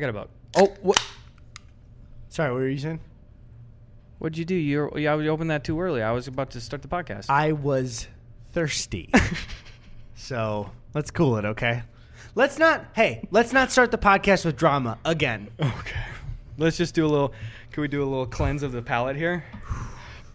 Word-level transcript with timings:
I 0.00 0.02
got 0.02 0.08
a 0.08 0.12
boat. 0.14 0.30
Oh, 0.56 0.74
what? 0.80 1.02
Sorry, 2.30 2.50
what 2.50 2.60
were 2.60 2.68
you 2.68 2.78
saying? 2.78 3.00
What'd 4.18 4.38
you 4.38 4.46
do? 4.46 4.54
You 4.54 4.90
yeah, 4.96 5.14
you 5.16 5.28
opened 5.28 5.50
that 5.50 5.62
too 5.62 5.78
early. 5.78 6.02
I 6.02 6.12
was 6.12 6.26
about 6.26 6.52
to 6.52 6.60
start 6.62 6.80
the 6.80 6.88
podcast. 6.88 7.26
I 7.28 7.52
was 7.52 8.08
thirsty. 8.54 9.10
so 10.14 10.70
let's 10.94 11.10
cool 11.10 11.36
it, 11.36 11.44
okay? 11.44 11.82
Let's 12.34 12.58
not. 12.58 12.86
Hey, 12.94 13.28
let's 13.30 13.52
not 13.52 13.70
start 13.70 13.90
the 13.90 13.98
podcast 13.98 14.46
with 14.46 14.56
drama 14.56 14.96
again. 15.04 15.48
okay. 15.60 16.04
Let's 16.56 16.78
just 16.78 16.94
do 16.94 17.04
a 17.04 17.08
little. 17.08 17.34
Can 17.70 17.82
we 17.82 17.88
do 17.88 18.02
a 18.02 18.08
little 18.08 18.24
cleanse 18.24 18.62
of 18.62 18.72
the 18.72 18.80
palate 18.80 19.16
here? 19.16 19.44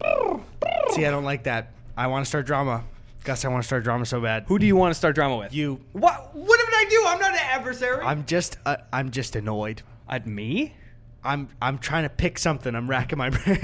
See, 0.92 1.04
I 1.04 1.10
don't 1.10 1.24
like 1.24 1.42
that. 1.42 1.72
I 1.96 2.06
want 2.06 2.24
to 2.24 2.28
start 2.28 2.46
drama. 2.46 2.84
Gus, 3.26 3.44
I 3.44 3.48
want 3.48 3.64
to 3.64 3.66
start 3.66 3.82
drama 3.82 4.06
so 4.06 4.20
bad. 4.20 4.44
Who 4.46 4.56
do 4.56 4.66
you 4.66 4.76
want 4.76 4.92
to 4.92 4.94
start 4.94 5.16
drama 5.16 5.36
with? 5.36 5.52
You. 5.52 5.80
What? 5.92 6.32
What 6.32 6.60
did 6.60 6.68
I 6.72 6.86
do? 6.88 7.04
I'm 7.08 7.18
not 7.18 7.32
an 7.32 7.40
adversary. 7.42 8.04
I'm 8.04 8.24
just. 8.24 8.56
Uh, 8.64 8.76
I'm 8.92 9.10
just 9.10 9.34
annoyed. 9.34 9.82
At 10.08 10.28
me? 10.28 10.76
I'm. 11.24 11.48
I'm 11.60 11.78
trying 11.78 12.04
to 12.04 12.08
pick 12.08 12.38
something. 12.38 12.72
I'm 12.72 12.88
racking 12.88 13.18
my 13.18 13.30
brain. 13.44 13.58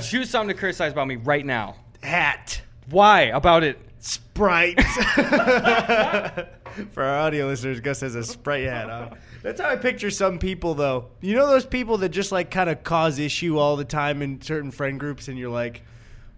Choose 0.00 0.30
something 0.30 0.54
to 0.54 0.56
criticize 0.60 0.92
about 0.92 1.08
me 1.08 1.16
right 1.16 1.44
now. 1.44 1.74
Hat. 2.04 2.62
Why 2.88 3.22
about 3.22 3.64
it? 3.64 3.80
Sprite. 3.98 4.80
For 6.92 7.02
our 7.02 7.18
audio 7.18 7.48
listeners, 7.48 7.80
Gus 7.80 8.02
has 8.02 8.14
a 8.14 8.22
Sprite 8.22 8.62
hat 8.62 8.88
on. 8.88 9.18
That's 9.42 9.60
how 9.60 9.70
I 9.70 9.74
picture 9.74 10.12
some 10.12 10.38
people, 10.38 10.74
though. 10.74 11.06
You 11.20 11.34
know 11.34 11.48
those 11.48 11.66
people 11.66 11.98
that 11.98 12.10
just 12.10 12.30
like 12.30 12.52
kind 12.52 12.70
of 12.70 12.84
cause 12.84 13.18
issue 13.18 13.58
all 13.58 13.74
the 13.74 13.84
time 13.84 14.22
in 14.22 14.40
certain 14.40 14.70
friend 14.70 15.00
groups, 15.00 15.26
and 15.26 15.36
you're 15.36 15.50
like, 15.50 15.82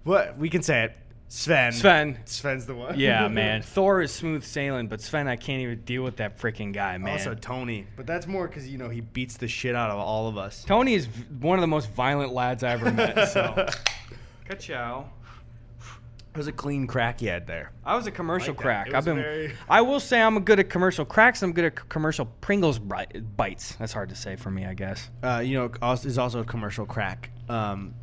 "What? 0.04 0.38
We 0.38 0.48
can 0.48 0.62
say 0.62 0.84
it." 0.84 0.96
Sven. 1.34 1.72
Sven. 1.72 2.18
Sven's 2.26 2.66
the 2.66 2.74
one. 2.74 2.98
Yeah, 2.98 3.26
man. 3.28 3.62
Thor 3.62 4.02
is 4.02 4.12
smooth 4.12 4.44
sailing, 4.44 4.88
but 4.88 5.00
Sven, 5.00 5.26
I 5.28 5.36
can't 5.36 5.62
even 5.62 5.80
deal 5.80 6.02
with 6.02 6.16
that 6.16 6.38
freaking 6.38 6.74
guy, 6.74 6.98
man. 6.98 7.12
Also 7.14 7.34
Tony, 7.34 7.86
but 7.96 8.06
that's 8.06 8.26
more 8.26 8.46
because 8.46 8.68
you 8.68 8.76
know 8.76 8.90
he 8.90 9.00
beats 9.00 9.38
the 9.38 9.48
shit 9.48 9.74
out 9.74 9.90
of 9.90 9.98
all 9.98 10.28
of 10.28 10.36
us. 10.36 10.62
Tony 10.64 10.92
is 10.92 11.06
v- 11.06 11.24
one 11.40 11.56
of 11.58 11.62
the 11.62 11.66
most 11.68 11.90
violent 11.92 12.34
lads 12.34 12.62
I 12.62 12.72
ever 12.72 12.90
met. 12.92 13.28
So, 13.32 13.66
ka-chow. 14.46 15.08
It 16.34 16.36
was 16.38 16.46
a 16.48 16.52
clean 16.52 16.86
crack 16.86 17.22
you 17.22 17.28
had 17.30 17.46
there. 17.46 17.72
I 17.84 17.96
was 17.96 18.06
a 18.06 18.10
commercial 18.10 18.52
Like 18.54 18.60
crack. 18.62 18.92
I've 18.94 19.04
been. 19.06 19.16
very- 19.16 19.54
I 19.70 19.80
will 19.80 20.00
say 20.00 20.20
I'm 20.20 20.38
good 20.44 20.60
at 20.60 20.68
commercial 20.68 21.06
cracks. 21.06 21.42
I'm 21.42 21.52
good 21.54 21.64
at 21.64 21.88
commercial 21.88 22.26
Pringles 22.42 22.78
bites. 22.78 23.74
That's 23.76 23.92
hard 23.94 24.10
to 24.10 24.14
say 24.16 24.36
for 24.36 24.50
me, 24.50 24.66
I 24.66 24.74
guess. 24.74 25.08
Uh, 25.22 25.42
you 25.44 25.58
know, 25.58 25.92
is 25.92 26.18
also 26.18 26.40
a 26.40 26.44
commercial 26.44 26.84
crack. 26.84 27.30
Um, 27.48 27.94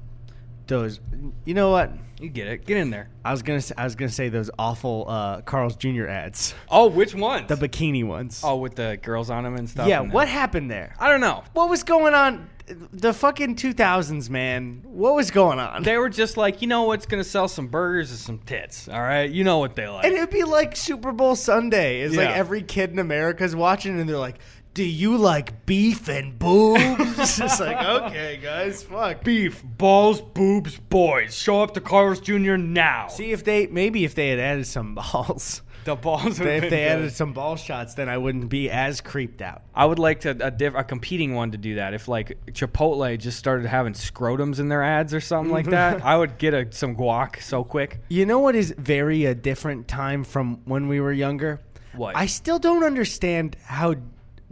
those, 0.69 1.01
you 1.45 1.53
know 1.53 1.71
what? 1.71 1.91
You 2.21 2.29
get 2.29 2.47
it. 2.47 2.65
Get 2.65 2.77
in 2.77 2.89
there. 2.89 3.09
I 3.23 3.31
was 3.31 3.41
gonna, 3.43 3.61
say, 3.61 3.73
I 3.77 3.83
was 3.85 3.95
gonna 3.95 4.09
say 4.11 4.29
those 4.29 4.49
awful 4.59 5.05
uh, 5.07 5.41
Carl's 5.41 5.75
Jr. 5.75 6.07
ads, 6.07 6.53
Oh, 6.69 6.87
which 6.89 7.13
ones? 7.15 7.47
the 7.47 7.55
bikini 7.55 8.05
ones. 8.05 8.41
oh, 8.43 8.57
with 8.57 8.75
the 8.75 8.97
girls 9.01 9.29
on 9.29 9.43
them 9.43 9.55
and 9.55 9.69
stuff. 9.69 9.87
yeah. 9.87 10.01
and 10.01 10.11
What 10.11 10.27
happened 10.27 10.69
there? 10.69 10.95
I 10.99 11.09
don't 11.09 11.21
know. 11.21 11.43
What 11.53 11.69
was 11.69 11.83
going 11.83 12.13
on? 12.13 12.49
The 12.91 13.13
fucking 13.13 13.55
2000s, 13.55 14.29
man. 14.29 14.81
What 14.83 15.15
was 15.15 15.31
going 15.31 15.57
on? 15.59 15.81
They 15.81 15.97
were 15.97 16.09
just 16.09 16.37
like, 16.37 16.61
you 16.61 16.67
know 16.67 16.83
what's 16.83 17.05
gonna 17.07 17.23
sell 17.23 17.47
some 17.47 17.67
burgers 17.67 18.11
and 18.11 18.19
some 18.19 18.37
tits. 18.39 18.87
All 18.89 19.01
right, 19.01 19.29
you 19.29 19.43
know 19.45 19.57
what 19.59 19.75
they 19.75 19.87
like. 19.87 20.05
and 20.05 20.13
it'd 20.13 20.29
be 20.29 20.43
like 20.43 20.75
Super 20.75 21.11
Bowl 21.13 21.35
Sunday. 21.35 22.01
It's 22.01 22.15
like 22.15 22.29
every 22.29 22.61
kid 22.61 22.91
in 22.91 22.99
America's 22.99 23.55
watching, 23.55 23.99
and 23.99 24.07
they're 24.09 24.17
like, 24.17 24.37
"Do 24.73 24.83
you 24.83 25.17
like 25.17 25.65
beef 25.65 26.07
and 26.07 26.37
boobs?" 26.37 26.81
it's 27.19 27.37
just 27.37 27.59
like, 27.59 27.81
okay, 27.81 28.39
guys, 28.41 28.83
fuck. 28.83 29.23
Beef, 29.23 29.63
balls, 29.63 30.21
boobs, 30.21 30.77
boys. 30.77 31.35
Show 31.35 31.61
up 31.61 31.73
to 31.73 31.81
Carl's 31.81 32.19
Jr. 32.19 32.55
now. 32.55 33.07
See 33.07 33.31
if 33.31 33.43
they 33.43 33.67
maybe 33.67 34.03
if 34.05 34.15
they 34.15 34.29
had 34.29 34.39
added 34.39 34.67
some 34.67 34.95
balls. 34.95 35.61
the 35.85 35.95
balls. 35.95 36.39
if 36.39 36.39
would've 36.39 36.61
they 36.61 36.69
been 36.69 36.91
added 36.91 37.01
good. 37.05 37.13
some 37.13 37.33
ball 37.33 37.55
shots, 37.55 37.95
then 37.95 38.09
I 38.09 38.17
wouldn't 38.17 38.49
be 38.49 38.69
as 38.69 39.01
creeped 39.01 39.41
out. 39.41 39.63
I 39.73 39.85
would 39.85 39.99
like 39.99 40.19
to 40.21 40.31
a, 40.45 40.51
diff, 40.51 40.75
a 40.75 40.83
competing 40.83 41.33
one 41.35 41.51
to 41.51 41.57
do 41.57 41.75
that. 41.75 41.93
If 41.93 42.07
like 42.07 42.37
Chipotle 42.47 43.17
just 43.17 43.39
started 43.39 43.65
having 43.65 43.93
scrotums 43.93 44.59
in 44.59 44.69
their 44.69 44.83
ads 44.83 45.13
or 45.13 45.21
something 45.21 45.51
like 45.51 45.67
that, 45.67 46.03
I 46.05 46.17
would 46.17 46.37
get 46.37 46.53
a, 46.53 46.71
some 46.71 46.95
guac 46.95 47.41
so 47.41 47.63
quick. 47.63 48.01
You 48.09 48.25
know 48.25 48.39
what 48.39 48.55
is 48.55 48.73
very 48.77 49.25
a 49.25 49.33
different 49.33 49.87
time 49.87 50.23
from 50.23 50.61
when 50.65 50.87
we 50.87 50.99
were 50.99 51.13
younger? 51.13 51.61
What? 51.93 52.15
I 52.15 52.27
still 52.27 52.59
don't 52.59 52.83
understand 52.83 53.55
how 53.63 53.95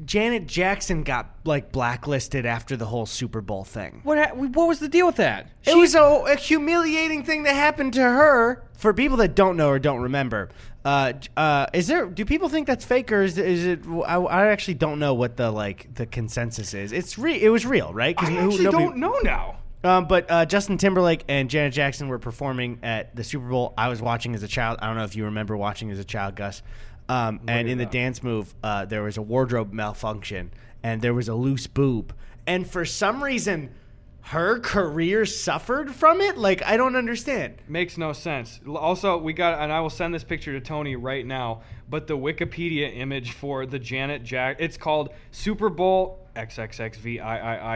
Janet 0.05 0.45
Jackson 0.47 1.03
got 1.03 1.35
like 1.43 1.71
blacklisted 1.71 2.45
after 2.45 2.77
the 2.77 2.85
whole 2.85 3.05
Super 3.05 3.41
Bowl 3.41 3.63
thing. 3.63 4.01
What 4.03 4.17
ha- 4.17 4.35
what 4.35 4.67
was 4.67 4.79
the 4.79 4.87
deal 4.87 5.05
with 5.07 5.15
that? 5.15 5.49
It 5.65 5.75
was 5.75 5.95
a, 5.95 6.01
a 6.03 6.35
humiliating 6.35 7.23
thing 7.23 7.43
that 7.43 7.55
happened 7.55 7.93
to 7.93 8.01
her. 8.01 8.63
For 8.77 8.93
people 8.93 9.17
that 9.17 9.33
don't 9.35 9.57
know 9.57 9.69
or 9.69 9.79
don't 9.79 10.01
remember, 10.01 10.49
uh, 10.85 11.13
uh, 11.35 11.65
is 11.73 11.87
there? 11.87 12.05
Do 12.05 12.25
people 12.25 12.47
think 12.47 12.67
that's 12.67 12.85
fake 12.85 13.11
or 13.11 13.23
is, 13.23 13.39
is 13.39 13.65
it? 13.65 13.79
I, 14.05 14.17
I 14.17 14.47
actually 14.49 14.75
don't 14.75 14.99
know 14.99 15.15
what 15.15 15.35
the 15.35 15.49
like 15.49 15.91
the 15.95 16.05
consensus 16.05 16.75
is. 16.75 16.91
It's 16.91 17.17
re- 17.17 17.41
It 17.41 17.49
was 17.49 17.65
real, 17.65 17.91
right? 17.91 18.13
I 18.19 18.25
who- 18.25 18.37
actually 18.37 18.65
nobody- 18.65 18.83
don't 18.85 18.97
know 18.97 19.17
now. 19.23 19.57
Um, 19.83 20.07
but 20.07 20.29
uh, 20.29 20.45
Justin 20.45 20.77
Timberlake 20.77 21.23
and 21.29 21.49
Janet 21.49 21.71
Jackson 21.73 22.07
were 22.07 22.19
performing 22.19 22.79
at 22.83 23.15
the 23.15 23.23
Super 23.23 23.47
Bowl. 23.47 23.73
I 23.77 23.87
was 23.89 24.01
watching 24.01 24.35
as 24.35 24.43
a 24.43 24.47
child. 24.47 24.79
I 24.81 24.87
don't 24.87 24.97
know 24.97 25.03
if 25.05 25.15
you 25.15 25.25
remember 25.25 25.55
watching 25.57 25.89
as 25.91 25.97
a 25.99 26.03
child, 26.03 26.35
Gus. 26.35 26.61
Um, 27.09 27.39
and 27.47 27.69
in 27.69 27.77
the 27.77 27.85
dance 27.85 28.21
move, 28.21 28.53
uh, 28.63 28.85
there 28.85 29.03
was 29.03 29.17
a 29.17 29.21
wardrobe 29.21 29.71
malfunction, 29.71 30.51
and 30.83 31.01
there 31.01 31.13
was 31.13 31.27
a 31.27 31.35
loose 31.35 31.67
boob. 31.67 32.13
And 32.45 32.69
for 32.69 32.85
some 32.85 33.23
reason, 33.23 33.73
her 34.21 34.59
career 34.59 35.25
suffered 35.25 35.95
from 35.95 36.19
it. 36.19 36.37
Like 36.37 36.61
I 36.63 36.75
don't 36.75 36.97
understand. 36.97 37.55
Makes 37.67 37.97
no 37.97 38.11
sense. 38.11 38.59
Also, 38.67 39.17
we 39.17 39.31
got, 39.31 39.59
and 39.61 39.71
I 39.71 39.79
will 39.79 39.89
send 39.89 40.13
this 40.13 40.25
picture 40.25 40.51
to 40.53 40.59
Tony 40.59 40.97
right 40.97 41.25
now. 41.25 41.61
But 41.89 42.07
the 42.07 42.17
Wikipedia 42.17 42.97
image 42.97 43.31
for 43.31 43.65
the 43.65 43.79
Janet 43.79 44.23
Jack, 44.23 44.57
it's 44.59 44.75
called 44.75 45.13
Super 45.31 45.69
Bowl 45.69 46.26
XXXVIII 46.37 47.19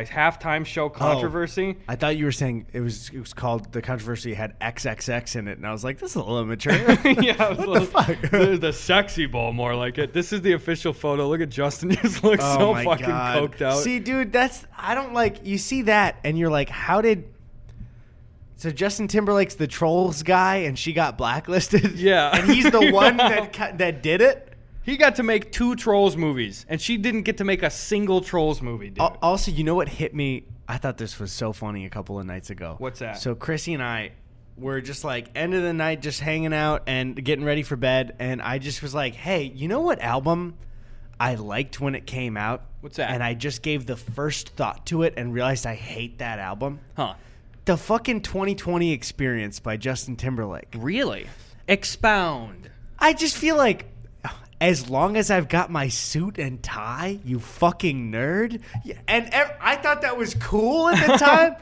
halftime 0.07 0.65
show 0.65 0.85
oh, 0.85 0.89
controversy. 0.89 1.77
I 1.87 1.95
thought 1.95 2.17
you 2.17 2.25
were 2.25 2.31
saying 2.31 2.67
it 2.73 2.81
was 2.81 3.09
it 3.09 3.19
was 3.19 3.33
called 3.33 3.71
the 3.71 3.81
controversy 3.81 4.33
had 4.33 4.59
XXX 4.59 5.35
in 5.35 5.47
it, 5.47 5.57
and 5.57 5.67
I 5.67 5.71
was 5.71 5.83
like, 5.83 5.99
this 5.99 6.11
is 6.11 6.15
a 6.15 6.19
little 6.19 6.41
immature. 6.41 6.73
yeah, 7.21 7.53
what 7.53 7.77
a 7.77 7.79
the 7.79 7.85
fuck? 7.85 8.21
the, 8.31 8.57
the 8.59 8.73
sexy 8.73 9.25
bowl, 9.25 9.53
more 9.53 9.75
like 9.75 9.97
it. 9.97 10.13
This 10.13 10.33
is 10.33 10.41
the 10.41 10.53
official 10.53 10.93
photo. 10.93 11.27
Look 11.27 11.41
at 11.41 11.49
Justin; 11.49 11.89
he 11.91 11.95
just 11.97 12.23
looks 12.23 12.43
Oh 12.45 12.75
so 12.75 12.83
fucking 12.83 13.05
God. 13.05 13.51
coked 13.51 13.61
out. 13.61 13.79
See, 13.79 13.99
dude, 13.99 14.31
that's 14.31 14.65
I 14.77 14.95
don't 14.95 15.13
like. 15.13 15.45
You 15.45 15.57
see 15.57 15.83
that, 15.83 16.19
and 16.23 16.37
you're 16.37 16.51
like, 16.51 16.69
how 16.69 17.01
did? 17.01 17.27
So 18.55 18.69
Justin 18.69 19.07
Timberlake's 19.07 19.55
the 19.55 19.67
trolls 19.67 20.21
guy, 20.21 20.57
and 20.57 20.77
she 20.77 20.93
got 20.93 21.17
blacklisted. 21.17 21.93
Yeah. 21.97 22.29
and 22.37 22.49
he's 22.49 22.69
the 22.69 22.91
one 22.91 23.17
that 23.17 23.77
that 23.79 24.03
did 24.03 24.21
it. 24.21 24.50
He 24.83 24.97
got 24.97 25.15
to 25.15 25.23
make 25.23 25.51
two 25.51 25.75
Trolls 25.75 26.17
movies, 26.17 26.65
and 26.69 26.81
she 26.81 26.97
didn't 26.97 27.23
get 27.23 27.37
to 27.37 27.43
make 27.43 27.63
a 27.63 27.69
single 27.69 28.21
Trolls 28.21 28.61
movie, 28.61 28.89
dude. 28.89 28.99
Al- 28.99 29.17
Also, 29.21 29.51
you 29.51 29.63
know 29.63 29.75
what 29.75 29.89
hit 29.89 30.13
me? 30.15 30.45
I 30.67 30.77
thought 30.77 30.97
this 30.97 31.19
was 31.19 31.31
so 31.31 31.53
funny 31.53 31.85
a 31.85 31.89
couple 31.89 32.19
of 32.19 32.25
nights 32.25 32.49
ago. 32.49 32.75
What's 32.77 32.99
that? 32.99 33.17
So 33.19 33.35
Chrissy 33.35 33.73
and 33.73 33.83
I 33.83 34.11
were 34.57 34.79
just 34.81 35.03
like 35.03 35.27
end 35.35 35.53
of 35.53 35.63
the 35.63 35.73
night, 35.73 36.01
just 36.01 36.19
hanging 36.19 36.53
out 36.53 36.83
and 36.87 37.21
getting 37.23 37.43
ready 37.45 37.63
for 37.63 37.75
bed, 37.75 38.15
and 38.19 38.41
I 38.41 38.57
just 38.59 38.81
was 38.81 38.93
like, 38.93 39.15
"Hey, 39.15 39.43
you 39.55 39.67
know 39.67 39.81
what 39.81 39.99
album 40.01 40.55
I 41.19 41.35
liked 41.35 41.79
when 41.81 41.93
it 41.95 42.05
came 42.07 42.37
out? 42.37 42.63
What's 42.81 42.97
that? 42.97 43.11
And 43.11 43.21
I 43.23 43.33
just 43.33 43.61
gave 43.61 43.85
the 43.85 43.95
first 43.97 44.49
thought 44.49 44.85
to 44.87 45.03
it 45.03 45.13
and 45.17 45.33
realized 45.33 45.65
I 45.67 45.75
hate 45.75 46.17
that 46.19 46.39
album. 46.39 46.79
huh? 46.95 47.13
The 47.65 47.77
fucking 47.77 48.21
2020 48.21 48.91
Experience 48.91 49.59
by 49.59 49.77
Justin 49.77 50.15
Timberlake. 50.15 50.69
Really? 50.75 51.27
Expound. 51.67 52.69
I 52.99 53.13
just 53.13 53.35
feel 53.37 53.55
like 53.57 53.85
as 54.61 54.89
long 54.89 55.17
as 55.17 55.29
I've 55.29 55.49
got 55.49 55.69
my 55.69 55.89
suit 55.89 56.37
and 56.37 56.61
tie, 56.63 57.19
you 57.25 57.39
fucking 57.39 58.11
nerd. 58.11 58.61
And 59.07 59.27
ev- 59.33 59.57
I 59.59 59.75
thought 59.75 60.03
that 60.03 60.17
was 60.17 60.35
cool 60.35 60.87
at 60.87 61.05
the 61.05 61.17
time. 61.25 61.55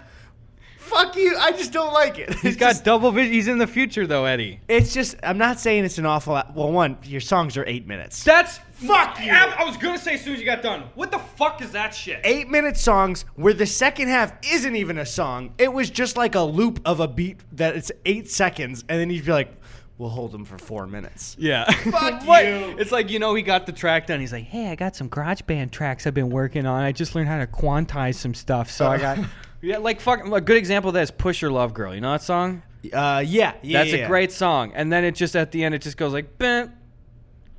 Fuck 0.78 1.16
you. 1.16 1.38
I 1.38 1.52
just 1.52 1.72
don't 1.72 1.94
like 1.94 2.18
it. 2.18 2.34
He's 2.40 2.56
got 2.58 2.84
double 2.84 3.12
vision. 3.12 3.32
He's 3.32 3.48
in 3.48 3.60
the 3.60 3.68
future, 3.68 4.08
though, 4.08 4.26
Eddy. 4.26 4.60
It's 4.68 4.92
just. 4.92 5.16
I'm 5.22 5.38
not 5.38 5.60
saying 5.60 5.86
it's 5.86 6.00
an 6.00 6.06
awful. 6.08 6.34
Well, 6.56 6.72
one, 6.72 6.98
your 7.04 7.22
songs 7.22 7.58
are 7.58 7.66
eight 7.68 7.86
minutes. 7.86 8.24
That's 8.24 8.60
Fuck 8.74 9.20
you. 9.24 9.32
I, 9.32 9.56
I 9.60 9.64
was 9.66 9.78
gonna 9.78 10.00
say 10.00 10.16
as 10.16 10.24
soon 10.24 10.34
as 10.34 10.40
you 10.40 10.46
got 10.46 10.64
done. 10.64 10.86
What 10.96 11.12
the 11.12 11.20
fuck 11.20 11.62
is 11.62 11.74
that 11.74 11.94
shit? 11.94 12.22
Eight 12.24 12.50
minute 12.50 12.76
songs 12.78 13.24
where 13.36 13.54
the 13.54 13.66
second 13.66 14.08
half 14.08 14.34
isn't 14.52 14.76
even 14.76 14.98
a 14.98 15.06
song. 15.06 15.54
It 15.58 15.72
was 15.72 15.90
just 15.90 16.18
like 16.18 16.34
a 16.34 16.42
loop 16.42 16.80
of 16.86 17.00
a 17.02 17.08
beat 17.08 17.42
that 17.52 17.76
it's 17.76 17.92
eight 18.06 18.32
seconds, 18.32 18.84
and 18.90 19.00
then 19.00 19.10
you'd 19.10 19.26
be 19.26 19.32
like, 19.32 19.59
"We'll 20.00 20.10
hold 20.10 20.32
them 20.32 20.46
for 20.46 20.58
four 20.58 20.88
minutes." 20.88 21.36
Yeah. 21.38 21.70
Fuck 21.72 22.24
What? 22.26 22.46
you. 22.46 22.76
It's 22.80 22.92
like, 22.92 23.12
you 23.12 23.20
know, 23.20 23.36
he 23.36 23.44
got 23.44 23.68
the 23.68 23.72
track 23.72 24.08
done. 24.08 24.20
He's 24.20 24.34
like, 24.34 24.46
hey, 24.46 24.70
I 24.70 24.76
got 24.76 24.96
some 24.96 25.08
garage 25.08 25.42
band 25.44 25.72
tracks 25.72 26.08
I've 26.08 26.16
been 26.16 26.32
working 26.32 26.66
on. 26.66 26.82
I 26.82 26.92
just 26.92 27.14
learned 27.14 27.28
how 27.28 27.38
to 27.38 27.46
quantize 27.46 28.16
some 28.16 28.34
stuff. 28.34 28.72
So 28.72 28.88
I 28.88 28.98
got. 28.98 29.20
Yeah, 29.62 29.80
like, 29.80 30.00
fuck. 30.00 30.26
A 30.26 30.42
good 30.42 30.56
example 30.56 30.88
of 30.90 30.94
that 30.94 31.02
is 31.02 31.12
Pusher 31.12 31.52
Love 31.52 31.74
Girl. 31.74 31.94
You 31.94 32.02
know 32.02 32.14
that 32.14 32.22
song? 32.22 32.62
Uh, 32.94 33.22
yeah, 33.26 33.54
yeah. 33.62 33.80
That's 33.80 33.90
yeah, 33.92 33.96
a 33.96 34.00
yeah. 34.00 34.08
great 34.08 34.32
song. 34.32 34.72
And 34.74 34.90
then 34.90 35.04
it 35.04 35.16
just, 35.16 35.36
at 35.36 35.52
the 35.52 35.64
end, 35.64 35.76
it 35.76 35.82
just 35.82 35.98
goes 35.98 36.14
like, 36.14 36.38
bam, 36.38 36.72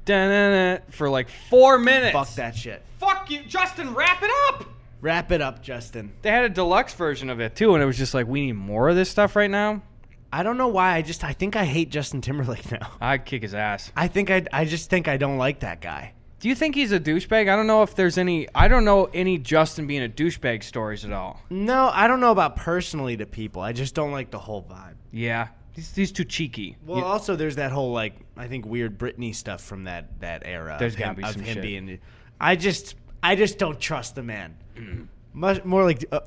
da 0.06 0.78
for 0.88 1.10
like 1.10 1.28
four 1.28 1.78
minutes. 1.78 2.12
Fuck 2.12 2.34
that 2.36 2.56
shit. 2.56 2.82
Fuck 2.98 3.30
you. 3.30 3.42
Justin, 3.42 3.94
wrap 3.94 4.22
it 4.22 4.30
up. 4.48 4.64
Wrap 5.02 5.32
it 5.32 5.40
up, 5.40 5.62
Justin. 5.62 6.12
They 6.22 6.30
had 6.30 6.44
a 6.44 6.48
deluxe 6.48 6.94
version 6.94 7.30
of 7.30 7.40
it, 7.40 7.56
too. 7.56 7.74
And 7.74 7.82
it 7.82 7.86
was 7.86 7.98
just 7.98 8.14
like, 8.14 8.26
we 8.26 8.46
need 8.46 8.52
more 8.52 8.88
of 8.88 8.96
this 8.96 9.10
stuff 9.10 9.36
right 9.36 9.50
now. 9.50 9.82
I 10.32 10.42
don't 10.42 10.56
know 10.56 10.68
why. 10.68 10.94
I 10.94 11.02
just 11.02 11.24
I 11.24 11.32
think 11.32 11.56
I 11.56 11.64
hate 11.64 11.90
Justin 11.90 12.20
Timberlake 12.20 12.70
now. 12.80 12.92
I'd 13.00 13.24
kick 13.24 13.42
his 13.42 13.54
ass. 13.54 13.92
I 13.96 14.08
think 14.08 14.30
I 14.30 14.44
I 14.52 14.64
just 14.64 14.90
think 14.90 15.08
I 15.08 15.16
don't 15.16 15.38
like 15.38 15.60
that 15.60 15.80
guy. 15.80 16.14
Do 16.40 16.48
you 16.48 16.54
think 16.54 16.74
he's 16.74 16.90
a 16.90 16.98
douchebag? 16.98 17.50
I 17.50 17.56
don't 17.56 17.66
know 17.66 17.82
if 17.82 17.94
there's 17.94 18.16
any. 18.16 18.48
I 18.54 18.66
don't 18.68 18.86
know 18.86 19.10
any 19.12 19.36
Justin 19.36 19.86
being 19.86 20.02
a 20.02 20.08
douchebag 20.08 20.62
stories 20.62 21.04
at 21.04 21.12
all. 21.12 21.42
No, 21.50 21.90
I 21.92 22.08
don't 22.08 22.20
know 22.20 22.30
about 22.30 22.56
personally 22.56 23.18
to 23.18 23.26
people. 23.26 23.60
I 23.60 23.72
just 23.72 23.94
don't 23.94 24.10
like 24.10 24.30
the 24.30 24.38
whole 24.38 24.62
vibe. 24.62 24.94
Yeah, 25.12 25.48
he's, 25.72 25.94
he's 25.94 26.12
too 26.12 26.24
cheeky. 26.24 26.78
Well, 26.86 27.04
also 27.04 27.36
there's 27.36 27.56
that 27.56 27.72
whole 27.72 27.92
like 27.92 28.14
I 28.38 28.48
think 28.48 28.64
weird 28.64 28.98
Britney 28.98 29.34
stuff 29.34 29.62
from 29.62 29.84
that 29.84 30.20
that 30.20 30.42
era. 30.46 30.76
There's 30.78 30.96
gotta 30.96 31.10
him, 31.10 31.16
be 31.16 31.22
some 31.24 31.44
shit. 31.44 31.60
being. 31.60 31.98
I 32.40 32.56
just 32.56 32.94
I 33.22 33.36
just 33.36 33.58
don't 33.58 33.78
trust 33.78 34.14
the 34.14 34.22
man. 34.22 34.56
Mm. 34.76 35.08
Much 35.34 35.62
more 35.64 35.84
like 35.84 36.06
uh, 36.10 36.20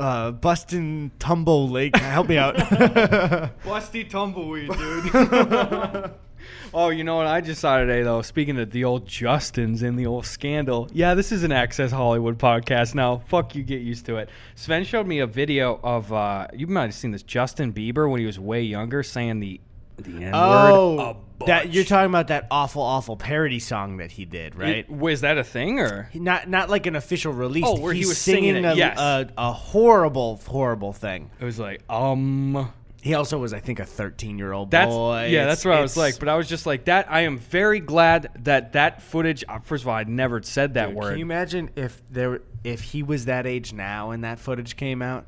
uh, 0.00 0.32
Bustin' 0.32 1.10
Tumble 1.18 1.68
Lake. 1.68 1.96
Help 1.96 2.28
me 2.28 2.38
out. 2.38 2.56
Busty 3.64 4.08
tumbleweed, 4.08 4.70
dude. 4.70 6.10
oh, 6.74 6.90
you 6.90 7.04
know 7.04 7.16
what 7.16 7.26
I 7.26 7.40
just 7.40 7.60
saw 7.60 7.78
today, 7.78 8.02
though? 8.02 8.22
Speaking 8.22 8.58
of 8.58 8.70
the 8.70 8.84
old 8.84 9.06
Justins 9.06 9.82
and 9.82 9.98
the 9.98 10.06
old 10.06 10.26
scandal. 10.26 10.88
Yeah, 10.92 11.14
this 11.14 11.32
is 11.32 11.42
an 11.42 11.52
Access 11.52 11.90
Hollywood 11.90 12.38
podcast 12.38 12.94
now. 12.94 13.22
Fuck 13.26 13.54
you, 13.54 13.62
get 13.62 13.80
used 13.80 14.06
to 14.06 14.16
it. 14.16 14.28
Sven 14.54 14.84
showed 14.84 15.06
me 15.06 15.20
a 15.20 15.26
video 15.26 15.80
of, 15.82 16.12
uh, 16.12 16.46
you 16.52 16.66
might 16.66 16.82
have 16.82 16.94
seen 16.94 17.10
this, 17.10 17.22
Justin 17.22 17.72
Bieber 17.72 18.10
when 18.10 18.20
he 18.20 18.26
was 18.26 18.38
way 18.38 18.62
younger 18.62 19.02
saying 19.02 19.40
the, 19.40 19.60
the 19.98 20.24
N 20.24 20.32
word. 20.32 20.32
oh, 20.32 21.16
that 21.46 21.72
you're 21.72 21.84
talking 21.84 22.10
about 22.10 22.28
that 22.28 22.46
awful, 22.50 22.82
awful 22.82 23.16
parody 23.16 23.58
song 23.60 23.98
that 23.98 24.10
he 24.10 24.24
did, 24.24 24.56
right? 24.56 24.88
Was 24.90 25.20
that 25.20 25.38
a 25.38 25.44
thing, 25.44 25.78
or? 25.80 26.08
Not 26.14 26.48
not 26.48 26.68
like 26.70 26.86
an 26.86 26.96
official 26.96 27.32
release. 27.32 27.64
Oh, 27.66 27.78
where 27.80 27.92
he 27.92 28.06
was 28.06 28.18
singing 28.18 28.56
it, 28.56 28.64
a, 28.64 28.74
yes. 28.74 28.98
a, 28.98 29.28
a 29.38 29.52
horrible, 29.52 30.40
horrible 30.46 30.92
thing. 30.92 31.30
It 31.40 31.44
was 31.44 31.58
like, 31.58 31.82
um. 31.90 32.72
He 33.00 33.14
also 33.14 33.38
was, 33.38 33.52
I 33.52 33.60
think, 33.60 33.78
a 33.78 33.86
13 33.86 34.38
year 34.38 34.52
old 34.52 34.72
That's 34.72 34.90
boy. 34.90 35.26
yeah, 35.30 35.42
It's- 35.42 35.46
that's 35.48 35.64
what 35.64 35.74
I 35.74 35.80
was 35.80 35.96
like. 35.96 36.18
But 36.18 36.28
I 36.28 36.34
was 36.34 36.48
just 36.48 36.66
like 36.66 36.86
that. 36.86 37.06
I 37.08 37.20
am 37.20 37.38
very 37.38 37.78
glad 37.78 38.28
that 38.40 38.72
that 38.72 39.00
footage. 39.02 39.44
uh, 39.48 39.60
First 39.60 39.84
of 39.84 39.88
all, 39.88 39.94
I'd 39.94 40.08
never 40.08 40.42
said 40.42 40.74
that 40.74 40.88
Dude, 40.88 40.96
word. 40.96 41.10
Can 41.10 41.18
you 41.18 41.24
imagine 41.24 41.70
if 41.76 42.02
there 42.10 42.40
if 42.64 42.82
he 42.82 43.04
was 43.04 43.26
that 43.26 43.46
age 43.46 43.72
now 43.72 44.10
and 44.10 44.24
that 44.24 44.40
footage 44.40 44.76
came 44.76 45.00
out? 45.00 45.26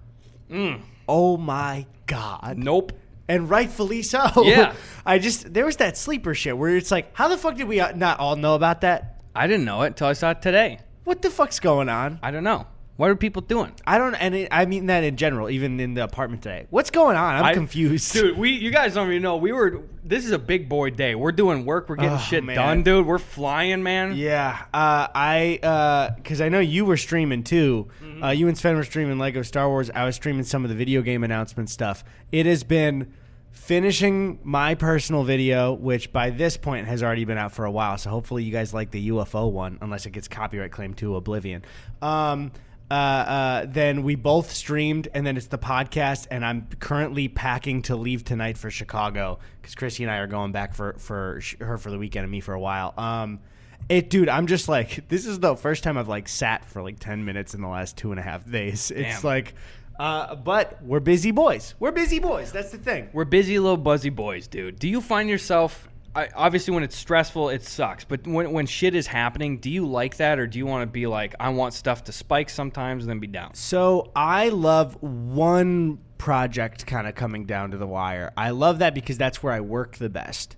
Oh 1.09 1.37
my 1.37 1.87
god! 2.07 2.57
nope. 2.59 2.93
And 3.31 3.49
rightfully 3.49 4.03
so. 4.03 4.29
Yeah. 4.45 4.75
I 5.07 5.19
just 5.19 5.53
there 5.53 5.65
was 5.65 5.77
that 5.77 5.97
sleeper 5.97 6.35
shit 6.35 6.57
where 6.59 6.77
it's 6.77 6.91
like, 6.91 7.15
how 7.17 7.29
the 7.29 7.39
fuck 7.39 7.57
did 7.57 7.69
we 7.69 7.81
uh, 7.81 7.93
not 7.97 8.19
all 8.21 8.37
know 8.37 8.55
about 8.55 8.83
that? 8.83 9.23
I 9.35 9.47
didn't 9.47 9.65
know 9.65 9.83
it 9.83 9.89
until 9.89 10.09
I 10.09 10.13
saw 10.15 10.31
it 10.33 10.43
today. 10.43 10.81
What 11.05 11.23
the 11.23 11.31
fuck's 11.31 11.61
going 11.61 11.89
on? 11.89 12.19
I 12.23 12.31
don't 12.31 12.45
know. 12.45 12.67
What 13.01 13.09
are 13.09 13.17
people 13.17 13.41
doing? 13.41 13.73
I 13.87 13.97
don't, 13.97 14.15
and 14.15 14.35
it, 14.35 14.49
I 14.51 14.67
mean 14.67 14.85
that 14.87 15.05
in 15.05 15.17
general, 15.17 15.49
even 15.49 15.81
in 15.81 15.95
the 15.95 16.05
apartment 16.05 16.43
today. 16.43 16.67
What's 16.69 16.91
going 16.91 17.17
on? 17.17 17.35
I'm 17.37 17.45
I- 17.47 17.55
confused, 17.55 18.13
dude. 18.13 18.37
We, 18.37 18.51
you 18.51 18.71
guys 18.71 18.93
don't 18.93 19.09
even 19.09 19.23
know. 19.23 19.39
We 19.39 19.53
were. 19.53 19.81
This 20.05 20.27
is 20.27 20.33
a 20.33 20.39
big 20.39 20.69
boy 20.69 20.91
day. 20.91 21.15
We're 21.15 21.33
doing 21.33 21.65
work. 21.65 21.89
We're 21.89 21.97
getting 21.97 22.13
Oh, 22.13 22.19
shit 22.19 22.45
man. 22.45 22.57
done, 22.57 22.83
dude. 22.83 23.07
We're 23.07 23.17
flying, 23.19 23.83
man. 23.83 24.17
Yeah, 24.17 24.65
uh, 24.75 25.09
I 25.15 26.11
because 26.17 26.43
I 26.43 26.51
know 26.51 26.61
you 26.61 26.85
were 26.85 26.99
streaming 26.99 27.43
too. 27.43 27.89
Mm-hmm. 28.05 28.23
Uh, 28.23 28.31
you 28.33 28.49
and 28.49 28.59
Sven 28.59 28.77
were 28.77 28.85
streaming 28.85 29.19
Lego 29.19 29.41
Star 29.41 29.67
Wars. 29.71 29.89
I 29.95 30.05
was 30.05 30.17
streaming 30.17 30.45
some 30.45 30.65
of 30.65 30.69
the 30.69 30.77
video 30.77 31.01
game 31.01 31.25
announcement 31.25 31.71
stuff. 31.71 32.05
It 32.33 32.45
has 32.45 32.65
been 32.65 33.15
finishing 33.53 34.39
my 34.43 34.75
personal 34.75 35.25
video, 35.25 35.73
which 35.73 36.13
by 36.13 36.31
this 36.31 36.57
point 36.57 36.87
has 36.87 37.03
already 37.03 37.25
been 37.25 37.39
out 37.39 37.53
for 37.53 37.65
a 37.65 37.71
while. 37.71 37.99
So 37.99 38.11
hopefully 38.11 38.43
you 38.45 38.53
guys 38.53 38.73
like 38.75 38.91
the 38.91 39.11
UFO 39.11 39.51
one, 39.51 39.79
unless 39.81 40.07
it 40.07 40.11
gets 40.11 40.29
copyright 40.29 40.73
claim 40.73 40.95
to 40.95 41.17
Oblivion. 41.17 41.65
Um, 42.03 42.53
uh, 42.91 42.95
uh, 42.95 43.67
then 43.69 44.03
we 44.03 44.17
both 44.17 44.51
streamed, 44.51 45.07
and 45.15 45.25
then 45.25 45.37
it's 45.37 45.47
the 45.47 45.59
podcast. 45.59 46.27
And 46.31 46.45
I'm 46.45 46.67
currently 46.81 47.29
packing 47.29 47.83
to 47.83 47.95
leave 47.95 48.25
tonight 48.25 48.59
for 48.59 48.71
Chicago 48.71 49.39
because 49.61 49.77
Chrissy 49.77 50.03
and 50.03 50.11
I 50.11 50.17
are 50.17 50.27
going 50.27 50.51
back 50.51 50.75
for 50.75 50.95
for 50.99 51.41
sh- 51.41 51.57
her 51.61 51.79
for 51.79 51.91
the 51.91 51.99
weekend 51.99 52.25
and 52.25 52.33
me 52.33 52.41
for 52.41 52.53
a 52.53 52.61
while. 52.61 52.93
Um, 52.97 53.41
it, 53.89 54.11
dude, 54.11 54.29
I'm 54.29 54.47
just 54.47 54.69
like, 54.69 55.05
this 55.09 55.27
is 55.27 55.39
the 55.39 55.57
first 55.57 55.85
time 55.85 55.99
I've 55.99 56.09
like 56.09 56.29
sat 56.29 56.65
for 56.65 56.83
like 56.83 56.99
10 56.99 57.25
minutes 57.25 57.55
in 57.55 57.61
the 57.61 57.69
last 57.69 57.97
two 57.97 58.11
and 58.11 58.19
a 58.19 58.23
half 58.23 58.49
days. 58.51 58.91
It's 58.91 59.21
Damn. 59.21 59.23
like, 59.23 59.55
uh, 60.01 60.35
but 60.35 60.83
we're 60.83 60.99
busy 60.99 61.31
boys. 61.31 61.75
We're 61.79 61.93
busy 61.93 62.21
boys. 62.21 62.53
That's 62.53 62.73
the 62.73 62.79
thing. 62.79 63.11
We're 63.13 63.27
busy 63.27 63.59
little 63.59 63.77
buzzy 63.77 64.09
boys, 64.09 64.47
dude. 64.47 64.79
Do 64.79 64.89
you 64.89 65.03
find 65.03 65.29
yourself? 65.29 65.89
I, 66.17 66.31
obviously, 66.35 66.73
when 66.73 66.83
it's 66.83 66.97
stressful, 66.97 67.51
it 67.51 67.63
sucks. 67.65 68.05
But 68.05 68.27
when 68.27 68.51
when 68.53 68.65
shit 68.65 68.95
is 68.95 69.07
happening, 69.07 69.59
do 69.59 69.69
you 69.69 69.87
like 69.87 70.17
that, 70.17 70.39
or 70.39 70.47
do 70.47 70.59
you 70.59 70.65
want 70.65 70.83
to 70.83 70.87
be 70.87 71.07
like, 71.07 71.35
I 71.39 71.51
want 71.51 71.75
stuff 71.75 72.05
to 72.05 72.13
spike 72.13 72.49
sometimes 72.49 73.03
and 73.03 73.11
then 73.11 73.19
be 73.19 73.27
down? 73.27 73.55
So 73.55 74.11
I 74.17 74.49
love 74.49 75.01
one 75.03 75.99
project 76.17 76.87
kind 76.87 77.07
of 77.07 77.15
coming 77.15 77.45
down 77.45 77.73
to 77.73 77.77
the 77.77 77.87
wire. 77.87 78.33
I 78.39 78.51
love 78.51 78.79
that 78.79 78.95
because 78.95 79.19
that's 79.19 79.43
where 79.43 79.53
I 79.53 79.61
work 79.61 79.97
the 79.99 80.09
best. 80.09 80.57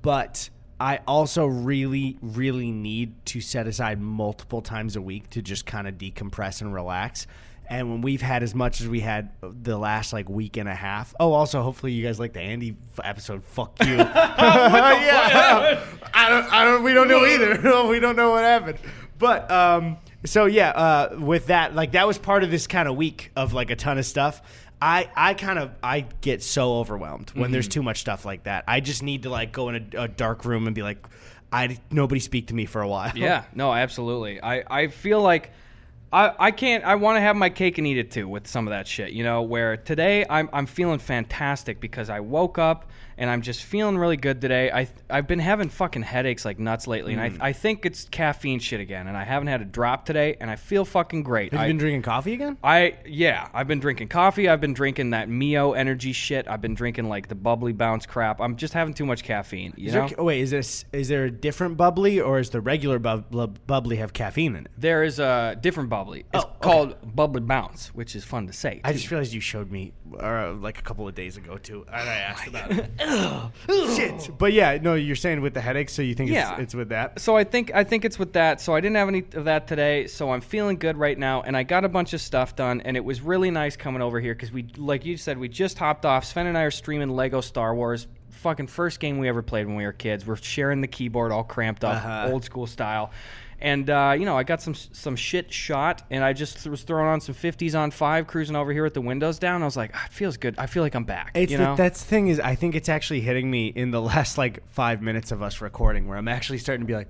But 0.00 0.48
I 0.80 1.00
also 1.06 1.44
really, 1.44 2.16
really 2.22 2.70
need 2.70 3.26
to 3.26 3.40
set 3.42 3.66
aside 3.66 4.00
multiple 4.00 4.62
times 4.62 4.96
a 4.96 5.02
week 5.02 5.28
to 5.30 5.42
just 5.42 5.66
kind 5.66 5.86
of 5.86 5.96
decompress 5.98 6.62
and 6.62 6.72
relax. 6.72 7.26
And 7.70 7.90
when 7.90 8.00
we've 8.00 8.22
had 8.22 8.42
as 8.42 8.54
much 8.54 8.80
as 8.80 8.88
we 8.88 9.00
had 9.00 9.30
the 9.42 9.76
last 9.76 10.12
like 10.14 10.28
week 10.28 10.56
and 10.56 10.68
a 10.68 10.74
half. 10.74 11.14
Oh, 11.20 11.32
also, 11.34 11.62
hopefully 11.62 11.92
you 11.92 12.02
guys 12.04 12.18
like 12.18 12.32
the 12.32 12.40
Andy 12.40 12.76
f- 12.96 13.00
episode. 13.04 13.44
Fuck 13.44 13.76
you. 13.84 13.96
yeah, 13.96 15.82
I 16.14 16.28
don't. 16.28 16.52
I 16.52 16.64
don't. 16.64 16.82
We 16.82 16.94
don't 16.94 17.08
know 17.08 17.24
either. 17.26 17.86
we 17.88 18.00
don't 18.00 18.16
know 18.16 18.30
what 18.30 18.44
happened. 18.44 18.78
But 19.18 19.50
um, 19.50 19.98
so 20.24 20.46
yeah, 20.46 20.70
uh, 20.70 21.16
with 21.18 21.46
that, 21.48 21.74
like 21.74 21.92
that 21.92 22.06
was 22.06 22.18
part 22.18 22.42
of 22.44 22.50
this 22.50 22.66
kind 22.66 22.88
of 22.88 22.96
week 22.96 23.30
of 23.36 23.52
like 23.52 23.70
a 23.70 23.76
ton 23.76 23.98
of 23.98 24.06
stuff. 24.06 24.42
I, 24.80 25.10
I 25.16 25.34
kind 25.34 25.58
of 25.58 25.72
I 25.82 26.02
get 26.20 26.40
so 26.42 26.74
overwhelmed 26.78 27.30
when 27.30 27.44
Mm-hmm. 27.44 27.52
there's 27.52 27.68
too 27.68 27.82
much 27.82 28.00
stuff 28.00 28.24
like 28.24 28.44
that. 28.44 28.64
I 28.68 28.78
just 28.80 29.02
need 29.02 29.24
to 29.24 29.30
like 29.30 29.50
go 29.52 29.68
in 29.70 29.90
a, 29.94 30.02
a 30.04 30.08
dark 30.08 30.44
room 30.44 30.66
and 30.66 30.74
be 30.74 30.82
like, 30.82 31.04
I 31.52 31.78
nobody 31.90 32.20
speak 32.20 32.46
to 32.48 32.54
me 32.54 32.64
for 32.64 32.80
a 32.80 32.88
while. 32.88 33.10
Yeah, 33.16 33.42
no, 33.54 33.72
absolutely. 33.74 34.40
I, 34.40 34.62
I 34.70 34.86
feel 34.88 35.20
like 35.20 35.50
I, 36.12 36.32
I 36.38 36.50
can't 36.50 36.84
I 36.84 36.94
want 36.94 37.16
to 37.16 37.20
have 37.20 37.36
my 37.36 37.50
cake 37.50 37.78
and 37.78 37.86
eat 37.86 37.98
it 37.98 38.10
too 38.10 38.28
with 38.28 38.46
some 38.46 38.66
of 38.66 38.70
that 38.70 38.86
shit, 38.86 39.12
you 39.12 39.24
know, 39.24 39.42
where 39.42 39.76
today 39.76 40.24
I'm 40.28 40.48
I'm 40.52 40.66
feeling 40.66 40.98
fantastic 40.98 41.80
because 41.80 42.08
I 42.08 42.20
woke 42.20 42.58
up 42.58 42.90
and 43.18 43.28
I'm 43.28 43.42
just 43.42 43.62
feeling 43.64 43.98
really 43.98 44.16
good 44.16 44.40
today. 44.40 44.70
I 44.70 44.88
I've 45.10 45.26
been 45.26 45.38
having 45.40 45.68
fucking 45.68 46.02
headaches 46.02 46.44
like 46.44 46.58
nuts 46.58 46.86
lately 46.86 47.14
Mm. 47.14 47.18
and 47.26 47.42
I 47.42 47.48
I 47.48 47.52
think 47.52 47.84
it's 47.84 48.06
caffeine 48.08 48.58
shit 48.60 48.80
again 48.80 49.06
and 49.08 49.16
I 49.16 49.24
haven't 49.24 49.48
had 49.48 49.60
a 49.60 49.64
drop 49.64 50.06
today 50.06 50.36
and 50.40 50.50
I 50.50 50.56
feel 50.56 50.84
fucking 50.84 51.22
great. 51.24 51.52
Have 51.52 51.60
you 51.60 51.64
I, 51.64 51.68
been 51.68 51.78
drinking 51.78 52.02
coffee 52.02 52.32
again? 52.34 52.56
I 52.62 52.94
yeah, 53.06 53.48
I've 53.52 53.68
been 53.68 53.80
drinking 53.80 54.08
coffee. 54.08 54.48
I've 54.48 54.60
been 54.60 54.74
drinking 54.74 55.10
that 55.10 55.28
Mio 55.28 55.72
energy 55.72 56.12
shit. 56.12 56.48
I've 56.48 56.60
been 56.60 56.74
drinking 56.74 57.08
like 57.08 57.28
the 57.28 57.34
bubly 57.34 57.72
bounce 57.72 58.06
crap. 58.06 58.40
I'm 58.40 58.56
just 58.56 58.72
having 58.74 58.94
too 58.94 59.06
much 59.06 59.24
caffeine. 59.24 59.74
You 59.76 59.88
Is 59.88 59.94
know, 59.94 60.06
there, 60.08 60.16
oh, 60.18 60.24
wait, 60.24 60.40
is 60.40 60.50
this 60.50 60.84
is 60.92 61.08
there 61.08 61.24
a 61.24 61.30
different 61.30 61.76
bubbly 61.76 62.20
or 62.20 62.38
is 62.38 62.50
the 62.50 62.60
regular 62.60 62.98
bub, 62.98 63.30
bub- 63.30 63.58
bubbly 63.66 63.96
have 63.96 64.12
caffeine 64.12 64.54
in 64.56 64.64
it? 64.66 64.70
there 64.78 65.02
is 65.02 65.18
a 65.18 65.56
different 65.60 65.88
bubbly. 65.90 66.20
It's 66.32 66.44
Oh, 66.44 66.48
okay. 66.48 66.58
called 66.60 67.16
bubly 67.16 67.40
bounce, 67.40 67.88
which 67.94 68.14
is 68.14 68.24
fun 68.24 68.46
to 68.46 68.52
say. 68.52 68.80
I 68.84 68.92
too. 68.92 68.98
just 68.98 69.10
realized 69.10 69.32
you 69.32 69.40
showed 69.40 69.70
me 69.72 69.92
uh, 70.20 70.52
like 70.52 70.78
a 70.78 70.82
couple 70.82 71.08
of 71.08 71.14
days 71.14 71.36
ago 71.36 71.56
too, 71.58 71.84
and 71.92 72.08
I 72.08 72.16
asked 72.16 72.46
about 72.52 72.70
it. 72.78 72.90
Shit, 73.96 74.30
but 74.38 74.52
yeah, 74.52 74.78
no, 74.80 74.94
you're 74.94 75.16
saying 75.16 75.40
with 75.40 75.54
the 75.54 75.60
headache, 75.60 75.88
so 75.88 76.02
you 76.02 76.14
think 76.14 76.30
Yeah. 76.30 76.52
it's, 76.52 76.60
it's 76.62 76.74
with 76.74 76.88
that? 76.90 77.20
so 77.20 77.36
I 77.36 77.44
think 77.44 77.70
I 77.74 77.84
think 77.84 78.04
it's 78.04 78.18
with 78.18 78.32
that. 78.34 78.60
So 78.60 78.74
I 78.74 78.80
didn't 78.80 78.96
have 78.96 79.08
any 79.08 79.24
of 79.34 79.44
that 79.46 79.66
today. 79.66 80.06
So 80.06 80.30
I'm 80.32 80.40
feeling 80.40 80.76
good 80.76 80.96
right 80.96 81.18
now, 81.18 81.42
and 81.42 81.56
I 81.56 81.62
got 81.62 81.84
a 81.84 81.88
bunch 81.88 82.12
of 82.12 82.20
stuff 82.20 82.56
done, 82.56 82.80
and 82.82 82.96
it 82.96 83.04
was 83.04 83.20
really 83.20 83.50
nice 83.50 83.76
coming 83.76 84.02
over 84.02 84.20
here 84.20 84.34
because 84.34 84.52
we, 84.52 84.66
like 84.76 85.04
you 85.04 85.16
said, 85.16 85.38
we 85.38 85.48
just 85.48 85.78
hopped 85.78 86.04
off. 86.04 86.24
Sven 86.24 86.46
and 86.46 86.56
I 86.56 86.62
are 86.62 86.70
streaming 86.70 87.10
Lego 87.10 87.40
Star 87.40 87.74
Wars. 87.74 88.06
Fucking 88.30 88.68
first 88.68 89.00
game 89.00 89.18
we 89.18 89.28
ever 89.28 89.42
played 89.42 89.66
when 89.66 89.74
we 89.74 89.84
were 89.84 89.92
kids. 89.92 90.24
We're 90.24 90.36
sharing 90.36 90.80
the 90.80 90.86
keyboard 90.86 91.32
all 91.32 91.42
cramped 91.42 91.82
up, 91.84 91.96
Uh-huh. 91.96 92.28
old 92.32 92.44
school 92.44 92.66
style. 92.68 93.10
And 93.60 93.90
uh, 93.90 94.14
you 94.16 94.24
know, 94.24 94.36
I 94.36 94.44
got 94.44 94.62
some 94.62 94.74
some 94.74 95.16
shit 95.16 95.52
shot, 95.52 96.02
and 96.10 96.22
I 96.22 96.32
just 96.32 96.66
was 96.66 96.82
throwing 96.82 97.08
on 97.08 97.20
some 97.20 97.34
50s 97.34 97.76
on 97.78 97.90
five, 97.90 98.26
cruising 98.26 98.54
over 98.54 98.72
here 98.72 98.84
with 98.84 98.94
the 98.94 99.00
windows 99.00 99.38
down. 99.38 99.62
I 99.62 99.64
was 99.64 99.76
like, 99.76 99.90
"Ah, 99.94 100.06
it 100.06 100.12
feels 100.12 100.36
good. 100.36 100.54
I 100.58 100.66
feel 100.66 100.82
like 100.82 100.94
I'm 100.94 101.04
back. 101.04 101.32
It's 101.34 101.50
you 101.50 101.58
the, 101.58 101.64
know? 101.64 101.76
that's 101.76 102.02
the 102.02 102.08
thing 102.08 102.28
is, 102.28 102.38
I 102.38 102.54
think 102.54 102.76
it's 102.76 102.88
actually 102.88 103.20
hitting 103.20 103.50
me 103.50 103.68
in 103.68 103.90
the 103.90 104.00
last 104.02 104.38
like 104.38 104.66
five 104.68 105.02
minutes 105.02 105.32
of 105.32 105.42
us 105.42 105.60
recording, 105.60 106.06
where 106.06 106.16
I'm 106.16 106.28
actually 106.28 106.58
starting 106.58 106.82
to 106.82 106.86
be 106.86 106.94
like, 106.94 107.08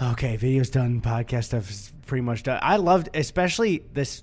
okay, 0.00 0.36
video's 0.36 0.70
done, 0.70 1.00
podcast 1.00 1.44
stuff 1.44 1.70
is 1.70 1.92
pretty 2.06 2.22
much 2.22 2.42
done. 2.42 2.58
I 2.62 2.76
loved, 2.76 3.08
especially 3.14 3.84
this. 3.92 4.22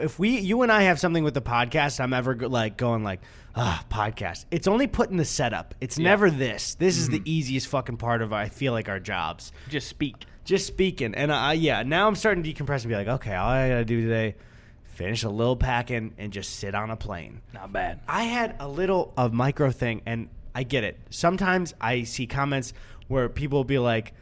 If 0.00 0.18
we, 0.18 0.40
you 0.40 0.62
and 0.62 0.72
I 0.72 0.82
have 0.82 0.98
something 0.98 1.22
with 1.22 1.34
the 1.34 1.42
podcast, 1.42 2.00
I'm 2.00 2.12
ever 2.12 2.34
go, 2.34 2.48
like 2.48 2.76
going 2.76 3.04
like, 3.04 3.20
ah, 3.54 3.84
podcast. 3.88 4.44
It's 4.50 4.66
only 4.66 4.88
putting 4.88 5.16
the 5.16 5.24
setup. 5.24 5.74
It's 5.80 5.96
never 5.98 6.28
this. 6.28 6.74
This 6.74 6.96
is 6.96 7.08
the 7.08 7.22
easiest 7.24 7.68
fucking 7.68 7.98
part 7.98 8.20
of 8.20 8.32
I 8.32 8.48
feel 8.48 8.72
like 8.72 8.88
our 8.88 8.98
jobs. 8.98 9.52
just 9.68 9.88
speak. 9.88 10.24
Just 10.46 10.66
speaking, 10.66 11.14
and 11.14 11.32
I 11.32 11.54
yeah, 11.54 11.82
now 11.82 12.06
I'm 12.06 12.14
starting 12.14 12.42
to 12.44 12.52
decompress 12.52 12.82
and 12.82 12.88
be 12.88 12.94
like, 12.94 13.08
okay, 13.08 13.34
all 13.34 13.48
I 13.48 13.68
gotta 13.68 13.84
do 13.84 14.00
today, 14.00 14.36
finish 14.84 15.24
a 15.24 15.28
little 15.28 15.56
packing 15.56 16.14
and 16.18 16.32
just 16.32 16.56
sit 16.58 16.74
on 16.74 16.90
a 16.90 16.96
plane. 16.96 17.42
Not 17.52 17.72
bad. 17.72 18.00
I 18.08 18.22
had 18.22 18.56
a 18.60 18.68
little 18.68 19.12
of 19.16 19.32
micro 19.32 19.72
thing, 19.72 20.02
and 20.06 20.28
I 20.54 20.62
get 20.62 20.84
it. 20.84 20.98
Sometimes 21.10 21.74
I 21.80 22.04
see 22.04 22.26
comments 22.26 22.72
where 23.08 23.28
people 23.28 23.58
will 23.58 23.64
be 23.64 23.80
like, 23.80 24.14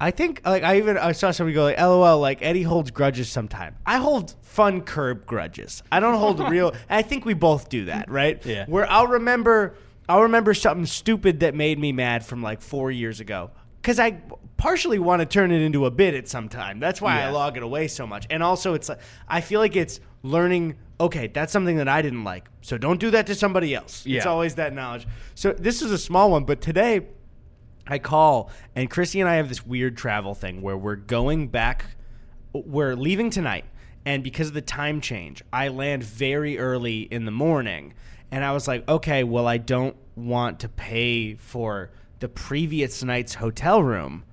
I 0.00 0.10
think 0.10 0.40
like 0.44 0.62
I 0.62 0.78
even 0.78 0.98
I 0.98 1.12
saw 1.12 1.30
somebody 1.30 1.54
go 1.54 1.62
like, 1.64 1.78
"LOL," 1.78 2.20
like 2.20 2.42
Eddy 2.42 2.62
holds 2.62 2.90
grudges 2.90 3.28
sometime. 3.28 3.76
I 3.86 3.98
hold 3.98 4.34
fun 4.42 4.80
curb 4.82 5.26
grudges. 5.26 5.82
I 5.92 6.00
don't 6.00 6.14
hold 6.14 6.40
real. 6.50 6.74
I 6.88 7.02
think 7.02 7.24
we 7.24 7.34
both 7.34 7.68
do 7.68 7.86
that, 7.86 8.10
right? 8.10 8.44
Yeah. 8.44 8.64
Where 8.66 8.90
I'll 8.90 9.06
remember, 9.06 9.76
I'll 10.08 10.22
remember 10.22 10.54
something 10.54 10.86
stupid 10.86 11.40
that 11.40 11.54
made 11.54 11.78
me 11.78 11.92
mad 11.92 12.24
from 12.26 12.42
like 12.42 12.60
four 12.62 12.90
years 12.90 13.20
ago. 13.20 13.50
Because 13.86 14.00
I 14.00 14.18
partially 14.56 14.98
want 14.98 15.20
to 15.20 15.26
turn 15.26 15.52
it 15.52 15.62
into 15.62 15.86
a 15.86 15.92
bit 15.92 16.14
at 16.14 16.26
some 16.26 16.48
time. 16.48 16.80
That's 16.80 17.00
why 17.00 17.22
I 17.22 17.30
log 17.30 17.56
it 17.56 17.62
away 17.62 17.86
so 17.86 18.04
much. 18.04 18.26
And 18.30 18.42
also, 18.42 18.74
it's 18.74 18.88
like 18.88 18.98
I 19.28 19.40
feel 19.40 19.60
like 19.60 19.76
it's 19.76 20.00
learning. 20.24 20.74
Okay, 20.98 21.28
that's 21.28 21.52
something 21.52 21.76
that 21.76 21.86
I 21.86 22.02
didn't 22.02 22.24
like, 22.24 22.48
so 22.62 22.78
don't 22.78 22.98
do 22.98 23.12
that 23.12 23.28
to 23.28 23.36
somebody 23.36 23.76
else. 23.76 24.02
It's 24.04 24.26
always 24.26 24.56
that 24.56 24.72
knowledge. 24.72 25.06
So 25.36 25.52
this 25.52 25.82
is 25.82 25.92
a 25.92 25.98
small 25.98 26.32
one, 26.32 26.42
but 26.42 26.60
today 26.60 27.06
I 27.86 28.00
call 28.00 28.50
and 28.74 28.90
Chrissy 28.90 29.20
and 29.20 29.30
I 29.30 29.36
have 29.36 29.48
this 29.48 29.64
weird 29.64 29.96
travel 29.96 30.34
thing 30.34 30.62
where 30.62 30.76
we're 30.76 30.96
going 30.96 31.46
back. 31.46 31.84
We're 32.52 32.96
leaving 32.96 33.30
tonight, 33.30 33.66
and 34.04 34.24
because 34.24 34.48
of 34.48 34.54
the 34.54 34.62
time 34.62 35.00
change, 35.00 35.44
I 35.52 35.68
land 35.68 36.02
very 36.02 36.58
early 36.58 37.02
in 37.02 37.24
the 37.24 37.30
morning. 37.30 37.94
And 38.32 38.44
I 38.44 38.50
was 38.50 38.66
like, 38.66 38.88
okay, 38.88 39.22
well, 39.22 39.46
I 39.46 39.58
don't 39.58 39.94
want 40.16 40.58
to 40.60 40.68
pay 40.68 41.34
for 41.34 41.92
the 42.20 42.28
previous 42.28 43.02
night's 43.02 43.34
hotel 43.34 43.82
room. 43.82 44.24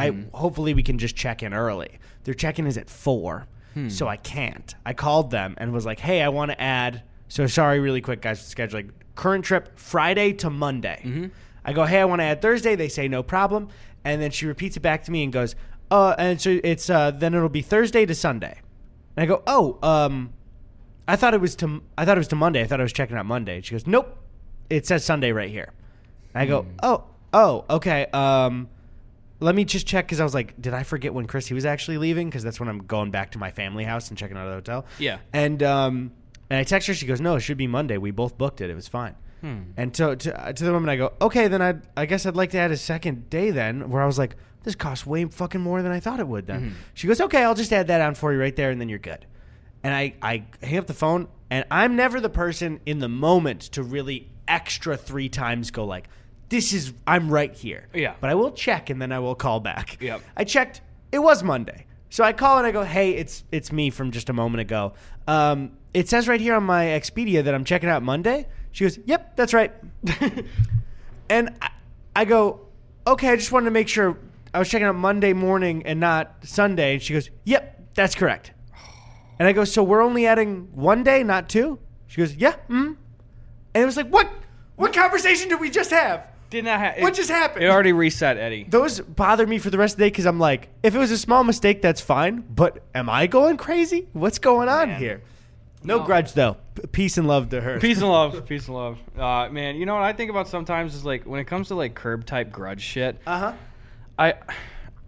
I 0.00 0.24
hopefully 0.32 0.74
we 0.74 0.82
can 0.82 0.98
just 0.98 1.14
check 1.14 1.42
in 1.42 1.54
early. 1.54 1.98
Their 2.24 2.34
check 2.34 2.58
in 2.58 2.66
is 2.66 2.76
at 2.76 2.90
four, 2.90 3.46
so 3.88 4.08
I 4.08 4.16
can't. 4.16 4.74
I 4.84 4.94
called 4.94 5.30
them 5.30 5.54
and 5.58 5.72
was 5.72 5.84
like, 5.86 6.00
hey, 6.00 6.22
I 6.22 6.28
want 6.28 6.50
to 6.50 6.60
add. 6.60 7.02
So 7.28 7.46
sorry, 7.46 7.78
really 7.78 8.00
quick, 8.00 8.20
guys, 8.22 8.40
for 8.40 8.56
scheduling. 8.56 8.90
Current 9.14 9.44
trip 9.44 9.78
Friday 9.78 10.32
to 10.34 10.50
Monday. 10.50 11.30
I 11.64 11.72
go, 11.72 11.84
hey, 11.84 12.00
I 12.00 12.04
want 12.06 12.20
to 12.20 12.24
add 12.24 12.40
Thursday. 12.42 12.74
They 12.74 12.88
say 12.88 13.06
no 13.06 13.22
problem, 13.22 13.68
and 14.04 14.20
then 14.20 14.30
she 14.30 14.46
repeats 14.46 14.76
it 14.76 14.80
back 14.80 15.04
to 15.04 15.12
me 15.12 15.22
and 15.24 15.32
goes, 15.32 15.54
uh, 15.90 16.14
and 16.18 16.40
so 16.40 16.58
it's 16.64 16.90
uh, 16.90 17.10
then 17.12 17.34
it'll 17.34 17.48
be 17.48 17.62
Thursday 17.62 18.06
to 18.06 18.14
Sunday. 18.14 18.60
And 19.16 19.22
I 19.22 19.26
go, 19.26 19.42
oh, 19.46 19.78
um, 19.82 20.32
I 21.06 21.16
thought 21.16 21.32
it 21.34 21.40
was 21.40 21.54
to 21.56 21.82
I 21.96 22.04
thought 22.04 22.16
it 22.16 22.20
was 22.20 22.28
to 22.28 22.36
Monday. 22.36 22.60
I 22.62 22.64
thought 22.66 22.80
I 22.80 22.82
was 22.82 22.92
checking 22.92 23.16
out 23.16 23.26
Monday. 23.26 23.60
She 23.60 23.72
goes, 23.72 23.86
nope, 23.86 24.16
it 24.68 24.86
says 24.86 25.04
Sunday 25.04 25.32
right 25.32 25.50
here. 25.50 25.72
And 26.34 26.42
I 26.42 26.46
go, 26.46 26.66
oh, 26.82 27.04
oh, 27.36 27.64
okay. 27.70 28.06
Um, 28.06 28.68
let 29.40 29.54
me 29.54 29.64
just 29.64 29.86
check 29.86 30.06
because 30.06 30.20
I 30.20 30.24
was 30.24 30.34
like, 30.34 30.60
did 30.60 30.72
I 30.72 30.82
forget 30.82 31.12
when 31.12 31.26
Chrissy 31.26 31.54
was 31.54 31.66
actually 31.66 31.98
leaving? 31.98 32.28
Because 32.28 32.42
that's 32.42 32.58
when 32.58 32.68
I'm 32.68 32.78
going 32.78 33.10
back 33.10 33.32
to 33.32 33.38
my 33.38 33.50
family 33.50 33.84
house 33.84 34.08
and 34.08 34.16
checking 34.16 34.36
out 34.36 34.44
of 34.46 34.50
the 34.50 34.72
hotel. 34.72 34.86
Yeah. 34.98 35.18
And 35.32 35.62
um, 35.62 36.12
and 36.48 36.58
I 36.58 36.64
text 36.64 36.88
her. 36.88 36.94
She 36.94 37.06
goes, 37.06 37.20
no, 37.20 37.36
it 37.36 37.40
should 37.40 37.58
be 37.58 37.66
Monday. 37.66 37.98
We 37.98 38.10
both 38.10 38.38
booked 38.38 38.60
it. 38.60 38.70
It 38.70 38.74
was 38.74 38.88
fine. 38.88 39.14
And 39.76 39.94
to, 39.94 40.16
to 40.16 40.52
to 40.54 40.64
the 40.64 40.72
woman, 40.72 40.88
I 40.88 40.96
go, 40.96 41.12
okay, 41.20 41.46
then 41.46 41.62
I 41.62 41.74
I 41.96 42.06
guess 42.06 42.26
I'd 42.26 42.34
like 42.34 42.50
to 42.50 42.58
add 42.58 42.72
a 42.72 42.76
second 42.76 43.30
day 43.30 43.52
then. 43.52 43.90
Where 43.90 44.02
I 44.02 44.06
was 44.06 44.18
like, 44.18 44.34
this 44.64 44.74
costs 44.74 45.06
way 45.06 45.24
fucking 45.26 45.60
more 45.60 45.82
than 45.82 45.92
I 45.92 46.00
thought 46.00 46.18
it 46.18 46.26
would. 46.26 46.46
Then 46.48 46.74
she 46.94 47.06
goes, 47.06 47.20
okay, 47.20 47.44
I'll 47.44 47.54
just 47.54 47.72
add 47.72 47.86
that 47.86 48.00
on 48.00 48.16
for 48.16 48.32
you 48.32 48.40
right 48.40 48.56
there, 48.56 48.70
and 48.70 48.80
then 48.80 48.88
you're 48.88 48.98
good. 48.98 49.24
And 49.84 49.94
I 49.94 50.14
I 50.20 50.46
hang 50.62 50.78
up 50.78 50.88
the 50.88 50.94
phone, 50.94 51.28
and 51.48 51.64
I'm 51.70 51.94
never 51.94 52.20
the 52.20 52.30
person 52.30 52.80
in 52.86 52.98
the 52.98 53.08
moment 53.08 53.60
to 53.72 53.84
really 53.84 54.30
extra 54.48 54.96
three 54.96 55.28
times 55.28 55.70
go 55.70 55.84
like, 55.84 56.08
this 56.48 56.72
is 56.72 56.92
I'm 57.06 57.30
right 57.30 57.54
here. 57.54 57.88
Yeah. 57.92 58.14
But 58.20 58.30
I 58.30 58.34
will 58.34 58.52
check, 58.52 58.90
and 58.90 59.00
then 59.00 59.12
I 59.12 59.18
will 59.18 59.34
call 59.34 59.60
back. 59.60 60.00
Yep. 60.00 60.22
I 60.36 60.44
checked. 60.44 60.80
It 61.12 61.18
was 61.18 61.42
Monday. 61.42 61.86
So 62.10 62.24
I 62.24 62.32
call 62.32 62.58
and 62.58 62.66
I 62.66 62.70
go, 62.70 62.82
"Hey, 62.82 63.12
it's 63.12 63.44
it's 63.50 63.72
me 63.72 63.90
from 63.90 64.10
just 64.10 64.28
a 64.28 64.32
moment 64.32 64.60
ago. 64.60 64.94
Um, 65.26 65.72
it 65.92 66.08
says 66.08 66.28
right 66.28 66.40
here 66.40 66.54
on 66.54 66.64
my 66.64 66.84
Expedia 66.84 67.42
that 67.44 67.54
I'm 67.54 67.64
checking 67.64 67.88
out 67.88 68.02
Monday." 68.02 68.46
She 68.72 68.84
goes, 68.84 68.98
"Yep, 69.04 69.36
that's 69.36 69.52
right." 69.52 69.72
and 71.28 71.50
I, 71.60 71.70
I 72.14 72.24
go, 72.24 72.60
"Okay, 73.06 73.28
I 73.28 73.36
just 73.36 73.50
wanted 73.50 73.66
to 73.66 73.70
make 73.72 73.88
sure 73.88 74.18
I 74.54 74.58
was 74.58 74.68
checking 74.68 74.86
out 74.86 74.94
Monday 74.94 75.32
morning 75.32 75.84
and 75.84 75.98
not 75.98 76.36
Sunday." 76.44 76.94
And 76.94 77.02
she 77.02 77.12
goes, 77.12 77.30
"Yep, 77.44 77.94
that's 77.94 78.14
correct." 78.14 78.52
And 79.38 79.46
I 79.46 79.52
go, 79.52 79.64
"So 79.64 79.82
we're 79.82 80.00
only 80.00 80.26
adding 80.26 80.68
one 80.72 81.02
day, 81.02 81.22
not 81.22 81.50
two? 81.50 81.78
She 82.06 82.22
goes, 82.22 82.34
"Yeah." 82.36 82.54
Mm. 82.70 82.96
And 83.74 83.82
it 83.82 83.84
was 83.84 83.98
like, 83.98 84.08
"What? 84.08 84.30
What 84.76 84.94
conversation 84.94 85.50
did 85.50 85.60
we 85.60 85.68
just 85.68 85.90
have?" 85.90 86.26
Did 86.50 86.64
not 86.64 86.78
ha- 86.80 86.94
What 86.98 87.14
just 87.14 87.30
happened? 87.30 87.64
It 87.64 87.68
already 87.68 87.92
reset, 87.92 88.36
Eddy. 88.36 88.64
those 88.68 89.00
bother 89.00 89.46
me 89.46 89.58
for 89.58 89.70
the 89.70 89.78
rest 89.78 89.94
of 89.94 89.98
the 89.98 90.04
day 90.04 90.10
because 90.10 90.26
I'm 90.26 90.38
like, 90.38 90.68
if 90.82 90.94
it 90.94 90.98
was 90.98 91.10
a 91.10 91.18
small 91.18 91.42
mistake, 91.44 91.82
that's 91.82 92.00
fine. 92.00 92.44
But 92.54 92.82
am 92.94 93.10
I 93.10 93.26
going 93.26 93.56
crazy? 93.56 94.06
What's 94.12 94.38
going 94.38 94.68
on 94.68 94.88
Man. 94.88 95.00
here? 95.00 95.22
No, 95.82 95.98
No. 95.98 96.04
grudge 96.04 96.32
though. 96.32 96.56
P- 96.74 96.86
peace 96.88 97.18
and 97.18 97.26
love 97.28 97.48
to 97.50 97.60
her. 97.60 97.78
Peace 97.80 97.98
and 98.00 98.08
love. 98.08 98.46
Peace 98.48 98.66
and 98.66 98.76
love. 98.76 98.98
Uh, 99.18 99.48
man, 99.50 99.76
you 99.76 99.86
know 99.86 99.94
what 99.94 100.02
I 100.04 100.12
think 100.12 100.30
about 100.30 100.48
sometimes 100.48 100.94
is 100.94 101.04
like 101.04 101.24
when 101.24 101.40
it 101.40 101.46
comes 101.46 101.68
to 101.68 101.74
like 101.74 101.94
curb 101.94 102.24
type 102.26 102.50
grudge 102.52 102.80
shit. 102.82 103.20
Uh 103.26 103.38
huh. 103.38 103.52
I 104.18 104.34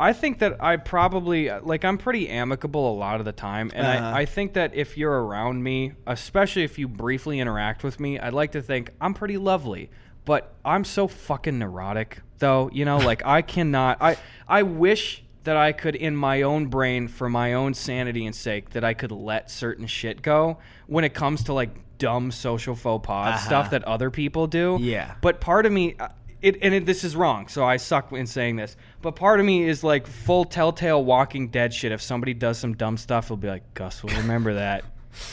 I 0.00 0.12
think 0.12 0.38
that 0.40 0.62
I 0.62 0.76
probably 0.76 1.50
like 1.50 1.84
I'm 1.84 1.98
pretty 1.98 2.28
amicable 2.28 2.92
a 2.92 2.96
lot 2.96 3.18
of 3.18 3.24
the 3.26 3.32
time, 3.32 3.72
and 3.74 3.86
Uh-huh. 3.86 4.06
I, 4.16 4.20
I 4.20 4.24
think 4.26 4.52
that 4.54 4.74
if 4.74 4.96
you're 4.96 5.24
around 5.24 5.62
me, 5.62 5.92
especially 6.06 6.62
if 6.62 6.78
you 6.78 6.86
briefly 6.86 7.40
interact 7.40 7.82
with 7.82 7.98
me, 7.98 8.18
I'd 8.18 8.32
like 8.34 8.52
to 8.52 8.62
think 8.62 8.90
I'm 9.00 9.14
pretty 9.14 9.38
lovely. 9.38 9.90
But 10.28 10.52
I'm 10.62 10.84
so 10.84 11.08
fucking 11.08 11.58
neurotic, 11.58 12.20
though. 12.38 12.68
You 12.70 12.84
know, 12.84 12.98
like 12.98 13.24
I 13.24 13.40
cannot. 13.40 13.96
I 14.02 14.18
I 14.46 14.62
wish 14.62 15.24
that 15.44 15.56
I 15.56 15.72
could, 15.72 15.94
in 15.96 16.14
my 16.14 16.42
own 16.42 16.66
brain, 16.66 17.08
for 17.08 17.30
my 17.30 17.54
own 17.54 17.72
sanity 17.72 18.26
and 18.26 18.34
sake, 18.34 18.70
that 18.70 18.84
I 18.84 18.92
could 18.92 19.10
let 19.10 19.50
certain 19.50 19.86
shit 19.86 20.20
go 20.20 20.58
when 20.86 21.04
it 21.04 21.14
comes 21.14 21.44
to 21.44 21.54
like 21.54 21.70
dumb 21.96 22.30
social 22.30 22.74
faux 22.76 23.06
pas 23.06 23.36
Uh-huh. 23.36 23.46
stuff 23.46 23.70
that 23.70 23.82
other 23.84 24.10
people 24.10 24.46
do. 24.46 24.76
Yeah. 24.80 25.14
But 25.22 25.40
part 25.40 25.64
of 25.64 25.72
me, 25.72 25.96
uh, 25.98 26.08
it 26.42 26.58
and 26.62 26.74
it, 26.74 26.84
this 26.84 27.04
is 27.04 27.16
wrong, 27.16 27.48
so 27.48 27.64
I 27.64 27.78
suck 27.78 28.12
in 28.12 28.26
saying 28.26 28.56
this. 28.56 28.76
But 29.00 29.12
part 29.16 29.40
of 29.40 29.46
me 29.46 29.66
is 29.66 29.82
like 29.82 30.06
full 30.06 30.44
Telltale 30.44 31.02
Walking 31.02 31.48
Dead 31.48 31.72
shit. 31.72 31.90
If 31.90 32.02
somebody 32.02 32.34
does 32.34 32.58
some 32.58 32.74
dumb 32.76 32.98
stuff, 32.98 33.24
it'll 33.28 33.38
be 33.38 33.48
like, 33.48 33.72
Gus 33.72 34.02
will 34.02 34.14
remember 34.22 34.52
that. 34.54 34.84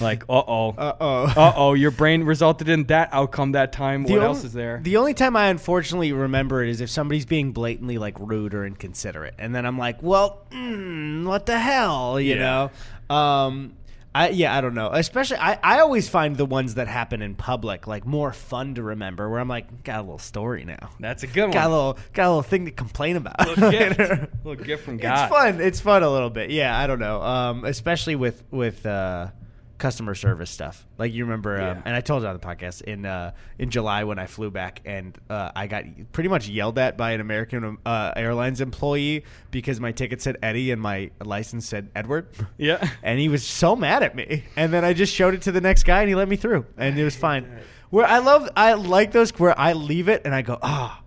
Like, 0.02 0.24
uh 0.30 0.34
oh, 0.48 0.70
Uh 0.78 0.94
oh. 1.00 1.24
uh 1.36 1.54
oh, 1.56 1.74
your 1.74 1.92
brain 1.92 2.24
resulted 2.24 2.70
in 2.70 2.86
that 2.86 3.10
outcome 3.12 3.52
that 3.54 3.72
time. 3.72 4.04
What 4.04 4.10
The 4.16 4.22
else 4.22 4.44
is 4.44 4.54
there? 4.54 4.80
The 4.84 4.98
only 4.98 5.14
time 5.14 5.36
I 5.36 5.48
unfortunately 5.48 6.12
remember 6.14 6.64
it 6.64 6.70
is 6.70 6.82
if 6.82 6.90
somebody's 6.90 7.26
being 7.26 7.52
blatantly 7.52 7.98
like 7.98 8.16
rude 8.20 8.54
or 8.54 8.66
inconsiderate, 8.66 9.36
and 9.38 9.54
then 9.54 9.66
I'm 9.66 9.78
like, 9.78 10.02
well, 10.02 10.42
mm, 10.52 11.26
what 11.26 11.46
the 11.46 11.60
hell, 11.60 12.20
you 12.20 12.36
Yeah. 12.36 12.70
know? 13.10 13.16
Um, 13.16 13.74
I 14.14 14.30
yeah, 14.30 14.58
I 14.58 14.62
don't 14.62 14.76
know. 14.76 14.92
Especially, 14.92 15.36
I 15.38 15.60
I 15.62 15.80
always 15.82 16.08
find 16.08 16.38
the 16.38 16.46
ones 16.46 16.76
that 16.76 16.88
happen 16.88 17.22
in 17.22 17.36
public 17.36 17.86
like 17.86 18.06
more 18.06 18.32
fun 18.32 18.76
to 18.76 18.82
remember. 18.82 19.30
Where 19.30 19.42
I'm 19.42 19.50
like, 19.50 19.84
got 19.84 20.00
a 20.00 20.04
little 20.04 20.20
story 20.20 20.64
now. 20.64 20.90
That's 21.02 21.24
a 21.24 21.28
good 21.28 21.44
one. 21.44 21.52
Got 21.52 21.68
a 21.68 21.70
little 21.70 21.98
got 22.14 22.28
a 22.28 22.30
little 22.30 22.42
thing 22.42 22.64
to 22.64 22.72
complain 22.72 23.18
about. 23.18 23.46
Little 23.46 23.72
gift. 23.72 24.00
Little 24.46 24.64
gift 24.64 24.86
from 24.86 24.98
God. 24.98 25.26
It's 25.26 25.36
fun. 25.36 25.60
It's 25.60 25.80
fun 25.82 26.02
a 26.04 26.10
little 26.10 26.30
bit. 26.30 26.50
Yeah, 26.50 26.78
I 26.80 26.88
don't 26.88 27.00
know. 27.00 27.22
Um, 27.22 27.66
especially 27.66 28.16
with 28.16 28.42
with 28.52 28.86
uh, 28.86 29.32
customer 29.78 30.16
service 30.16 30.50
stuff. 30.50 30.86
Like 30.98 31.14
you 31.14 31.26
remember, 31.26 31.56
um, 31.56 31.78
Yeah. 31.78 31.82
and 31.86 31.96
I 31.96 32.02
told 32.02 32.24
you 32.24 32.30
on 32.30 32.34
the 32.34 32.40
podcast 32.46 32.82
in 32.84 33.06
uh, 33.06 33.32
in 33.60 33.70
July 33.70 34.04
when 34.06 34.18
I 34.20 34.26
flew 34.26 34.50
back, 34.52 34.82
and 34.86 35.18
uh, 35.30 35.52
I 35.56 35.68
got 35.68 35.84
pretty 36.14 36.30
much 36.30 36.48
yelled 36.48 36.78
at 36.80 36.98
by 36.98 37.12
an 37.12 37.22
American 37.22 37.78
uh, 37.86 38.14
Airlines 38.16 38.62
employee 38.62 39.26
because 39.52 39.80
my 39.80 39.92
ticket 39.92 40.22
said 40.22 40.38
Eddy 40.42 40.72
and 40.72 40.82
my 40.82 41.12
license 41.24 41.66
said 41.68 41.90
Edward. 41.96 42.28
Yeah. 42.58 42.88
and 43.04 43.20
he 43.20 43.28
was 43.30 43.46
so 43.46 43.76
mad 43.76 44.04
at 44.04 44.16
me. 44.16 44.44
And 44.56 44.72
then 44.74 44.86
I 44.86 44.94
just 44.94 45.14
showed 45.14 45.34
it 45.34 45.42
to 45.44 45.52
the 45.52 45.62
next 45.62 45.84
guy, 45.84 46.00
and 46.02 46.10
he 46.10 46.16
let 46.16 46.30
me 46.30 46.36
through, 46.38 46.66
and 46.78 46.98
it 46.98 47.04
was 47.04 47.16
fine. 47.16 47.60
Where 47.90 48.06
I 48.06 48.18
love, 48.20 48.50
I 48.58 48.74
like 48.74 49.12
those 49.12 49.32
where 49.40 49.58
I 49.60 49.74
leave 49.74 50.10
it, 50.10 50.22
and 50.26 50.34
I 50.34 50.42
go, 50.42 50.58
ah. 50.62 51.02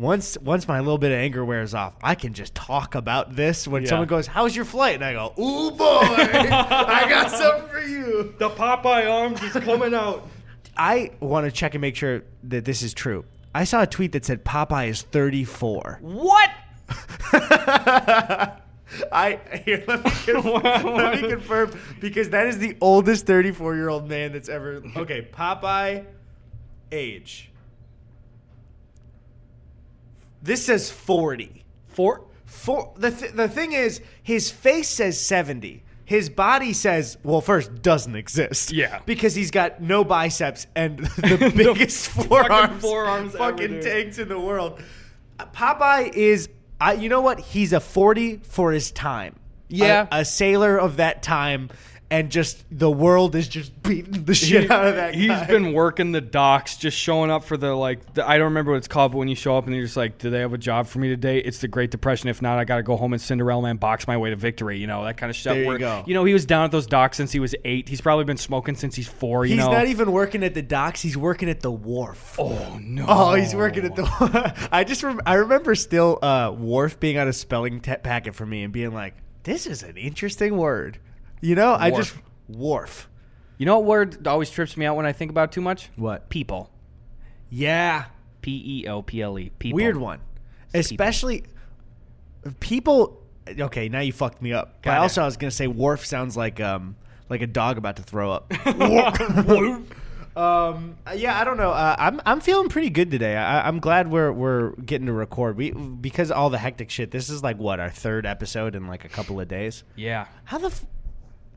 Once, 0.00 0.38
once 0.38 0.66
my 0.66 0.78
little 0.78 0.96
bit 0.96 1.12
of 1.12 1.18
anger 1.18 1.44
wears 1.44 1.74
off, 1.74 1.94
I 2.02 2.14
can 2.14 2.32
just 2.32 2.54
talk 2.54 2.94
about 2.94 3.36
this. 3.36 3.68
When 3.68 3.82
Yeah. 3.82 3.90
someone 3.90 4.08
goes, 4.08 4.26
"How's 4.26 4.56
your 4.56 4.64
flight?" 4.64 4.94
and 4.94 5.04
I 5.04 5.12
go, 5.12 5.34
"Ooh 5.38 5.70
boy, 5.72 5.84
I 6.02 7.06
got 7.06 7.30
something 7.30 7.68
for 7.68 7.80
you." 7.82 8.34
The 8.38 8.48
Popeye 8.48 9.06
arms 9.10 9.42
is 9.42 9.52
coming 9.62 9.92
out. 9.94 10.26
I 10.74 11.10
want 11.20 11.44
to 11.44 11.52
check 11.52 11.74
and 11.74 11.82
make 11.82 11.96
sure 11.96 12.22
that 12.44 12.64
this 12.64 12.80
is 12.82 12.94
true. 12.94 13.26
I 13.54 13.64
saw 13.64 13.82
a 13.82 13.86
tweet 13.86 14.12
that 14.12 14.24
said 14.24 14.42
Popeye 14.42 14.88
is 14.88 15.02
34. 15.02 15.98
What? 16.00 16.50
I 19.12 19.38
here 19.66 19.84
let 19.86 20.02
me, 20.04 20.10
confirm, 20.24 20.94
let 20.96 21.20
me 21.22 21.28
confirm 21.28 21.72
because 22.00 22.30
that 22.30 22.46
is 22.46 22.58
the 22.58 22.76
oldest 22.80 23.26
34 23.26 23.74
year 23.76 23.88
old 23.90 24.08
man 24.08 24.32
that's 24.32 24.48
ever. 24.48 24.82
Okay, 24.96 25.28
Popeye 25.30 26.06
age. 26.90 27.49
This 30.42 30.64
says 30.66 30.90
40. 30.90 31.64
Four? 31.86 32.26
For 32.46 32.92
the 32.96 33.10
th- 33.10 33.32
the 33.32 33.48
thing 33.48 33.72
is, 33.72 34.00
his 34.22 34.50
face 34.50 34.88
says 34.88 35.20
70. 35.20 35.82
His 36.04 36.28
body 36.28 36.72
says, 36.72 37.16
well, 37.22 37.40
first 37.40 37.82
doesn't 37.82 38.16
exist. 38.16 38.72
Yeah. 38.72 38.98
because 39.06 39.34
he's 39.36 39.52
got 39.52 39.80
no 39.80 40.02
biceps 40.02 40.66
and 40.74 40.98
the 41.16 41.52
biggest 41.56 42.08
forearms, 42.08 42.82
forearms 42.82 43.34
fucking 43.34 43.68
dude. 43.68 43.82
tanks 43.82 44.18
in 44.18 44.28
the 44.28 44.38
world. 44.40 44.82
Uh, 45.38 45.46
Popeye 45.54 46.12
is, 46.12 46.48
I, 46.80 46.94
you 46.94 47.08
know 47.08 47.20
what? 47.20 47.38
He's 47.38 47.72
a 47.72 47.78
40 47.78 48.38
for 48.38 48.72
his 48.72 48.90
time. 48.90 49.36
Yeah. 49.68 50.08
a, 50.10 50.20
a 50.20 50.24
sailor 50.24 50.76
of 50.76 50.96
that 50.96 51.22
time. 51.22 51.70
And 52.10 52.30
just 52.30 52.64
the 52.70 52.90
world 52.90 53.34
is 53.36 53.46
just 53.46 53.80
beating 53.82 54.24
the 54.24 54.34
shit 54.34 54.64
He- 54.64 54.68
out 54.70 54.86
of 54.86 54.96
that 54.96 55.14
He's 55.14 55.28
guy. 55.28 55.46
been 55.46 55.72
working 55.72 56.10
the 56.12 56.20
docks, 56.20 56.76
just 56.76 56.96
showing 56.98 57.30
up 57.30 57.44
for 57.44 57.56
the 57.56 57.74
like. 57.74 58.14
The, 58.14 58.28
I 58.28 58.36
don't 58.36 58.46
remember 58.46 58.72
what 58.72 58.78
it's 58.78 58.88
called, 58.88 59.12
but 59.12 59.18
when 59.18 59.28
you 59.28 59.34
show 59.36 59.56
up 59.56 59.66
and 59.66 59.74
you're 59.74 59.84
just 59.84 59.96
like, 59.96 60.18
"Do 60.18 60.28
they 60.30 60.40
have 60.40 60.52
a 60.52 60.58
job 60.58 60.86
for 60.88 60.98
me 60.98 61.08
today?" 61.08 61.38
It's 61.38 61.58
the 61.58 61.68
Great 61.68 61.90
Depression. 61.90 62.28
If 62.28 62.42
not, 62.42 62.58
I 62.58 62.64
got 62.64 62.76
to 62.76 62.82
go 62.82 62.96
home 62.96 63.12
and 63.12 63.22
Cinderella 63.22 63.62
Man 63.62 63.76
box 63.76 64.06
my 64.08 64.16
way 64.16 64.30
to 64.30 64.36
victory. 64.36 64.78
You 64.78 64.86
know 64.88 65.04
that 65.04 65.16
kind 65.16 65.30
of 65.30 65.36
stuff. 65.36 65.54
There 65.54 65.62
you 65.62 65.68
where, 65.68 65.78
go. 65.78 66.04
You 66.06 66.14
know 66.14 66.24
he 66.24 66.32
was 66.32 66.46
down 66.46 66.64
at 66.64 66.72
those 66.72 66.86
docks 66.86 67.16
since 67.16 67.30
he 67.32 67.38
was 67.38 67.54
eight. 67.64 67.88
He's 67.88 68.00
probably 68.00 68.24
been 68.24 68.36
smoking 68.38 68.74
since 68.74 68.94
he's 68.96 69.08
four. 69.08 69.46
You 69.46 69.54
He's 69.56 69.64
know. 69.64 69.70
not 69.72 69.86
even 69.86 70.10
working 70.12 70.42
at 70.42 70.54
the 70.54 70.62
docks. 70.62 71.00
He's 71.02 71.16
working 71.16 71.48
at 71.48 71.60
the 71.60 71.70
wharf. 71.70 72.36
oh 72.40 72.78
no. 72.82 73.04
Oh, 73.08 73.34
he's 73.34 73.54
working 73.54 73.84
at 73.84 73.94
the. 73.94 74.68
I 74.72 74.84
just 74.84 75.02
rem- 75.02 75.20
I 75.26 75.34
remember 75.34 75.74
still 75.74 76.18
uh, 76.22 76.50
wharf 76.50 76.98
being 76.98 77.18
on 77.18 77.28
a 77.28 77.32
spelling 77.32 77.80
packet 77.80 78.34
for 78.34 78.44
me 78.46 78.64
and 78.64 78.72
being 78.72 78.92
like, 78.92 79.14
"This 79.44 79.66
is 79.66 79.82
an 79.84 79.96
interesting 79.96 80.56
word." 80.56 80.98
You 81.40 81.54
know, 81.54 81.74
I 81.78 81.90
just 81.90 82.14
wharf. 82.48 83.08
You 83.58 83.66
know 83.66 83.78
what 83.78 83.86
word 83.86 84.26
always 84.26 84.50
trips 84.50 84.76
me 84.76 84.86
out 84.86 84.96
when 84.96 85.06
I 85.06 85.12
think 85.12 85.30
about 85.30 85.50
it 85.50 85.52
too 85.52 85.60
much? 85.60 85.90
What? 85.96 86.28
People. 86.28 86.70
Yeah, 87.50 88.06
P 88.42 88.82
e 88.82 88.88
o 88.88 89.02
p 89.02 89.20
l 89.22 89.38
e. 89.38 89.50
People. 89.58 89.76
weird 89.76 89.96
one. 89.96 90.20
Especially 90.72 91.44
people. 92.60 93.22
Okay, 93.48 93.88
now 93.88 94.00
you 94.00 94.12
fucked 94.12 94.40
me 94.40 94.52
up. 94.52 94.78
But 94.82 94.90
Got 94.90 94.96
it. 94.96 95.00
also, 95.00 95.22
I 95.22 95.24
was 95.26 95.36
gonna 95.36 95.50
say 95.50 95.66
wharf 95.66 96.06
sounds 96.06 96.36
like 96.36 96.60
um 96.60 96.96
like 97.28 97.42
a 97.42 97.46
dog 97.46 97.78
about 97.78 97.96
to 97.96 98.02
throw 98.02 98.32
up. 98.32 98.52
um, 100.36 100.96
yeah, 101.14 101.38
I 101.40 101.44
don't 101.44 101.56
know. 101.56 101.70
Uh, 101.70 101.96
I'm 101.98 102.20
I'm 102.24 102.40
feeling 102.40 102.68
pretty 102.68 102.90
good 102.90 103.10
today. 103.10 103.36
I, 103.36 103.66
I'm 103.66 103.80
glad 103.80 104.10
we're 104.10 104.32
we're 104.32 104.72
getting 104.76 105.06
to 105.06 105.12
record. 105.12 105.56
We 105.56 105.70
because 105.72 106.30
all 106.30 106.50
the 106.50 106.58
hectic 106.58 106.90
shit. 106.90 107.10
This 107.10 107.28
is 107.30 107.42
like 107.42 107.58
what 107.58 107.80
our 107.80 107.90
third 107.90 108.26
episode 108.26 108.74
in 108.74 108.86
like 108.86 109.04
a 109.04 109.08
couple 109.08 109.40
of 109.40 109.48
days. 109.48 109.84
Yeah. 109.96 110.26
How 110.44 110.58
the 110.58 110.68
f- 110.68 110.86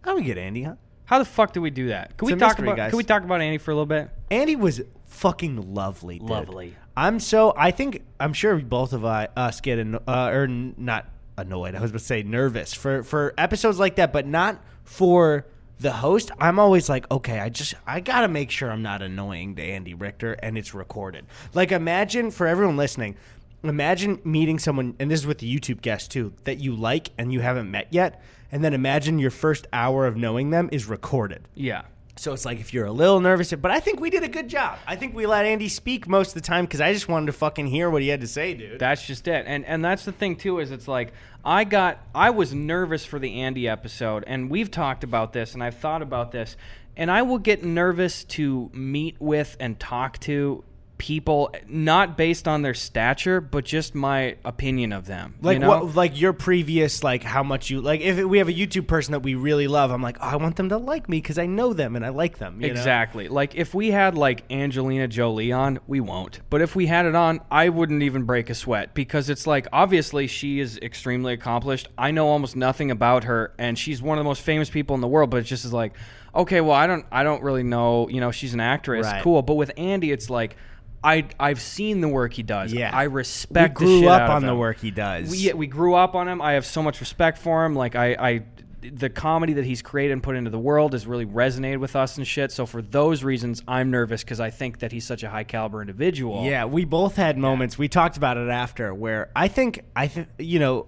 how 0.03 0.15
we 0.15 0.23
get 0.23 0.37
Andy? 0.37 0.63
Huh? 0.63 0.75
How 1.05 1.19
the 1.19 1.25
fuck 1.25 1.53
do 1.53 1.61
we 1.61 1.69
do 1.69 1.89
that? 1.89 2.17
Can 2.17 2.25
It's 2.27 2.31
we 2.31 2.33
a 2.33 2.39
talk 2.39 2.49
mystery, 2.51 2.67
about? 2.67 2.77
guys. 2.77 2.89
Can 2.91 2.97
we 2.97 3.03
talk 3.03 3.23
about 3.23 3.41
Andy 3.41 3.57
for 3.57 3.71
a 3.71 3.73
little 3.73 3.85
bit? 3.85 4.09
Andy 4.31 4.55
was 4.55 4.81
fucking 5.05 5.73
lovely. 5.73 6.19
dude. 6.19 6.29
Lovely. 6.29 6.75
I'm 6.95 7.19
so. 7.19 7.53
I 7.57 7.71
think 7.71 8.03
I'm 8.19 8.33
sure 8.33 8.57
both 8.57 8.93
of 8.93 9.03
I, 9.05 9.27
us 9.35 9.61
get 9.61 9.79
anno- 9.79 10.01
uh, 10.07 10.29
or 10.31 10.43
n- 10.43 10.75
not 10.77 11.07
annoyed. 11.37 11.75
I 11.75 11.81
was 11.81 11.91
about 11.91 11.99
to 11.99 12.05
say 12.05 12.23
nervous 12.23 12.73
for 12.73 13.03
for 13.03 13.33
episodes 13.37 13.79
like 13.79 13.95
that, 13.95 14.13
but 14.13 14.27
not 14.27 14.61
for 14.83 15.45
the 15.79 15.91
host. 15.91 16.31
I'm 16.39 16.59
always 16.59 16.87
like, 16.89 17.09
okay, 17.11 17.39
I 17.39 17.49
just 17.49 17.73
I 17.87 17.99
gotta 17.99 18.27
make 18.27 18.51
sure 18.51 18.71
I'm 18.71 18.83
not 18.83 19.01
annoying 19.01 19.55
to 19.55 19.61
Andy 19.63 19.93
Richter, 19.93 20.33
and 20.33 20.57
it's 20.57 20.73
recorded. 20.73 21.25
Like, 21.53 21.71
imagine 21.71 22.31
for 22.31 22.47
everyone 22.47 22.77
listening. 22.77 23.15
Imagine 23.63 24.19
meeting 24.23 24.59
someone, 24.59 24.95
and 24.99 25.09
this 25.09 25.21
is 25.21 25.27
with 25.27 25.39
the 25.39 25.53
YouTube 25.53 25.81
guest 25.81 26.11
too, 26.11 26.33
that 26.43 26.59
you 26.59 26.75
like 26.75 27.11
and 27.17 27.31
you 27.31 27.39
haven't 27.39 27.71
met 27.71 27.87
yet, 27.91 28.21
and 28.51 28.63
then 28.63 28.73
imagine 28.73 29.19
your 29.19 29.31
first 29.31 29.67
hour 29.71 30.05
of 30.05 30.17
knowing 30.17 30.49
them 30.49 30.69
is 30.71 30.85
recorded. 30.85 31.47
Yeah. 31.55 31.83
So 32.15 32.31
it's 32.31 32.45
like 32.45 32.59
if 32.59 32.73
you're 32.73 32.85
a 32.85 32.91
little 32.91 33.19
nervous, 33.19 33.51
but 33.53 33.71
I 33.71 33.79
think 33.79 33.99
we 33.99 34.09
did 34.09 34.23
a 34.23 34.27
good 34.27 34.47
job. 34.47 34.77
I 34.85 34.95
think 34.95 35.15
we 35.15 35.25
let 35.25 35.45
Andy 35.45 35.67
speak 35.67 36.07
most 36.07 36.29
of 36.29 36.33
the 36.35 36.41
time 36.41 36.65
because 36.65 36.79
I 36.79 36.93
just 36.93 37.07
wanted 37.07 37.27
to 37.27 37.33
fucking 37.33 37.67
hear 37.67 37.89
what 37.89 38.03
he 38.03 38.09
had 38.09 38.21
to 38.21 38.27
say, 38.27 38.53
dude. 38.53 38.79
That's 38.79 39.05
just 39.05 39.27
it. 39.27 39.45
And 39.47 39.65
and 39.65 39.83
that's 39.83 40.05
the 40.05 40.11
thing 40.11 40.35
too 40.35 40.59
is 40.59 40.69
it's 40.71 40.87
like 40.87 41.13
I 41.43 41.63
got 41.63 42.05
I 42.13 42.29
was 42.29 42.53
nervous 42.53 43.03
for 43.03 43.17
the 43.17 43.41
Andy 43.41 43.67
episode 43.67 44.23
and 44.27 44.51
we've 44.51 44.69
talked 44.69 45.03
about 45.03 45.33
this 45.33 45.55
and 45.55 45.63
I've 45.63 45.77
thought 45.77 46.03
about 46.03 46.31
this 46.31 46.55
and 46.95 47.09
I 47.09 47.23
will 47.23 47.39
get 47.39 47.63
nervous 47.63 48.23
to 48.25 48.69
meet 48.73 49.15
with 49.19 49.57
and 49.59 49.79
talk 49.79 50.19
to 50.19 50.63
people 51.03 51.53
not 51.67 52.15
based 52.15 52.47
on 52.47 52.61
their 52.61 52.73
stature 52.73 53.41
but 53.41 53.65
just 53.65 53.93
my 53.93 54.37
opinion 54.45 54.93
of 54.93 55.05
them. 55.05 55.35
like 55.41 55.55
you 55.55 55.59
know? 55.59 55.67
what? 55.67 55.95
Like 55.95 56.17
your 56.17 56.31
previous, 56.31 57.03
like 57.03 57.23
how 57.23 57.43
much 57.43 57.69
you 57.69 57.81
like. 57.81 57.99
If 57.99 58.23
we 58.23 58.37
have 58.37 58.47
a 58.47 58.53
YouTube 58.53 58.87
person 58.87 59.11
that 59.11 59.19
we 59.19 59.35
really 59.35 59.67
love, 59.67 59.91
I'm 59.91 60.01
like, 60.01 60.15
oh, 60.21 60.27
I 60.27 60.35
want 60.37 60.55
them 60.55 60.69
to 60.69 60.77
like 60.77 61.09
me 61.09 61.17
because 61.17 61.37
I 61.37 61.45
know 61.45 61.73
them 61.73 61.97
and 61.97 62.05
I 62.05 62.09
like 62.09 62.37
them. 62.37 62.61
you 62.61 62.67
know? 62.67 62.71
Exactly. 62.71 63.27
Like 63.27 63.53
if 63.53 63.73
we 63.73 63.91
had 63.91 64.15
like 64.15 64.49
Angelina 64.49 65.09
Jolie 65.09 65.51
on, 65.51 65.79
we 65.87 65.99
won't. 65.99 66.39
But 66.49 66.61
if 66.61 66.73
we 66.73 66.85
had 66.85 67.05
it 67.05 67.15
on, 67.15 67.41
I 67.51 67.67
wouldn't 67.67 68.01
even 68.01 68.23
break 68.23 68.49
a 68.49 68.55
sweat 68.55 68.93
because 68.93 69.29
it's 69.29 69.45
like 69.45 69.67
obviously 69.73 70.27
she 70.27 70.61
is 70.61 70.77
extremely 70.77 71.33
accomplished. 71.33 71.89
I 71.97 72.11
know 72.11 72.29
almost 72.29 72.55
nothing 72.55 72.91
about 72.91 73.25
her 73.25 73.53
and 73.57 73.77
she's 73.77 74.01
one 74.01 74.17
of 74.17 74.23
the 74.23 74.27
most 74.29 74.41
famous 74.41 74.69
people 74.69 74.95
in 74.95 75.01
the 75.01 75.09
world, 75.09 75.29
but 75.29 75.41
it's 75.41 75.49
just 75.49 75.65
is 75.65 75.73
like, 75.73 75.95
okay, 76.33 76.61
well, 76.61 76.75
I 76.77 76.87
don't 76.87 77.05
I 77.11 77.23
don't 77.23 77.43
really 77.43 77.63
know, 77.63 78.07
you 78.07 78.21
know, 78.21 78.31
she's 78.31 78.53
an 78.53 78.61
actress. 78.61 79.05
Right. 79.05 79.21
Cool. 79.21 79.41
But 79.41 79.55
with 79.55 79.71
Andy 79.75 80.13
it's 80.13 80.29
like 80.29 80.55
I 81.03 81.25
I've 81.39 81.61
seen 81.61 82.01
the 82.01 82.07
work 82.07 82.33
he 82.33 82.43
does. 82.43 82.73
Yeah. 82.73 82.91
I 82.93 83.07
We 83.07 83.13
respect 83.13 83.77
the 83.77 83.85
grew 83.85 83.99
shit 84.01 84.09
up 84.09 84.29
on 84.29 84.45
the 84.45 84.55
work 84.55 84.79
he 84.79 84.91
does. 84.91 85.29
We, 85.29 85.53
we 85.53 85.67
grew 85.67 85.95
up 85.95 86.15
on 86.15 86.27
him. 86.27 86.41
I 86.41 86.53
have 86.53 86.65
so 86.65 86.81
much 86.81 86.99
respect 86.99 87.37
for 87.37 87.65
him. 87.65 87.75
Like 87.75 87.95
I, 87.95 88.13
I, 88.13 88.43
the 88.81 89.09
comedy 89.09 89.53
that 89.53 89.65
he's 89.65 89.81
created 89.81 90.13
and 90.13 90.23
put 90.23 90.35
into 90.35 90.49
the 90.49 90.59
world 90.59 90.93
has 90.93 91.07
really 91.07 91.25
resonated 91.25 91.79
with 91.79 91.95
us 91.95 92.17
and 92.17 92.27
shit. 92.27 92.51
So 92.51 92.65
for 92.65 92.81
those 92.81 93.23
reasons, 93.23 93.63
I'm 93.67 93.91
nervous 93.91 94.23
because 94.23 94.39
I 94.39 94.49
think 94.49 94.79
that 94.79 94.91
he's 94.91 95.05
such 95.05 95.23
a 95.23 95.29
high 95.29 95.43
caliber 95.43 95.81
individual. 95.81 96.43
Yeah, 96.45 96.65
we 96.65 96.85
both 96.85 97.15
had 97.15 97.37
moments. 97.37 97.77
We 97.77 97.87
talked 97.87 98.17
about 98.17 98.37
it 98.37 98.49
after 98.49 98.93
where 98.93 99.29
I 99.35 99.47
think 99.47 99.83
I 99.95 100.07
think 100.07 100.29
you 100.37 100.59
know 100.59 100.87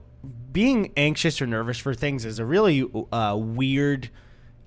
being 0.51 0.91
anxious 0.97 1.41
or 1.41 1.47
nervous 1.47 1.77
for 1.77 1.93
things 1.93 2.25
is 2.25 2.39
a 2.39 2.45
really 2.45 2.89
uh, 3.11 3.35
weird 3.37 4.09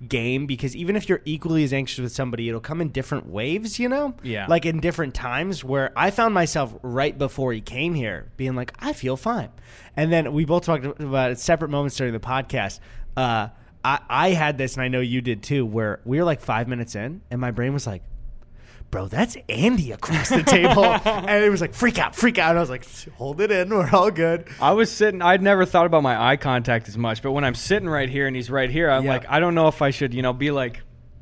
game 0.07 0.45
because 0.45 0.75
even 0.75 0.95
if 0.95 1.09
you're 1.09 1.21
equally 1.25 1.63
as 1.63 1.73
anxious 1.73 1.99
with 1.99 2.11
somebody, 2.11 2.47
it'll 2.47 2.61
come 2.61 2.79
in 2.81 2.89
different 2.89 3.27
waves. 3.27 3.79
You 3.79 3.89
know, 3.89 4.13
Yeah. 4.23 4.45
like 4.47 4.65
in 4.65 4.79
different 4.79 5.13
times. 5.13 5.63
Where 5.63 5.91
I 5.95 6.11
found 6.11 6.33
myself 6.33 6.73
right 6.81 7.17
before 7.17 7.51
he 7.53 7.61
came 7.61 7.93
here 7.93 8.31
being 8.37 8.55
like, 8.55 8.73
I 8.79 8.93
feel 8.93 9.17
fine, 9.17 9.49
and 9.97 10.11
then 10.11 10.31
we 10.33 10.45
both 10.45 10.63
talked 10.63 10.85
about 10.85 11.31
it 11.31 11.39
separate 11.39 11.69
moments 11.69 11.95
during 11.97 12.13
the 12.13 12.19
podcast. 12.19 12.79
Uh, 13.17 13.49
I, 13.83 13.99
I 14.09 14.29
had 14.31 14.57
this, 14.57 14.75
and 14.75 14.83
I 14.83 14.87
know 14.89 14.99
you 15.01 15.21
did 15.21 15.41
too, 15.43 15.65
where 15.65 15.99
we 16.05 16.17
were 16.17 16.23
like 16.25 16.41
five 16.41 16.67
minutes 16.67 16.95
in, 16.95 17.21
and 17.31 17.39
my 17.41 17.51
brain 17.51 17.73
was 17.73 17.87
like, 17.87 18.03
bro, 18.91 19.07
that's 19.07 19.37
Andy 19.47 19.91
across 19.91 20.29
the 20.29 20.43
table. 20.43 20.83
and 21.05 21.43
it 21.43 21.49
was 21.49 21.61
like, 21.61 21.73
freak 21.73 21.97
out, 21.99 22.15
freak 22.15 22.37
out. 22.37 22.49
And 22.51 22.57
I 22.57 22.61
was 22.61 22.69
like, 22.69 22.85
hold 23.13 23.41
it 23.41 23.51
in. 23.51 23.69
We're 23.69 23.89
all 23.91 24.11
good. 24.11 24.47
I 24.61 24.71
was 24.71 24.91
sitting. 24.91 25.21
I'd 25.21 25.41
never 25.41 25.65
thought 25.65 25.85
about 25.85 26.03
my 26.03 26.31
eye 26.31 26.37
contact 26.37 26.87
as 26.87 26.97
much, 26.97 27.21
but 27.21 27.31
when 27.31 27.43
I'm 27.43 27.55
sitting 27.55 27.87
right 27.89 28.09
here 28.09 28.27
and 28.27 28.35
he's 28.35 28.49
right 28.49 28.69
here, 28.69 28.89
I'm 28.89 29.03
Yeah. 29.05 29.11
like, 29.13 29.25
I 29.29 29.39
don't 29.39 29.55
know 29.55 29.67
if 29.67 29.81
I 29.81 29.91
should, 29.91 30.13
you 30.13 30.21
know, 30.21 30.33
be 30.33 30.51
like, 30.51 30.81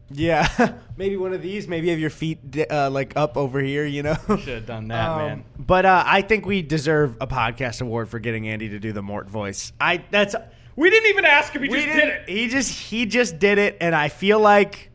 Yeah. 0.10 0.48
maybe 0.98 1.18
one 1.18 1.34
of 1.34 1.42
these. 1.42 1.68
Maybe 1.68 1.90
have 1.90 2.00
your 2.00 2.10
feet 2.10 2.40
uh, 2.72 2.90
like 2.90 3.18
up 3.18 3.36
over 3.38 3.60
here, 3.60 3.86
you 3.86 4.04
know? 4.04 4.16
should 4.28 4.48
have 4.48 4.66
done 4.66 4.88
that, 4.88 5.10
Um, 5.10 5.18
man. 5.18 5.44
But 5.60 5.86
uh, 5.86 6.04
I 6.06 6.22
think 6.22 6.46
we 6.46 6.62
deserve 6.62 7.18
a 7.20 7.28
podcast 7.28 7.82
award 7.82 8.08
for 8.10 8.20
getting 8.20 8.48
Andy 8.48 8.70
to 8.70 8.80
do 8.80 8.94
the 8.94 9.02
Mort 9.02 9.30
voice. 9.30 9.74
I 9.82 10.04
that's 10.10 10.36
We 10.78 10.90
didn't 10.90 11.10
even 11.10 11.26
ask 11.26 11.52
him. 11.54 11.64
He 11.64 11.68
just 11.70 11.86
did 11.88 11.98
it. 12.10 12.30
He 12.30 12.48
just 12.48 12.72
he 12.72 13.06
just 13.06 13.40
did 13.40 13.58
it, 13.58 13.78
and 13.82 13.94
I 13.94 14.08
feel 14.10 14.40
like 14.40 14.92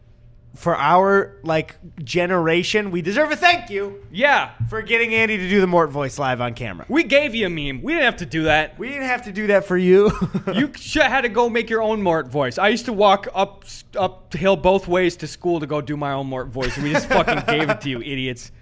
for 0.55 0.77
our 0.77 1.39
like 1.43 1.77
generation, 2.05 2.91
we 2.91 3.01
deserve 3.03 3.31
a 3.33 3.37
thank 3.37 3.71
you 3.71 4.05
Yeah, 4.11 4.51
for 4.69 4.83
getting 4.83 5.15
Andy 5.15 5.39
to 5.39 5.49
do 5.49 5.61
the 5.61 5.67
Mort 5.67 5.91
voice 5.91 6.19
live 6.19 6.41
on 6.41 6.55
camera. 6.55 6.85
we 6.89 7.05
gave 7.05 7.35
you 7.35 7.47
a 7.47 7.51
meme. 7.51 7.83
We 7.83 7.93
didn't 7.95 8.05
have 8.05 8.17
to 8.19 8.27
do 8.27 8.43
that. 8.45 8.79
We 8.79 8.89
didn't 8.89 9.05
have 9.09 9.23
to 9.25 9.33
do 9.33 9.47
that 9.49 9.65
for 9.65 9.77
you. 9.77 10.11
You 10.53 10.71
should 10.77 11.03
had 11.03 11.23
to 11.23 11.29
go 11.31 11.49
make 11.49 11.71
your 11.71 11.83
own 11.83 12.03
Mort 12.03 12.29
voice. 12.29 12.59
I 12.59 12.69
used 12.69 12.85
to 12.87 12.93
walk 12.93 13.29
up 13.35 13.65
uphill 13.97 14.57
both 14.57 14.87
ways 14.89 15.17
to 15.19 15.27
school 15.27 15.61
to 15.61 15.67
go 15.67 15.81
do 15.81 15.97
my 15.97 16.13
own 16.13 16.27
Mort 16.27 16.49
voice, 16.49 16.75
and 16.77 16.85
we 16.85 16.93
just 16.93 17.09
fucking 17.09 17.45
gave 17.49 17.71
it 17.71 17.81
to 17.83 17.89
you, 17.89 18.01
idiots. 18.03 18.53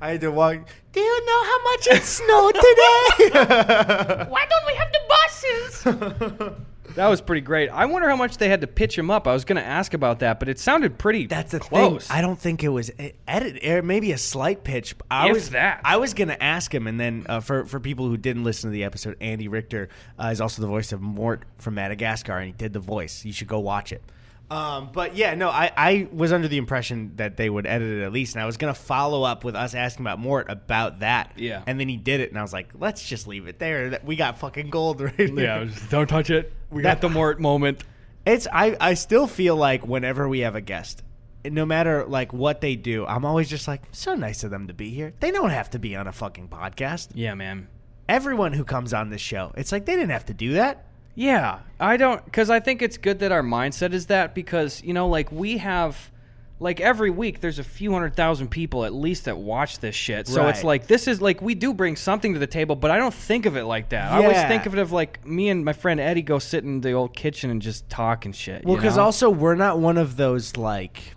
I 0.00 0.10
had 0.12 0.20
to 0.22 0.30
walk. 0.30 0.58
Do 0.92 1.00
you 1.00 1.26
know 1.26 1.44
how 1.44 1.62
much 1.64 1.86
it 1.88 2.02
snowed 2.04 2.54
today? 2.54 4.26
Why 4.30 4.46
don't 4.48 4.66
we 4.66 4.74
have 4.74 4.90
the 4.92 5.00
buses? 5.08 6.56
That 6.94 7.08
was 7.08 7.20
pretty 7.20 7.40
great. 7.40 7.68
I 7.70 7.86
wonder 7.86 8.08
how 8.08 8.16
much 8.16 8.36
they 8.38 8.48
had 8.48 8.60
to 8.60 8.66
pitch 8.66 8.96
him 8.96 9.10
up. 9.10 9.26
I 9.26 9.32
was 9.32 9.44
going 9.44 9.56
to 9.60 9.66
ask 9.66 9.94
about 9.94 10.20
that, 10.20 10.38
but 10.38 10.48
it 10.48 10.58
sounded 10.58 10.98
pretty. 10.98 11.26
That's 11.26 11.52
the 11.52 11.60
close. 11.60 12.06
thing. 12.06 12.16
I 12.16 12.20
don't 12.20 12.38
think 12.38 12.62
it 12.62 12.68
was 12.68 12.90
edit. 13.26 13.84
Maybe 13.84 14.12
a 14.12 14.18
slight 14.18 14.64
pitch. 14.64 14.94
I 15.10 15.28
If 15.28 15.34
was 15.34 15.50
that. 15.50 15.80
I 15.84 15.96
was 15.96 16.14
gonna 16.14 16.36
ask 16.40 16.74
him, 16.74 16.86
and 16.86 16.98
then 16.98 17.26
uh, 17.28 17.40
for 17.40 17.64
for 17.64 17.80
people 17.80 18.08
who 18.08 18.16
didn't 18.16 18.44
listen 18.44 18.70
to 18.70 18.72
the 18.72 18.84
episode, 18.84 19.16
Andy 19.20 19.48
Richter 19.48 19.88
uh, 20.18 20.28
is 20.28 20.40
also 20.40 20.62
the 20.62 20.68
voice 20.68 20.92
of 20.92 21.00
Mort 21.00 21.42
from 21.58 21.74
Madagascar, 21.74 22.36
and 22.38 22.46
he 22.46 22.52
did 22.52 22.72
the 22.72 22.80
voice. 22.80 23.24
You 23.24 23.32
should 23.32 23.48
go 23.48 23.58
watch 23.60 23.92
it. 23.92 24.02
Um, 24.50 24.90
but 24.92 25.16
yeah, 25.16 25.34
no, 25.34 25.48
I, 25.48 25.72
I 25.76 26.08
was 26.12 26.32
under 26.32 26.48
the 26.48 26.58
impression 26.58 27.12
that 27.16 27.36
they 27.36 27.48
would 27.48 27.66
edit 27.66 27.88
it 27.88 28.02
at 28.04 28.12
least, 28.12 28.34
and 28.34 28.42
I 28.42 28.46
was 28.46 28.56
gonna 28.56 28.74
follow 28.74 29.22
up 29.22 29.42
with 29.42 29.56
us 29.56 29.74
asking 29.74 30.04
about 30.04 30.18
Mort 30.18 30.46
about 30.50 31.00
that. 31.00 31.32
Yeah. 31.36 31.62
and 31.66 31.80
then 31.80 31.88
he 31.88 31.96
did 31.96 32.20
it, 32.20 32.28
and 32.30 32.38
I 32.38 32.42
was 32.42 32.52
like, 32.52 32.72
let's 32.78 33.06
just 33.08 33.26
leave 33.26 33.46
it 33.48 33.58
there. 33.58 33.90
That- 33.90 34.04
We 34.04 34.16
got 34.16 34.38
fucking 34.38 34.70
gold 34.70 35.00
right 35.00 35.14
yeah, 35.18 35.26
here. 35.26 35.50
I 35.50 35.58
was 35.60 35.74
just, 35.74 35.90
don't 35.90 36.06
touch 36.06 36.30
it. 36.30 36.52
We 36.70 36.82
got 36.82 37.00
the 37.00 37.08
Mort 37.08 37.40
moment. 37.40 37.82
It's 38.26 38.46
I 38.52 38.76
I 38.80 38.94
still 38.94 39.26
feel 39.26 39.56
like 39.56 39.86
whenever 39.86 40.28
we 40.28 40.40
have 40.40 40.54
a 40.54 40.60
guest, 40.60 41.02
no 41.44 41.64
matter 41.66 42.04
like 42.06 42.32
what 42.32 42.60
they 42.60 42.76
do, 42.76 43.06
I'm 43.06 43.24
always 43.24 43.48
just 43.50 43.66
like 43.68 43.82
so 43.92 44.14
nice 44.14 44.44
of 44.44 44.50
them 44.50 44.66
to 44.68 44.74
be 44.74 44.90
here. 44.90 45.14
They 45.20 45.30
don't 45.30 45.50
have 45.50 45.70
to 45.70 45.78
be 45.78 45.94
on 45.96 46.06
a 46.06 46.12
fucking 46.12 46.48
podcast. 46.48 47.08
Yeah, 47.14 47.34
man. 47.34 47.68
Everyone 48.08 48.52
who 48.52 48.64
comes 48.64 48.92
on 48.94 49.08
this 49.10 49.20
show, 49.22 49.52
it's 49.56 49.72
like 49.72 49.86
they 49.86 49.94
didn't 49.94 50.10
have 50.10 50.26
to 50.26 50.34
do 50.34 50.52
that. 50.54 50.86
Yeah, 51.14 51.60
I 51.78 51.96
don't 51.96 52.24
because 52.24 52.50
I 52.50 52.60
think 52.60 52.82
it's 52.82 52.96
good 52.98 53.20
that 53.20 53.30
our 53.32 53.42
mindset 53.42 53.92
is 53.92 54.06
that 54.06 54.34
because 54.34 54.82
you 54.82 54.92
know, 54.92 55.08
like 55.08 55.30
we 55.30 55.58
have, 55.58 56.10
like 56.58 56.80
every 56.80 57.10
week 57.10 57.40
there's 57.40 57.58
a 57.60 57.64
few 57.64 57.92
hundred 57.92 58.16
thousand 58.16 58.48
people 58.48 58.84
at 58.84 58.92
least 58.92 59.26
that 59.26 59.36
watch 59.38 59.78
this 59.78 59.94
shit. 59.94 60.26
So 60.26 60.48
it's 60.48 60.64
like 60.64 60.86
this 60.88 61.06
is 61.06 61.22
like 61.22 61.40
we 61.40 61.54
do 61.54 61.72
bring 61.72 61.94
something 61.96 62.32
to 62.32 62.38
the 62.40 62.46
table, 62.48 62.74
but 62.74 62.90
I 62.90 62.96
don't 62.96 63.14
think 63.14 63.46
of 63.46 63.56
it 63.56 63.64
like 63.64 63.90
that. 63.90 64.10
I 64.10 64.16
always 64.16 64.32
Yeah. 64.36 64.48
think 64.48 64.66
of 64.66 64.72
it 64.74 64.80
of 64.80 64.90
like 64.90 65.24
me 65.26 65.48
and 65.50 65.64
my 65.64 65.72
friend 65.72 66.00
Eddy 66.00 66.22
go 66.22 66.38
sit 66.40 66.64
in 66.64 66.80
the 66.80 66.92
old 66.92 67.14
kitchen 67.14 67.50
and 67.50 67.62
just 67.62 67.88
talk 67.88 68.24
and 68.24 68.34
shit. 68.34 68.64
Well, 68.64 68.76
because 68.76 68.98
also 68.98 69.30
we're 69.30 69.54
not 69.56 69.78
one 69.78 69.98
of 69.98 70.16
those 70.16 70.56
like. 70.56 71.14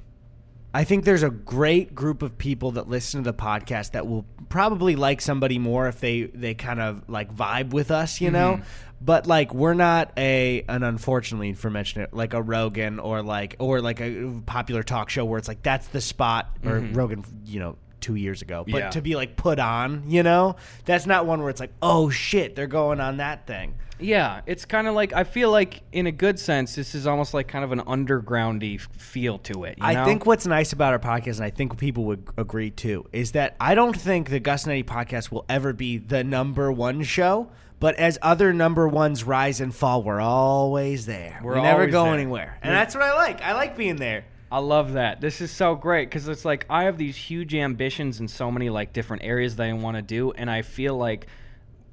I 0.77 0.83
think 0.83 1.05
there's 1.05 1.23
a 1.23 1.31
great 1.31 1.95
group 1.95 2.21
of 2.21 2.37
people 2.37 2.73
that 2.73 2.87
listen 2.87 3.23
to 3.23 3.31
the 3.31 3.35
podcast 3.35 3.93
that 3.93 4.05
will 4.05 4.27
probably 4.47 4.95
like 4.95 5.21
somebody 5.21 5.57
more 5.57 5.87
if 5.87 5.99
they 5.99 6.25
they 6.25 6.53
kind 6.53 6.79
of 6.79 7.09
like 7.09 7.33
vibe 7.35 7.71
with 7.71 7.89
us, 7.89 8.21
you 8.21 8.29
know. 8.29 8.57
Mm-hmm. 8.57 8.63
But 9.01 9.25
like 9.25 9.55
we're 9.55 9.73
not 9.73 10.11
a 10.17 10.63
an 10.69 10.83
unfortunately 10.83 11.53
for 11.53 11.71
mention 11.71 12.03
it 12.03 12.13
like 12.13 12.35
a 12.35 12.43
Rogan 12.43 12.99
or 12.99 13.23
like 13.23 13.55
or 13.57 13.81
like 13.81 13.99
a 14.01 14.39
popular 14.45 14.83
talk 14.83 15.09
show 15.09 15.25
where 15.25 15.39
it's 15.39 15.47
like 15.47 15.63
that's 15.63 15.87
the 15.87 15.99
spot 15.99 16.55
or 16.63 16.73
mm-hmm. 16.73 16.93
Rogan, 16.93 17.23
you 17.43 17.59
know. 17.59 17.77
Two 17.99 18.15
years 18.15 18.41
ago, 18.41 18.63
but 18.69 18.77
Yeah. 18.77 18.89
to 18.91 19.01
be 19.01 19.15
like 19.15 19.35
put 19.35 19.57
on, 19.59 20.03
you 20.07 20.21
know, 20.23 20.55
that's 20.85 21.05
not 21.07 21.25
one 21.25 21.39
where 21.41 21.49
it's 21.49 21.59
like, 21.59 21.73
oh 21.81 22.09
shit, 22.09 22.55
they're 22.55 22.67
going 22.67 22.99
on 22.99 23.17
that 23.17 23.47
thing. 23.47 23.73
Yeah, 23.99 24.41
it's 24.45 24.65
kind 24.65 24.87
of 24.87 24.93
like 24.93 25.11
I 25.13 25.23
feel 25.23 25.49
like 25.49 25.81
in 25.91 26.05
a 26.05 26.11
good 26.11 26.37
sense, 26.37 26.75
this 26.75 26.93
is 26.93 27.07
almost 27.07 27.33
like 27.33 27.47
kind 27.47 27.65
of 27.65 27.71
an 27.71 27.79
undergroundy 27.81 28.79
feel 28.79 29.39
to 29.39 29.63
it. 29.63 29.77
you 29.79 29.83
I 29.83 29.95
know? 29.95 30.05
think 30.05 30.25
what's 30.27 30.45
nice 30.45 30.71
about 30.73 30.93
our 30.93 30.99
podcast, 30.99 31.37
and 31.37 31.45
I 31.45 31.49
think 31.49 31.75
people 31.77 32.05
would 32.05 32.27
agree 32.37 32.69
too, 32.69 33.05
is 33.11 33.31
that 33.31 33.55
I 33.59 33.73
don't 33.73 33.95
think 33.97 34.29
the 34.29 34.39
Gus 34.39 34.63
and 34.65 34.71
Eddy 34.73 34.83
podcast 34.83 35.31
will 35.31 35.45
ever 35.49 35.73
be 35.73 35.97
the 35.97 36.23
number 36.23 36.71
one 36.71 37.01
show. 37.03 37.49
But 37.79 37.95
as 37.95 38.17
other 38.23 38.53
number 38.53 38.87
ones 38.87 39.23
rise 39.23 39.61
and 39.61 39.73
fall, 39.73 40.01
we're 40.01 40.19
always 40.19 41.05
there. 41.05 41.39
We're 41.43 41.55
we 41.55 41.61
never 41.61 41.85
go 41.87 42.05
there. 42.05 42.13
anywhere, 42.15 42.57
and 42.63 42.73
that's 42.73 42.95
what 42.95 43.03
I 43.03 43.13
like. 43.15 43.41
I 43.41 43.53
like 43.53 43.77
being 43.77 43.97
there. 43.97 44.25
I 44.51 44.59
love 44.59 44.93
that. 44.93 45.19
This 45.19 45.41
is 45.41 45.51
so 45.51 45.75
great 45.75 46.09
because 46.09 46.27
it's 46.27 46.45
like 46.45 46.65
I 46.69 46.83
have 46.83 46.97
these 46.97 47.15
huge 47.17 47.53
ambitions 47.53 48.19
in 48.19 48.27
so 48.27 48.49
many 48.49 48.69
like 48.69 48.93
different 48.93 49.23
areas 49.23 49.55
that 49.57 49.67
I 49.67 49.73
want 49.73 49.97
to 49.97 50.01
do, 50.01 50.31
and 50.31 50.49
I 50.49 50.61
feel 50.61 50.95
like 50.97 51.27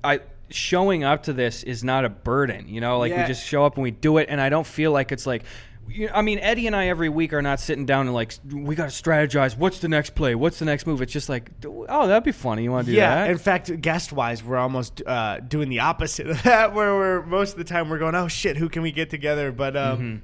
I 0.03 0.21
showing 0.51 1.03
up 1.03 1.25
to 1.25 1.33
this 1.33 1.63
is 1.65 1.83
not 1.83 2.05
a 2.05 2.09
burden. 2.09 2.69
You 2.69 2.81
know, 2.81 2.99
like 2.99 3.11
Yeah. 3.11 3.23
we 3.23 3.29
just 3.29 3.45
show 3.45 3.65
up 3.65 3.75
and 3.75 3.83
we 3.83 3.91
do 3.91 4.19
it, 4.19 4.29
and 4.31 4.41
I 4.41 4.49
don't 4.49 4.67
feel 4.67 4.93
like 4.93 5.13
it's 5.13 5.27
like. 5.27 5.45
I 6.15 6.23
mean, 6.23 6.39
Eddy 6.39 6.67
and 6.67 6.75
I 6.75 6.87
every 6.87 7.11
week 7.11 7.35
are 7.35 7.43
not 7.43 7.61
sitting 7.61 7.85
down 7.85 8.07
and 8.07 8.15
like 8.15 8.33
we 8.51 8.75
got 8.75 8.89
to 8.91 9.03
strategize. 9.03 9.55
What's 9.55 9.81
the 9.81 9.89
next 9.89 10.15
play? 10.15 10.35
What's 10.35 10.59
the 10.59 10.65
next 10.65 10.87
move? 10.87 11.03
It's 11.03 11.13
just 11.13 11.29
like, 11.29 11.51
oh, 11.67 12.07
that'd 12.07 12.25
be 12.25 12.33
funny. 12.33 12.63
You 12.63 12.71
want 12.71 12.87
to 12.87 12.93
do 12.93 12.97
yeah. 12.97 13.17
that? 13.27 13.31
In 13.31 13.37
fact, 13.37 13.83
guest 13.83 14.11
wise, 14.11 14.43
we're 14.43 14.57
almost 14.57 15.03
uh, 15.05 15.41
doing 15.41 15.69
the 15.69 15.81
opposite 15.81 16.27
of 16.31 16.43
that, 16.45 16.73
where 16.73 16.95
we're 16.95 17.23
most 17.27 17.53
of 17.53 17.59
the 17.59 17.65
time 17.65 17.91
we're 17.91 17.99
going, 17.99 18.15
oh 18.15 18.29
shit, 18.29 18.57
who 18.57 18.71
can 18.71 18.81
we 18.81 18.93
get 18.93 19.11
together? 19.11 19.53
But 19.53 19.77
um, 19.77 19.99
Mm-hmm. 19.99 20.17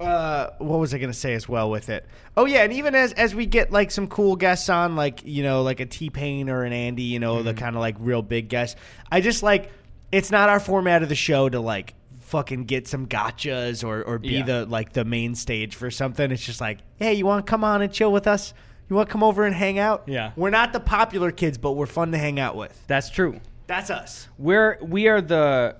Uh, 0.00 0.50
what 0.58 0.78
was 0.78 0.94
I 0.94 0.98
going 0.98 1.12
to 1.12 1.18
say 1.18 1.34
as 1.34 1.48
well 1.48 1.70
with 1.70 1.88
it? 1.90 2.06
Oh 2.36 2.46
yeah, 2.46 2.62
and 2.62 2.72
even 2.72 2.94
as 2.94 3.12
as 3.12 3.34
we 3.34 3.46
get 3.46 3.70
like 3.70 3.90
some 3.90 4.06
cool 4.08 4.34
guests 4.36 4.68
on, 4.68 4.96
like 4.96 5.20
you 5.24 5.42
know, 5.42 5.62
like 5.62 5.80
a 5.80 5.86
T 5.86 6.08
Pain 6.10 6.48
or 6.48 6.62
an 6.64 6.72
Andy, 6.72 7.02
you 7.02 7.18
know, 7.18 7.36
Mm-hmm. 7.36 7.44
the 7.46 7.54
kind 7.54 7.76
of 7.76 7.80
like 7.80 7.96
real 8.00 8.22
big 8.22 8.48
guests. 8.48 8.80
I 9.12 9.20
just 9.20 9.42
like 9.42 9.70
it's 10.10 10.30
not 10.30 10.48
our 10.48 10.58
format 10.60 11.02
of 11.02 11.08
the 11.08 11.14
show 11.14 11.48
to 11.48 11.60
like 11.60 11.94
fucking 12.20 12.64
get 12.64 12.88
some 12.88 13.06
gotchas 13.06 13.86
or 13.86 14.02
or 14.02 14.18
be 14.18 14.28
Yeah. 14.30 14.44
the 14.44 14.66
like 14.66 14.92
the 14.94 15.04
main 15.04 15.34
stage 15.34 15.76
for 15.76 15.90
something. 15.90 16.30
It's 16.30 16.44
just 16.44 16.60
like, 16.60 16.78
hey, 16.96 17.14
you 17.14 17.26
want 17.26 17.44
to 17.44 17.50
come 17.50 17.62
on 17.64 17.82
and 17.82 17.92
chill 17.92 18.10
with 18.12 18.26
us? 18.26 18.54
You 18.88 18.96
want 18.96 19.08
to 19.08 19.12
come 19.12 19.22
over 19.22 19.44
and 19.44 19.54
hang 19.54 19.78
out? 19.78 20.04
Yeah. 20.06 20.32
we're 20.34 20.50
not 20.50 20.72
the 20.72 20.80
popular 20.80 21.30
kids, 21.30 21.58
but 21.58 21.72
we're 21.72 21.86
fun 21.86 22.10
to 22.12 22.18
hang 22.18 22.40
out 22.40 22.56
with. 22.56 22.82
That's 22.88 23.08
true. 23.10 23.40
That's 23.68 23.88
us. 23.90 24.28
we're 24.38 24.78
we 24.82 25.06
are 25.08 25.20
the 25.20 25.76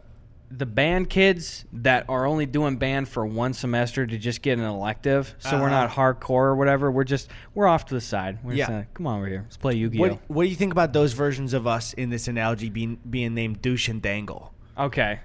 the 0.52 0.66
band 0.66 1.08
kids 1.08 1.64
that 1.72 2.04
are 2.08 2.26
only 2.26 2.44
doing 2.44 2.76
band 2.76 3.08
for 3.08 3.24
one 3.24 3.52
semester 3.52 4.04
to 4.06 4.18
just 4.18 4.42
get 4.42 4.58
an 4.58 4.64
elective. 4.64 5.34
So 5.38 5.58
we're 5.60 5.66
Uh-huh. 5.68 5.86
not 5.86 5.90
hardcore 5.90 6.30
or 6.30 6.56
whatever. 6.56 6.90
We're 6.90 7.04
just 7.04 7.30
we're 7.54 7.68
off 7.68 7.84
to 7.86 7.94
the 7.94 8.00
side. 8.00 8.38
We're 8.42 8.56
just 8.56 8.68
Yeah. 8.70 8.76
like, 8.78 8.94
come 8.94 9.06
on 9.06 9.18
over 9.18 9.28
here. 9.28 9.42
Let's 9.44 9.56
play 9.56 9.74
Yu-Gi-Oh. 9.76 10.00
What 10.00 10.18
What 10.28 10.42
do 10.44 10.48
you 10.48 10.56
think 10.56 10.72
about 10.72 10.92
those 10.92 11.12
versions 11.12 11.54
of 11.54 11.66
us 11.68 11.92
in 11.92 12.10
this 12.10 12.26
analogy 12.26 12.68
being 12.68 12.98
being 13.08 13.32
named 13.34 13.62
douche 13.62 13.88
and 13.88 14.02
dangle? 14.02 14.52
Okay. 14.76 15.20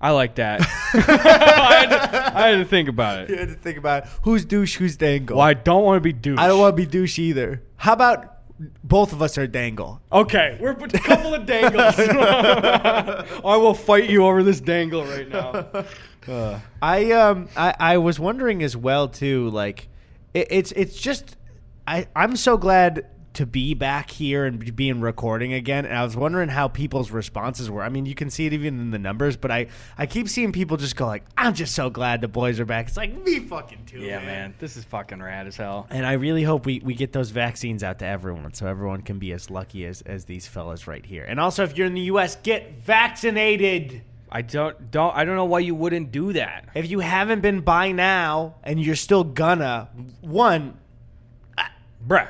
I 0.00 0.10
like 0.10 0.34
that. 0.36 0.60
I, 0.94 1.86
had 1.88 1.88
to, 1.88 2.36
I 2.38 2.48
had 2.48 2.56
to 2.58 2.64
think 2.66 2.88
about 2.88 3.22
it. 3.22 3.30
You 3.30 3.36
had 3.38 3.48
to 3.48 3.54
think 3.54 3.78
about 3.78 4.04
it. 4.04 4.10
who's 4.22 4.44
douche, 4.44 4.76
who's 4.76 4.96
dangle. 4.96 5.38
Well, 5.38 5.46
I 5.46 5.54
don't 5.54 5.84
want 5.84 5.96
to 5.96 6.00
be 6.02 6.12
douche. 6.12 6.38
I 6.38 6.46
don't 6.48 6.60
want 6.60 6.76
to 6.76 6.82
be 6.82 6.86
douche 6.86 7.18
either. 7.18 7.62
How 7.76 7.94
about 7.94 8.35
both 8.84 9.12
of 9.12 9.22
us 9.22 9.36
are 9.38 9.46
dangle? 9.46 10.00
Okay, 10.12 10.56
we're 10.60 10.70
a 10.70 10.88
couple 10.88 11.34
of 11.34 11.46
dangles. 11.46 11.94
I 11.98 13.24
will 13.56 13.74
fight 13.74 14.08
you 14.08 14.24
over 14.24 14.42
this 14.42 14.60
dangle 14.60 15.04
right 15.04 15.28
now. 15.28 15.66
Uh, 16.26 16.60
I 16.82 17.12
um 17.12 17.48
I, 17.56 17.74
I 17.78 17.98
was 17.98 18.18
wondering 18.18 18.62
as 18.62 18.76
well 18.76 19.08
too 19.08 19.50
like 19.50 19.88
it, 20.34 20.48
it's 20.50 20.72
it's 20.72 20.96
just 20.96 21.36
I 21.86 22.08
I'm 22.16 22.36
so 22.36 22.56
glad 22.56 23.06
to 23.36 23.46
be 23.46 23.74
back 23.74 24.10
here 24.10 24.44
and 24.44 24.74
be- 24.74 24.88
in 24.88 25.00
recording 25.00 25.52
again 25.52 25.84
and 25.84 25.96
I 25.96 26.04
was 26.04 26.16
wondering 26.16 26.48
how 26.48 26.68
people's 26.68 27.10
responses 27.10 27.70
were. 27.70 27.82
I 27.82 27.88
mean 27.88 28.06
you 28.06 28.14
can 28.14 28.30
see 28.30 28.46
it 28.46 28.52
even 28.52 28.78
in 28.80 28.90
the 28.90 28.98
numbers 28.98 29.36
but 29.36 29.50
I 29.50 29.66
I 29.96 30.06
keep 30.06 30.28
seeing 30.28 30.52
people 30.52 30.76
just 30.76 30.96
go 30.96 31.06
like 31.06 31.24
I'm 31.36 31.54
just 31.54 31.74
so 31.74 31.90
glad 31.90 32.20
the 32.20 32.28
boys 32.28 32.58
are 32.60 32.64
back. 32.64 32.88
It's 32.88 32.96
like 32.96 33.14
me 33.24 33.40
fucking 33.40 33.84
too. 33.86 34.00
yeah, 34.00 34.20
man, 34.20 34.54
this 34.58 34.76
is 34.76 34.84
fucking 34.84 35.22
rad 35.22 35.46
as 35.46 35.56
hell. 35.56 35.86
And 35.90 36.04
I 36.06 36.12
really 36.12 36.42
hope 36.42 36.66
we, 36.66 36.80
we 36.84 36.94
get 36.94 37.12
those 37.12 37.30
vaccines 37.30 37.82
out 37.82 37.98
to 38.00 38.06
everyone 38.06 38.54
so 38.54 38.66
everyone 38.66 39.02
can 39.02 39.18
be 39.18 39.32
as 39.32 39.50
lucky 39.50 39.84
as, 39.84 40.02
as 40.02 40.24
these 40.24 40.46
fellas 40.46 40.86
right 40.86 41.04
here. 41.04 41.24
And 41.24 41.38
also, 41.38 41.62
if 41.62 41.76
you're 41.76 41.86
in 41.86 41.94
the 41.94 42.00
U.S., 42.02 42.36
get 42.36 42.74
vaccinated. 42.76 44.02
I 44.30 44.42
don't 44.42 44.90
don't 44.90 45.14
I 45.14 45.24
don't 45.24 45.36
know 45.36 45.44
why 45.44 45.60
you 45.60 45.74
wouldn't 45.74 46.10
do 46.10 46.32
that. 46.32 46.68
If 46.74 46.90
you 46.90 46.98
haven't 47.00 47.40
been 47.42 47.60
by 47.60 47.92
now 47.92 48.56
and 48.64 48.82
you're 48.82 48.96
still 48.96 49.22
gonna, 49.24 49.88
one, 50.20 50.78
Bruh. 52.06 52.28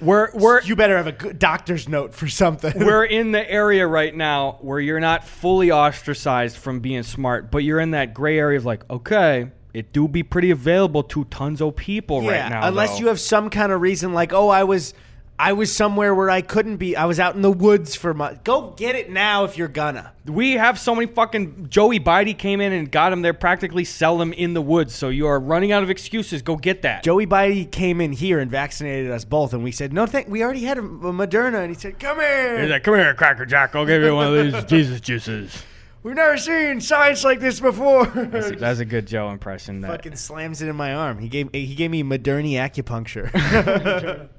We're 0.00 0.30
we're 0.32 0.62
you 0.62 0.76
better 0.76 0.96
have 0.96 1.06
a 1.06 1.12
good 1.12 1.38
doctor's 1.38 1.88
note 1.88 2.14
for 2.14 2.28
something. 2.28 2.72
we're 2.76 3.04
in 3.04 3.32
the 3.32 3.50
area 3.50 3.86
right 3.86 4.14
now 4.14 4.58
where 4.60 4.80
you're 4.80 5.00
not 5.00 5.26
fully 5.26 5.70
ostracized 5.70 6.56
from 6.56 6.80
being 6.80 7.02
smart, 7.02 7.50
but 7.50 7.58
you're 7.58 7.80
in 7.80 7.92
that 7.92 8.14
gray 8.14 8.38
area 8.38 8.58
of 8.58 8.64
like, 8.64 8.88
okay, 8.90 9.50
it 9.74 9.92
do 9.92 10.08
be 10.08 10.22
pretty 10.22 10.50
available 10.50 11.02
to 11.04 11.24
tons 11.24 11.60
of 11.60 11.76
people 11.76 12.22
yeah, 12.22 12.42
right 12.42 12.50
now. 12.50 12.68
unless 12.68 12.92
though. 12.92 12.98
you 12.98 13.06
have 13.08 13.20
some 13.20 13.50
kind 13.50 13.72
of 13.72 13.80
reason 13.80 14.12
like, 14.12 14.32
oh, 14.32 14.48
I 14.48 14.64
was. 14.64 14.94
I 15.40 15.52
was 15.52 15.74
somewhere 15.74 16.12
where 16.16 16.28
I 16.28 16.40
couldn't 16.40 16.78
be. 16.78 16.96
I 16.96 17.04
was 17.04 17.20
out 17.20 17.36
in 17.36 17.42
the 17.42 17.52
woods 17.52 17.94
for 17.94 18.12
months. 18.12 18.40
Go 18.42 18.74
get 18.76 18.96
it 18.96 19.08
now 19.08 19.44
if 19.44 19.56
you're 19.56 19.68
gonna. 19.68 20.12
we 20.26 20.54
have 20.54 20.80
so 20.80 20.96
many 20.96 21.06
fucking 21.06 21.68
Joey 21.68 22.00
Bidey 22.00 22.36
came 22.36 22.60
in 22.60 22.72
and 22.72 22.90
got 22.90 23.12
him 23.12 23.22
there 23.22 23.32
practically 23.32 23.84
sell 23.84 24.18
them 24.18 24.32
in 24.32 24.54
the 24.54 24.60
woods. 24.60 24.96
So 24.96 25.10
you 25.10 25.28
are 25.28 25.38
running 25.38 25.70
out 25.70 25.84
of 25.84 25.90
excuses. 25.90 26.42
Go 26.42 26.56
get 26.56 26.82
that. 26.82 27.04
Joey 27.04 27.24
Biden 27.24 27.70
came 27.70 28.00
in 28.00 28.12
here 28.12 28.40
and 28.40 28.50
vaccinated 28.50 29.12
us 29.12 29.24
both, 29.24 29.54
and 29.54 29.62
we 29.62 29.70
said, 29.70 29.92
"No, 29.92 30.06
thank. 30.06 30.26
We 30.28 30.42
already 30.42 30.64
had 30.64 30.76
a, 30.76 30.82
a 30.82 31.12
Moderna." 31.12 31.60
And 31.60 31.68
he 31.72 31.80
said, 31.80 32.00
"Come 32.00 32.18
here. 32.18 32.60
He's 32.60 32.70
like, 32.70 32.82
come 32.82 32.94
here, 32.94 33.14
Cracker 33.14 33.46
Jack. 33.46 33.76
I'll 33.76 33.86
give 33.86 34.02
you 34.02 34.14
one 34.16 34.36
of 34.36 34.52
these 34.52 34.64
Jesus 34.68 35.00
juices. 35.00 35.62
We've 36.02 36.14
never 36.16 36.36
seen 36.36 36.80
science 36.80 37.22
like 37.22 37.38
this 37.38 37.60
before." 37.60 38.06
That's 38.06 38.80
a 38.80 38.84
good 38.84 39.06
Joe 39.06 39.30
impression. 39.30 39.82
That 39.82 39.92
Fucking 39.92 40.16
slams 40.16 40.62
it 40.62 40.68
in 40.68 40.74
my 40.74 40.94
arm. 40.94 41.18
He 41.18 41.28
gave 41.28 41.50
he 41.52 41.76
gave 41.76 41.92
me 41.92 42.02
Moderna 42.02 42.54
acupuncture. 42.54 44.28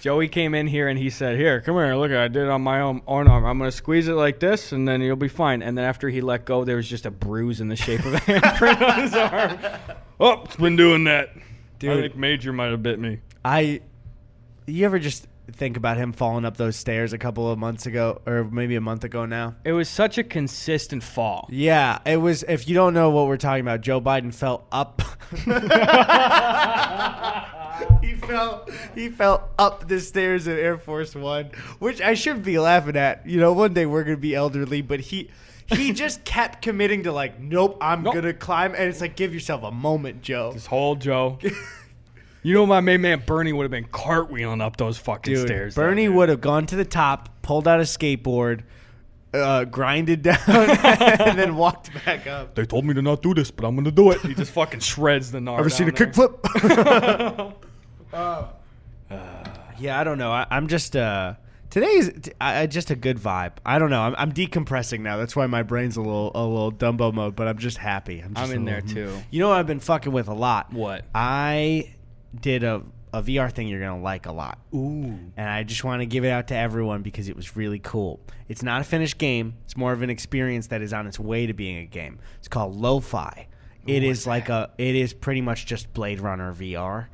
Joey 0.00 0.28
came 0.28 0.54
in 0.54 0.66
here 0.66 0.88
and 0.88 0.98
he 0.98 1.10
said, 1.10 1.36
"Here, 1.36 1.60
come 1.60 1.74
here. 1.74 1.94
Look, 1.96 2.12
I 2.12 2.28
did 2.28 2.44
it 2.44 2.48
on 2.48 2.62
my 2.62 2.80
own, 2.80 3.02
own 3.06 3.28
arm. 3.28 3.44
I'm 3.44 3.58
gonna 3.58 3.72
squeeze 3.72 4.08
it 4.08 4.12
like 4.12 4.38
this, 4.38 4.72
and 4.72 4.86
then 4.86 5.00
you'll 5.00 5.16
be 5.16 5.28
fine." 5.28 5.62
And 5.62 5.76
then 5.76 5.84
after 5.84 6.08
he 6.08 6.20
let 6.20 6.44
go, 6.44 6.64
there 6.64 6.76
was 6.76 6.88
just 6.88 7.06
a 7.06 7.10
bruise 7.10 7.60
in 7.60 7.68
the 7.68 7.76
shape 7.76 8.04
of 8.04 8.14
a 8.14 8.18
handprint 8.18 8.82
on 8.82 9.02
his 9.02 9.14
arm. 9.14 9.58
Oh, 10.20 10.42
it's 10.44 10.56
been 10.56 10.76
doing 10.76 11.04
that. 11.04 11.30
Dude. 11.78 11.90
I 11.90 12.00
think 12.02 12.16
Major 12.16 12.52
might 12.52 12.70
have 12.70 12.82
bit 12.82 12.98
me. 12.98 13.20
I, 13.44 13.80
you 14.66 14.86
ever 14.86 14.98
just 14.98 15.26
think 15.52 15.76
about 15.76 15.96
him 15.96 16.12
falling 16.12 16.44
up 16.44 16.56
those 16.56 16.76
stairs 16.76 17.12
a 17.12 17.18
couple 17.18 17.50
of 17.50 17.58
months 17.58 17.86
ago, 17.86 18.20
or 18.26 18.44
maybe 18.44 18.76
a 18.76 18.80
month 18.80 19.04
ago 19.04 19.26
now? 19.26 19.56
It 19.64 19.72
was 19.72 19.88
such 19.88 20.18
a 20.18 20.24
consistent 20.24 21.02
fall. 21.02 21.48
Yeah, 21.50 21.98
it 22.06 22.16
was. 22.16 22.42
If 22.44 22.68
you 22.68 22.74
don't 22.74 22.94
know 22.94 23.10
what 23.10 23.26
we're 23.26 23.36
talking 23.36 23.62
about, 23.62 23.80
Joe 23.80 24.00
Biden 24.00 24.34
fell 24.34 24.66
up. 24.72 25.02
he 28.20 28.26
fell. 28.26 28.68
He 28.94 29.08
fell 29.08 29.48
up 29.58 29.88
the 29.88 30.00
stairs 30.00 30.48
at 30.48 30.58
Air 30.58 30.76
Force 30.76 31.14
One, 31.14 31.50
which 31.78 32.00
I 32.00 32.14
should 32.14 32.42
be 32.42 32.58
laughing 32.58 32.96
at. 32.96 33.26
You 33.26 33.38
know, 33.40 33.52
one 33.52 33.74
day 33.74 33.86
we're 33.86 34.04
gonna 34.04 34.16
be 34.16 34.34
elderly, 34.34 34.82
but 34.82 35.00
he. 35.00 35.30
He 35.68 35.92
just 36.04 36.24
kept 36.24 36.62
committing 36.62 37.02
to 37.04 37.12
like, 37.12 37.40
nope, 37.40 37.76
I'm 37.80 38.04
Nope. 38.04 38.14
gonna 38.14 38.32
climb, 38.32 38.74
and 38.76 38.84
it's 38.84 39.00
like, 39.00 39.16
give 39.16 39.34
yourself 39.34 39.64
a 39.64 39.72
moment, 39.72 40.22
Joe. 40.22 40.52
Just 40.52 40.68
hold, 40.68 41.00
Joe. 41.00 41.40
you 42.44 42.54
know, 42.54 42.64
my 42.66 42.80
main 42.80 43.00
man 43.00 43.24
Bernie 43.26 43.52
would 43.52 43.64
have 43.64 43.72
been 43.72 43.86
cartwheeling 43.88 44.62
up 44.62 44.76
those 44.76 44.96
fucking 44.96 45.34
Dude, 45.34 45.46
stairs. 45.48 45.74
Bernie 45.74 46.08
would 46.08 46.28
have 46.28 46.40
gone 46.40 46.66
to 46.66 46.76
the 46.76 46.84
top, 46.84 47.42
pulled 47.42 47.66
out 47.66 47.80
a 47.80 47.82
skateboard, 47.82 48.62
uh, 49.34 49.64
grinded 49.64 50.22
down, 50.22 50.38
and 50.46 51.36
then 51.36 51.56
walked 51.56 51.90
back 52.04 52.28
up. 52.28 52.54
They 52.54 52.64
told 52.64 52.84
me 52.84 52.94
to 52.94 53.02
not 53.02 53.20
do 53.22 53.34
this, 53.34 53.50
but 53.50 53.66
I'm 53.66 53.74
gonna 53.74 53.90
do 53.90 54.12
it. 54.12 54.20
He 54.20 54.34
just 54.34 54.52
fucking 54.52 54.78
shreds 54.80 55.32
the 55.32 55.40
gnar. 55.40 55.58
Ever 55.58 55.68
seen 55.68 55.88
a 55.88 55.92
down 55.92 57.54
kickflip? 58.16 58.48
yeah, 59.78 60.00
I 60.00 60.04
don't 60.04 60.18
know. 60.18 60.32
I, 60.32 60.46
I'm 60.50 60.68
just 60.68 60.96
uh, 60.96 61.34
today's 61.70 62.10
t- 62.22 62.32
I, 62.40 62.62
I 62.62 62.66
just 62.66 62.90
a 62.90 62.96
good 62.96 63.18
vibe. 63.18 63.52
I 63.64 63.78
don't 63.78 63.90
know. 63.90 64.02
I'm, 64.02 64.14
I'm 64.18 64.32
decompressing 64.32 65.00
now. 65.00 65.16
That's 65.16 65.36
why 65.36 65.46
my 65.46 65.62
brain's 65.62 65.96
a 65.96 66.00
little 66.00 66.32
a 66.34 66.44
little 66.44 66.72
Dumbo 66.72 67.12
mode. 67.12 67.36
But 67.36 67.48
I'm 67.48 67.58
just 67.58 67.78
happy. 67.78 68.20
I'm, 68.20 68.34
just 68.34 68.50
I'm 68.50 68.56
in 68.56 68.64
there, 68.64 68.80
too. 68.80 69.12
You 69.30 69.40
know 69.40 69.48
what 69.48 69.58
I've 69.58 69.66
been 69.66 69.80
fucking 69.80 70.12
with 70.12 70.28
a 70.28 70.34
lot. 70.34 70.72
What? 70.72 71.04
I 71.14 71.94
did 72.38 72.64
a 72.64 72.82
a 73.12 73.22
VR 73.22 73.50
thing 73.50 73.68
you're 73.68 73.80
gonna 73.80 74.02
like 74.02 74.26
a 74.26 74.32
lot. 74.32 74.58
Ooh. 74.74 75.18
and 75.36 75.48
I 75.48 75.62
just 75.62 75.84
want 75.84 76.02
to 76.02 76.06
give 76.06 76.24
it 76.24 76.30
out 76.30 76.48
to 76.48 76.56
everyone 76.56 77.02
because 77.02 77.28
it 77.28 77.36
was 77.36 77.56
really 77.56 77.78
cool. 77.78 78.20
It's 78.48 78.62
not 78.62 78.80
a 78.80 78.84
finished 78.84 79.16
game; 79.18 79.54
it's 79.64 79.76
more 79.76 79.92
of 79.92 80.02
an 80.02 80.10
experience 80.10 80.66
that 80.68 80.82
is 80.82 80.92
on 80.92 81.06
its 81.06 81.18
way 81.18 81.46
to 81.46 81.54
being 81.54 81.78
a 81.78 81.86
game. 81.86 82.18
It's 82.38 82.48
called 82.48 82.76
Lo-Fi. 82.76 83.48
It 83.86 84.02
is 84.02 84.26
like 84.26 84.48
a, 84.48 84.72
it 84.78 84.96
is 84.96 85.12
pretty 85.14 85.40
much 85.40 85.64
just 85.64 85.94
Blade 85.94 86.18
Runner 86.18 86.52
VR, 86.52 87.06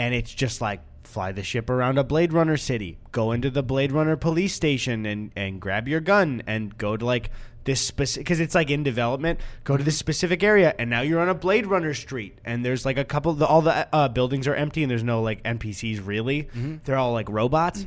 and 0.00 0.14
it's 0.14 0.32
just 0.32 0.62
like 0.62 0.80
fly 1.04 1.30
the 1.30 1.42
ship 1.42 1.68
around 1.68 1.98
a 1.98 2.04
Blade 2.04 2.32
Runner 2.32 2.56
city, 2.56 2.96
go 3.12 3.32
into 3.32 3.50
the 3.50 3.62
Blade 3.62 3.92
Runner 3.92 4.16
police 4.16 4.54
station, 4.54 5.04
and 5.04 5.30
and 5.36 5.60
grab 5.60 5.86
your 5.86 6.00
gun 6.00 6.42
and 6.46 6.76
go 6.78 6.96
to 6.96 7.04
like 7.04 7.30
this 7.64 7.82
specific 7.82 8.24
because 8.24 8.40
it's 8.40 8.54
like 8.54 8.70
in 8.70 8.82
development. 8.82 9.40
Go 9.62 9.76
to 9.76 9.84
this 9.84 9.98
specific 9.98 10.42
area, 10.42 10.74
and 10.78 10.88
now 10.88 11.02
you're 11.02 11.20
on 11.20 11.28
a 11.28 11.34
Blade 11.34 11.66
Runner 11.66 11.92
street, 11.92 12.38
and 12.46 12.64
there's 12.64 12.86
like 12.86 12.96
a 12.96 13.04
couple. 13.04 13.34
The, 13.34 13.46
all 13.46 13.60
the 13.60 13.94
uh, 13.94 14.08
buildings 14.08 14.48
are 14.48 14.54
empty, 14.54 14.82
and 14.82 14.90
there's 14.90 15.04
no 15.04 15.20
like 15.20 15.42
NPCs 15.42 16.04
really. 16.04 16.48
They're 16.84 16.96
all 16.96 17.12
like 17.12 17.28
robots. 17.28 17.86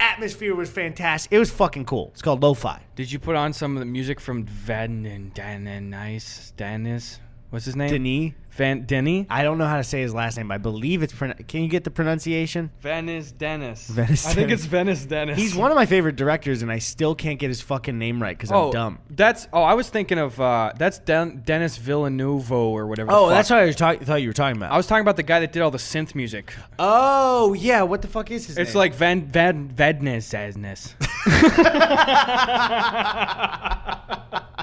Atmosphere 0.00 0.56
was 0.56 0.68
fantastic. 0.68 1.32
It 1.32 1.38
was 1.38 1.52
fucking 1.52 1.84
cool. 1.84 2.10
It's 2.12 2.22
called 2.22 2.42
Lo-Fi. 2.42 2.82
Did 2.96 3.12
you 3.12 3.20
put 3.20 3.36
on 3.36 3.52
some 3.52 3.76
of 3.76 3.78
the 3.78 3.86
music 3.86 4.18
from 4.18 4.44
Van 4.44 5.06
and 5.06 5.32
Dan 5.32 5.68
and 5.68 5.90
Nice 5.90 6.52
Dennis? 6.56 7.20
What's 7.52 7.66
his 7.66 7.76
name? 7.76 7.90
Denis. 7.90 8.32
Van 8.52 8.84
Denny. 8.84 9.26
I 9.30 9.44
don't 9.44 9.56
know 9.56 9.66
how 9.66 9.78
to 9.78 9.84
say 9.84 10.02
his 10.02 10.12
last 10.12 10.36
name. 10.36 10.50
I 10.50 10.58
believe 10.58 11.02
it's. 11.02 11.12
Pron- 11.14 11.32
Can 11.48 11.62
you 11.62 11.68
get 11.68 11.84
the 11.84 11.90
pronunciation? 11.90 12.70
Venice 12.80 13.32
Dennis. 13.32 13.88
Venice 13.88 14.26
I 14.26 14.34
think 14.34 14.48
Dennis. 14.48 14.60
it's 14.60 14.66
Venice 14.66 15.04
Dennis. 15.06 15.38
He's 15.38 15.54
one 15.54 15.70
of 15.70 15.74
my 15.74 15.86
favorite 15.86 16.16
directors, 16.16 16.60
and 16.60 16.70
I 16.70 16.78
still 16.78 17.14
can't 17.14 17.38
get 17.38 17.48
his 17.48 17.62
fucking 17.62 17.98
name 17.98 18.20
right 18.22 18.36
because 18.36 18.52
Oh, 18.52 18.66
I'm 18.66 18.72
dumb. 18.72 18.98
That's 19.10 19.48
oh, 19.54 19.62
I 19.62 19.72
was 19.74 19.88
thinking 19.88 20.18
of 20.18 20.38
uh, 20.40 20.72
that's 20.76 20.98
Den- 20.98 21.42
Dennis 21.46 21.78
Villeneuve 21.78 22.52
or 22.52 22.86
whatever. 22.86 23.10
Oh, 23.12 23.30
that's 23.30 23.48
what 23.48 23.60
I 23.60 23.64
was 23.66 23.76
talk- 23.76 24.00
thought 24.00 24.20
you 24.20 24.28
were 24.28 24.34
talking 24.34 24.56
about. 24.58 24.70
I 24.72 24.76
was 24.76 24.86
talking 24.86 25.02
about 25.02 25.16
the 25.16 25.22
guy 25.22 25.40
that 25.40 25.52
did 25.52 25.62
all 25.62 25.70
the 25.70 25.78
synth 25.78 26.14
music. 26.14 26.52
oh, 26.78 27.54
yeah. 27.54 27.82
What 27.82 28.02
the 28.02 28.08
fuck 28.08 28.30
is 28.30 28.46
his 28.46 28.58
It's 28.58 28.74
name? 28.74 28.78
like 28.78 28.94
Van 28.94 29.22
Van 29.26 29.68
Vednes 29.70 30.92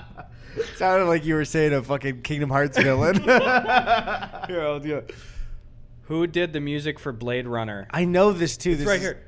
sounded 0.75 1.05
like 1.05 1.25
you 1.25 1.35
were 1.35 1.45
saying 1.45 1.73
a 1.73 1.81
fucking 1.83 2.21
Kingdom 2.21 2.49
Hearts 2.49 2.77
villain. 2.77 3.15
Here, 3.23 4.61
I'll 4.63 4.79
do 4.79 4.97
it. 4.97 5.13
Who 6.03 6.25
did 6.27 6.53
the 6.53 6.59
music 6.59 6.97
for 6.99 7.11
Blade 7.11 7.47
Runner? 7.47 7.87
I 7.91 8.05
know 8.05 8.31
this 8.31 8.57
too. 8.57 8.71
It's 8.71 8.79
this 8.79 8.87
right 8.87 8.95
is- 8.97 9.01
here. 9.03 9.25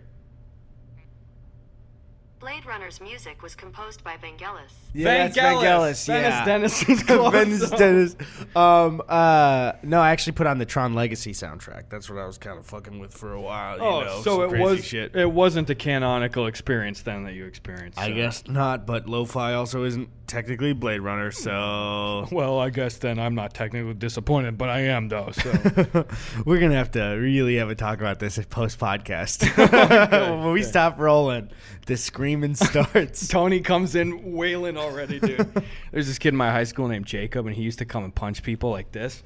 Blade 2.40 2.66
Runner's 2.66 3.00
music 3.00 3.44
was 3.44 3.54
composed 3.54 4.04
by 4.04 4.16
Vangelis. 4.18 4.72
Yeah, 4.96 5.28
that's 5.28 5.38
Vangelis. 5.38 6.08
Venice 6.08 6.08
Yeah. 6.08 6.44
Dennis 6.46 6.90
is 6.90 7.04
close. 7.08 7.32
Venice 7.32 7.70
Dennis. 7.70 8.16
Um, 8.56 9.00
uh, 9.08 9.74
no, 9.84 10.02
I 10.02 10.10
actually 10.10 10.34
put 10.34 10.48
on 10.48 10.58
the 10.58 10.66
Tron 10.66 10.96
Legacy 10.96 11.34
soundtrack. 11.34 11.90
That's 11.92 12.10
what 12.10 12.18
I 12.18 12.26
was 12.26 12.40
kind 12.40 12.58
of 12.58 12.66
fucking 12.66 12.98
with 12.98 13.14
for 13.14 13.32
a 13.34 13.40
while. 13.40 13.78
You 13.78 13.84
Oh, 13.84 14.02
know, 14.02 14.22
so 14.24 14.38
some 14.38 14.42
it 14.46 14.50
crazy 14.50 14.64
was 14.64 14.84
shit. 14.84 15.16
it 15.16 15.32
wasn't 15.32 15.70
a 15.70 15.76
canonical 15.76 16.48
experience 16.48 17.04
then 17.04 17.26
that 17.26 17.34
you 17.36 17.46
experienced. 17.46 18.00
I 18.00 18.10
guess 18.10 18.48
not, 18.48 18.88
but 18.88 19.08
lo-fi 19.08 19.54
also 19.54 19.84
isn't 19.84 20.10
technically 20.32 20.72
Blade 20.72 21.02
Runner, 21.02 21.30
so 21.30 22.26
Well, 22.32 22.58
I 22.58 22.70
guess 22.70 22.98
then 22.98 23.20
I'm 23.20 23.36
not 23.36 23.54
technically 23.54 23.94
disappointed, 23.94 24.58
but 24.58 24.70
I 24.70 24.82
am 24.82 25.10
though. 25.10 25.30
So 25.32 26.06
we're 26.46 26.60
gonna 26.60 26.76
have 26.76 26.92
to 26.92 27.02
really 27.20 27.58
have 27.58 27.70
a 27.70 27.76
talk 27.76 28.00
about 28.00 28.20
this 28.20 28.40
post 28.50 28.80
podcast. 28.80 29.42
Oh, 30.12 30.44
when 30.44 30.54
we 30.54 30.64
stop 30.64 31.00
rolling, 31.00 31.50
the 31.86 31.98
screaming 31.98 32.56
starts. 32.56 33.28
Tony 33.28 33.60
comes 33.60 33.96
in 33.96 34.34
wailing 34.34 34.78
already, 34.78 35.20
dude. 35.20 35.48
There's 35.92 36.08
this 36.08 36.18
kid 36.18 36.30
in 36.30 36.36
my 36.38 36.52
high 36.52 36.64
school 36.64 36.88
named 36.88 37.06
Jacob, 37.06 37.46
and 37.48 37.56
he 37.56 37.64
used 37.64 37.80
to 37.80 37.86
come 37.86 38.04
and 38.04 38.14
punch 38.14 38.44
people 38.44 38.72
like 38.72 38.92
this. 38.92 39.24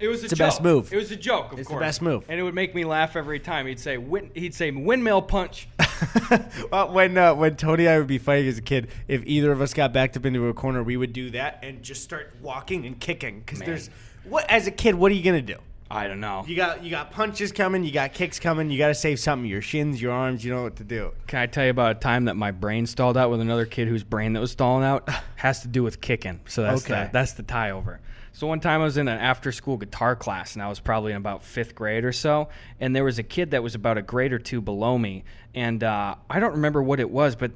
It 0.00 0.06
was 0.08 0.20
a 0.22 0.24
It's 0.26 0.30
the 0.30 0.36
joke. 0.36 0.46
best 0.46 0.62
move. 0.62 0.92
It 0.92 0.96
was 0.96 1.10
a 1.10 1.16
joke, 1.16 1.46
of 1.46 1.50
course. 1.50 1.60
It's 1.60 1.68
the 1.70 1.76
best 1.80 2.02
move. 2.02 2.24
and 2.28 2.38
it 2.38 2.42
would 2.44 2.54
make 2.54 2.74
me 2.74 2.84
laugh 2.84 3.16
every 3.16 3.40
time. 3.40 3.66
He'd 3.66 3.80
say, 3.80 3.96
win- 3.98 4.30
he'd 4.34 4.54
say 4.54 4.70
windmill 4.70 5.22
punch. 5.22 5.68
well, 6.70 6.92
when 6.92 7.16
uh, 7.18 7.34
when 7.34 7.56
Tony 7.56 7.86
and 7.86 7.94
I 7.94 7.98
would 7.98 8.06
be 8.06 8.18
fighting 8.18 8.48
as 8.48 8.58
a 8.58 8.62
kid, 8.62 8.88
if 9.08 9.22
either 9.26 9.50
of 9.52 9.60
us 9.60 9.74
got 9.74 9.92
backed 9.92 10.16
up 10.16 10.24
into 10.26 10.46
a 10.48 10.54
corner, 10.54 10.82
we 10.82 10.96
would 10.96 11.12
do 11.12 11.30
that 11.30 11.60
and 11.62 11.82
just 11.82 12.02
start 12.02 12.34
walking 12.40 12.86
and 12.86 12.98
kicking. 13.00 13.40
Because 13.40 13.60
there's 13.60 13.90
what 14.24 14.48
as 14.48 14.66
a 14.66 14.70
kid, 14.70 14.94
what 14.94 15.10
are 15.10 15.14
you 15.14 15.22
gonna 15.24 15.42
do? 15.42 15.56
I 15.90 16.06
don't 16.06 16.20
know. 16.20 16.44
You 16.46 16.54
got 16.54 16.84
you 16.84 16.90
got 16.90 17.10
punches 17.12 17.50
coming, 17.50 17.82
you 17.82 17.90
got 17.90 18.12
kicks 18.12 18.38
coming, 18.38 18.70
you 18.70 18.76
got 18.76 18.88
to 18.88 18.94
save 18.94 19.18
something. 19.18 19.48
Your 19.48 19.62
shins, 19.62 20.00
your 20.02 20.12
arms, 20.12 20.44
you 20.44 20.52
know 20.52 20.62
what 20.62 20.76
to 20.76 20.84
do. 20.84 21.12
Can 21.26 21.38
I 21.40 21.46
tell 21.46 21.64
you 21.64 21.70
about 21.70 21.96
a 21.96 21.98
time 21.98 22.26
that 22.26 22.36
my 22.36 22.50
brain 22.50 22.86
stalled 22.86 23.16
out 23.16 23.30
with 23.30 23.40
another 23.40 23.64
kid 23.64 23.88
whose 23.88 24.04
brain 24.04 24.34
that 24.34 24.40
was 24.40 24.50
stalling 24.52 24.84
out 24.84 25.08
has 25.36 25.62
to 25.62 25.68
do 25.68 25.82
with 25.82 26.00
kicking. 26.02 26.40
So 26.46 26.62
that's 26.62 26.84
Okay. 26.84 27.04
the, 27.04 27.10
that's 27.12 27.32
the 27.32 27.42
tie 27.42 27.70
over. 27.70 28.00
So 28.32 28.46
one 28.46 28.60
time 28.60 28.80
I 28.80 28.84
was 28.84 28.96
in 28.96 29.08
an 29.08 29.18
after 29.18 29.52
school 29.52 29.76
guitar 29.76 30.16
class 30.16 30.54
and 30.54 30.62
I 30.62 30.68
was 30.68 30.80
probably 30.80 31.12
in 31.12 31.18
about 31.18 31.42
fifth 31.42 31.74
grade 31.74 32.04
or 32.04 32.12
so, 32.12 32.48
and 32.80 32.94
there 32.94 33.04
was 33.04 33.18
a 33.18 33.22
kid 33.22 33.52
that 33.52 33.62
was 33.62 33.74
about 33.74 33.98
a 33.98 34.02
grade 34.02 34.32
or 34.32 34.38
two 34.38 34.60
below 34.60 34.98
me, 34.98 35.24
and 35.54 35.82
uh, 35.82 36.14
I 36.28 36.40
don't 36.40 36.52
remember 36.52 36.82
what 36.82 37.00
it 37.00 37.10
was, 37.10 37.36
but 37.36 37.52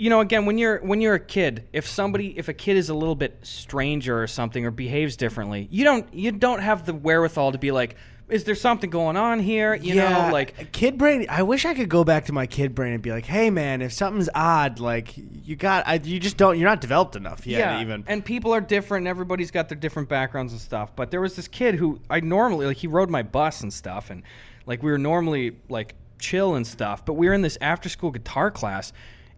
you 0.00 0.08
know, 0.08 0.20
again, 0.20 0.46
when 0.46 0.56
you're 0.56 0.78
when 0.78 1.02
you're 1.02 1.16
a 1.16 1.20
kid, 1.20 1.68
if 1.74 1.86
somebody, 1.86 2.38
if 2.38 2.48
a 2.48 2.54
kid 2.54 2.78
is 2.78 2.88
a 2.88 2.94
little 2.94 3.14
bit 3.14 3.36
stranger 3.42 4.22
or 4.22 4.26
something 4.26 4.64
or 4.64 4.70
behaves 4.70 5.14
differently, 5.14 5.68
you 5.70 5.84
don't 5.84 6.14
you 6.14 6.32
don't 6.32 6.60
have 6.60 6.86
the 6.86 6.94
wherewithal 6.94 7.52
to 7.52 7.58
be 7.58 7.70
like, 7.70 7.96
is 8.30 8.44
there 8.44 8.54
something 8.54 8.90
going 8.90 9.16
on 9.16 9.40
here? 9.40 9.74
You 9.74 9.94
know, 9.96 10.30
like 10.32 10.72
kid 10.72 10.96
brain. 10.98 11.26
I 11.28 11.42
wish 11.42 11.64
I 11.64 11.74
could 11.74 11.88
go 11.88 12.04
back 12.04 12.26
to 12.26 12.32
my 12.32 12.46
kid 12.46 12.74
brain 12.74 12.92
and 12.92 13.02
be 13.02 13.10
like, 13.10 13.26
"Hey, 13.26 13.50
man, 13.50 13.82
if 13.82 13.92
something's 13.92 14.28
odd, 14.34 14.80
like 14.80 15.14
you 15.16 15.56
got, 15.56 15.86
I, 15.86 15.94
you 15.94 16.18
just 16.20 16.36
don't, 16.36 16.58
you're 16.58 16.68
not 16.68 16.80
developed 16.80 17.16
enough 17.16 17.46
yet, 17.46 17.58
yeah, 17.58 17.80
even." 17.82 18.04
and 18.06 18.24
people 18.24 18.52
are 18.54 18.60
different. 18.60 19.02
and 19.02 19.08
Everybody's 19.08 19.50
got 19.50 19.68
their 19.68 19.78
different 19.78 20.08
backgrounds 20.08 20.52
and 20.52 20.60
stuff. 20.60 20.94
But 20.96 21.10
there 21.10 21.20
was 21.20 21.36
this 21.36 21.48
kid 21.48 21.74
who 21.74 22.00
I 22.08 22.20
normally 22.20 22.66
like. 22.66 22.76
He 22.76 22.86
rode 22.86 23.10
my 23.10 23.22
bus 23.22 23.60
and 23.62 23.72
stuff, 23.72 24.10
and 24.10 24.22
like 24.66 24.82
we 24.82 24.90
were 24.90 24.98
normally 24.98 25.56
like 25.68 25.94
chill 26.18 26.54
and 26.54 26.66
stuff. 26.66 27.04
But 27.04 27.14
we 27.14 27.28
were 27.28 27.34
in 27.34 27.42
this 27.42 27.58
after 27.60 27.88
school 27.88 28.10
guitar 28.10 28.50
class, 28.50 28.92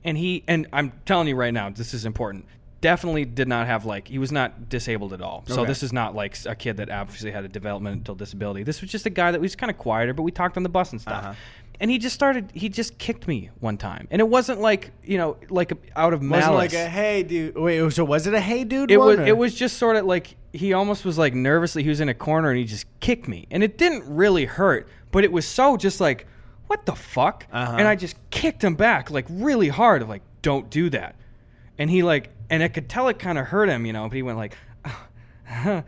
and 0.04 0.18
he 0.18 0.44
and 0.46 0.66
I'm 0.72 0.92
telling 1.06 1.28
you 1.28 1.36
right 1.36 1.54
now, 1.54 1.70
this 1.70 1.94
is 1.94 2.04
important. 2.04 2.46
Definitely 2.82 3.24
did 3.24 3.48
not 3.48 3.66
have 3.68 3.84
like 3.86 4.08
he 4.08 4.18
was 4.18 4.30
not 4.32 4.68
disabled 4.68 5.12
at 5.14 5.22
all. 5.22 5.44
So 5.46 5.60
Okay. 5.62 5.68
this 5.68 5.82
is 5.82 5.92
not 5.92 6.14
like 6.14 6.36
a 6.44 6.54
kid 6.54 6.76
that 6.76 6.90
obviously 6.90 7.30
had 7.30 7.44
a 7.44 7.48
developmental 7.48 8.14
disability. 8.14 8.64
This 8.64 8.80
was 8.82 8.90
just 8.90 9.06
a 9.06 9.10
guy 9.10 9.30
that 9.30 9.40
was 9.40 9.56
kind 9.56 9.70
of 9.70 9.78
quieter, 9.78 10.12
but 10.12 10.24
we 10.24 10.32
talked 10.32 10.56
on 10.56 10.64
the 10.64 10.68
bus 10.68 10.92
and 10.92 11.00
stuff. 11.00 11.22
Uh-huh. 11.24 11.34
And 11.80 11.90
he 11.90 11.98
just 11.98 12.14
started. 12.14 12.50
He 12.54 12.68
just 12.68 12.98
kicked 12.98 13.26
me 13.26 13.50
one 13.60 13.76
time, 13.76 14.06
and 14.10 14.20
it 14.20 14.28
wasn't 14.28 14.60
like 14.60 14.92
you 15.02 15.16
know, 15.16 15.36
like 15.48 15.72
a, 15.72 15.76
out 15.96 16.12
of 16.12 16.22
malice. 16.22 16.42
wasn't 16.48 16.56
like 16.56 16.72
a 16.74 16.88
hey, 16.88 17.22
dude. 17.22 17.56
Wait, 17.56 17.92
so 17.92 18.04
was 18.04 18.26
it 18.26 18.34
a 18.34 18.40
hey, 18.40 18.62
dude? 18.64 18.90
It 18.90 18.98
was 18.98 19.18
or- 19.18 19.26
it 19.26 19.36
was 19.36 19.54
just 19.54 19.78
sort 19.78 19.96
of 19.96 20.04
like 20.04 20.36
he 20.52 20.74
almost 20.74 21.04
was 21.04 21.18
like 21.18 21.34
nervously 21.34 21.82
he 21.82 21.88
was 21.88 22.00
in 22.00 22.08
a 22.08 22.14
corner 22.14 22.50
and 22.50 22.58
he 22.58 22.64
just 22.64 22.84
kicked 23.00 23.26
me 23.26 23.46
and 23.50 23.62
it 23.64 23.78
didn't 23.78 24.04
really 24.06 24.44
hurt 24.44 24.86
but 25.10 25.24
it 25.24 25.32
was 25.32 25.46
so 25.48 25.78
just 25.78 25.98
like 25.98 26.26
what 26.66 26.84
the 26.84 26.94
fuck 26.94 27.46
Uh-huh. 27.50 27.76
and 27.78 27.88
I 27.88 27.96
just 27.96 28.16
kicked 28.30 28.62
him 28.62 28.74
back 28.74 29.10
like 29.10 29.24
really 29.30 29.68
hard 29.68 30.02
of 30.02 30.10
like 30.10 30.20
don't 30.42 30.68
do 30.68 30.90
that 30.90 31.16
and 31.78 31.88
he 31.88 32.02
like 32.02 32.28
and 32.52 32.62
I 32.62 32.68
could 32.68 32.88
tell 32.88 33.08
it 33.08 33.18
kind 33.18 33.36
of 33.38 33.46
hurt 33.46 33.68
him 33.68 33.84
you 33.86 33.92
know 33.92 34.08
but 34.08 34.14
he 34.14 34.22
went 34.22 34.38
like 34.38 34.56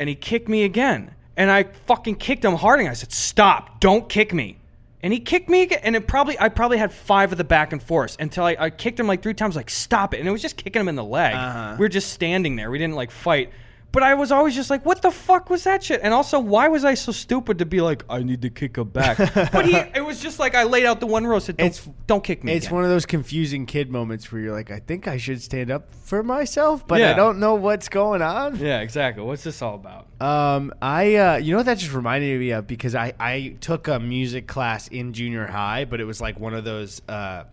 and 0.00 0.08
he 0.08 0.14
kicked 0.14 0.48
me 0.48 0.64
again. 0.64 1.14
And 1.36 1.50
I 1.50 1.64
fucking 1.86 2.16
kicked 2.16 2.44
him 2.44 2.54
hard 2.54 2.80
and 2.80 2.88
I 2.88 2.94
said 2.94 3.12
stop 3.12 3.80
don't 3.80 4.08
kick 4.08 4.34
me. 4.34 4.58
And 5.02 5.12
he 5.12 5.20
kicked 5.20 5.48
me 5.48 5.62
again 5.62 5.80
and 5.82 5.96
it 5.96 6.06
probably 6.06 6.38
I 6.38 6.48
probably 6.50 6.78
had 6.78 6.92
five 6.92 7.32
of 7.32 7.38
the 7.38 7.44
back 7.44 7.72
and 7.72 7.82
forth 7.82 8.16
until 8.20 8.44
I, 8.44 8.56
I 8.58 8.70
kicked 8.70 9.00
him 9.00 9.06
like 9.06 9.22
three 9.22 9.34
times 9.34 9.56
like 9.56 9.70
stop 9.70 10.12
it. 10.12 10.20
And 10.20 10.28
it 10.28 10.32
was 10.32 10.42
just 10.42 10.56
kicking 10.56 10.80
him 10.80 10.88
in 10.88 10.96
the 10.96 11.04
leg. 11.04 11.34
Uh-huh. 11.34 11.76
we 11.78 11.84
were 11.84 11.88
just 11.88 12.12
standing 12.12 12.56
there. 12.56 12.70
We 12.70 12.78
didn't 12.78 12.96
like 12.96 13.10
fight 13.10 13.50
but 13.92 14.02
I 14.02 14.14
was 14.14 14.30
always 14.30 14.54
just 14.54 14.70
like, 14.70 14.86
what 14.86 15.02
the 15.02 15.10
fuck 15.10 15.50
was 15.50 15.64
that 15.64 15.82
shit? 15.82 16.00
And 16.02 16.14
also, 16.14 16.38
why 16.38 16.68
was 16.68 16.84
I 16.84 16.94
so 16.94 17.10
stupid 17.12 17.58
to 17.58 17.66
be 17.66 17.80
like, 17.80 18.04
I 18.08 18.22
need 18.22 18.42
to 18.42 18.50
kick 18.50 18.76
him 18.78 18.88
back? 18.88 19.18
but 19.52 19.66
he, 19.66 19.74
it 19.76 20.04
was 20.04 20.20
just 20.20 20.38
like 20.38 20.54
I 20.54 20.62
laid 20.62 20.84
out 20.86 21.00
the 21.00 21.06
one 21.06 21.26
row, 21.26 21.38
said, 21.40 21.56
don't, 21.56 21.66
It's- 21.66 21.88
don't 22.06 22.22
kick 22.22 22.44
me. 22.44 22.52
It's 22.52 22.66
again. 22.66 22.76
one 22.76 22.84
of 22.84 22.90
those 22.90 23.06
confusing 23.06 23.66
kid 23.66 23.90
moments 23.90 24.30
where 24.30 24.40
you're 24.40 24.54
like, 24.54 24.70
I 24.70 24.78
think 24.78 25.08
I 25.08 25.16
should 25.16 25.42
stand 25.42 25.70
up 25.70 25.92
for 25.94 26.22
myself, 26.22 26.86
but 26.86 27.02
I 27.02 27.12
don't 27.14 27.38
know 27.40 27.54
what's 27.56 27.88
going 27.88 28.22
on. 28.22 28.56
Yeah, 28.56 28.80
exactly. 28.80 29.22
What's 29.24 29.42
this 29.44 29.60
all 29.62 29.74
about? 29.74 30.06
Um, 30.20 30.72
I 30.82 31.14
uh, 31.16 31.36
you 31.36 31.52
know 31.52 31.56
what 31.58 31.66
that 31.66 31.78
just 31.78 31.92
reminded 31.94 32.38
me 32.38 32.50
of 32.50 32.66
because 32.66 32.94
I 32.94 33.14
I 33.18 33.56
took 33.60 33.88
a 33.88 33.98
music 33.98 34.46
class 34.46 34.86
in 34.88 35.12
junior 35.12 35.46
high, 35.46 35.84
but 35.86 36.00
it 36.00 36.04
was 36.04 36.20
like 36.20 36.38
one 36.38 36.54
of 36.54 36.64
those. 36.64 37.00
Uh, 37.08 37.44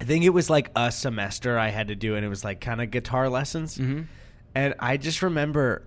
I 0.00 0.04
think 0.04 0.24
it 0.24 0.30
was 0.30 0.48
like 0.48 0.70
a 0.74 0.90
semester 0.90 1.58
I 1.58 1.68
had 1.68 1.88
to 1.88 1.94
do, 1.94 2.16
and 2.16 2.24
it 2.24 2.28
was 2.28 2.42
like 2.42 2.60
kind 2.60 2.80
of 2.80 2.90
guitar 2.90 3.28
lessons. 3.28 3.78
And 4.54 4.74
I 4.78 4.96
just 4.96 5.22
remember, 5.22 5.82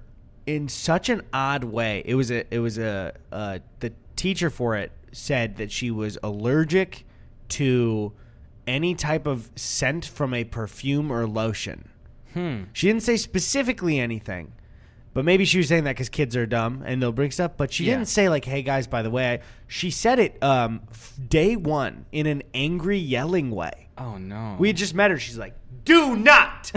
in 0.46 0.70
such 0.70 1.10
an 1.10 1.22
odd 1.34 1.64
way, 1.64 2.02
it 2.06 2.16
was 2.16 2.32
a 2.32 2.46
it 2.54 2.60
was 2.60 2.78
a 2.78 3.14
uh, 3.32 3.60
the 3.80 3.94
teacher 4.16 4.50
for 4.50 4.76
it 4.76 4.92
said 5.12 5.58
that 5.58 5.72
she 5.72 5.92
was 5.92 6.18
allergic 6.24 7.06
to 7.50 8.14
any 8.66 8.96
type 8.96 9.28
of 9.28 9.50
scent 9.56 10.06
from 10.06 10.34
a 10.34 10.44
perfume 10.44 11.12
or 11.12 11.28
lotion. 11.28 11.90
Hmm. 12.34 12.64
She 12.74 12.88
didn't 12.88 13.04
say 13.04 13.18
specifically 13.18 14.00
anything, 14.00 14.54
but 15.14 15.26
maybe 15.26 15.46
she 15.46 15.58
was 15.60 15.68
saying 15.68 15.84
that 15.86 15.92
because 15.92 16.10
kids 16.10 16.36
are 16.36 16.46
dumb 16.46 16.84
and 16.86 17.02
they'll 17.02 17.12
bring 17.12 17.32
stuff. 17.32 17.52
But 17.58 17.72
she 17.72 17.86
Yeah. 17.86 17.96
didn't 17.96 18.08
say 18.10 18.30
like, 18.30 18.46
"Hey 18.46 18.62
guys, 18.64 18.88
by 18.88 19.02
the 19.02 19.10
way," 19.10 19.42
she 19.68 19.90
said 19.92 20.20
it 20.20 20.42
um, 20.44 20.82
f- 20.92 21.14
day 21.30 21.56
one 21.56 22.06
in 22.12 22.26
an 22.28 22.44
angry, 22.54 22.98
yelling 22.98 23.52
way. 23.52 23.88
Oh 23.98 24.18
no. 24.18 24.56
We 24.60 24.68
had 24.70 24.78
just 24.78 24.96
met 24.96 25.12
her. 25.12 25.20
She's 25.20 25.38
like, 25.38 25.54
"Do 25.86 26.16
not 26.16 26.72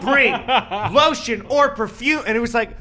bring 0.00 0.32
lotion 0.92 1.42
or 1.48 1.70
perfume," 1.70 2.22
and 2.26 2.36
it 2.36 2.40
was 2.40 2.54
like, 2.54 2.76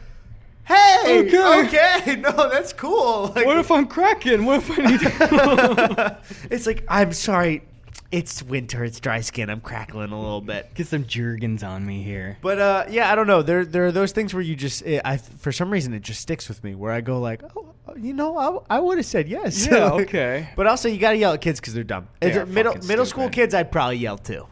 Hey, 0.63 1.26
Okay. 1.28 1.65
okay, 1.67 2.15
no, 2.21 2.32
that's 2.50 2.71
cool. 2.71 3.34
Like, 3.36 3.45
What 3.45 3.58
if 3.58 3.71
I'm 3.71 3.88
cracking? 3.88 4.45
What 4.45 4.58
if 4.58 4.71
I 4.80 4.86
need 4.86 5.00
to 5.02 6.17
it's 6.52 6.65
like 6.67 6.86
I'm 6.88 7.12
sorry, 7.13 7.63
it's 8.12 8.43
winter, 8.43 8.84
it's 8.84 9.00
dry 9.00 9.21
skin, 9.21 9.50
I'm 9.50 9.62
crackling 9.62 10.12
a 10.12 10.19
little 10.19 10.41
bit. 10.41 10.74
get 10.74 10.88
some 10.88 11.06
Jergens 11.06 11.63
on 11.63 11.86
me 11.86 12.04
here? 12.04 12.38
But 12.41 12.60
uh, 12.60 12.86
yeah, 12.89 13.12
I 13.12 13.15
don't 13.15 13.28
know. 13.28 13.41
There, 13.41 13.65
there 13.65 13.86
are 13.86 13.91
those 13.91 14.12
things 14.12 14.34
where 14.34 14.43
you 14.43 14.56
just, 14.56 14.84
eh, 14.86 15.00
I, 15.04 15.17
for 15.17 15.52
some 15.52 15.71
reason, 15.71 15.93
it 15.93 16.02
just 16.02 16.21
sticks 16.21 16.50
with 16.50 16.63
me. 16.63 16.76
Where 16.76 16.91
I 16.91 17.02
go 17.02 17.19
like, 17.19 17.41
oh, 17.56 17.74
you 17.95 18.13
know, 18.13 18.65
I, 18.69 18.78
I 18.78 18.80
would 18.80 18.97
have 18.97 19.06
said 19.06 19.30
yes. 19.30 19.67
Yeah, 19.67 19.91
okay. 19.93 20.50
but 20.56 20.67
also, 20.67 20.89
you 20.89 20.97
got 20.97 21.12
to 21.12 21.17
yell 21.17 21.34
at 21.34 21.41
kids 21.41 21.60
because 21.60 21.74
they're 21.74 21.84
dumb. 21.84 22.08
They 22.19 22.43
middle 22.45 22.76
middle 22.86 23.06
school 23.06 23.30
kids, 23.30 23.54
I'd 23.54 23.71
probably 23.71 23.97
yell 23.97 24.17
too. 24.17 24.47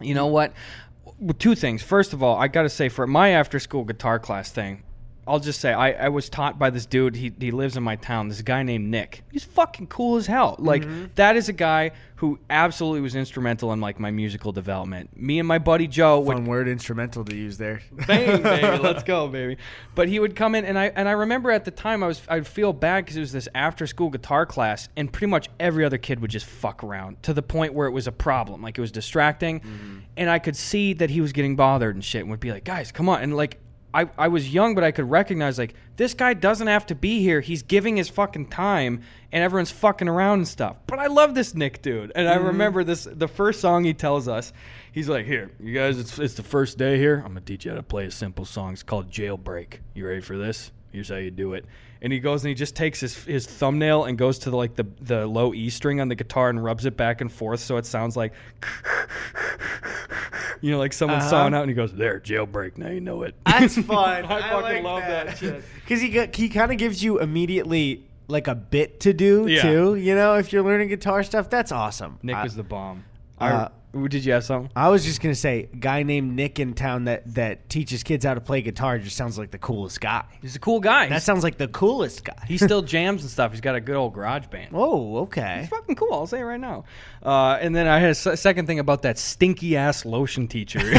You 0.00 0.14
know 0.14 0.26
what? 0.26 0.52
Two 1.38 1.54
things. 1.54 1.82
First 1.82 2.12
of 2.12 2.22
all, 2.22 2.36
I 2.36 2.48
got 2.48 2.62
to 2.62 2.68
say, 2.68 2.88
for 2.88 3.06
my 3.06 3.30
after 3.30 3.58
school 3.58 3.84
guitar 3.84 4.18
class 4.18 4.50
thing, 4.50 4.82
I'll 5.26 5.40
just 5.40 5.60
say 5.60 5.72
I, 5.72 5.92
I 6.06 6.08
was 6.08 6.28
taught 6.28 6.58
by 6.58 6.70
this 6.70 6.86
dude. 6.86 7.16
He, 7.16 7.32
he 7.38 7.50
lives 7.50 7.76
in 7.76 7.82
my 7.82 7.96
town. 7.96 8.28
This 8.28 8.42
guy 8.42 8.62
named 8.62 8.88
Nick. 8.90 9.22
He's 9.32 9.44
fucking 9.44 9.86
cool 9.88 10.16
as 10.16 10.26
hell. 10.26 10.56
Like 10.58 10.82
Mm-hmm. 10.82 11.06
that 11.14 11.36
is 11.36 11.48
a 11.48 11.52
guy 11.52 11.92
who 12.16 12.38
absolutely 12.48 13.00
was 13.00 13.14
instrumental 13.16 13.72
in 13.72 13.80
like 13.80 13.98
my 14.00 14.10
musical 14.10 14.52
development. 14.52 15.16
Me 15.20 15.38
and 15.38 15.48
my 15.48 15.58
buddy 15.58 15.86
Joe 15.86 16.20
would 16.20 16.46
word, 16.46 16.68
instrumental 16.68 17.24
to 17.24 17.34
use 17.36 17.58
there. 17.58 17.82
bang 18.06 18.42
baby 18.42 18.78
let's 18.82 19.02
go 19.02 19.28
baby 19.28 19.56
but 19.94 20.08
he 20.08 20.18
would 20.20 20.34
come 20.36 20.54
in 20.54 20.64
and 20.64 20.78
i 20.78 20.86
and 20.96 21.08
i 21.08 21.12
remember 21.12 21.50
at 21.50 21.64
the 21.64 21.70
time 21.70 22.02
i 22.02 22.06
was 22.06 22.20
i'd 22.28 22.46
feel 22.46 22.72
bad 22.72 23.04
because 23.04 23.16
it 23.16 23.20
was 23.20 23.32
this 23.32 23.48
after 23.54 23.86
school 23.86 24.10
guitar 24.10 24.44
class 24.46 24.88
and 24.96 25.12
pretty 25.12 25.28
much 25.30 25.48
every 25.60 25.84
other 25.84 25.98
kid 25.98 26.20
would 26.20 26.30
just 26.30 26.46
fuck 26.46 26.82
around 26.84 27.22
to 27.22 27.32
the 27.32 27.42
point 27.42 27.72
where 27.74 27.86
it 27.86 27.92
was 27.92 28.06
a 28.06 28.12
problem 28.12 28.62
like 28.62 28.76
it 28.78 28.80
was 28.80 28.92
distracting 28.92 29.60
and 30.16 30.28
i 30.30 30.38
could 30.38 30.56
see 30.56 30.92
that 30.92 31.10
he 31.10 31.20
was 31.20 31.32
getting 31.32 31.56
bothered 31.56 31.94
and 31.94 32.04
shit 32.04 32.20
and 32.22 32.30
would 32.30 32.40
be 32.40 32.52
like 32.52 32.64
guys 32.64 32.90
come 32.92 33.08
on 33.08 33.22
and 33.22 33.36
like 33.36 33.58
I, 33.94 34.10
I 34.18 34.28
was 34.28 34.52
young, 34.52 34.74
but 34.74 34.82
I 34.82 34.90
could 34.90 35.08
recognize 35.08 35.56
like 35.56 35.74
this 35.96 36.14
guy 36.14 36.34
doesn't 36.34 36.66
have 36.66 36.84
to 36.86 36.96
be 36.96 37.20
here. 37.20 37.40
He's 37.40 37.62
giving 37.62 37.96
his 37.96 38.08
fucking 38.08 38.48
time, 38.48 39.02
and 39.30 39.44
everyone's 39.44 39.70
fucking 39.70 40.08
around 40.08 40.40
and 40.40 40.48
stuff. 40.48 40.76
But 40.88 40.98
I 40.98 41.06
love 41.06 41.36
this 41.36 41.54
Nick 41.54 41.80
dude, 41.80 42.10
and 42.16 42.28
I 42.28 42.34
mm-hmm. 42.36 42.46
remember 42.46 42.82
this. 42.82 43.06
The 43.10 43.28
first 43.28 43.60
song 43.60 43.84
he 43.84 43.94
tells 43.94 44.26
us, 44.26 44.52
he's 44.90 45.08
like, 45.08 45.26
"Here, 45.26 45.52
you 45.60 45.72
guys, 45.72 45.98
it's 46.00 46.18
it's 46.18 46.34
the 46.34 46.42
first 46.42 46.76
day 46.76 46.98
here. 46.98 47.18
I'm 47.18 47.28
gonna 47.28 47.42
teach 47.42 47.64
you 47.64 47.70
how 47.70 47.76
to 47.76 47.84
play 47.84 48.06
a 48.06 48.10
simple 48.10 48.44
song. 48.44 48.72
It's 48.72 48.82
called 48.82 49.10
Jailbreak. 49.10 49.78
You 49.94 50.08
ready 50.08 50.20
for 50.20 50.36
this? 50.36 50.72
Here's 50.90 51.08
how 51.08 51.16
you 51.16 51.30
do 51.30 51.54
it." 51.54 51.64
And 52.04 52.12
he 52.12 52.20
goes 52.20 52.44
and 52.44 52.50
he 52.50 52.54
just 52.54 52.76
takes 52.76 53.00
his 53.00 53.16
his 53.24 53.46
thumbnail 53.46 54.04
and 54.04 54.16
goes 54.16 54.38
to 54.40 54.50
the, 54.50 54.56
like 54.56 54.76
the 54.76 54.84
the 55.00 55.26
low 55.26 55.52
E 55.54 55.70
string 55.70 56.00
on 56.00 56.08
the 56.08 56.14
guitar 56.14 56.50
and 56.50 56.62
rubs 56.62 56.84
it 56.84 56.96
back 56.96 57.20
and 57.22 57.32
forth 57.32 57.60
so 57.60 57.78
it 57.78 57.86
sounds 57.86 58.16
like. 58.16 58.32
You 60.60 60.70
know, 60.70 60.78
like 60.78 60.94
someone 60.94 61.18
Uh-huh. 61.18 61.28
sawing 61.28 61.52
out, 61.52 61.60
and 61.62 61.68
he 61.68 61.74
goes, 61.74 61.92
"There, 61.92 62.18
jailbreak. 62.20 62.78
Now 62.78 62.88
you 62.88 63.00
know 63.02 63.22
it." 63.22 63.34
That's 63.44 63.76
fun. 63.82 64.24
I 64.24 64.40
fucking 64.48 64.82
love 64.82 65.02
that, 65.02 65.36
shit. 65.36 65.62
because 65.74 66.00
he 66.00 66.08
got, 66.08 66.34
he 66.34 66.48
kind 66.48 66.72
of 66.72 66.78
gives 66.78 67.02
you 67.04 67.20
immediately 67.20 68.06
like 68.28 68.48
a 68.48 68.54
bit 68.54 69.00
to 69.00 69.12
do 69.12 69.46
Yeah. 69.46 69.60
too. 69.60 69.94
You 69.96 70.14
know, 70.14 70.36
if 70.36 70.52
you're 70.54 70.62
learning 70.62 70.88
guitar 70.88 71.22
stuff, 71.22 71.50
that's 71.50 71.70
awesome. 71.70 72.18
Nick 72.22 72.36
I- 72.36 72.44
was 72.44 72.54
the 72.54 72.62
bomb. 72.62 73.04
Uh, 73.40 73.68
I, 73.94 74.08
did 74.08 74.24
you 74.24 74.32
have 74.32 74.44
something? 74.44 74.70
I 74.74 74.88
was 74.88 75.04
just 75.04 75.20
gonna 75.20 75.34
say, 75.34 75.68
guy 75.78 76.02
named 76.02 76.34
Nick 76.34 76.58
in 76.58 76.74
town 76.74 77.04
that 77.04 77.34
that 77.34 77.68
teaches 77.68 78.02
kids 78.02 78.24
how 78.24 78.34
to 78.34 78.40
play 78.40 78.60
guitar 78.62 78.98
just 78.98 79.16
sounds 79.16 79.38
like 79.38 79.50
the 79.50 79.58
coolest 79.58 80.00
guy. 80.00 80.24
He's 80.42 80.56
a 80.56 80.58
cool 80.58 80.80
guy. 80.80 81.08
That 81.08 81.22
sounds 81.22 81.44
like 81.44 81.58
the 81.58 81.68
coolest 81.68 82.24
guy. 82.24 82.44
he 82.46 82.58
still 82.58 82.82
jams 82.94 83.22
and 83.22 83.30
stuff. 83.30 83.52
He's 83.52 83.60
got 83.60 83.74
a 83.76 83.80
good 83.80 83.96
old 83.96 84.14
garage 84.14 84.46
band. 84.48 84.70
oh, 84.74 85.18
okay. 85.18 85.60
It's 85.60 85.68
fucking 85.68 85.94
cool. 85.94 86.12
I'll 86.12 86.26
say 86.26 86.40
it 86.40 86.44
right 86.44 86.60
now. 86.60 86.84
Uh, 87.22 87.58
and 87.60 87.74
then 87.74 87.86
I 87.86 87.98
had 87.98 88.08
a 88.08 88.10
s- 88.10 88.40
second 88.40 88.66
thing 88.66 88.78
about 88.80 89.02
that 89.02 89.18
stinky 89.18 89.76
ass 89.76 90.04
lotion 90.04 90.48
teacher. 90.48 90.80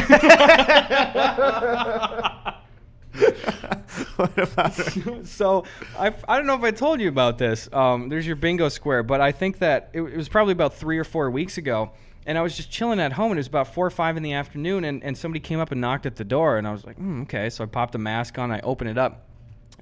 what 4.16 4.38
about 4.38 4.78
it? 4.98 5.28
so 5.28 5.64
I, 5.98 6.14
I 6.28 6.38
don't 6.38 6.48
know 6.48 6.56
if 6.56 6.64
I 6.64 6.72
told 6.72 7.00
you 7.00 7.08
about 7.10 7.38
this. 7.38 7.70
Um, 7.72 8.10
there's 8.10 8.28
your 8.28 8.36
bingo 8.36 8.70
square, 8.70 9.04
but 9.04 9.22
I 9.22 9.32
think 9.32 9.60
that 9.60 9.90
it, 9.94 10.02
it 10.02 10.18
was 10.18 10.28
probably 10.30 10.52
about 10.54 10.74
three 10.76 10.98
or 10.98 11.04
four 11.04 11.30
weeks 11.32 11.58
ago. 11.58 11.92
And 12.26 12.38
I 12.38 12.42
was 12.42 12.56
just 12.56 12.72
chilling 12.72 13.00
at 13.00 13.14
home, 13.14 13.32
and 13.32 13.38
it 13.38 13.42
was 13.42 13.48
about 13.48 13.74
four 13.74 13.86
or 13.86 13.92
five 13.92 14.18
in 14.18 14.24
the 14.24 14.34
afternoon, 14.34 14.84
and, 14.84 15.04
and 15.04 15.16
somebody 15.18 15.40
came 15.40 15.60
up 15.60 15.72
and 15.72 15.80
knocked 15.80 16.06
at 16.06 16.16
the 16.16 16.24
door, 16.24 16.58
and 16.58 16.68
I 16.68 16.72
was 16.72 16.84
like, 16.84 16.98
mm, 16.98 17.22
okay. 17.24 17.50
So 17.50 17.64
I 17.64 17.68
popped 17.68 17.94
a 17.94 18.00
mask 18.00 18.40
on, 18.40 18.52
I 18.52 18.60
opened 18.62 18.90
it 18.90 18.98
up, 18.98 19.28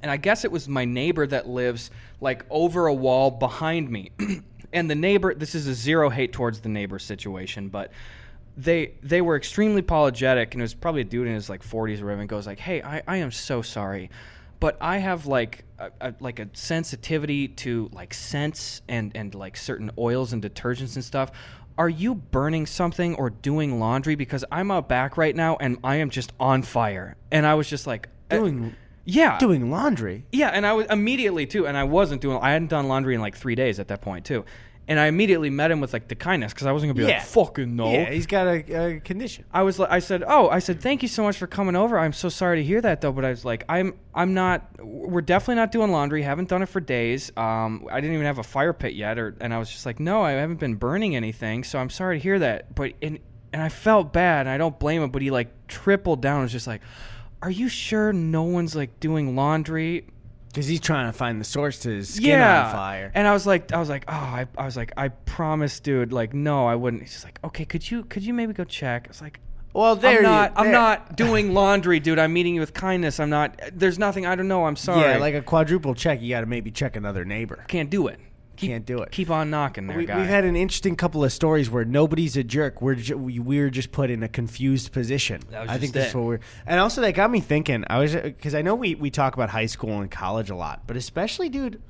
and 0.02 0.12
I 0.12 0.18
guess 0.18 0.44
it 0.44 0.52
was 0.52 0.68
my 0.68 0.84
neighbor 0.84 1.26
that 1.28 1.48
lives 1.48 1.90
like 2.20 2.46
over 2.50 2.88
a 2.88 2.94
wall 2.94 3.32
behind 3.32 3.90
me. 3.90 4.12
and 4.74 4.90
the 4.90 4.96
neighbor, 4.96 5.34
this 5.34 5.56
is 5.56 5.68
a 5.68 5.74
zero 5.74 6.10
hate 6.10 6.34
towards 6.34 6.60
the 6.60 6.70
neighbor 6.70 7.00
situation, 7.00 7.70
but 7.70 7.92
they 8.58 8.94
they 9.02 9.22
were 9.22 9.36
extremely 9.36 9.80
apologetic, 9.80 10.54
and 10.54 10.62
it 10.62 10.64
was 10.64 10.74
probably 10.74 11.02
a 11.02 11.06
dude 11.06 11.28
in 11.28 11.34
his 11.34 11.50
like 11.50 11.64
40s 11.64 12.02
or 12.02 12.06
whatever, 12.06 12.22
and 12.22 12.30
goes 12.30 12.46
like, 12.46 12.60
"Hey, 12.60 12.82
I, 12.82 13.02
I 13.08 13.18
am 13.18 13.32
so 13.32 13.62
sorry, 13.62 14.12
but 14.60 14.78
I 14.80 14.98
have 14.98 15.26
like 15.26 15.66
a, 15.80 15.92
a, 16.02 16.14
like 16.20 16.40
a 16.40 16.50
sensitivity 16.54 17.48
to 17.48 17.90
like 17.94 18.14
scents 18.14 18.82
and 18.88 19.12
and 19.16 19.34
like 19.34 19.58
certain 19.58 19.90
oils 19.98 20.34
and 20.34 20.44
detergents 20.44 20.96
and 20.96 21.04
stuff." 21.04 21.32
Are 21.78 21.90
you 21.90 22.16
burning 22.16 22.66
something 22.66 23.16
or 23.16 23.30
doing 23.30 23.80
laundry? 23.80 24.16
Because 24.16 24.46
I'm 24.52 24.70
out 24.72 24.88
back 24.88 25.18
right 25.18 25.36
now 25.36 25.58
and 25.60 25.78
I 25.84 25.96
am 25.98 26.10
just 26.10 26.32
on 26.40 26.62
fire. 26.62 27.16
And 27.32 27.46
I 27.46 27.56
was 27.56 27.70
just 27.70 27.88
like, 27.88 28.10
uh, 28.30 28.38
Doing 28.38 28.76
yeah, 29.06 29.38
doing 29.38 29.70
laundry. 29.70 30.26
yeah, 30.32 30.48
and 30.48 30.66
I 30.66 30.72
was 30.72 30.88
immediately 30.90 31.46
too, 31.46 31.68
and 31.68 31.76
I 31.76 31.84
wasn't 31.84 32.22
doing. 32.22 32.40
I 32.42 32.52
hadn't 32.52 32.70
done 32.70 32.88
laundry 32.88 33.16
in 33.16 33.20
like 33.22 33.36
three 33.36 33.54
days 33.56 33.78
at 33.78 33.90
that 33.90 34.00
point 34.00 34.24
too, 34.24 34.46
and 34.88 35.00
I 35.00 35.08
immediately 35.08 35.50
met 35.50 35.72
him 35.72 35.80
with 35.80 35.93
like 35.93 36.08
the 36.10 36.15
kindness 36.15 36.54
because 36.54 36.67
I 36.67 36.72
wasn't 36.72 36.89
gonna 36.93 37.06
be 37.06 37.10
Yeah. 37.12 37.19
like 37.19 37.28
fucking 37.28 37.76
no. 37.76 37.91
Yeah, 37.91 38.10
he's 38.12 38.26
got 38.28 38.48
a, 38.48 38.96
a 38.96 39.00
condition. 39.00 39.46
I 39.54 39.62
was 39.63 39.80
like, 39.80 39.89
I 39.89 40.00
said, 40.00 40.24
oh, 40.28 40.50
I 40.50 40.60
said, 40.60 40.82
thank 40.82 41.02
you 41.02 41.08
so 41.08 41.24
much 41.24 41.38
for 41.38 41.48
coming 41.48 41.76
over. 41.76 41.98
I'm 41.98 42.12
so 42.13 42.28
sorry 42.30 42.58
to 42.58 42.63
hear 42.63 42.82
that 42.82 43.00
though, 43.02 43.12
but 43.13 43.24
I 43.24 43.30
was 43.30 43.46
like, 43.46 43.63
I'm, 43.69 43.93
I'm 44.13 44.34
not. 44.34 44.67
We're 44.82 45.22
definitely 45.22 45.56
not 45.56 45.72
doing 45.72 45.91
laundry. 45.91 46.22
Haven't 46.24 46.50
done 46.50 46.62
it 46.62 46.67
for 46.69 46.80
days. 46.82 47.32
Um, 47.38 47.88
I 47.91 48.02
didn't 48.02 48.13
even 48.15 48.26
have 48.26 48.39
a 48.39 48.43
fire 48.43 48.74
pit 48.74 48.93
yet, 48.93 49.17
or 49.17 49.36
and 49.39 49.54
I 49.54 49.58
was 49.60 49.69
just 49.69 49.86
like, 49.86 50.00
no, 50.00 50.22
I 50.22 50.32
haven't 50.32 50.60
been 50.60 50.76
burning 50.76 51.15
anything. 51.15 51.63
So 51.63 51.80
I'm 51.80 51.89
sorry 51.89 52.17
to 52.19 52.24
hear 52.24 52.39
that. 52.39 52.76
But 52.76 52.93
and 53.02 53.19
and 53.54 53.62
I 53.62 53.69
felt 53.69 54.12
bad. 54.12 54.41
And 54.41 54.50
I 54.50 54.58
don't 54.58 54.78
blame 54.80 55.02
him, 55.02 55.12
but 55.12 55.22
he 55.22 55.32
like 55.32 55.67
tripled 55.67 56.22
down. 56.22 56.36
and 56.38 56.43
was 56.43 56.52
just 56.52 56.67
like, 56.67 56.82
are 57.41 57.52
you 57.52 57.69
sure 57.69 58.12
no 58.12 58.43
one's 58.43 58.76
like 58.76 59.00
doing 59.00 59.36
laundry? 59.36 60.08
Because 60.54 60.68
he's 60.68 60.82
trying 60.82 61.08
to 61.08 61.13
find 61.13 61.42
the 61.42 61.46
source 61.46 61.80
to 61.80 61.89
his 61.89 62.13
skin 62.13 62.30
yeah. 62.30 62.68
on 62.68 62.72
fire. 62.72 63.12
And 63.16 63.28
I 63.28 63.34
was 63.34 63.48
like, 63.48 63.74
I 63.74 63.80
was 63.80 63.89
like, 63.89 64.06
oh, 64.08 64.13
I, 64.13 64.46
I 64.56 64.66
was 64.66 64.78
like, 64.78 64.94
I 64.96 65.08
promise, 65.08 65.80
dude. 65.80 66.13
Like, 66.13 66.36
no, 66.36 66.68
I 66.68 66.76
wouldn't. 66.76 67.02
He's 67.02 67.13
just 67.13 67.26
like, 67.26 67.39
okay, 67.44 67.66
could 67.66 67.89
you, 67.89 68.04
could 68.04 68.22
you 68.22 68.36
maybe 68.36 68.54
go 68.54 68.63
check? 68.63 69.06
I 69.06 69.10
was 69.10 69.20
like, 69.20 69.39
well, 69.74 69.96
there 69.96 70.12
I'm 70.12 70.18
you- 70.18 70.22
not. 70.22 70.54
I'm 70.56 70.72
not 70.72 71.16
doing 71.16 71.56
laundry, 71.56 72.00
dude. 72.00 72.20
I'm 72.20 72.32
meeting 72.32 72.54
you 72.54 72.62
with 72.62 72.76
kindness. 72.76 73.20
I'm 73.20 73.32
not. 73.32 73.60
There's 73.74 73.98
nothing. 73.98 74.28
I 74.28 74.36
don't 74.36 74.48
know. 74.48 74.66
I'm 74.66 74.76
sorry. 74.76 75.02
Yeah, 75.02 75.18
like 75.18 75.34
a 75.34 75.42
quadruple 75.42 75.96
check. 75.96 76.22
You 76.22 76.30
got 76.30 76.42
to 76.42 76.46
maybe 76.46 76.70
check 76.70 76.96
another 76.96 77.26
neighbor. 77.26 77.66
can't 77.68 77.89
do 77.89 78.06
it. 78.08 78.20
Keep, 78.56 78.70
Can't 78.70 78.86
do 78.86 79.00
it. 79.00 79.12
Keep 79.12 79.30
on 79.32 79.50
knocking, 79.50 79.88
there, 79.88 79.98
We, 79.98 80.06
guy. 80.06 80.18
we've 80.20 80.28
had 80.28 80.46
an 80.46 80.56
interesting 80.56 80.96
couple 80.96 81.24
of 81.24 81.34
stories 81.34 81.70
where 81.72 81.84
nobody's 81.86 82.38
a 82.38 82.44
jerk. 82.44 82.82
We're 82.84 82.96
ju- 82.96 83.18
we, 83.18 83.39
we're 83.39 83.70
just 83.72 83.92
put 83.92 84.12
in 84.12 84.22
a 84.22 84.28
confused 84.28 84.92
position. 84.92 85.42
That 85.50 85.62
was 85.62 85.70
I 85.72 85.78
think 85.80 85.94
that's 85.94 86.13
what 86.13 86.24
we're. 86.26 86.39
And 86.68 86.80
also, 86.80 87.02
that 87.02 87.13
got 87.16 87.32
me 87.32 87.39
thinking. 87.39 87.84
I 87.89 87.98
was 88.00 88.13
because 88.16 88.54
I 88.54 88.62
know 88.62 88.76
we 88.76 88.94
we 88.96 89.10
talk 89.10 89.34
about 89.34 89.50
high 89.50 89.66
school 89.66 90.02
and 90.02 90.12
college 90.12 90.50
a 90.52 90.56
lot, 90.56 90.84
but 90.86 90.96
especially, 90.98 91.50
dude, 91.50 91.82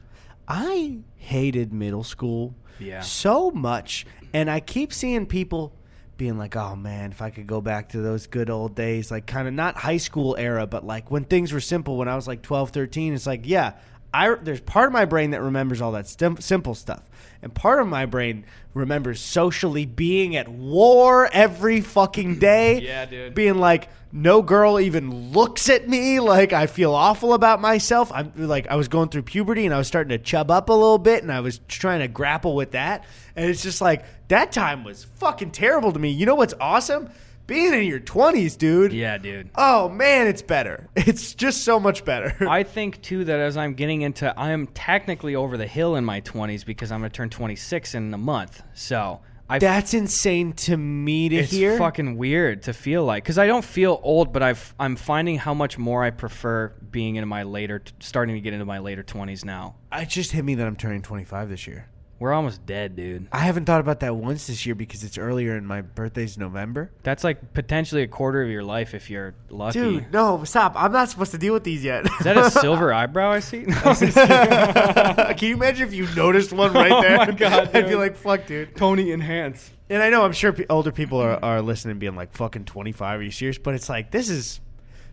I 0.47 0.99
hated 1.15 1.73
middle 1.73 2.03
school 2.03 2.55
Yeah. 2.79 3.01
so 3.01 3.51
much, 3.51 4.05
and 4.33 4.49
I 4.49 4.59
keep 4.59 4.93
seeing 4.93 5.25
people 5.25 5.73
being 6.15 6.37
like, 6.37 6.55
"Oh 6.55 6.75
man, 6.75 7.11
if 7.11 7.21
I 7.21 7.29
could 7.29 7.47
go 7.47 7.59
back 7.59 7.89
to 7.89 7.97
those 8.01 8.27
good 8.27 8.49
old 8.49 8.75
days, 8.75 9.09
like 9.11 9.25
kind 9.25 9.47
of 9.47 9.53
not 9.53 9.75
high 9.75 9.97
school 9.97 10.35
era, 10.37 10.67
but 10.67 10.85
like 10.85 11.09
when 11.11 11.25
things 11.25 11.51
were 11.51 11.59
simple 11.59 11.97
when 11.97 12.07
I 12.07 12.15
was 12.15 12.27
like 12.27 12.41
12, 12.41 12.69
13, 12.69 13.13
it's 13.13 13.25
like, 13.25 13.41
yeah, 13.45 13.73
I 14.13 14.35
there's 14.35 14.61
part 14.61 14.87
of 14.87 14.93
my 14.93 15.05
brain 15.05 15.31
that 15.31 15.41
remembers 15.41 15.81
all 15.81 15.93
that 15.93 16.07
stim- 16.07 16.39
simple 16.41 16.75
stuff. 16.75 17.09
And 17.41 17.53
part 17.53 17.81
of 17.81 17.87
my 17.87 18.05
brain 18.05 18.45
remembers 18.73 19.19
socially 19.19 19.85
being 19.85 20.35
at 20.35 20.47
war 20.47 21.29
every 21.33 21.81
fucking 21.81 22.39
day. 22.39 22.79
Yeah, 22.81 23.05
dude. 23.05 23.35
Being 23.35 23.57
like, 23.57 23.89
no 24.13 24.41
girl 24.41 24.79
even 24.79 25.31
looks 25.31 25.69
at 25.69 25.89
me. 25.89 26.19
Like, 26.19 26.53
I 26.53 26.67
feel 26.67 26.93
awful 26.93 27.33
about 27.33 27.59
myself. 27.59 28.11
I'm 28.13 28.31
like, 28.35 28.67
I 28.67 28.75
was 28.75 28.87
going 28.87 29.09
through 29.09 29.23
puberty 29.23 29.65
and 29.65 29.73
I 29.73 29.77
was 29.77 29.87
starting 29.87 30.09
to 30.09 30.23
chub 30.23 30.51
up 30.51 30.69
a 30.69 30.73
little 30.73 30.99
bit 30.99 31.23
and 31.23 31.31
I 31.31 31.39
was 31.41 31.59
trying 31.67 31.99
to 31.99 32.07
grapple 32.07 32.55
with 32.55 32.71
that. 32.71 33.03
And 33.35 33.49
it's 33.49 33.63
just 33.63 33.81
like, 33.81 34.05
that 34.27 34.51
time 34.51 34.83
was 34.83 35.03
fucking 35.15 35.51
terrible 35.51 35.91
to 35.91 35.99
me. 35.99 36.11
You 36.11 36.25
know 36.27 36.35
what's 36.35 36.53
awesome? 36.61 37.09
Being 37.45 37.73
in 37.73 37.83
your 37.83 37.99
20s, 37.99 38.57
dude. 38.57 38.93
yeah, 38.93 39.17
dude. 39.17 39.49
Oh, 39.55 39.89
man, 39.89 40.27
it's 40.27 40.41
better. 40.41 40.87
It's 40.95 41.35
just 41.35 41.63
so 41.65 41.79
much 41.79 42.05
better. 42.05 42.47
I 42.49 42.63
think 42.63 43.01
too 43.01 43.25
that 43.25 43.39
as 43.39 43.57
I'm 43.57 43.73
getting 43.73 44.01
into, 44.03 44.37
I 44.39 44.51
am 44.51 44.67
technically 44.67 45.35
over 45.35 45.57
the 45.57 45.67
hill 45.67 45.95
in 45.97 46.05
my 46.05 46.21
20s 46.21 46.65
because 46.65 46.91
I'm 46.91 47.01
gonna 47.01 47.09
turn 47.09 47.29
26 47.29 47.93
in 47.95 48.13
a 48.13 48.17
month. 48.17 48.63
So 48.73 49.19
I. 49.49 49.59
That's 49.59 49.93
insane 49.93 50.53
to 50.53 50.77
me 50.77 51.27
to 51.29 51.35
it's 51.35 51.51
hear. 51.51 51.77
fucking 51.77 52.17
weird 52.17 52.63
to 52.63 52.73
feel 52.73 53.03
like 53.03 53.23
because 53.23 53.37
I 53.37 53.45
don't 53.47 53.65
feel 53.65 53.99
old, 54.01 54.31
but 54.31 54.41
I've 54.41 54.73
I'm 54.79 54.95
finding 54.95 55.37
how 55.37 55.53
much 55.53 55.77
more 55.77 56.03
I 56.03 56.11
prefer 56.11 56.69
being 56.89 57.17
in 57.17 57.27
my 57.27 57.43
later, 57.43 57.83
starting 57.99 58.35
to 58.35 58.41
get 58.41 58.53
into 58.53 58.65
my 58.65 58.79
later 58.79 59.03
20s 59.03 59.43
now. 59.43 59.75
it 59.91 60.07
just 60.07 60.31
hit 60.31 60.45
me 60.45 60.55
that 60.55 60.65
I'm 60.65 60.77
turning 60.77 61.01
25 61.01 61.49
this 61.49 61.67
year. 61.67 61.87
We're 62.23 62.31
almost 62.31 62.65
dead, 62.65 62.95
dude. 62.95 63.27
I 63.33 63.39
haven't 63.39 63.65
thought 63.65 63.81
about 63.81 63.99
that 63.99 64.15
once 64.15 64.47
this 64.47 64.65
year 64.65 64.75
because 64.75 65.03
it's 65.03 65.17
earlier 65.17 65.57
and 65.57 65.67
my 65.67 65.81
birthday's 65.81 66.37
November. 66.37 66.89
That's 67.03 67.21
like 67.21 67.53
potentially 67.53 68.01
a 68.01 68.07
quarter 68.07 68.41
of 68.41 68.49
your 68.49 68.63
life 68.63 68.93
if 68.93 69.09
you're 69.09 69.35
lucky. 69.49 69.77
Dude, 69.81 70.13
no, 70.13 70.45
stop. 70.45 70.71
I'm 70.77 70.93
not 70.93 71.09
supposed 71.09 71.31
to 71.31 71.37
deal 71.37 71.51
with 71.53 71.65
these 71.65 71.83
yet. 71.83 72.05
Is 72.05 72.19
that 72.19 72.37
a 72.37 72.49
silver 72.49 72.93
eyebrow 72.93 73.29
I 73.31 73.39
see? 73.39 73.63
Can 73.65 75.49
you 75.49 75.55
imagine 75.55 75.85
if 75.85 75.93
you 75.93 76.07
noticed 76.15 76.53
one 76.53 76.71
right 76.71 77.01
there? 77.01 77.19
Oh 77.19 77.25
there? 77.25 77.27
my 77.27 77.31
God, 77.33 77.69
I'd 77.75 77.83
be 77.83 77.89
dude. 77.89 77.99
like, 77.99 78.15
fuck, 78.15 78.45
dude. 78.47 78.73
Tony 78.77 79.11
enhance. 79.11 79.71
And 79.89 80.01
I 80.01 80.09
know 80.09 80.23
I'm 80.23 80.31
sure 80.31 80.53
pe- 80.53 80.65
older 80.69 80.93
people 80.93 81.19
are, 81.19 81.43
are 81.43 81.61
listening, 81.61 81.99
being 81.99 82.15
like, 82.15 82.33
"Fucking 82.33 82.63
25, 82.63 83.19
are 83.19 83.21
you 83.23 83.31
serious?" 83.31 83.57
But 83.57 83.75
it's 83.75 83.89
like 83.89 84.11
this 84.11 84.29
is 84.29 84.61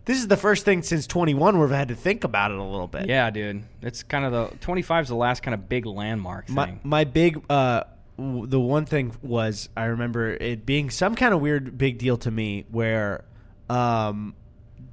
this 0.05 0.17
is 0.17 0.27
the 0.27 0.37
first 0.37 0.65
thing 0.65 0.81
since 0.83 1.05
21 1.07 1.57
where 1.57 1.67
I've 1.67 1.73
had 1.73 1.87
to 1.89 1.95
think 1.95 2.23
about 2.23 2.51
it 2.51 2.57
a 2.57 2.63
little 2.63 2.87
bit. 2.87 3.07
Yeah, 3.07 3.29
dude. 3.29 3.63
It's 3.81 4.03
kind 4.03 4.25
of 4.25 4.31
the 4.31 4.57
25 4.57 5.03
is 5.03 5.09
the 5.09 5.15
last 5.15 5.43
kind 5.43 5.53
of 5.53 5.69
big 5.69 5.85
landmark 5.85 6.47
thing. 6.47 6.55
My 6.55 6.77
my 6.83 7.03
big 7.03 7.41
uh 7.49 7.83
w- 8.17 8.47
the 8.47 8.59
one 8.59 8.85
thing 8.85 9.13
was 9.21 9.69
I 9.77 9.85
remember 9.85 10.29
it 10.31 10.65
being 10.65 10.89
some 10.89 11.15
kind 11.15 11.33
of 11.33 11.41
weird 11.41 11.77
big 11.77 11.97
deal 11.97 12.17
to 12.17 12.31
me 12.31 12.65
where 12.71 13.23
um 13.69 14.35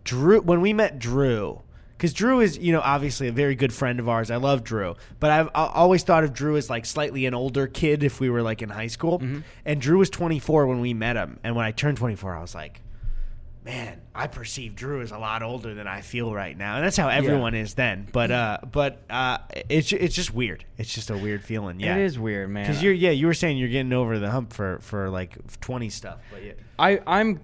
Drew 0.05 0.41
when 0.41 0.61
we 0.61 0.73
met 0.73 0.99
Drew 0.99 1.63
because 1.97 2.13
Drew 2.13 2.41
is 2.41 2.57
you 2.59 2.73
know 2.73 2.81
obviously 2.81 3.29
a 3.29 3.33
very 3.33 3.55
good 3.55 3.73
friend 3.73 3.99
of 4.01 4.09
ours. 4.09 4.31
I 4.31 4.37
love 4.37 4.63
Drew, 4.63 4.95
but 5.21 5.31
I've 5.31 5.49
I 5.49 5.67
always 5.75 6.03
thought 6.05 6.23
of 6.25 6.33
Drew 6.33 6.57
as 6.57 6.71
like 6.71 6.87
slightly 6.87 7.27
an 7.27 7.35
older 7.35 7.67
kid 7.67 8.03
if 8.05 8.21
we 8.21 8.31
were 8.31 8.43
like 8.43 8.63
in 8.63 8.69
high 8.69 8.87
school. 8.87 9.23
And 9.65 9.81
Drew 9.81 9.99
was 9.99 10.11
24 10.11 10.67
when 10.67 10.81
we 10.81 10.95
met 10.95 11.17
him, 11.17 11.41
and 11.43 11.57
when 11.57 11.65
I 11.65 11.73
turned 11.73 11.97
24, 11.99 12.37
I 12.37 12.41
was 12.41 12.55
like. 12.55 12.83
Man, 13.69 14.01
I 14.15 14.29
perceive 14.29 14.75
Drew 14.75 15.03
as 15.03 15.11
a 15.11 15.19
lot 15.19 15.43
older 15.43 15.75
than 15.75 15.87
I 15.87 16.01
feel 16.01 16.33
right 16.33 16.57
now, 16.57 16.77
and 16.77 16.85
that's 16.87 16.97
how 16.97 17.09
everyone 17.11 17.55
is 17.55 17.75
then. 17.75 18.09
But 18.11 18.31
uh, 18.31 18.59
but 18.73 19.03
uh, 19.11 19.39
it's 19.69 19.93
it's 19.93 20.15
just 20.15 20.33
weird. 20.33 20.65
It's 20.79 20.95
just 20.95 21.11
a 21.11 21.19
weird 21.19 21.45
feeling. 21.45 21.79
Yeah, 21.79 21.97
It 21.97 22.01
is 22.07 22.19
weird, 22.19 22.49
man. 22.49 22.67
because 22.67 22.83
you're 22.83 22.95
yeah, 22.95 23.11
you 23.11 23.27
were 23.27 23.35
saying 23.35 23.59
you're 23.59 23.69
getting 23.69 23.93
over 23.93 24.19
the 24.19 24.31
hump 24.31 24.55
for 24.55 24.79
for 24.81 25.11
like 25.11 25.37
twenty 25.61 25.91
stuff, 25.91 26.19
but 26.33 26.43
yeah, 26.43 26.53
I 26.79 27.01
I'm 27.07 27.41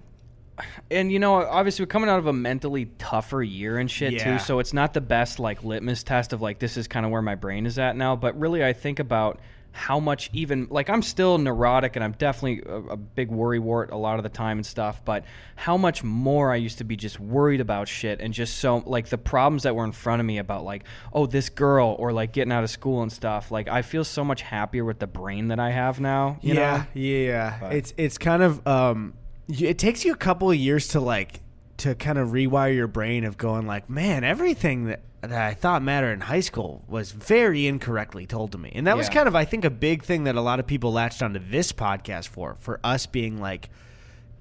and 0.89 1.11
you 1.11 1.19
know 1.19 1.35
obviously 1.35 1.83
we're 1.83 1.87
coming 1.89 2.09
out 2.09 2.17
of 2.17 2.25
a 2.25 2.33
mentally 2.33 2.85
tougher 2.97 3.43
year 3.43 3.77
and 3.77 3.91
shit 3.91 4.13
Yeah. 4.13 4.37
too 4.37 4.43
so 4.43 4.59
it's 4.59 4.71
not 4.73 4.93
the 4.93 5.01
best 5.01 5.37
like 5.37 5.63
litmus 5.65 6.01
test 6.01 6.31
of 6.31 6.41
like 6.41 6.59
this 6.59 6.77
is 6.77 6.87
kind 6.87 7.05
of 7.05 7.11
where 7.11 7.21
my 7.21 7.35
brain 7.35 7.65
is 7.65 7.77
at 7.77 7.97
now 7.97 8.15
but 8.15 8.39
really 8.39 8.63
I 8.63 8.71
think 8.71 8.99
about 8.99 9.41
how 9.75 9.99
much 9.99 10.29
even 10.31 10.67
like 10.69 10.89
I'm 10.89 11.01
still 11.01 11.37
neurotic 11.37 11.97
and 11.97 12.03
I'm 12.03 12.13
definitely 12.13 12.63
a, 12.65 12.93
a 12.93 12.97
big 12.97 13.29
worry 13.29 13.59
wart 13.59 13.91
a 13.91 13.97
lot 13.97 14.17
of 14.19 14.23
the 14.23 14.29
time 14.29 14.59
and 14.59 14.65
stuff 14.65 15.03
but 15.03 15.25
how 15.57 15.75
much 15.75 16.01
more 16.01 16.53
I 16.53 16.55
used 16.55 16.77
to 16.77 16.85
be 16.85 16.95
just 16.95 17.19
worried 17.19 17.59
about 17.59 17.89
shit 17.89 18.21
and 18.21 18.33
just 18.33 18.57
so 18.59 18.77
like 18.85 19.09
the 19.09 19.17
problems 19.17 19.63
that 19.63 19.75
were 19.75 19.83
in 19.83 19.91
front 19.91 20.21
of 20.21 20.25
me 20.25 20.37
about 20.37 20.63
like 20.63 20.85
oh 21.11 21.25
this 21.25 21.49
girl 21.49 21.97
or 21.99 22.13
like 22.13 22.31
getting 22.31 22.53
out 22.53 22.63
of 22.63 22.69
school 22.69 23.01
and 23.01 23.11
stuff 23.11 23.51
like 23.51 23.67
I 23.67 23.81
feel 23.81 24.05
so 24.05 24.23
much 24.23 24.43
happier 24.43 24.85
with 24.85 24.99
the 24.99 25.07
brain 25.07 25.49
that 25.49 25.59
I 25.59 25.71
have 25.71 25.99
now 25.99 26.39
you 26.41 26.53
yeah, 26.53 26.77
know 26.77 26.85
yeah. 26.93 27.57
But- 27.59 27.73
It's 27.73 27.93
it's 27.97 28.17
kind 28.17 28.43
of 28.43 28.65
um, 28.65 29.13
it 29.49 29.77
takes 29.77 30.05
you 30.05 30.13
a 30.13 30.17
couple 30.17 30.49
of 30.49 30.55
years 30.57 30.87
to 30.89 31.01
like 31.01 31.41
to 31.77 31.95
kind 31.95 32.17
of 32.17 32.29
rewire 32.29 32.73
your 32.73 32.87
brain 32.87 33.25
of 33.25 33.37
going 33.37 33.67
like, 33.67 33.89
man, 33.89 34.23
everything 34.23 34.85
that 34.85 35.01
that 35.27 35.41
I 35.41 35.53
thought 35.53 35.81
matter 35.81 36.11
in 36.11 36.21
high 36.21 36.39
school 36.39 36.83
was 36.87 37.11
very 37.11 37.67
incorrectly 37.67 38.25
told 38.25 38.51
to 38.53 38.57
me, 38.57 38.71
and 38.75 38.87
that 38.87 38.97
was 38.97 39.09
kind 39.09 39.27
of 39.27 39.35
I 39.35 39.45
think 39.45 39.65
a 39.65 39.69
big 39.69 40.03
thing 40.03 40.25
that 40.25 40.35
a 40.35 40.41
lot 40.41 40.59
of 40.59 40.67
people 40.67 40.91
latched 40.91 41.21
onto 41.21 41.39
this 41.39 41.71
podcast 41.71 42.27
for, 42.27 42.55
for 42.55 42.79
us 42.83 43.05
being 43.05 43.39
like. 43.39 43.69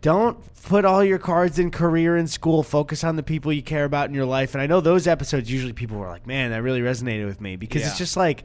Don't 0.01 0.39
put 0.65 0.85
all 0.85 1.03
your 1.03 1.19
cards 1.19 1.59
in 1.59 1.71
career 1.71 2.15
and 2.15 2.29
school. 2.29 2.63
Focus 2.63 3.03
on 3.05 3.17
the 3.17 3.23
people 3.23 3.51
you 3.55 3.63
care 3.63 3.87
about 3.87 4.11
in 4.11 4.15
your 4.15 4.27
life. 4.27 4.55
And 4.55 4.61
I 4.61 4.67
know 4.67 4.83
those 4.83 5.07
episodes 5.07 5.51
usually 5.51 5.73
people 5.73 5.97
were 5.97 6.09
like, 6.09 6.27
"Man, 6.27 6.51
that 6.51 6.63
really 6.63 6.83
resonated 6.83 7.25
with 7.25 7.41
me," 7.41 7.57
because 7.57 7.87
it's 7.87 7.97
just 7.97 8.15
like, 8.15 8.45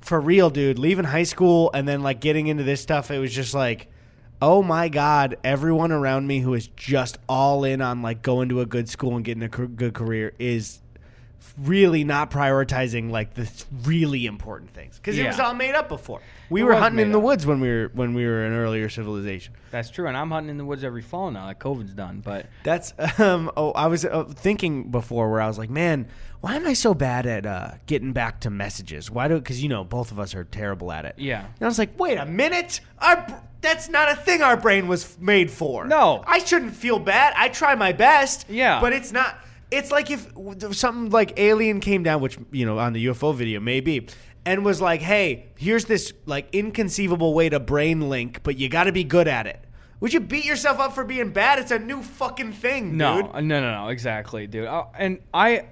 for 0.00 0.18
real, 0.18 0.48
dude, 0.48 0.78
leaving 0.78 1.04
high 1.04 1.24
school 1.24 1.70
and 1.74 1.86
then 1.86 2.02
like 2.02 2.20
getting 2.20 2.46
into 2.46 2.62
this 2.62 2.80
stuff, 2.80 3.10
it 3.10 3.18
was 3.18 3.34
just 3.34 3.52
like, 3.52 3.88
oh 4.42 4.62
my 4.62 4.88
god, 4.88 5.36
everyone 5.44 5.92
around 5.92 6.26
me 6.26 6.40
who 6.40 6.54
is 6.54 6.68
just 6.68 7.18
all 7.28 7.64
in 7.64 7.82
on 7.82 8.02
like 8.02 8.22
going 8.22 8.48
to 8.48 8.60
a 8.60 8.66
good 8.66 8.88
school 8.88 9.16
and 9.16 9.24
getting 9.24 9.42
a 9.42 9.48
good 9.48 9.92
career 9.94 10.32
is 10.38 10.80
really 11.58 12.04
not 12.04 12.30
prioritizing 12.30 13.10
like 13.10 13.34
the 13.34 13.44
th- 13.44 13.64
really 13.84 14.26
important 14.26 14.70
things 14.72 14.96
because 14.96 15.18
it 15.18 15.22
Yeah. 15.22 15.28
was 15.28 15.40
all 15.40 15.54
made 15.54 15.74
up 15.74 15.88
before. 15.88 16.20
We 16.48 16.60
It 16.60 16.64
were 16.64 16.70
was 16.72 16.80
hunting 16.80 17.00
in 17.06 17.12
the 17.12 17.18
up. 17.18 17.24
woods 17.24 17.46
when 17.46 17.60
we 17.60 17.68
were 17.68 17.90
when 17.94 18.14
we 18.14 18.24
were 18.26 18.44
an 18.44 18.52
earlier 18.52 18.88
civilization. 18.88 19.54
That's 19.70 19.90
true, 19.90 20.06
and 20.08 20.16
I'm 20.16 20.30
hunting 20.30 20.50
in 20.50 20.58
the 20.58 20.64
woods 20.64 20.82
every 20.84 21.02
fall 21.02 21.30
now. 21.30 21.46
That 21.46 21.60
COVID's 21.60 21.94
done, 21.94 22.20
but 22.24 22.46
That's 22.64 22.92
um. 23.18 23.50
Oh, 23.56 23.72
I 23.72 23.86
was 23.86 24.04
uh, 24.04 24.24
thinking 24.24 24.90
before 24.90 25.30
where 25.30 25.40
I 25.40 25.46
was 25.48 25.58
like, 25.58 25.70
man, 25.70 26.08
why 26.40 26.56
am 26.56 26.66
I 26.66 26.72
so 26.72 26.92
bad 26.94 27.26
at 27.26 27.46
uh, 27.46 27.72
getting 27.86 28.12
back 28.12 28.40
to 28.40 28.50
messages? 28.50 29.10
Why 29.10 29.28
do? 29.28 29.36
Because 29.36 29.62
you 29.62 29.68
know, 29.68 29.84
both 29.84 30.10
of 30.12 30.18
us 30.18 30.34
are 30.34 30.44
terrible 30.44 30.90
at 30.92 31.04
it. 31.04 31.14
Yeah. 31.18 31.40
And 31.44 31.62
I 31.62 31.66
was 31.66 31.78
like, 31.78 31.98
wait 31.98 32.16
a 32.16 32.26
minute, 32.26 32.80
our 32.98 33.24
br- 33.26 33.34
that's 33.60 33.88
not 33.90 34.10
a 34.10 34.16
thing 34.16 34.40
our 34.42 34.56
brain 34.56 34.88
was 34.88 35.18
made 35.20 35.50
for. 35.50 35.86
No. 35.86 36.24
I 36.26 36.38
shouldn't 36.38 36.74
feel 36.74 36.98
bad. 36.98 37.34
I 37.36 37.48
try 37.50 37.74
my 37.74 37.92
best. 37.92 38.46
Yeah. 38.48 38.80
But 38.80 38.92
it's 38.94 39.12
not. 39.12 39.38
It's 39.70 39.90
like 39.90 40.10
if 40.10 40.26
something 40.74 41.10
like 41.10 41.38
Alien 41.38 41.80
came 41.80 42.02
down, 42.02 42.20
which 42.20 42.38
you 42.50 42.66
know 42.66 42.78
on 42.78 42.92
the 42.92 43.06
UFO 43.06 43.34
video 43.34 43.60
maybe. 43.60 44.08
And 44.46 44.64
was 44.64 44.80
like, 44.80 45.02
"Hey, 45.02 45.52
here's 45.58 45.84
this 45.84 46.14
like 46.24 46.48
inconceivable 46.54 47.34
way 47.34 47.50
to 47.50 47.60
brain 47.60 48.08
link, 48.08 48.40
but 48.42 48.56
you 48.56 48.70
got 48.70 48.84
to 48.84 48.92
be 48.92 49.04
good 49.04 49.28
at 49.28 49.46
it." 49.46 49.62
Would 50.00 50.14
you 50.14 50.20
beat 50.20 50.46
yourself 50.46 50.80
up 50.80 50.94
for 50.94 51.04
being 51.04 51.30
bad? 51.30 51.58
It's 51.58 51.70
a 51.70 51.78
new 51.78 52.02
fucking 52.02 52.52
thing, 52.52 52.96
no, 52.96 53.20
dude. 53.20 53.30
uh, 53.34 53.40
no, 53.42 53.60
no, 53.60 53.84
no, 53.84 53.88
exactly, 53.90 54.46
dude. 54.46 54.64
Uh, 54.64 54.86
and 54.98 55.18
I, 55.34 55.66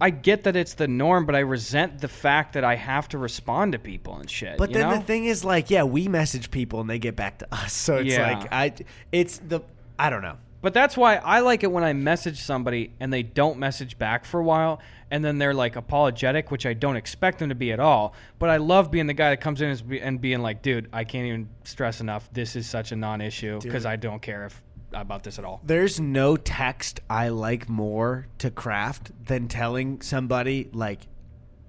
I 0.00 0.10
get 0.10 0.42
that 0.44 0.56
it's 0.56 0.74
the 0.74 0.88
norm, 0.88 1.26
but 1.26 1.36
I 1.36 1.40
resent 1.40 2.00
the 2.00 2.08
fact 2.08 2.54
that 2.54 2.64
I 2.64 2.74
have 2.74 3.06
to 3.10 3.18
respond 3.18 3.70
to 3.72 3.78
people 3.78 4.16
and 4.16 4.28
shit. 4.28 4.58
But 4.58 4.72
then 4.72 4.88
know? 4.88 4.96
the 4.96 5.02
thing 5.04 5.26
is, 5.26 5.44
like, 5.44 5.70
yeah, 5.70 5.84
we 5.84 6.08
message 6.08 6.50
people 6.50 6.80
and 6.80 6.90
they 6.90 6.98
get 6.98 7.14
back 7.14 7.38
to 7.38 7.46
us. 7.54 7.72
So 7.82 7.98
it's 7.98 8.12
Yeah. 8.12 8.36
like, 8.36 8.48
I, 8.52 8.72
it's 9.12 9.38
the, 9.38 9.60
I 9.96 10.10
don't 10.10 10.22
know. 10.22 10.38
But 10.62 10.72
that's 10.72 10.96
why 10.96 11.16
I 11.16 11.40
like 11.40 11.64
it 11.64 11.70
when 11.70 11.84
I 11.84 11.92
message 11.92 12.40
somebody 12.40 12.94
and 13.00 13.12
they 13.12 13.22
don't 13.22 13.58
message 13.58 13.98
back 13.98 14.24
for 14.24 14.40
a 14.40 14.44
while, 14.44 14.80
and 15.10 15.24
then 15.24 15.38
they're 15.38 15.52
like 15.52 15.76
apologetic, 15.76 16.50
which 16.50 16.64
I 16.64 16.72
don't 16.72 16.96
expect 16.96 17.40
them 17.40 17.50
to 17.50 17.54
be 17.54 17.72
at 17.72 17.80
all. 17.80 18.14
But 18.38 18.48
I 18.48 18.56
love 18.56 18.90
being 18.90 19.06
the 19.06 19.14
guy 19.14 19.30
that 19.30 19.40
comes 19.40 19.60
in 19.60 19.98
and 20.00 20.20
being 20.20 20.40
like, 20.40 20.62
"Dude, 20.62 20.88
I 20.92 21.04
can't 21.04 21.26
even 21.26 21.48
stress 21.64 22.00
enough. 22.00 22.28
This 22.32 22.56
is 22.56 22.68
such 22.68 22.92
a 22.92 22.96
non-issue 22.96 23.60
because 23.60 23.84
I 23.84 23.96
don't 23.96 24.22
care 24.22 24.46
if 24.46 24.62
about 24.92 25.24
this 25.24 25.38
at 25.38 25.44
all." 25.44 25.60
There's 25.64 26.00
no 26.00 26.36
text 26.36 27.00
I 27.10 27.28
like 27.28 27.68
more 27.68 28.28
to 28.38 28.50
craft 28.50 29.10
than 29.26 29.48
telling 29.48 30.00
somebody 30.00 30.70
like 30.72 31.00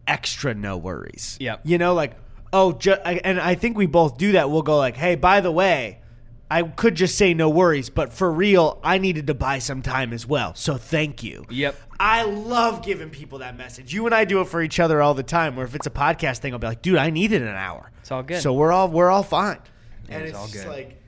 extra 0.08 0.54
no 0.54 0.78
worries. 0.78 1.38
Yep. 1.42 1.62
You 1.64 1.78
know, 1.80 1.96
like 1.96 2.16
oh, 2.54 2.74
ju- 2.74 2.94
and 2.94 3.40
I 3.42 3.56
think 3.56 3.76
we 3.76 3.88
both 3.88 4.18
do 4.18 4.34
that. 4.34 4.50
We'll 4.50 4.62
go 4.62 4.78
like, 4.78 4.96
hey, 4.96 5.16
by 5.16 5.42
the 5.42 5.52
way. 5.52 6.00
I 6.54 6.62
could 6.62 6.94
just 6.94 7.18
say 7.18 7.34
no 7.34 7.50
worries, 7.50 7.90
but 7.90 8.14
for 8.14 8.32
real, 8.32 8.80
I 8.84 9.00
needed 9.00 9.26
to 9.26 9.34
buy 9.34 9.58
some 9.58 9.82
time 9.82 10.14
as 10.14 10.28
well. 10.28 10.54
So 10.54 10.78
thank 10.78 11.24
you. 11.24 11.46
Yep. 11.50 11.76
I 12.00 12.22
love 12.26 12.84
giving 12.84 13.10
people 13.10 13.40
that 13.40 13.58
message. 13.58 13.92
You 13.92 14.06
and 14.06 14.14
I 14.14 14.24
do 14.26 14.40
it 14.40 14.48
for 14.48 14.62
each 14.62 14.80
other 14.80 15.02
all 15.02 15.16
the 15.16 15.24
time. 15.24 15.56
Where 15.56 15.66
if 15.66 15.74
it's 15.74 15.88
a 15.88 15.92
podcast 15.92 16.38
thing, 16.40 16.54
I'll 16.54 16.60
be 16.60 16.68
like, 16.68 16.84
dude, 16.84 16.98
I 16.98 17.10
needed 17.10 17.42
an 17.42 17.56
hour. 17.56 17.92
It's 18.02 18.12
all 18.12 18.22
good. 18.22 18.40
So 18.40 18.54
we're 18.54 18.72
all 18.72 18.88
we're 18.88 19.10
all 19.10 19.24
fine. 19.24 19.58
and 20.10 20.24
it's 20.24 20.38
all 20.38 20.46
just 20.46 20.66
good. 20.66 20.72
like 20.72 21.02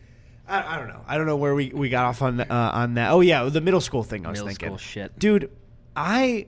I, 0.48 0.76
I 0.76 0.78
don't 0.80 0.88
know. 0.88 1.02
I 1.08 1.16
don't 1.18 1.28
know 1.28 1.38
where 1.38 1.54
we, 1.54 1.70
we 1.70 1.90
got 1.90 2.06
off 2.06 2.24
on 2.24 2.38
the, 2.38 2.52
uh, 2.52 2.72
on 2.72 2.96
that. 2.96 3.12
Oh 3.12 3.22
yeah, 3.22 3.44
the 3.44 3.62
middle 3.62 3.82
school 3.82 4.02
thing. 4.02 4.26
I 4.26 4.30
was 4.32 4.40
Middle 4.40 4.48
thinking, 4.48 4.68
school 4.70 4.78
shit. 4.80 5.20
dude. 5.20 5.52
I 5.96 6.48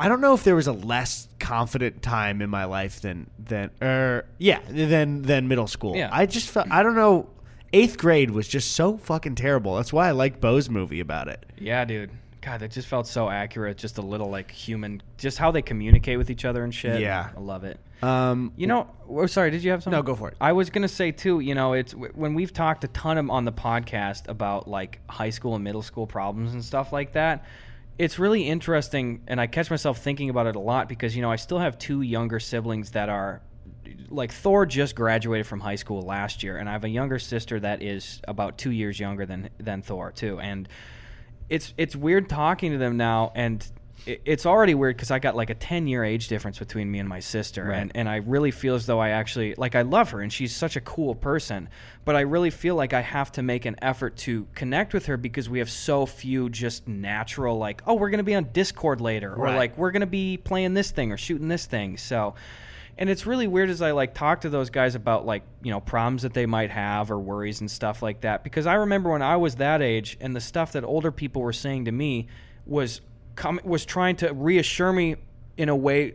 I 0.00 0.08
don't 0.08 0.22
know 0.22 0.32
if 0.32 0.44
there 0.44 0.54
was 0.54 0.66
a 0.66 0.72
less 0.72 1.28
confident 1.38 2.02
time 2.02 2.40
in 2.40 2.48
my 2.48 2.64
life 2.64 3.02
than 3.02 3.28
than 3.38 3.70
er 3.82 4.24
yeah 4.38 4.60
than 4.68 5.22
than 5.22 5.46
middle 5.46 5.66
school. 5.66 5.94
Yeah. 5.94 6.08
I 6.10 6.24
just 6.24 6.48
felt 6.48 6.70
I 6.70 6.82
don't 6.82 6.96
know. 6.96 7.28
Eighth 7.72 7.98
grade 7.98 8.30
was 8.30 8.48
just 8.48 8.72
so 8.72 8.96
fucking 8.96 9.34
terrible. 9.36 9.76
That's 9.76 9.92
why 9.92 10.08
I 10.08 10.12
like 10.12 10.40
Bo's 10.40 10.68
movie 10.68 11.00
about 11.00 11.28
it. 11.28 11.44
Yeah, 11.58 11.84
dude. 11.84 12.10
God, 12.40 12.60
that 12.60 12.70
just 12.70 12.88
felt 12.88 13.06
so 13.06 13.28
accurate. 13.28 13.76
Just 13.76 13.98
a 13.98 14.02
little 14.02 14.30
like 14.30 14.50
human, 14.50 15.02
just 15.18 15.36
how 15.36 15.50
they 15.50 15.60
communicate 15.62 16.16
with 16.16 16.30
each 16.30 16.44
other 16.46 16.64
and 16.64 16.74
shit. 16.74 17.00
Yeah. 17.00 17.28
I 17.36 17.38
love 17.40 17.64
it. 17.64 17.78
Um, 18.02 18.52
You 18.56 18.66
know, 18.66 18.88
oh, 19.08 19.26
sorry, 19.26 19.50
did 19.50 19.62
you 19.62 19.70
have 19.72 19.82
something? 19.82 19.98
No, 19.98 20.02
go 20.02 20.14
for 20.14 20.28
it. 20.28 20.36
I 20.40 20.52
was 20.52 20.70
gonna 20.70 20.88
say 20.88 21.12
too. 21.12 21.40
You 21.40 21.54
know, 21.54 21.74
it's 21.74 21.92
when 21.92 22.34
we've 22.34 22.52
talked 22.52 22.82
a 22.84 22.88
ton 22.88 23.18
of, 23.18 23.28
on 23.28 23.44
the 23.44 23.52
podcast 23.52 24.28
about 24.28 24.66
like 24.66 25.00
high 25.08 25.30
school 25.30 25.54
and 25.54 25.62
middle 25.62 25.82
school 25.82 26.06
problems 26.06 26.54
and 26.54 26.64
stuff 26.64 26.92
like 26.92 27.12
that. 27.12 27.44
It's 28.00 28.18
really 28.18 28.48
interesting, 28.48 29.20
and 29.26 29.38
I 29.38 29.46
catch 29.46 29.70
myself 29.70 29.98
thinking 29.98 30.30
about 30.30 30.46
it 30.46 30.56
a 30.56 30.58
lot 30.58 30.88
because 30.88 31.14
you 31.14 31.20
know 31.20 31.30
I 31.30 31.36
still 31.36 31.58
have 31.58 31.78
two 31.78 32.00
younger 32.00 32.40
siblings 32.40 32.92
that 32.92 33.10
are 33.10 33.42
like 34.08 34.32
Thor 34.32 34.64
just 34.64 34.94
graduated 34.94 35.46
from 35.46 35.60
high 35.60 35.74
school 35.74 36.00
last 36.00 36.42
year, 36.42 36.56
and 36.56 36.66
I 36.66 36.72
have 36.72 36.84
a 36.84 36.88
younger 36.88 37.18
sister 37.18 37.60
that 37.60 37.82
is 37.82 38.22
about 38.26 38.56
two 38.56 38.70
years 38.70 38.98
younger 38.98 39.26
than 39.26 39.50
than 39.58 39.82
Thor 39.82 40.12
too, 40.12 40.40
and 40.40 40.66
it's 41.50 41.74
it's 41.76 41.94
weird 41.94 42.30
talking 42.30 42.72
to 42.72 42.78
them 42.78 42.96
now 42.96 43.32
and 43.34 43.70
it's 44.06 44.46
already 44.46 44.74
weird 44.74 44.96
because 44.96 45.10
I 45.10 45.18
got 45.18 45.36
like 45.36 45.50
a 45.50 45.54
10 45.54 45.86
year 45.86 46.04
age 46.04 46.28
difference 46.28 46.58
between 46.58 46.90
me 46.90 46.98
and 46.98 47.08
my 47.08 47.20
sister. 47.20 47.64
Right. 47.64 47.78
And, 47.78 47.92
and 47.94 48.08
I 48.08 48.16
really 48.16 48.50
feel 48.50 48.74
as 48.74 48.86
though 48.86 48.98
I 48.98 49.10
actually, 49.10 49.54
like, 49.56 49.74
I 49.74 49.82
love 49.82 50.10
her 50.10 50.20
and 50.20 50.32
she's 50.32 50.54
such 50.54 50.76
a 50.76 50.80
cool 50.80 51.14
person. 51.14 51.68
But 52.04 52.16
I 52.16 52.20
really 52.20 52.50
feel 52.50 52.74
like 52.74 52.92
I 52.92 53.02
have 53.02 53.30
to 53.32 53.42
make 53.42 53.66
an 53.66 53.76
effort 53.82 54.16
to 54.18 54.46
connect 54.54 54.94
with 54.94 55.06
her 55.06 55.16
because 55.16 55.48
we 55.48 55.58
have 55.58 55.70
so 55.70 56.06
few 56.06 56.48
just 56.48 56.88
natural, 56.88 57.58
like, 57.58 57.82
oh, 57.86 57.94
we're 57.94 58.10
going 58.10 58.18
to 58.18 58.24
be 58.24 58.34
on 58.34 58.48
Discord 58.52 59.00
later. 59.00 59.34
Or 59.34 59.50
like, 59.50 59.76
we're 59.76 59.90
going 59.90 60.00
to 60.00 60.06
be 60.06 60.36
playing 60.36 60.74
this 60.74 60.90
thing 60.90 61.12
or 61.12 61.16
shooting 61.16 61.48
this 61.48 61.66
thing. 61.66 61.96
So 61.96 62.34
And 63.00 63.08
it's 63.08 63.24
really 63.24 63.48
weird 63.48 63.70
as 63.70 63.80
I 63.80 63.92
like 63.92 64.12
talk 64.12 64.42
to 64.42 64.50
those 64.50 64.68
guys 64.68 64.94
about 64.94 65.24
like, 65.24 65.42
you 65.62 65.70
know, 65.70 65.80
problems 65.80 66.22
that 66.22 66.34
they 66.34 66.44
might 66.44 66.70
have 66.70 67.10
or 67.10 67.18
worries 67.18 67.60
and 67.60 67.70
stuff 67.70 68.02
like 68.02 68.20
that. 68.20 68.44
Because 68.44 68.66
I 68.66 68.74
remember 68.74 69.10
when 69.10 69.22
I 69.22 69.36
was 69.36 69.54
that 69.56 69.80
age 69.80 70.18
and 70.20 70.36
the 70.36 70.40
stuff 70.40 70.72
that 70.72 70.84
older 70.84 71.10
people 71.10 71.40
were 71.40 71.54
saying 71.54 71.86
to 71.86 71.92
me 71.92 72.28
was 72.66 73.00
com- 73.40 73.60
was 73.64 73.86
trying 73.86 74.16
to 74.16 74.32
reassure 74.34 74.92
me 74.92 75.16
in 75.56 75.70
a 75.70 75.74
way 75.74 76.14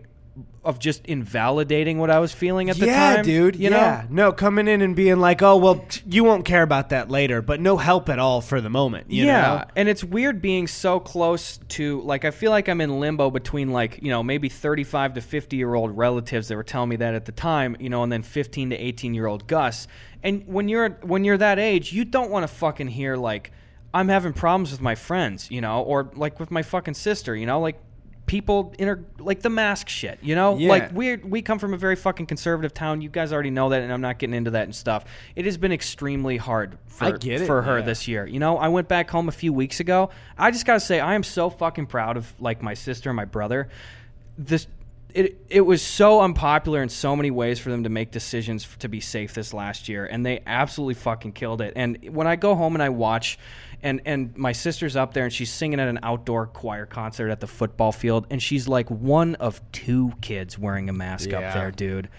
of 0.64 0.80
just 0.80 1.06
invalidating 1.06 1.98
what 1.98 2.12
I 2.12 2.20
was 2.20 2.34
feeling 2.34 2.70
at 2.70 2.78
the 2.78 2.86
yeah, 2.86 3.16
time. 3.16 3.26
dude. 3.26 3.56
You 3.56 3.72
yeah. 3.72 4.06
know? 4.10 4.28
No, 4.28 4.32
coming 4.32 4.68
in 4.68 4.82
and 4.82 4.96
being 4.96 5.20
like, 5.20 5.42
oh, 5.42 5.58
well, 5.58 5.86
you 6.06 6.24
won't 6.24 6.46
care 6.46 6.62
about 6.62 6.90
that 6.90 7.10
later, 7.10 7.42
but 7.42 7.60
no 7.60 7.78
help 7.78 8.10
at 8.10 8.20
all 8.20 8.42
for 8.42 8.62
the 8.62 8.70
moment. 8.70 9.10
You 9.10 9.26
yeah, 9.26 9.42
know? 9.42 9.64
and 9.76 9.90
it's 9.90 10.04
weird 10.04 10.40
being 10.40 10.68
so 10.68 11.00
close 11.00 11.58
to 11.70 12.02
like 12.02 12.26
I 12.26 12.32
feel 12.32 12.52
like 12.52 12.68
I'm 12.68 12.80
in 12.80 13.00
limbo 13.00 13.32
between 13.32 13.72
like 13.72 14.00
you 14.04 14.10
know 14.10 14.22
maybe 14.22 14.48
35 14.50 15.16
to 15.16 15.22
50 15.22 15.58
year 15.58 15.74
old 15.74 15.98
relatives 15.98 16.48
that 16.50 16.56
were 16.56 16.64
telling 16.64 16.90
me 16.90 16.98
that 16.98 17.16
at 17.16 17.26
the 17.26 17.32
time, 17.32 17.76
you 17.80 17.90
know, 17.90 18.04
and 18.04 18.12
then 18.12 18.22
15 18.22 18.70
to 18.70 18.76
18 18.76 19.16
year 19.16 19.26
old 19.26 19.48
Gus. 19.48 19.88
And 20.22 20.46
when 20.48 20.70
you're 20.70 20.90
when 21.02 21.24
you're 21.24 21.38
that 21.38 21.58
age, 21.58 21.92
you 21.92 22.06
don't 22.06 22.30
want 22.30 22.44
to 22.44 22.54
fucking 22.54 22.88
hear 22.88 23.16
like 23.16 23.52
I'm 23.96 24.10
having 24.10 24.34
problems 24.34 24.72
with 24.72 24.82
my 24.82 24.94
friends, 24.94 25.50
you 25.50 25.62
know, 25.62 25.82
or 25.82 26.12
like 26.16 26.38
with 26.38 26.52
my 26.52 26.64
fucking 26.64 26.96
sister, 26.96 27.34
you 27.34 27.46
know, 27.46 27.62
like 27.62 27.80
people 28.26 28.76
inter 28.78 29.06
like 29.20 29.42
the 29.42 29.50
mask 29.50 29.88
shit, 29.88 30.20
you 30.22 30.36
know? 30.36 30.58
Yeah. 30.58 30.70
Like 30.70 30.92
we 30.92 31.16
we 31.16 31.42
come 31.42 31.60
from 31.60 31.74
a 31.74 31.78
very 31.78 31.96
fucking 31.96 32.26
conservative 32.26 32.74
town. 32.74 33.02
You 33.02 33.08
guys 33.08 33.32
already 33.32 33.52
know 33.52 33.70
that 33.70 33.82
and 33.82 33.94
I'm 33.94 34.02
not 34.02 34.20
getting 34.20 34.34
into 34.34 34.52
that 34.52 34.64
and 34.64 34.76
stuff. 34.76 35.06
It 35.38 35.46
has 35.46 35.56
been 35.58 35.72
extremely 35.72 36.36
hard 36.36 36.78
for 36.88 37.06
I 37.06 37.12
get 37.12 37.44
it, 37.44 37.46
for 37.46 37.62
her 37.62 37.80
yeah. 37.80 37.86
this 37.86 38.06
year. 38.06 38.28
You 38.28 38.40
know, 38.40 38.58
I 38.58 38.68
went 38.68 38.90
back 38.90 39.10
home 39.10 39.30
a 39.30 39.32
few 39.32 39.54
weeks 39.54 39.80
ago. 39.80 40.10
I 40.38 40.52
just 40.52 40.66
got 40.66 40.74
to 40.74 40.82
say 40.82 41.00
I 41.00 41.16
am 41.16 41.24
so 41.24 41.50
fucking 41.50 41.86
proud 41.86 42.18
of 42.18 42.34
like 42.38 42.62
my 42.62 42.74
sister 42.74 43.10
and 43.10 43.16
my 43.16 43.24
brother. 43.24 43.70
This 44.38 44.68
it 45.14 45.42
it 45.50 45.62
was 45.62 45.82
so 45.82 46.20
unpopular 46.20 46.84
in 46.84 46.90
so 46.90 47.16
many 47.16 47.32
ways 47.32 47.60
for 47.60 47.70
them 47.70 47.84
to 47.84 47.90
make 47.90 48.12
decisions 48.12 48.68
to 48.80 48.90
be 48.90 49.00
safe 49.00 49.34
this 49.34 49.54
last 49.54 49.88
year 49.88 50.06
and 50.06 50.26
they 50.26 50.44
absolutely 50.46 50.96
fucking 50.96 51.32
killed 51.32 51.62
it. 51.62 51.72
And 51.78 52.10
when 52.10 52.28
I 52.28 52.36
go 52.36 52.54
home 52.56 52.76
and 52.76 52.84
I 52.84 52.90
watch 52.90 53.40
and 53.86 54.02
and 54.06 54.36
my 54.38 54.52
sister's 54.52 54.96
up 54.98 55.14
there 55.14 55.24
and 55.24 55.32
she's 55.32 55.52
singing 55.54 55.80
at 55.80 55.88
an 55.88 56.00
outdoor 56.04 56.48
choir 56.48 56.86
concert 56.86 57.30
at 57.30 57.40
the 57.40 57.48
football 57.48 57.92
field 57.94 58.28
and 58.30 58.42
she's 58.44 58.68
like 58.68 58.90
one 58.92 59.36
of 59.36 59.62
two 59.72 60.12
kids 60.22 60.60
wearing 60.60 60.90
a 60.90 60.94
mask 60.94 61.30
Yeah. 61.30 61.40
up 61.40 61.54
there, 61.54 61.72
dude. 61.72 62.10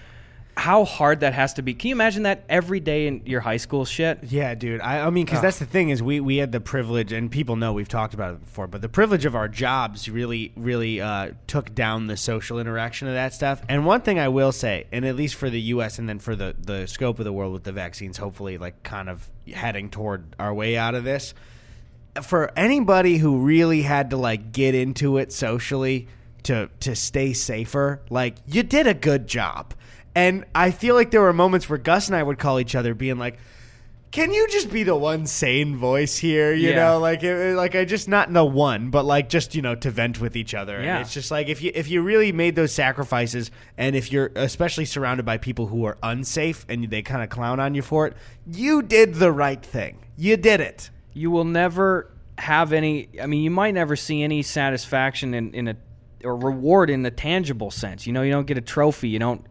How 0.58 0.86
hard 0.86 1.20
that 1.20 1.34
has 1.34 1.52
to 1.54 1.62
be. 1.62 1.74
Can 1.74 1.88
you 1.90 1.94
imagine 1.94 2.22
that 2.22 2.44
every 2.48 2.80
day 2.80 3.08
in 3.08 3.20
your 3.26 3.42
high 3.42 3.58
school 3.58 3.84
shit? 3.84 4.20
Yeah, 4.22 4.54
dude. 4.54 4.80
I, 4.80 5.00
I 5.00 5.10
mean, 5.10 5.26
because 5.26 5.42
that's 5.42 5.58
the 5.58 5.66
thing 5.66 5.90
is 5.90 6.02
we 6.02 6.18
we 6.18 6.38
had 6.38 6.50
the 6.50 6.60
privilege, 6.62 7.12
and 7.12 7.30
people 7.30 7.56
know 7.56 7.74
we've 7.74 7.90
talked 7.90 8.14
about 8.14 8.32
it 8.32 8.40
before, 8.40 8.66
but 8.66 8.80
the 8.80 8.88
privilege 8.88 9.26
of 9.26 9.34
our 9.34 9.48
jobs 9.48 10.08
really 10.08 10.54
really 10.56 10.98
uh, 10.98 11.32
took 11.46 11.74
down 11.74 12.06
the 12.06 12.16
social 12.16 12.58
interaction 12.58 13.06
of 13.06 13.12
that 13.12 13.34
stuff. 13.34 13.60
And 13.68 13.84
one 13.84 14.00
thing 14.00 14.18
I 14.18 14.28
will 14.28 14.50
say, 14.50 14.86
and 14.92 15.04
at 15.04 15.14
least 15.14 15.34
for 15.34 15.50
the 15.50 15.60
U.S. 15.76 15.98
and 15.98 16.08
then 16.08 16.18
for 16.20 16.34
the 16.34 16.56
the 16.58 16.86
scope 16.86 17.18
of 17.18 17.26
the 17.26 17.34
world 17.34 17.52
with 17.52 17.64
the 17.64 17.72
vaccines, 17.72 18.16
hopefully, 18.16 18.56
like 18.56 18.82
kind 18.82 19.10
of 19.10 19.28
heading 19.52 19.90
toward 19.90 20.34
our 20.38 20.54
way 20.54 20.78
out 20.78 20.94
of 20.94 21.04
this. 21.04 21.34
For 22.22 22.50
anybody 22.56 23.18
who 23.18 23.38
really 23.38 23.82
had 23.82 24.10
to 24.10 24.16
like 24.16 24.52
get 24.52 24.74
into 24.74 25.18
it 25.18 25.32
socially 25.32 26.08
to 26.44 26.68
to 26.80 26.94
stay 26.94 27.32
safer, 27.32 28.00
like 28.10 28.36
you 28.46 28.62
did 28.62 28.86
a 28.86 28.94
good 28.94 29.26
job. 29.26 29.74
And 30.14 30.44
I 30.54 30.70
feel 30.70 30.94
like 30.94 31.10
there 31.10 31.20
were 31.20 31.32
moments 31.32 31.68
where 31.68 31.78
Gus 31.78 32.06
and 32.08 32.16
I 32.16 32.22
would 32.22 32.38
call 32.38 32.58
each 32.58 32.74
other, 32.74 32.94
being 32.94 33.18
like, 33.18 33.38
"Can 34.12 34.32
you 34.32 34.48
just 34.48 34.70
be 34.72 34.82
the 34.82 34.96
one 34.96 35.26
sane 35.26 35.76
voice 35.76 36.16
here?" 36.16 36.54
You 36.54 36.70
Yeah. 36.70 36.76
know, 36.76 36.98
like, 37.00 37.22
it, 37.22 37.54
like 37.54 37.74
I 37.74 37.84
just 37.84 38.08
not 38.08 38.32
the 38.32 38.44
one, 38.44 38.88
but 38.88 39.04
like 39.04 39.28
just 39.28 39.54
you 39.54 39.60
know 39.60 39.74
to 39.74 39.90
vent 39.90 40.18
with 40.20 40.34
each 40.34 40.54
other. 40.54 40.80
Yeah. 40.82 40.96
And 40.96 41.04
it's 41.04 41.12
just 41.12 41.30
like 41.30 41.48
if 41.48 41.60
you 41.62 41.70
if 41.74 41.88
you 41.90 42.00
really 42.00 42.32
made 42.32 42.56
those 42.56 42.72
sacrifices, 42.72 43.50
and 43.76 43.94
if 43.94 44.10
you're 44.10 44.30
especially 44.36 44.86
surrounded 44.86 45.26
by 45.26 45.36
people 45.36 45.66
who 45.66 45.84
are 45.84 45.98
unsafe 46.02 46.64
and 46.68 46.88
they 46.88 47.02
kind 47.02 47.22
of 47.22 47.28
clown 47.28 47.60
on 47.60 47.74
you 47.74 47.82
for 47.82 48.06
it, 48.06 48.14
you 48.50 48.80
did 48.82 49.16
the 49.16 49.30
right 49.32 49.62
thing. 49.62 49.98
You 50.16 50.38
did 50.38 50.60
it. 50.62 50.88
You 51.16 51.30
will 51.30 51.44
never 51.44 52.12
have 52.38 52.74
any 52.74 53.08
i 53.22 53.26
mean 53.26 53.42
you 53.42 53.50
might 53.50 53.72
never 53.72 53.96
see 53.96 54.22
any 54.22 54.42
satisfaction 54.42 55.32
in, 55.32 55.54
in 55.54 55.68
a 55.68 55.76
or 56.24 56.36
reward 56.36 56.90
in 56.90 57.04
a 57.04 57.10
tangible 57.10 57.70
sense. 57.70 58.06
You 58.06 58.12
know 58.12 58.22
you 58.22 58.32
don't 58.32 58.46
get 58.46 58.58
a 58.58 58.62
trophy 58.62 59.08
you 59.08 59.18
don't 59.18 59.44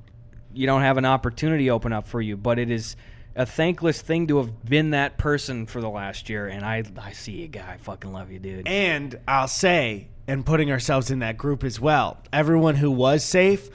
you 0.54 0.68
don't 0.68 0.82
have 0.82 0.98
an 0.98 1.06
opportunity 1.06 1.70
open 1.70 1.92
up 1.94 2.08
for 2.08 2.22
you 2.22 2.38
but 2.38 2.60
it 2.60 2.70
is 2.70 2.96
a 3.36 3.46
thankless 3.46 4.02
thing 4.02 4.28
to 4.28 4.38
have 4.38 4.64
been 4.64 4.92
that 4.92 5.18
person 5.18 5.66
for 5.66 5.82
the 5.82 5.90
last 5.90 6.30
year 6.30 6.48
and 6.48 6.64
i 6.64 6.84
i 7.02 7.12
see 7.12 7.34
you 7.34 7.48
guy. 7.48 7.74
I 7.74 7.78
fucking 7.78 8.14
love 8.14 8.32
you 8.32 8.40
dude. 8.40 8.68
And 8.68 9.20
I'll 9.28 9.48
say, 9.48 10.10
and 10.28 10.46
putting 10.46 10.72
ourselves 10.72 11.10
in 11.10 11.20
that 11.20 11.38
group 11.38 11.64
as 11.64 11.80
well, 11.80 12.18
everyone 12.32 12.76
who 12.76 12.92
was 12.92 13.24
safe 13.24 13.70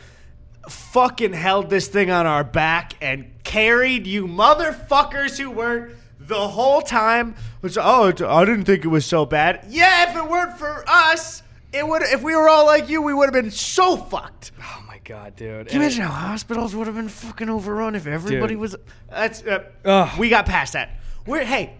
fucking 0.69 1.33
held 1.33 1.71
this 1.71 1.89
thing 1.89 2.11
on 2.11 2.27
our 2.27 2.45
back 2.45 2.93
and 3.01 3.31
carried 3.43 4.07
you 4.07 4.27
motherfuckers 4.27 5.39
who 5.39 5.51
weren't 5.51 5.95
the 6.31 6.49
whole 6.49 6.81
time. 6.81 7.35
Was 7.61 7.77
oh, 7.77 8.05
I 8.27 8.45
didn't 8.47 8.65
think 8.65 8.85
it 8.85 8.89
was 8.89 9.05
so 9.05 9.27
bad. 9.27 9.67
Yeah, 9.69 10.11
if 10.11 10.17
it 10.17 10.29
weren't 10.31 10.57
for 10.59 10.83
us, 10.89 11.43
it 11.73 11.87
would. 11.87 12.03
If 12.03 12.23
we 12.23 12.35
were 12.35 12.49
all 12.49 12.65
like 12.65 12.89
you, 12.89 13.03
we 13.03 13.13
would 13.13 13.27
have 13.27 13.35
been 13.35 13.51
so 13.51 13.97
fucked. 13.99 14.53
oh 14.61 14.83
my 14.87 14.99
god 15.05 15.35
dude 15.37 15.67
Can 15.69 15.81
you 15.81 15.83
And 15.87 15.93
imagine 15.93 16.03
how 16.05 16.11
hospitals 16.29 16.75
would 16.75 16.87
have 16.87 16.97
been 16.97 17.09
fucking 17.09 17.49
overrun 17.51 17.95
if 17.95 18.07
everybody 18.07 18.55
Dude. 18.55 18.61
was? 18.61 18.77
That's 19.11 19.43
uh, 19.45 19.65
Ugh. 19.85 20.19
we 20.19 20.29
got 20.31 20.47
past 20.47 20.73
that. 20.75 21.01
We're 21.27 21.45
hey, 21.45 21.75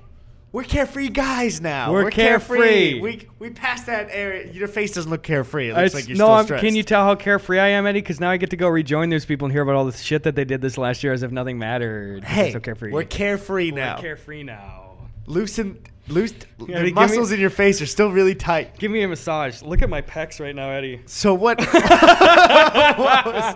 we're 0.53 0.65
carefree 0.65 1.11
guys 1.11 1.61
now. 1.61 1.93
We're 1.93 2.11
carefree. 2.11 3.01
We 3.01 3.29
we 3.39 3.51
passed 3.51 3.87
that 3.87 4.09
area. 4.11 4.53
Your 4.53 4.69
face 4.69 4.93
doesn't 4.93 5.11
look 5.11 5.23
carefree. 5.23 5.71
It 5.71 5.75
looks 5.77 5.87
s- 5.87 5.95
like 5.95 6.09
you're 6.09 6.19
no, 6.19 6.25
still 6.25 6.35
I'm, 6.35 6.45
stressed. 6.45 6.65
can 6.65 6.75
you 6.75 6.83
tell 6.83 7.05
how 7.05 7.15
carefree 7.15 7.59
I 7.59 7.69
am, 7.69 7.87
Eddy? 7.87 8.01
Because 8.01 8.19
now 8.21 8.31
I 8.31 8.37
get 8.37 8.51
to 8.51 8.57
go 8.57 8.69
rejoin 8.69 9.11
those 9.11 9.25
people 9.25 9.47
and 9.47 9.53
hear 9.53 9.63
about 9.63 9.77
all 9.77 9.85
the 9.85 9.93
shit 9.97 10.25
that 10.25 10.35
they 10.35 10.45
did 10.45 10.61
this 10.61 10.77
last 10.77 11.05
year 11.05 11.13
as 11.13 11.23
if 11.23 11.31
nothing 11.31 11.59
mattered. 11.59 12.25
Hey, 12.25 12.53
so 12.53 12.61
carefree. 12.61 12.91
we're 12.93 13.05
carefree 13.05 13.71
now. 13.71 13.97
We're 13.97 14.03
carefree 14.03 14.43
now. 14.43 14.87
Loosen, 15.27 15.79
loose. 16.09 16.33
Eddy, 16.33 16.47
the 16.59 16.67
give 16.67 16.83
me- 16.83 16.93
muscles 16.93 17.31
in 17.31 17.39
your 17.39 17.51
face 17.51 17.81
are 17.81 17.87
still 17.87 18.11
really 18.11 18.35
tight. 18.35 18.77
Give 18.79 18.91
me 18.91 19.03
a 19.03 19.09
massage. 19.09 19.63
Look 19.63 19.83
at 19.83 19.89
my 19.89 20.03
pecs 20.03 20.41
right 20.41 20.55
now, 20.57 20.71
Eddy. 20.71 21.01
So 21.07 21.33
what? 21.35 21.61
what 21.71 21.75
was, 21.77 23.55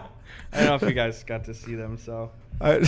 I 0.52 0.58
don't 0.58 0.66
know 0.66 0.74
if 0.76 0.82
you 0.82 0.92
guys 0.92 1.24
got 1.24 1.42
to 1.44 1.54
see 1.54 1.74
them, 1.74 1.98
so 1.98 2.30
uh, 2.60 2.78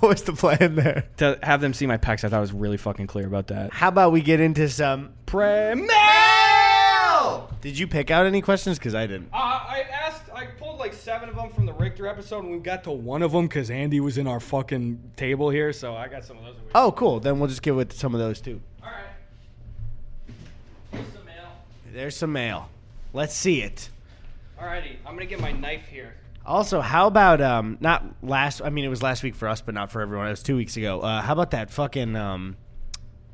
what 0.00 0.02
was 0.02 0.22
the 0.22 0.32
plan 0.32 0.74
there? 0.76 1.04
to 1.18 1.38
have 1.42 1.60
them 1.60 1.72
see 1.74 1.86
my 1.86 1.96
pecs, 1.98 2.24
I 2.24 2.28
thought 2.28 2.34
I 2.34 2.40
was 2.40 2.52
really 2.52 2.76
fucking 2.76 3.06
clear 3.06 3.26
about 3.26 3.48
that. 3.48 3.72
How 3.72 3.88
about 3.88 4.12
we 4.12 4.20
get 4.22 4.40
into 4.40 4.68
some 4.68 5.12
Pre- 5.26 5.74
mail? 5.74 7.50
Did 7.60 7.78
you 7.78 7.86
pick 7.86 8.10
out 8.10 8.26
any 8.26 8.42
questions? 8.42 8.78
Because 8.78 8.94
I 8.94 9.06
didn't. 9.06 9.28
Uh, 9.32 9.36
I 9.36 9.84
asked, 9.90 10.24
I 10.34 10.46
pulled 10.46 10.78
like 10.78 10.92
seven 10.92 11.28
of 11.28 11.36
them 11.36 11.50
from 11.50 11.66
the 11.66 11.72
Richter 11.72 12.06
episode, 12.06 12.44
and 12.44 12.52
we 12.52 12.58
got 12.58 12.84
to 12.84 12.90
one 12.90 13.22
of 13.22 13.32
them 13.32 13.46
because 13.46 13.70
Andy 13.70 14.00
was 14.00 14.18
in 14.18 14.26
our 14.26 14.40
fucking 14.40 15.12
table 15.16 15.48
here, 15.50 15.72
so 15.72 15.94
I 15.94 16.08
got 16.08 16.24
some 16.24 16.36
of 16.38 16.44
those. 16.44 16.56
Oh, 16.74 16.92
cool. 16.92 17.20
Then 17.20 17.38
we'll 17.38 17.48
just 17.48 17.62
give 17.62 17.78
it 17.78 17.92
some 17.92 18.14
of 18.14 18.20
those 18.20 18.40
too. 18.40 18.60
All 18.82 18.90
right. 18.90 20.34
Here's 20.92 21.06
some 21.12 21.24
mail. 21.24 21.46
There's 21.92 22.16
some 22.16 22.32
mail. 22.32 22.68
Let's 23.12 23.34
see 23.34 23.62
it. 23.62 23.88
Alrighty, 24.60 24.96
I'm 25.06 25.14
gonna 25.14 25.26
get 25.26 25.40
my 25.40 25.52
knife 25.52 25.86
here. 25.90 26.14
Also, 26.46 26.80
how 26.80 27.06
about 27.06 27.40
um 27.40 27.78
not 27.80 28.04
last? 28.22 28.60
I 28.62 28.70
mean, 28.70 28.84
it 28.84 28.88
was 28.88 29.02
last 29.02 29.22
week 29.22 29.34
for 29.34 29.48
us, 29.48 29.60
but 29.60 29.74
not 29.74 29.90
for 29.90 30.00
everyone. 30.00 30.26
It 30.26 30.30
was 30.30 30.42
two 30.42 30.56
weeks 30.56 30.76
ago. 30.76 31.00
Uh, 31.00 31.22
how 31.22 31.32
about 31.32 31.52
that 31.52 31.70
fucking 31.70 32.16
um 32.16 32.56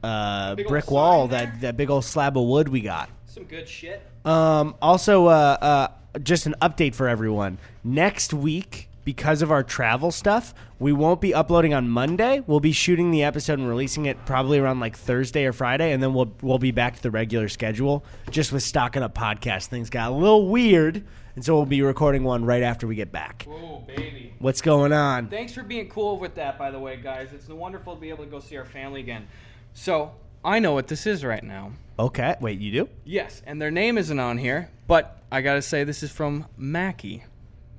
uh 0.02 0.54
Big 0.54 0.66
brick 0.68 0.90
wall 0.90 1.28
that 1.28 1.60
that 1.60 1.76
big 1.76 1.90
old 1.90 2.04
slab 2.04 2.36
of 2.38 2.44
wood 2.44 2.68
we 2.68 2.80
got? 2.80 3.10
Some 3.26 3.44
good 3.44 3.68
shit. 3.68 4.02
Um, 4.24 4.74
also, 4.82 5.26
uh, 5.26 5.56
uh, 5.60 6.18
just 6.22 6.46
an 6.46 6.54
update 6.60 6.94
for 6.94 7.08
everyone. 7.08 7.58
Next 7.84 8.34
week, 8.34 8.88
because 9.04 9.40
of 9.42 9.50
our 9.50 9.62
travel 9.62 10.10
stuff, 10.10 10.54
we 10.78 10.92
won't 10.92 11.20
be 11.20 11.32
uploading 11.32 11.72
on 11.72 11.88
Monday. 11.88 12.42
We'll 12.46 12.60
be 12.60 12.72
shooting 12.72 13.10
the 13.10 13.22
episode 13.22 13.58
and 13.58 13.68
releasing 13.68 14.06
it 14.06 14.24
probably 14.26 14.58
around 14.58 14.80
like 14.80 14.96
Thursday 14.96 15.46
or 15.46 15.52
Friday, 15.52 15.92
and 15.92 16.02
then 16.02 16.12
we'll 16.14 16.32
we'll 16.42 16.58
be 16.58 16.70
back 16.70 16.96
to 16.96 17.02
the 17.02 17.10
regular 17.10 17.48
schedule. 17.48 18.04
Just 18.30 18.52
with 18.52 18.62
stocking 18.62 19.02
up 19.02 19.14
podcast, 19.14 19.66
things 19.66 19.90
got 19.90 20.10
a 20.10 20.14
little 20.14 20.48
weird, 20.48 21.04
and 21.34 21.44
so 21.44 21.54
we'll 21.54 21.66
be 21.66 21.82
recording 21.82 22.24
one 22.24 22.44
right 22.44 22.62
after 22.62 22.86
we 22.86 22.94
get 22.94 23.12
back. 23.12 23.46
Oh 23.48 23.82
baby. 23.86 24.34
What's 24.38 24.60
going 24.60 24.92
on? 24.92 25.28
Thanks 25.28 25.52
for 25.52 25.62
being 25.62 25.88
cool 25.88 26.18
with 26.18 26.34
that, 26.36 26.58
by 26.58 26.70
the 26.70 26.78
way, 26.78 26.96
guys. 26.96 27.28
It's 27.32 27.48
wonderful 27.48 27.94
to 27.94 28.00
be 28.00 28.08
able 28.10 28.24
to 28.24 28.30
go 28.30 28.40
see 28.40 28.56
our 28.56 28.64
family 28.64 29.00
again. 29.00 29.26
So 29.74 30.12
I 30.44 30.58
know 30.58 30.72
what 30.72 30.88
this 30.88 31.06
is 31.06 31.24
right 31.24 31.44
now. 31.44 31.72
Okay, 31.98 32.36
wait, 32.40 32.58
you 32.58 32.72
do? 32.72 32.88
Yes, 33.04 33.42
and 33.46 33.60
their 33.60 33.70
name 33.70 33.98
isn't 33.98 34.18
on 34.18 34.38
here, 34.38 34.70
but 34.86 35.18
I 35.30 35.42
gotta 35.42 35.60
say 35.62 35.84
this 35.84 36.02
is 36.02 36.10
from 36.10 36.46
Mackie. 36.56 37.24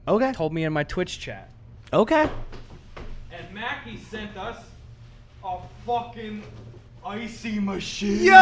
Okay, 0.08 0.32
Told 0.34 0.54
me 0.54 0.64
in 0.64 0.74
my 0.74 0.84
Twitch 0.84 1.20
chat. 1.20 1.49
okay. 1.91 2.30
And 3.32 3.54
Mackie 3.56 3.97
sent 3.97 4.38
us 4.38 4.64
a 5.43 5.58
fucking 5.86 6.43
icy 7.06 7.60
machine. 7.60 8.24
Yo! 8.24 8.34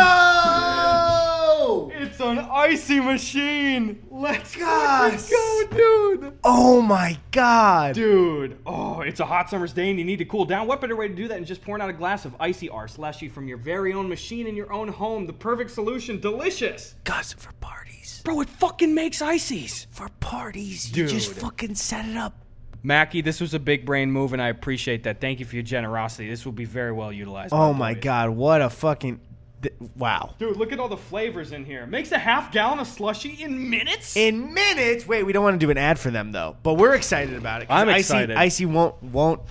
It's 1.94 2.20
an 2.20 2.40
icy 2.40 3.00
machine. 3.00 4.02
Let's 4.10 4.56
fucking 4.56 5.20
go, 5.30 5.64
dude. 5.72 6.34
Oh 6.44 6.82
my 6.82 7.18
god! 7.32 7.96
Dude, 7.96 8.58
oh, 8.66 9.02
it's 9.02 9.20
a 9.20 9.26
hot 9.26 9.50
summer's 9.50 9.74
day 9.74 9.90
and 9.90 9.98
you 10.00 10.06
need 10.06 10.18
to 10.18 10.26
cool 10.26 10.46
down. 10.46 10.68
What 10.68 10.82
better 10.82 10.96
way 10.96 11.08
to 11.08 11.16
do 11.16 11.28
that 11.28 11.36
than 11.36 11.46
just 11.46 11.62
pouring 11.62 11.82
out 11.82 11.90
a 11.90 11.94
glass 11.94 12.26
of 12.26 12.36
icy 12.40 12.70
R 12.70 12.88
slushy 12.88 13.30
from 13.30 13.48
your 13.48 13.58
very 13.58 13.94
own 13.94 14.08
machine 14.10 14.48
in 14.48 14.56
your 14.56 14.72
own 14.74 14.88
home? 14.88 15.26
The 15.26 15.34
perfect 15.34 15.72
solution. 15.72 16.20
Delicious. 16.20 16.96
Gus 17.04 17.34
for 17.34 17.52
parties. 17.62 18.22
Bro, 18.26 18.42
it 18.42 18.50
fucking 18.50 18.94
makes 18.94 19.22
ices. 19.22 19.88
For 19.92 20.10
parties, 20.20 20.90
Dude. 20.90 21.12
you 21.12 21.18
just 21.20 21.34
fucking 21.34 21.76
set 21.76 22.08
it 22.08 22.18
up. 22.18 22.46
Mackie, 22.82 23.22
this 23.22 23.42
was 23.42 23.54
a 23.54 23.60
big 23.60 23.86
brain 23.86 24.12
move, 24.12 24.32
and 24.34 24.42
I 24.42 24.48
appreciate 24.48 25.04
that. 25.04 25.20
Thank 25.20 25.40
you 25.40 25.46
for 25.46 25.56
your 25.56 25.64
generosity. 25.64 26.30
This 26.30 26.46
will 26.46 26.54
be 26.54 26.66
very 26.66 26.92
well 26.92 27.12
utilized. 27.12 27.54
Oh 27.54 27.74
my 27.74 27.94
boys. 27.94 28.04
god, 28.04 28.30
what 28.30 28.62
a 28.62 28.70
fucking 28.70 29.20
th- 29.62 29.74
wow. 29.98 30.34
Dude, 30.40 30.56
look 30.56 30.72
at 30.72 30.80
all 30.80 30.88
the 30.88 30.96
flavors 30.98 31.52
in 31.52 31.66
here. 31.66 31.86
Makes 31.86 32.12
a 32.14 32.18
half 32.18 32.52
gallon 32.54 32.80
of 32.80 32.88
slushy 32.88 33.44
in 33.44 33.70
minutes. 33.70 34.16
In 34.16 34.54
minutes. 34.54 35.06
Wait, 35.08 35.24
we 35.24 35.34
don't 35.34 35.44
want 35.44 35.60
to 35.60 35.66
do 35.66 35.70
an 35.72 35.78
ad 35.78 36.00
for 36.00 36.10
them 36.10 36.32
though, 36.32 36.56
but 36.64 36.76
we're 36.76 36.96
excited 36.96 37.36
about 37.36 37.62
it. 37.62 37.68
'cause 37.68 37.82
I'm 37.82 37.90
Icy, 37.90 38.00
excited. 38.00 38.38
Icy 38.38 38.66
won't 38.66 39.02
won't. 39.04 39.42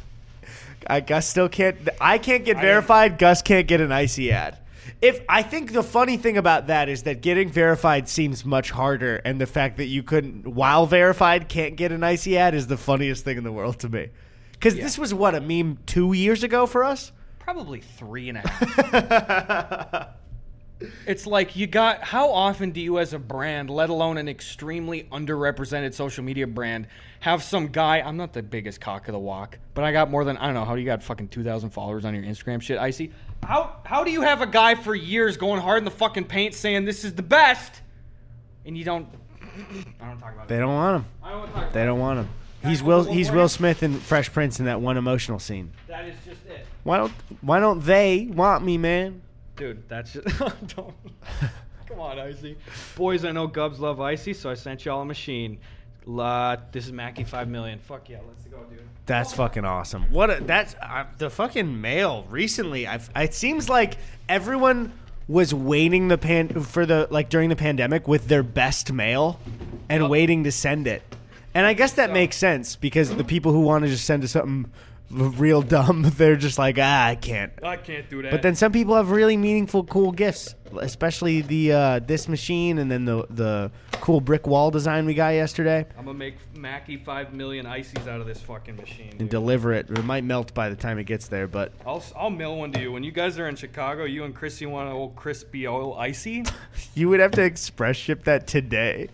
I 0.87 1.01
Gus 1.01 1.27
still 1.29 1.51
can't. 1.51 1.77
I 2.01 2.17
can't 2.19 2.45
get 2.47 2.57
verified. 2.57 3.19
Gus 3.19 3.43
can't 3.43 3.67
get 3.67 3.81
an 3.83 3.93
Icy 3.93 4.33
ad. 4.33 4.57
If 5.01 5.21
I 5.29 5.43
think 5.43 5.73
the 5.73 5.85
funny 5.85 6.17
thing 6.17 6.37
about 6.37 6.67
that 6.67 6.89
is 6.89 7.05
that 7.05 7.21
getting 7.21 7.51
verified 7.51 8.09
seems 8.09 8.45
much 8.45 8.73
harder, 8.73 9.17
and 9.25 9.41
the 9.41 9.47
fact 9.47 9.77
that 9.77 9.87
you 9.87 10.03
couldn't, 10.03 10.47
while 10.47 10.87
verified, 10.87 11.49
can't 11.49 11.77
get 11.77 11.93
an 11.93 12.03
Icy 12.03 12.37
ad 12.37 12.55
is 12.55 12.67
the 12.67 12.77
funniest 12.77 13.25
thing 13.25 13.39
in 13.39 13.45
the 13.45 13.53
world 13.53 13.79
to 13.81 13.89
me. 13.89 14.09
Because 14.53 14.75
this 14.75 14.99
was 14.99 15.15
what 15.15 15.37
a 15.37 15.41
meme 15.41 15.79
two 15.87 16.13
years 16.15 16.43
ago 16.43 16.67
for 16.67 16.83
us. 16.83 17.13
Probably 17.39 17.81
three 17.81 18.29
and 18.29 18.39
a 18.39 18.49
half. 18.49 20.09
it's 21.07 21.27
like 21.27 21.55
you 21.55 21.69
got. 21.69 22.03
How 22.03 22.31
often 22.31 22.73
do 22.73 22.81
you, 22.81 22.99
as 22.99 23.13
a 23.13 23.21
brand, 23.21 23.71
let 23.71 23.91
alone 23.91 24.19
an 24.19 24.29
extremely 24.29 25.05
underrepresented 25.13 25.95
social 25.95 26.25
media 26.25 26.49
brand, 26.49 26.89
have 27.21 27.45
some 27.45 27.69
guy? 27.69 28.01
I'm 28.01 28.17
not 28.17 28.33
the 28.33 28.43
biggest 28.43 28.81
cock 28.81 29.07
of 29.07 29.13
the 29.13 29.19
walk, 29.21 29.59
but 29.75 29.85
I 29.85 29.93
got 29.93 30.11
more 30.11 30.25
than 30.25 30.37
I 30.39 30.47
don't 30.47 30.55
know. 30.55 30.65
How 30.65 30.75
do 30.75 30.81
you 30.81 30.87
got 30.87 31.05
fucking 31.05 31.29
two 31.29 31.45
thousand 31.45 31.71
followers 31.71 32.05
on 32.05 32.17
your 32.17 32.25
Instagram 32.25 32.61
shit? 32.61 32.79
I 32.79 32.91
see. 32.91 33.13
How 33.43 33.77
how 33.85 34.05
do 34.05 34.11
you 34.11 34.23
have 34.23 34.43
a 34.43 34.47
guy 34.47 34.75
for 34.75 34.95
years 34.95 35.37
going 35.37 35.61
hard 35.61 35.79
in 35.79 35.85
the 35.85 35.91
fucking 35.91 36.25
paint 36.25 36.55
saying 36.55 36.85
this 36.85 37.05
is 37.05 37.15
the 37.15 37.23
best, 37.23 37.81
and 38.67 38.77
you 38.77 38.85
don't? 38.85 39.09
I 40.01 40.07
don't 40.07 40.19
talk 40.19 40.35
about 40.35 40.45
it? 40.45 40.49
They 40.49 40.57
it. 40.57 40.61
don't 40.61 40.75
want 40.75 40.97
him. 40.97 41.07
I 41.23 41.31
don't 41.31 41.39
want 41.41 41.55
to 41.55 41.61
talk. 41.61 41.73
They 41.73 41.85
don't 41.85 41.99
want 41.99 42.19
him. 42.21 42.29
He's 42.65 42.83
Will. 42.83 43.05
He's 43.05 43.31
Will? 43.31 43.49
Smith 43.49 43.83
in 43.83 43.95
Fresh 43.95 44.33
Prince 44.33 44.59
in 44.59 44.67
that 44.67 44.81
one 44.81 44.97
emotional 44.97 45.39
scene. 45.39 45.73
That 45.87 46.05
is 46.07 46.17
just 46.25 46.45
it. 46.47 46.67
Why 46.83 46.99
don't 46.99 47.13
Why 47.41 47.61
don't 47.61 47.85
they 47.85 48.29
want 48.31 48.65
me, 48.65 48.79
man? 48.79 49.23
Dude, 49.57 49.89
that's 49.89 50.13
just 50.13 50.27
don't. 50.77 50.95
Come 51.87 52.01
on, 52.01 52.19
Icy. 52.19 52.57
Boys, 52.97 53.25
I 53.25 53.33
know 53.33 53.47
Gubs 53.47 53.81
love 53.81 54.01
Icy, 54.01 54.35
so 54.35 54.51
I 54.51 54.55
sent 54.55 54.85
y'all 54.85 55.01
a 55.01 55.05
machine. 55.05 55.59
La, 56.09 56.57
this 56.73 56.87
is 56.87 56.93
Mackie 56.93 57.25
five 57.25 57.49
million. 57.49 57.79
Fuck 57.81 58.09
yeah, 58.09 58.17
let's 58.27 58.43
go, 58.45 58.57
dude. 58.71 58.81
That's 59.05 59.35
fucking 59.35 59.67
awesome. 59.67 60.11
What 60.11 60.31
a, 60.31 60.43
that's 60.43 60.75
uh, 60.81 61.05
the 61.19 61.29
fucking 61.29 61.83
mail 61.83 62.27
recently. 62.31 62.87
I've, 62.87 63.11
it 63.15 63.35
seems 63.35 63.69
like 63.69 63.99
everyone 64.27 64.93
was 65.29 65.53
waiting 65.53 66.09
the 66.09 66.17
pan 66.17 66.63
for 66.63 66.87
the 66.87 67.09
like 67.11 67.29
during 67.29 67.51
the 67.51 67.57
pandemic 67.57 68.09
with 68.09 68.27
their 68.27 68.43
best 68.43 68.91
mail 68.91 69.39
and 69.91 70.09
waiting 70.09 70.45
to 70.45 70.53
send 70.53 70.87
it. 70.87 71.03
And 71.55 71.67
I 71.67 71.75
guess 71.75 71.93
that 71.93 72.11
makes 72.11 72.37
sense 72.37 72.75
because 72.75 73.15
the 73.15 73.25
people 73.25 73.53
who 73.53 73.61
want 73.61 73.85
to 73.85 73.91
just 73.91 74.07
send 74.07 74.25
us 74.25 74.31
something 74.31 74.73
real 75.11 75.61
dumb, 75.61 76.03
they're 76.17 76.37
just 76.37 76.59
like, 76.59 76.79
ah, 76.81 77.07
I 77.07 77.17
can't. 77.17 77.53
I 77.63 77.77
can't 77.77 78.09
do 78.09 78.23
that. 78.23 78.31
But 78.31 78.41
then 78.41 78.55
some 78.55 78.73
people 78.73 78.97
have 78.97 79.11
really 79.11 79.37
meaningful, 79.37 79.85
cool 79.85 80.13
gifts, 80.13 80.55
especially 80.81 81.43
the 81.43 81.73
uh, 81.73 81.99
this 81.99 82.29
machine 82.29 82.79
and 82.79 82.91
then 82.91 83.05
the 83.05 83.27
the 83.29 83.71
cool 84.01 84.21
brick 84.21 84.47
wall 84.47 84.71
design 84.71 85.07
we 85.07 85.15
got 85.15 85.31
yesterday. 85.31 85.87
I'm 85.99 86.05
gonna 86.05 86.19
make 86.19 86.37
Mackie 86.57 86.97
five 86.97 87.33
million 87.35 87.67
ices 87.67 88.07
out 88.09 88.21
of 88.21 88.27
this 88.27 88.41
fucking 88.41 88.77
machine. 88.77 89.11
And 89.11 89.19
dude. 89.21 89.31
deliver 89.31 89.73
it. 89.73 89.89
It 89.91 90.05
might 90.05 90.25
melt 90.25 90.55
by 90.55 90.69
the 90.69 90.77
time 90.77 90.99
it 90.99 91.05
gets 91.05 91.29
there, 91.29 91.47
but 91.47 91.73
I'll 91.87 92.03
I'll 92.17 92.31
mail 92.31 92.57
one 92.57 92.73
to 92.73 92.81
you 92.81 92.93
when 92.93 93.03
you 93.05 93.13
guys 93.13 93.39
are 93.39 93.49
in 93.49 93.57
Chicago. 93.57 94.05
You 94.05 94.25
and 94.25 94.35
Chrissy 94.35 94.67
want 94.67 94.89
an 94.89 94.95
old 94.95 95.17
crispy 95.17 95.67
old 95.67 95.99
icy. 95.99 96.45
you 96.95 97.09
would 97.09 97.21
have 97.21 97.33
to 97.33 97.43
express 97.43 97.97
ship 97.97 98.25
that 98.25 98.47
today. 98.47 99.09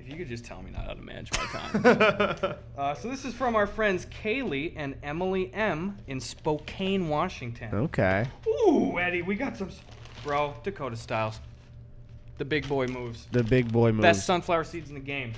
If 0.00 0.08
you 0.08 0.16
could 0.16 0.28
just 0.28 0.44
tell 0.44 0.62
me 0.62 0.70
not 0.70 0.86
how 0.86 0.94
to 0.94 1.02
manage 1.02 1.30
my 1.32 1.44
time. 1.44 2.54
uh, 2.78 2.94
so 2.94 3.10
this 3.10 3.24
is 3.26 3.34
from 3.34 3.54
our 3.56 3.66
friends 3.66 4.06
Kaylee 4.06 4.72
and 4.76 4.94
Emily 5.02 5.52
M 5.52 5.98
in 6.06 6.18
Spokane, 6.20 7.08
Washington. 7.08 7.74
Okay. 7.74 8.26
Ooh, 8.48 8.98
Eddy, 8.98 9.20
we 9.22 9.34
got 9.34 9.56
some. 9.56 9.68
s- 9.68 9.80
Bro, 10.24 10.54
Dakota 10.64 10.96
Styles. 10.96 11.38
The 12.38 12.44
big 12.44 12.68
boy 12.68 12.86
moves. 12.86 13.26
The 13.32 13.42
big 13.42 13.70
boy 13.70 13.92
moves. 13.92 14.02
Best 14.02 14.26
sunflower 14.26 14.64
seeds 14.64 14.88
in 14.88 14.94
the 14.94 15.00
game. 15.00 15.32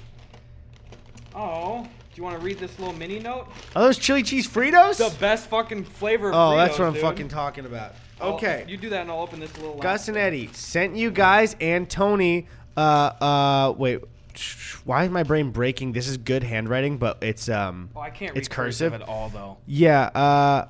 Oh, 1.34 1.82
do 1.84 1.88
you 2.16 2.22
want 2.22 2.38
to 2.38 2.44
read 2.44 2.59
this 2.59 2.78
little 2.78 2.94
mini 2.94 3.18
note? 3.18 3.46
Are 3.74 3.82
those 3.82 3.98
chili 3.98 4.22
cheese 4.22 4.46
Fritos? 4.48 4.98
The 4.98 5.16
best 5.18 5.48
fucking 5.48 5.84
flavor 5.84 6.28
of 6.28 6.34
oh, 6.34 6.57
that's 6.57 6.78
what 6.78 6.86
I'm 6.86 6.92
dude. 6.94 7.03
fucking 7.03 7.28
talking 7.28 7.66
about. 7.66 7.94
I'll- 8.20 8.34
Okay. 8.34 8.66
You 8.68 8.76
do 8.76 8.90
that 8.90 9.01
and 9.03 9.11
I'll 9.11 9.20
open 9.22 9.40
this 9.40 9.57
little. 9.57 9.78
Gus 9.78 10.09
and. 10.09 10.16
Eddy 10.18 10.51
sent 10.53 10.94
you 10.94 11.11
guys 11.11 11.57
and 11.59 11.88
Tony. 11.88 12.48
Uh, 12.76 12.80
uh, 12.80 13.74
wait. 13.78 14.01
Why 14.84 15.05
is 15.05 15.11
my 15.11 15.22
brain 15.22 15.51
breaking? 15.53 15.92
This 15.92 16.07
is 16.07 16.18
good 16.18 16.42
handwriting, 16.42 16.98
but 16.98 17.18
it's 17.22 17.48
um. 17.48 17.88
Oh, 17.96 18.01
I 18.01 18.11
can't 18.11 18.32
read 18.32 18.38
It's 18.38 18.48
cursive. 18.48 18.92
at 18.92 19.01
all, 19.03 19.30
though. 19.30 19.57
Yeah. 19.66 20.03
Uh. 20.14 20.66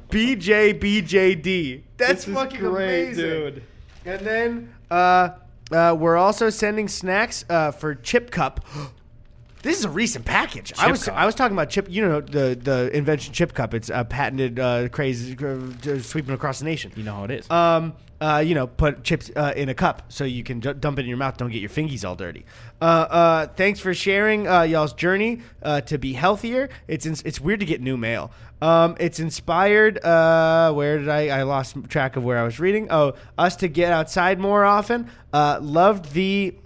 BJBJD. 0.10 1.82
That's 1.96 2.12
This 2.24 2.28
is 2.28 2.34
fucking 2.34 2.60
great, 2.60 3.02
amazing. 3.04 3.24
dude. 3.24 3.62
And 4.04 4.20
then 4.26 4.74
uh, 4.90 5.30
uh, 5.72 5.96
we're 5.98 6.16
also 6.16 6.50
sending 6.50 6.88
snacks 6.88 7.44
uh, 7.48 7.70
for 7.70 7.94
Chip 7.94 8.30
Cup. 8.30 8.64
This 9.62 9.78
is 9.78 9.84
a 9.84 9.90
recent 9.90 10.24
package. 10.24 10.72
I 10.78 10.90
was 10.90 11.04
Cup. 11.04 11.14
I 11.14 11.26
was 11.26 11.34
talking 11.34 11.54
about 11.54 11.68
chip. 11.68 11.86
You 11.90 12.02
know 12.06 12.20
the 12.20 12.58
the 12.60 12.90
invention 12.96 13.34
Chip 13.34 13.52
Cup. 13.52 13.74
It's 13.74 13.90
a 13.90 14.04
patented 14.04 14.58
uh, 14.58 14.88
craze 14.88 15.34
uh, 15.42 16.00
sweeping 16.00 16.34
across 16.34 16.60
the 16.60 16.64
nation. 16.64 16.92
You 16.96 17.02
know 17.02 17.14
how 17.14 17.24
it 17.24 17.30
is. 17.30 17.50
Um, 17.50 17.94
uh, 18.20 18.42
you 18.44 18.54
know, 18.54 18.66
put 18.66 19.02
chips 19.02 19.30
uh, 19.34 19.52
in 19.56 19.70
a 19.70 19.74
cup 19.74 20.02
so 20.12 20.24
you 20.24 20.44
can 20.44 20.60
j- 20.60 20.74
dump 20.74 20.98
it 20.98 21.02
in 21.02 21.08
your 21.08 21.16
mouth. 21.16 21.38
Don't 21.38 21.50
get 21.50 21.60
your 21.60 21.70
fingies 21.70 22.06
all 22.06 22.14
dirty. 22.16 22.44
Uh, 22.80 22.84
uh, 22.84 23.46
thanks 23.48 23.80
for 23.80 23.94
sharing 23.94 24.46
uh, 24.46 24.62
y'all's 24.62 24.92
journey 24.92 25.40
uh, 25.62 25.80
to 25.82 25.96
be 25.96 26.12
healthier. 26.12 26.68
It's 26.86 27.06
ins- 27.06 27.22
it's 27.22 27.40
weird 27.40 27.60
to 27.60 27.66
get 27.66 27.80
new 27.80 27.96
mail. 27.96 28.30
Um, 28.60 28.96
it's 29.00 29.20
inspired. 29.20 30.02
Uh, 30.04 30.72
where 30.74 30.98
did 30.98 31.08
I? 31.08 31.28
I 31.28 31.42
lost 31.44 31.76
track 31.88 32.16
of 32.16 32.24
where 32.24 32.38
I 32.38 32.44
was 32.44 32.60
reading. 32.60 32.88
Oh, 32.90 33.14
us 33.38 33.56
to 33.56 33.68
get 33.68 33.92
outside 33.92 34.38
more 34.38 34.64
often. 34.64 35.10
Uh, 35.32 35.58
loved 35.60 36.12
the. 36.12 36.56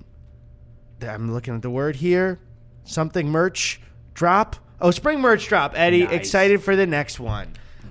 I'm 1.03 1.33
looking 1.33 1.55
at 1.55 1.63
the 1.63 1.71
word 1.71 1.97
here. 1.97 2.41
Something 2.85 3.29
merch 3.29 3.81
drop. 4.15 4.57
Oh, 4.81 4.91
spring 4.91 5.21
merch 5.21 5.49
drop. 5.49 5.73
Eddy, 5.77 6.05
Nice. 6.05 6.13
excited 6.13 6.63
for 6.63 6.77
the 6.77 6.87
next 6.87 7.19
one. 7.21 7.49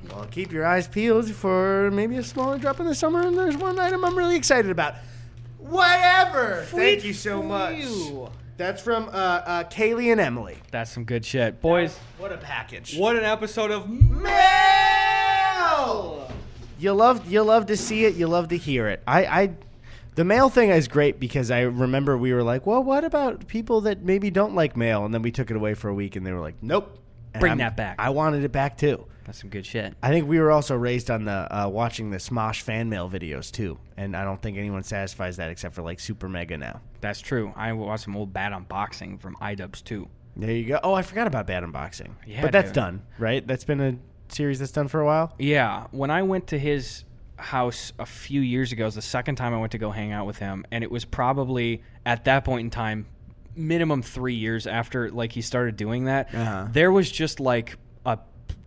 Well, 0.10 0.28
keep 0.30 0.52
your 0.52 0.66
eyes 0.66 0.88
peeled 0.88 1.30
for 1.32 1.89
maybe 1.91 2.18
a 2.18 2.24
smaller 2.24 2.58
drop 2.58 2.80
in 2.80 2.86
the 2.86 2.96
summer. 2.96 3.22
And 3.22 3.38
there's 3.38 3.58
one 3.58 3.80
item 3.80 4.04
I'm 4.06 4.18
really 4.18 4.36
excited 4.36 4.70
about. 4.70 4.96
Whatever. 5.60 6.66
Thank 6.68 7.04
you 7.06 7.14
so 7.14 7.41
much. 7.41 7.84
That's 8.58 8.82
from 8.82 9.06
uh, 9.06 9.12
uh, 9.12 9.64
Kaylee 9.64 10.12
and 10.12 10.22
Emily. 10.22 10.58
That's 10.72 10.91
some 10.91 11.06
good 11.06 11.26
shit, 11.26 11.62
boys. 11.62 11.98
What 12.20 12.32
a 12.32 12.38
package. 12.38 12.98
What 12.98 13.16
an 13.16 13.24
episode 13.24 13.72
of 13.72 13.89
mail? 13.89 14.34
You 16.78 16.94
love 16.94 17.32
you 17.32 17.41
love 17.44 17.66
to 17.68 17.78
see 17.78 18.06
it. 18.06 18.16
You 18.16 18.28
love 18.28 18.50
to 18.50 18.58
hear 18.58 18.89
it. 18.89 19.02
I, 19.08 19.26
I 19.26 19.50
the 20.16 20.24
mail 20.26 20.49
thing 20.49 20.70
is 20.70 20.88
great 20.88 21.20
because 21.20 21.49
I 21.51 21.61
remember 21.61 22.18
we 22.18 22.34
were 22.34 22.43
like, 22.43 22.66
well, 22.66 22.84
what 22.84 23.03
about 23.03 23.47
people 23.47 23.82
that 23.82 24.03
maybe 24.03 24.30
don't 24.30 24.55
like 24.55 24.76
mail? 24.78 25.05
And 25.05 25.14
then 25.14 25.22
we 25.22 25.32
took 25.32 25.49
it 25.51 25.57
away 25.57 25.74
for 25.74 25.89
a 25.89 25.93
week, 25.93 26.16
and 26.16 26.26
they 26.26 26.32
were 26.34 26.39
like, 26.41 26.55
nope. 26.61 26.99
And 27.34 27.39
Bring 27.41 27.51
I'm- 27.51 27.57
that 27.59 27.76
back. 27.78 27.95
I 27.99 28.09
wanted 28.11 28.43
it 28.43 28.51
back 28.51 28.78
too. 28.78 29.05
That's 29.26 29.39
some 29.39 29.49
good 29.49 29.66
shit. 29.66 29.93
I 30.03 30.09
think 30.09 30.28
we 30.28 30.38
were 30.38 30.51
also 30.51 30.76
raised 30.76 31.09
on 31.09 31.24
the 31.24 31.32
uh, 31.49 31.68
watching 31.70 32.11
the 32.11 32.18
Smosh 32.18 32.59
fan 32.61 32.89
mail 32.89 33.09
videos 33.09 33.49
too, 33.49 33.80
and 33.95 34.18
I 34.18 34.26
don't 34.26 34.41
think 34.41 34.57
anyone 34.57 34.84
satisfies 34.84 35.38
that 35.38 35.49
except 35.49 35.74
for 35.76 35.82
like 35.82 36.01
Super 36.01 36.28
Mega 36.28 36.57
now. 36.57 36.82
That's 36.99 37.22
true. 37.22 37.53
I 37.55 37.72
watched 37.72 38.03
some 38.03 38.18
old 38.18 38.34
bad 38.34 38.51
unboxing 38.51 39.22
from 39.22 39.36
iDubbbz 39.38 39.82
too. 39.84 40.09
There 40.36 40.51
you 40.51 40.66
go. 40.66 40.80
Oh, 40.84 40.93
I 40.93 41.03
forgot 41.03 41.28
about 41.28 41.45
Bad 41.47 41.64
Unboxing. 41.64 42.09
Yeah, 42.26 42.41
but 42.41 42.51
that's 42.51 42.70
dude. 42.70 42.76
done, 42.76 43.01
right? 43.20 43.45
That's 43.47 43.64
been 43.66 43.80
a 43.80 43.95
series 44.34 44.59
that's 44.59 44.72
done 44.72 44.88
for 44.88 44.99
a 44.99 45.05
while. 45.05 45.34
Yeah, 45.39 45.86
when 45.91 46.09
I 46.11 46.24
went 46.24 46.47
to 46.47 46.59
his 46.59 47.03
house 47.38 47.94
a 48.00 48.06
few 48.06 48.42
years 48.42 48.72
ago, 48.72 48.86
was 48.86 48.96
the 48.96 49.02
second 49.02 49.36
time 49.36 49.54
I 49.54 49.60
went 49.60 49.72
to 49.74 49.78
go 49.78 49.92
hang 49.92 50.12
out 50.12 50.26
with 50.26 50.38
him, 50.38 50.66
and 50.72 50.84
it 50.84 50.92
was 50.92 51.06
probably 51.06 51.84
at 52.06 52.26
that 52.26 52.46
point 52.46 52.66
in 52.66 52.70
time, 52.70 53.08
minimum 53.56 54.02
three 54.02 54.36
years 54.36 54.66
after 54.68 55.12
like 55.12 55.32
he 55.32 55.42
started 55.42 55.78
doing 55.78 56.06
that. 56.06 56.34
Uh-huh. 56.34 56.68
There 56.72 56.92
was 56.92 57.12
just 57.12 57.40
like 57.40 57.78
a 58.06 58.20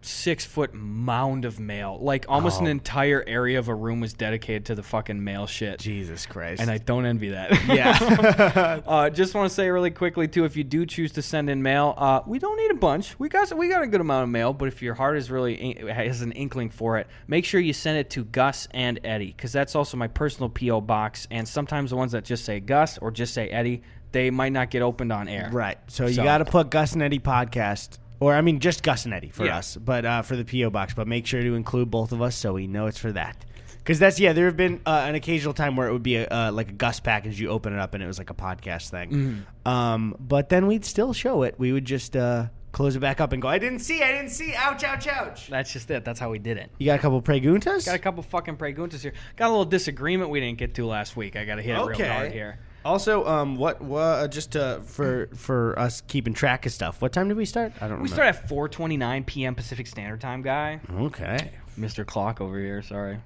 six 0.06 0.44
foot 0.44 0.72
mound 0.74 1.44
of 1.44 1.58
mail. 1.60 1.98
Like 2.00 2.26
almost 2.28 2.60
an 2.60 2.66
Oh. 2.66 2.70
entire 2.70 3.24
area 3.26 3.58
of 3.58 3.68
a 3.68 3.74
room 3.74 4.00
was 4.00 4.12
dedicated 4.12 4.66
to 4.66 4.74
the 4.74 4.82
fucking 4.82 5.22
mail 5.22 5.46
shit. 5.46 5.78
Jesus 5.80 6.26
Christ. 6.26 6.60
And 6.62 6.70
I 6.70 6.78
don't 6.78 7.04
envy 7.06 7.30
that. 7.30 7.50
yeah. 7.68 8.80
uh, 8.86 9.10
just 9.10 9.34
want 9.34 9.48
to 9.48 9.54
say 9.54 9.68
really 9.70 9.90
quickly 9.90 10.28
too, 10.28 10.44
if 10.44 10.56
you 10.56 10.64
do 10.64 10.86
choose 10.86 11.12
to 11.12 11.22
send 11.22 11.50
in 11.50 11.62
mail, 11.62 11.94
uh, 11.96 12.20
we 12.26 12.38
don't 12.38 12.56
need 12.56 12.70
a 12.70 12.74
bunch. 12.78 13.18
We 13.18 13.28
got 13.28 13.52
we 13.56 13.68
got 13.68 13.82
a 13.82 13.86
good 13.86 14.00
amount 14.00 14.24
of 14.24 14.28
mail, 14.30 14.52
but 14.52 14.68
if 14.68 14.82
your 14.82 14.94
heart 14.94 15.16
is 15.16 15.30
really 15.30 15.54
in- 15.54 15.88
has 15.88 16.22
an 16.22 16.32
inkling 16.32 16.70
for 16.70 16.98
it, 16.98 17.06
make 17.26 17.44
sure 17.44 17.60
you 17.60 17.72
send 17.72 17.98
it 17.98 18.10
to 18.10 18.24
Gus 18.24 18.68
and 18.72 19.00
Eddy 19.04 19.26
because 19.36 19.52
that's 19.52 19.74
also 19.74 19.96
my 19.96 20.08
personal 20.08 20.48
PO 20.48 20.80
box. 20.82 21.26
And 21.30 21.46
sometimes 21.46 21.90
the 21.90 21.96
ones 21.96 22.12
that 22.12 22.24
just 22.24 22.44
say 22.44 22.60
Gus 22.60 22.98
or 22.98 23.10
just 23.10 23.34
say 23.34 23.48
Eddy, 23.48 23.82
they 24.12 24.30
might 24.30 24.52
not 24.52 24.70
get 24.70 24.82
opened 24.82 25.12
on 25.12 25.28
air. 25.28 25.50
right. 25.52 25.78
So, 25.88 26.06
you 26.06 26.14
So- 26.14 26.24
got 26.24 26.38
to 26.38 26.44
put 26.44 26.70
Gus 26.70 26.92
and 26.94 27.02
Eddy 27.02 27.18
podcast, 27.18 27.98
or 28.20 28.34
I 28.34 28.40
mean, 28.40 28.60
just 28.60 28.82
Gus 28.82 29.04
and 29.04 29.14
Eddy 29.14 29.30
for 29.30 29.44
Yeah. 29.44 29.58
us, 29.58 29.76
but 29.76 30.04
uh, 30.04 30.22
for 30.22 30.36
the 30.36 30.44
PO 30.44 30.70
box. 30.70 30.94
But 30.94 31.06
make 31.06 31.26
sure 31.26 31.42
to 31.42 31.54
include 31.54 31.90
both 31.90 32.12
of 32.12 32.22
us 32.22 32.36
so 32.36 32.54
we 32.54 32.66
know 32.66 32.86
it's 32.86 32.98
for 32.98 33.12
that. 33.12 33.44
Because 33.78 33.98
that's 34.00 34.18
yeah, 34.18 34.32
there 34.32 34.46
have 34.46 34.56
been 34.56 34.80
uh, 34.84 35.04
an 35.06 35.14
occasional 35.14 35.54
time 35.54 35.76
where 35.76 35.86
it 35.88 35.92
would 35.92 36.02
be 36.02 36.16
a, 36.16 36.26
uh, 36.26 36.50
like 36.52 36.70
a 36.70 36.72
Gus 36.72 36.98
package. 36.98 37.40
You 37.40 37.50
open 37.50 37.72
it 37.72 37.78
up 37.78 37.94
and 37.94 38.02
it 38.02 38.06
was 38.06 38.18
like 38.18 38.30
a 38.30 38.34
podcast 38.34 38.90
thing. 38.90 39.10
Mm-hmm. 39.10 39.68
Um, 39.68 40.16
but 40.18 40.48
then 40.48 40.66
we'd 40.66 40.84
still 40.84 41.12
show 41.12 41.42
it. 41.44 41.54
We 41.58 41.70
would 41.72 41.84
just 41.84 42.16
uh, 42.16 42.46
close 42.72 42.96
it 42.96 43.00
back 43.00 43.20
up 43.20 43.32
and 43.32 43.40
go. 43.40 43.46
I 43.46 43.58
didn't 43.58 43.78
see. 43.78 44.02
I 44.02 44.10
didn't 44.10 44.30
see. 44.30 44.54
Ouch! 44.56 44.82
Ouch! 44.82 45.06
Ouch! 45.06 45.46
That's 45.48 45.72
just 45.72 45.88
it. 45.90 46.04
That's 46.04 46.18
how 46.18 46.30
we 46.30 46.40
did 46.40 46.56
it. 46.58 46.70
You 46.78 46.86
got 46.86 46.98
a 46.98 47.02
couple 47.02 47.22
preguntas? 47.22 47.86
Got 47.86 47.94
a 47.94 47.98
couple 48.00 48.24
fucking 48.24 48.56
preguntas 48.56 49.02
here. 49.02 49.12
Got 49.36 49.46
a 49.46 49.50
little 49.50 49.64
disagreement 49.64 50.30
we 50.30 50.40
didn't 50.40 50.58
get 50.58 50.74
to 50.74 50.86
last 50.86 51.16
week. 51.16 51.36
I 51.36 51.44
got 51.44 51.54
to 51.54 51.62
hit 51.62 51.70
it 51.78 51.86
real 51.86 52.08
hard 52.08 52.32
here. 52.32 52.58
Also, 52.86 53.26
um, 53.26 53.56
what, 53.56 53.82
what 53.82 54.00
uh, 54.00 54.28
just 54.28 54.56
uh, 54.56 54.80
for 54.80 55.28
for 55.34 55.78
us 55.78 56.00
keeping 56.02 56.32
track 56.34 56.64
of 56.66 56.72
stuff. 56.72 57.02
What 57.02 57.12
time 57.12 57.28
did 57.28 57.36
we 57.36 57.44
start? 57.44 57.72
I 57.80 57.88
don't 57.88 58.00
We 58.02 58.08
remember. 58.08 58.32
start 58.32 58.44
at 58.44 58.48
4:29 58.48 59.26
p.m. 59.26 59.54
Pacific 59.54 59.86
Standard 59.86 60.20
Time, 60.20 60.42
guy. 60.42 60.80
Okay. 60.92 61.50
Mr. 61.78 62.06
Clock 62.06 62.40
over 62.40 62.58
here. 62.58 62.80
Sorry. 62.82 63.18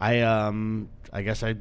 I 0.00 0.20
um 0.20 0.88
I 1.12 1.22
guess 1.22 1.42
I 1.42 1.56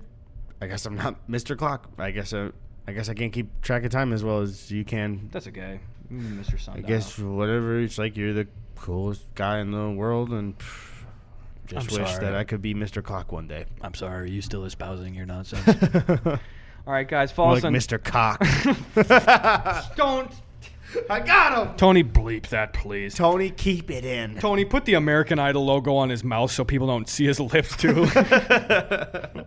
I 0.62 0.68
guess 0.68 0.86
I'm 0.86 0.96
not 0.96 1.28
Mr. 1.30 1.58
Clock. 1.58 1.90
I 1.98 2.12
guess 2.12 2.34
uh, 2.34 2.52
I 2.88 2.94
guess 2.94 3.10
I 3.10 3.14
can't 3.14 3.32
keep 3.34 3.62
track 3.62 3.84
of 3.84 3.92
time 3.92 4.14
as 4.14 4.24
well 4.24 4.40
as 4.42 4.72
you 4.72 4.84
can. 4.84 5.30
That's 5.32 5.48
okay, 5.48 5.80
Mr. 6.12 6.60
Sun. 6.60 6.78
I 6.78 6.82
guess 6.82 7.20
whatever. 7.20 7.80
It's 7.80 7.98
like 7.98 8.16
you're 8.18 8.34
the 8.34 8.48
coolest 8.76 9.36
guy 9.36 9.60
in 9.60 9.70
the 9.72 9.90
world, 9.92 10.32
and 10.32 10.58
pff, 10.58 11.04
just 11.68 11.92
I'm 11.92 12.00
wish 12.02 12.12
sorry. 12.12 12.26
that 12.26 12.36
I 12.36 12.44
could 12.46 12.62
be 12.62 12.74
Mr. 12.74 13.04
Clock 13.04 13.32
one 13.32 13.48
day. 13.48 13.66
I'm 13.82 13.94
sorry. 13.94 14.22
Are 14.24 14.26
you 14.26 14.42
still 14.42 14.66
espousing 14.66 15.14
your 15.14 15.26
nonsense? 15.28 15.66
All 16.88 16.94
right, 16.94 17.08
guys. 17.08 17.32
Follow 17.32 17.54
like 17.54 17.60
us 17.60 17.66
on. 17.66 17.74
Mr. 17.74 18.04
Cock. 18.04 18.40
Don't. 19.96 20.32
I 21.10 21.20
got 21.20 21.68
him. 21.68 21.76
Tony, 21.78 22.04
bleep 22.04 22.48
that, 22.50 22.74
please. 22.74 23.16
Tony, 23.16 23.50
keep 23.50 23.90
it 23.90 24.04
in. 24.04 24.36
Tony, 24.36 24.66
put 24.66 24.86
the 24.86 24.96
American 24.96 25.40
Idol 25.40 25.66
logo 25.66 25.96
on 25.96 26.10
his 26.10 26.24
mouth 26.24 26.52
so 26.52 26.66
people 26.66 26.88
don't 26.88 27.08
see 27.08 27.26
his 27.26 27.40
lips 27.40 27.78
too. 27.78 28.06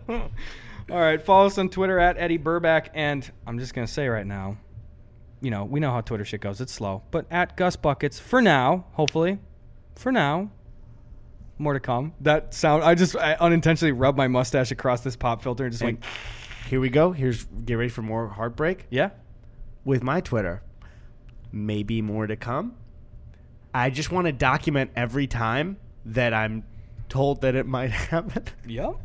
All 0.09 0.99
right, 0.99 1.21
follow 1.21 1.47
us 1.47 1.57
on 1.57 1.69
Twitter 1.69 1.99
at 1.99 2.17
Eddy 2.17 2.37
Burback, 2.37 2.89
and 2.93 3.29
I'm 3.45 3.59
just 3.59 3.73
gonna 3.73 3.87
say 3.87 4.07
right 4.07 4.25
now, 4.25 4.57
you 5.41 5.51
know, 5.51 5.65
we 5.65 5.79
know 5.79 5.91
how 5.91 6.01
Twitter 6.01 6.25
shit 6.25 6.41
goes. 6.41 6.61
It's 6.61 6.73
slow, 6.73 7.03
but 7.11 7.25
at 7.29 7.57
Gus 7.57 7.75
Buckets 7.75 8.19
for 8.19 8.41
now. 8.41 8.85
Hopefully, 8.93 9.39
for 9.95 10.11
now. 10.11 10.51
More 11.57 11.73
to 11.73 11.79
come. 11.79 12.13
That 12.21 12.53
sound. 12.53 12.83
I 12.83 12.95
just 12.95 13.15
I 13.15 13.35
unintentionally 13.35 13.93
rubbed 13.93 14.17
my 14.17 14.27
mustache 14.27 14.71
across 14.71 15.01
this 15.01 15.15
pop 15.15 15.41
filter 15.41 15.63
and 15.63 15.71
just 15.71 15.81
And 15.83 15.99
went, 15.99 16.03
here 16.65 16.79
we 16.79 16.89
go. 16.89 17.11
Here's 17.11 17.45
get 17.45 17.75
ready 17.75 17.89
for 17.89 18.01
more 18.01 18.27
heartbreak 18.27 18.85
yeah. 18.89 19.11
with 19.83 20.03
my 20.03 20.21
Twitter. 20.21 20.61
Maybe 21.51 22.01
more 22.01 22.27
to 22.27 22.35
come. 22.35 22.75
I 23.73 23.89
just 23.89 24.11
want 24.11 24.25
to 24.25 24.31
document 24.31 24.91
every 24.95 25.27
time 25.27 25.77
that 26.05 26.33
I'm 26.33 26.63
told 27.09 27.41
that 27.41 27.55
it 27.55 27.65
might 27.65 27.91
happen, 27.91 28.43
Yep. 28.65 28.95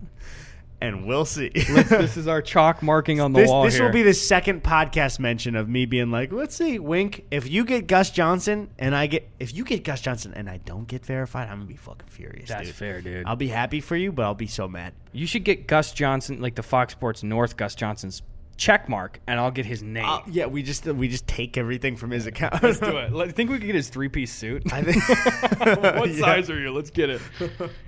And 0.80 1.06
we'll 1.06 1.24
see. 1.24 1.50
this 1.50 2.16
is 2.16 2.26
our 2.26 2.42
chalk 2.42 2.82
marking 2.82 3.20
on 3.20 3.32
the 3.32 3.40
this 3.40 3.48
wall 3.48 3.64
this 3.64 3.74
here. 3.74 3.84
will 3.84 3.92
be 3.92 4.02
the 4.02 4.14
second 4.14 4.62
podcast 4.62 5.18
mention 5.18 5.54
of 5.56 5.68
me 5.68 5.86
being 5.86 6.10
like, 6.10 6.32
let's 6.32 6.56
see, 6.56 6.78
wink. 6.78 7.24
If 7.30 7.48
you 7.50 7.64
get 7.64 7.86
Gus 7.86 8.10
Johnson 8.10 8.70
and 8.78 8.94
I 8.94 9.06
get, 9.06 9.28
if 9.38 9.54
you 9.54 9.64
get 9.64 9.84
Gus 9.84 10.00
Johnson 10.00 10.32
and 10.34 10.48
I 10.48 10.58
don't 10.58 10.86
get 10.86 11.04
verified, 11.04 11.48
I'm 11.48 11.58
gonna 11.58 11.66
be 11.66 11.76
fucking 11.76 12.08
furious. 12.08 12.48
That's 12.48 12.68
dude. 12.68 12.74
fair, 12.74 13.00
dude. 13.00 13.26
I'll 13.26 13.36
be 13.36 13.48
happy 13.48 13.80
for 13.80 13.96
you, 13.96 14.12
but 14.12 14.24
I'll 14.24 14.34
be 14.34 14.46
so 14.46 14.68
mad. 14.68 14.94
You 15.12 15.26
should 15.26 15.44
get 15.44 15.66
Gus 15.66 15.92
Johnson, 15.92 16.40
like 16.40 16.54
the 16.54 16.62
Fox 16.62 16.92
Sports 16.92 17.22
North 17.22 17.56
Gus 17.56 17.74
Johnson's 17.74 18.22
check 18.61 18.90
mark, 18.90 19.18
and 19.26 19.40
I'll 19.40 19.50
get 19.50 19.64
his 19.64 19.82
name. 19.82 20.04
Uh, 20.04 20.20
yeah, 20.30 20.44
we 20.44 20.62
just 20.62 20.84
we 20.84 21.08
just 21.08 21.26
take 21.26 21.56
everything 21.56 21.96
from 21.96 22.11
his 22.11 22.26
account. 22.26 22.62
Let's 22.62 22.78
do 22.78 22.96
it. 22.98 23.12
I 23.14 23.28
think 23.30 23.48
we 23.50 23.56
could 23.58 23.66
get 23.66 23.74
his 23.74 23.88
three 23.88 24.11
piece 24.11 24.30
suit. 24.32 24.70
I 24.70 24.82
think- 24.82 25.02
what 25.96 26.11
Yeah. 26.14 26.20
size 26.20 26.50
are 26.50 26.61
you? 26.61 26.70
Let's 26.70 26.90
get 26.90 27.08
it. 27.08 27.22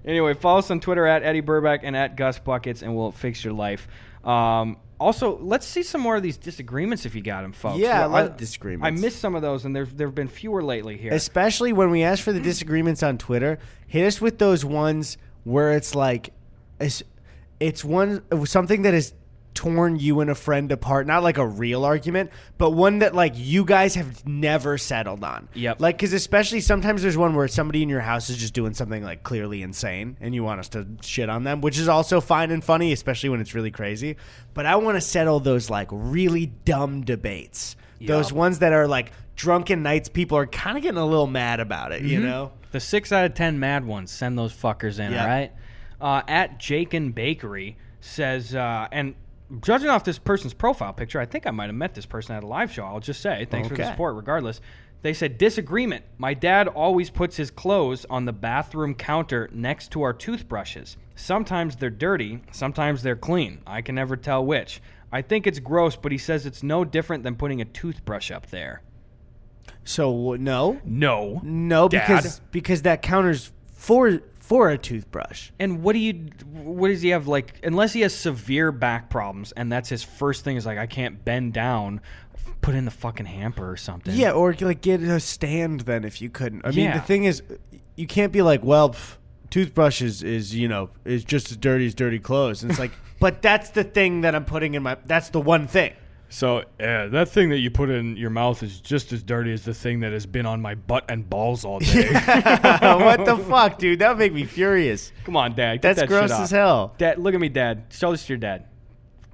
anyway, 0.05 0.33
follow 0.33 0.61
us 0.61 0.71
on 0.71 0.81
Twitter 0.81 1.07
at 1.07 1.23
Eddy 1.23 1.43
Burback 1.43 1.81
and 1.83 1.95
at 1.95 2.17
Gus 2.17 2.39
Buckets, 2.39 2.81
and 2.83 2.97
we'll 2.97 3.13
fix 3.13 3.45
your 3.45 3.53
life. 3.53 3.87
Um, 4.25 4.79
also, 4.99 5.37
let's 5.41 5.67
see 5.67 5.83
some 5.83 6.01
more 6.01 6.17
of 6.17 6.23
these 6.23 6.37
disagreements 6.39 7.05
if 7.05 7.15
you 7.15 7.21
got 7.23 7.43
them, 7.43 7.53
folks. 7.53 7.79
Yeah, 7.79 8.05
I 8.05 8.07
Well, 8.07 8.25
love 8.25 8.37
disagreements. 8.39 8.87
I 8.99 9.03
missed 9.03 9.19
some 9.19 9.35
of 9.35 9.43
those, 9.43 9.65
and 9.67 9.77
there 9.77 9.85
there 9.85 10.07
have 10.07 10.15
been 10.15 10.29
fewer 10.29 10.63
lately 10.63 10.97
here. 10.97 11.13
Especially 11.13 11.73
when 11.75 11.91
we 11.91 12.03
ask 12.03 12.23
for 12.25 12.33
the 12.33 12.41
disagreements 12.41 13.03
on 13.03 13.19
Twitter, 13.19 13.59
hit 13.87 14.07
us 14.07 14.21
with 14.23 14.39
those 14.39 14.65
ones 14.65 15.19
where 15.45 15.73
it's 15.73 15.95
like, 15.95 16.33
it's, 16.81 17.03
it's 17.61 17.85
one 17.85 18.23
something 18.47 18.83
that 18.83 18.95
has 18.95 19.13
torn 19.55 19.99
you 19.99 20.21
and 20.21 20.31
a 20.31 20.35
friend 20.35 20.71
apart. 20.73 21.07
Not 21.07 21.23
like 21.23 21.39
a 21.39 21.47
real 21.47 21.85
argument, 21.85 22.31
but 22.59 22.71
one 22.71 23.01
that 23.01 23.15
like 23.15 23.33
you 23.37 23.65
guys 23.65 23.95
have 23.95 24.27
never 24.27 24.79
settled 24.79 25.23
on. 25.25 25.49
Yep. 25.55 25.81
Like, 25.81 25.97
because 25.97 26.13
especially 26.13 26.61
sometimes 26.61 27.03
there's 27.03 27.17
one 27.17 27.35
where 27.35 27.49
somebody 27.49 27.83
in 27.83 27.89
your 27.89 28.01
house 28.01 28.31
is 28.31 28.37
just 28.39 28.55
doing 28.55 28.75
something 28.75 29.03
like 29.05 29.23
clearly 29.23 29.63
insane, 29.63 30.17
and 30.21 30.35
you 30.35 30.43
want 30.45 30.61
us 30.61 30.69
to 30.71 30.87
shit 31.03 31.29
on 31.29 31.45
them, 31.45 31.61
which 31.61 31.79
is 31.79 31.89
also 31.89 32.21
fine 32.21 32.51
and 32.51 32.65
funny, 32.65 32.93
especially 32.93 33.29
when 33.29 33.41
it's 33.41 33.55
really 33.55 33.71
crazy. 33.71 34.17
But 34.55 34.67
I 34.67 34.77
want 34.77 34.97
to 34.97 35.01
settle 35.01 35.41
those 35.41 35.69
like 35.71 35.89
really 35.91 36.47
dumb 36.47 37.03
debates. 37.05 37.77
Those 38.01 38.33
ones 38.33 38.59
that 38.59 38.73
are 38.73 38.89
like 38.89 39.13
drunken 39.37 39.83
nights, 39.85 40.09
people 40.09 40.37
are 40.37 40.47
kind 40.47 40.77
of 40.77 40.83
getting 40.83 40.99
a 40.99 41.07
little 41.07 41.29
mad 41.29 41.61
about 41.61 41.93
it, 41.93 42.03
you 42.03 42.19
Mm-hmm. 42.19 42.27
know? 42.27 42.53
The 42.73 42.81
six 42.81 43.13
out 43.13 43.25
of 43.27 43.35
ten 43.35 43.61
mad 43.61 43.85
ones, 43.87 44.11
send 44.11 44.37
those 44.37 44.53
fuckers 44.53 44.99
in, 44.99 45.13
Yeah. 45.13 45.23
all 45.23 45.29
right? 45.29 45.53
Uh, 46.01 46.23
at 46.27 46.59
Jake 46.59 46.95
and 46.95 47.15
Bakery 47.15 47.77
says, 48.01 48.55
uh, 48.57 48.89
and 48.91 49.15
judging 49.61 49.89
off 49.91 50.05
this 50.05 50.19
person's 50.19 50.55
profile 50.55 50.93
picture, 50.93 51.21
I 51.21 51.27
think 51.27 51.47
I 51.47 51.51
might 51.51 51.67
have 51.67 51.75
met 51.75 51.95
this 51.95 52.07
person 52.07 52.35
at 52.37 52.43
a 52.43 52.47
live 52.47 52.73
show. 52.73 52.85
I'll 52.85 53.01
just 53.01 53.21
say, 53.21 53.47
thanks 53.51 53.69
for 53.69 53.75
the 53.75 53.87
support, 53.87 54.17
regardless. 54.17 54.61
They 55.03 55.13
said, 55.13 55.37
disagreement. 55.37 56.05
My 56.17 56.33
dad 56.33 56.69
always 56.69 57.11
puts 57.11 57.37
his 57.37 57.51
clothes 57.51 58.07
on 58.09 58.25
the 58.25 58.33
bathroom 58.33 58.95
counter 58.95 59.51
next 59.53 59.91
to 59.93 60.03
our 60.03 60.13
toothbrushes. 60.13 60.97
Sometimes 61.17 61.75
they're 61.77 61.91
dirty, 61.91 62.41
sometimes 62.53 63.03
they're 63.03 63.17
clean. 63.17 63.61
I 63.67 63.83
can 63.83 63.97
never 63.97 64.17
tell 64.17 64.45
which. 64.45 64.81
I 65.11 65.21
think 65.23 65.47
it's 65.47 65.59
gross, 65.59 65.97
but 65.97 66.13
he 66.13 66.19
says 66.19 66.47
it's 66.47 66.63
no 66.63 66.85
different 66.85 67.25
than 67.25 67.35
putting 67.35 67.61
a 67.61 67.65
toothbrush 67.65 68.31
up 68.31 68.47
there. 68.47 68.83
So 69.85 70.35
no, 70.37 70.81
No. 70.85 71.41
no, 71.43 71.89
Dad. 71.89 72.07
because 72.07 72.41
because 72.53 72.83
that 72.83 73.03
counters 73.03 73.53
for 73.75 74.21
for 74.53 74.69
a 74.69 74.77
toothbrush. 74.77 75.51
And 75.59 75.83
what 75.83 75.95
do 75.95 75.99
you? 75.99 76.29
What 76.53 76.89
does 76.89 77.01
he 77.01 77.09
have? 77.09 77.27
Like, 77.27 77.55
unless 77.63 77.95
he 77.95 78.03
has 78.03 78.15
severe 78.15 78.71
back 78.71 79.09
problems, 79.09 79.53
and 79.53 79.73
that's 79.73 79.89
his 79.89 80.03
first 80.03 80.45
thing 80.45 80.57
is 80.59 80.67
like, 80.67 80.77
I 80.77 80.85
can't 80.87 81.25
bend 81.25 81.55
down. 81.55 82.03
Put 82.61 82.75
in 82.75 82.85
the 82.85 82.91
fucking 82.91 83.25
hamper 83.27 83.69
or 83.69 83.79
something. 83.79 84.15
Yeah, 84.15 84.33
or 84.33 84.55
like 84.61 84.83
get 84.83 85.01
a 85.01 85.21
stand 85.21 85.81
then 85.81 86.05
if 86.05 86.21
you 86.21 86.29
couldn't. 86.29 86.67
I 86.67 86.71
mean, 86.71 86.85
Yeah. 86.85 86.99
the 86.99 87.01
thing 87.01 87.25
is, 87.25 87.43
you 87.97 88.07
can't 88.07 88.31
be 88.31 88.43
like, 88.43 88.63
well, 88.63 88.91
pff, 88.91 89.17
toothbrush 89.49 90.03
is, 90.03 90.23
is 90.23 90.55
you 90.55 90.69
know 90.69 90.91
is 91.07 91.25
just 91.25 91.51
as 91.51 91.57
dirty 91.57 91.87
as 91.87 91.95
dirty 91.95 92.19
clothes. 92.19 92.63
And 92.63 92.71
it's 92.71 92.79
like, 92.79 92.93
but 93.21 93.41
that's 93.41 93.71
the 93.71 93.85
thing 93.85 94.21
that 94.21 94.35
I'm 94.35 94.45
putting 94.45 94.75
in 94.75 94.83
my. 94.83 94.99
That's 95.07 95.31
the 95.31 95.41
one 95.41 95.67
thing. 95.67 95.95
So 96.33 96.65
yeah, 96.81 97.09
that 97.09 97.29
thing 97.29 97.51
that 97.51 97.59
you 97.59 97.71
put 97.71 97.91
in 97.91 98.17
your 98.17 98.31
mouth 98.31 98.63
is 98.63 98.81
just 98.81 99.13
as 99.13 99.23
dirty 99.23 99.53
as 99.53 99.67
the 99.67 99.75
thing 99.75 100.01
that 100.01 100.13
has 100.13 100.25
been 100.25 100.47
on 100.47 100.63
my 100.63 100.75
butt 100.75 101.05
and 101.11 101.29
balls 101.29 101.63
all 101.63 101.79
day. 101.79 102.11
what 102.11 103.27
the 103.27 103.37
fuck, 103.49 103.79
dude? 103.79 103.99
That 103.99 104.09
would 104.09 104.19
make 104.19 104.33
me 104.33 104.45
furious. 104.45 105.13
Come 105.25 105.37
on, 105.37 105.55
Dad. 105.55 105.83
That's 105.83 106.01
that 106.01 106.09
gross 106.09 106.31
as 106.33 106.51
hell. 106.51 106.95
Dad, 106.97 107.19
look 107.19 107.35
at 107.35 107.41
me, 107.41 107.51
Dad. 107.51 107.85
Show 107.91 108.13
this 108.13 108.25
to 108.25 108.33
your 108.33 108.39
dad. 108.39 108.65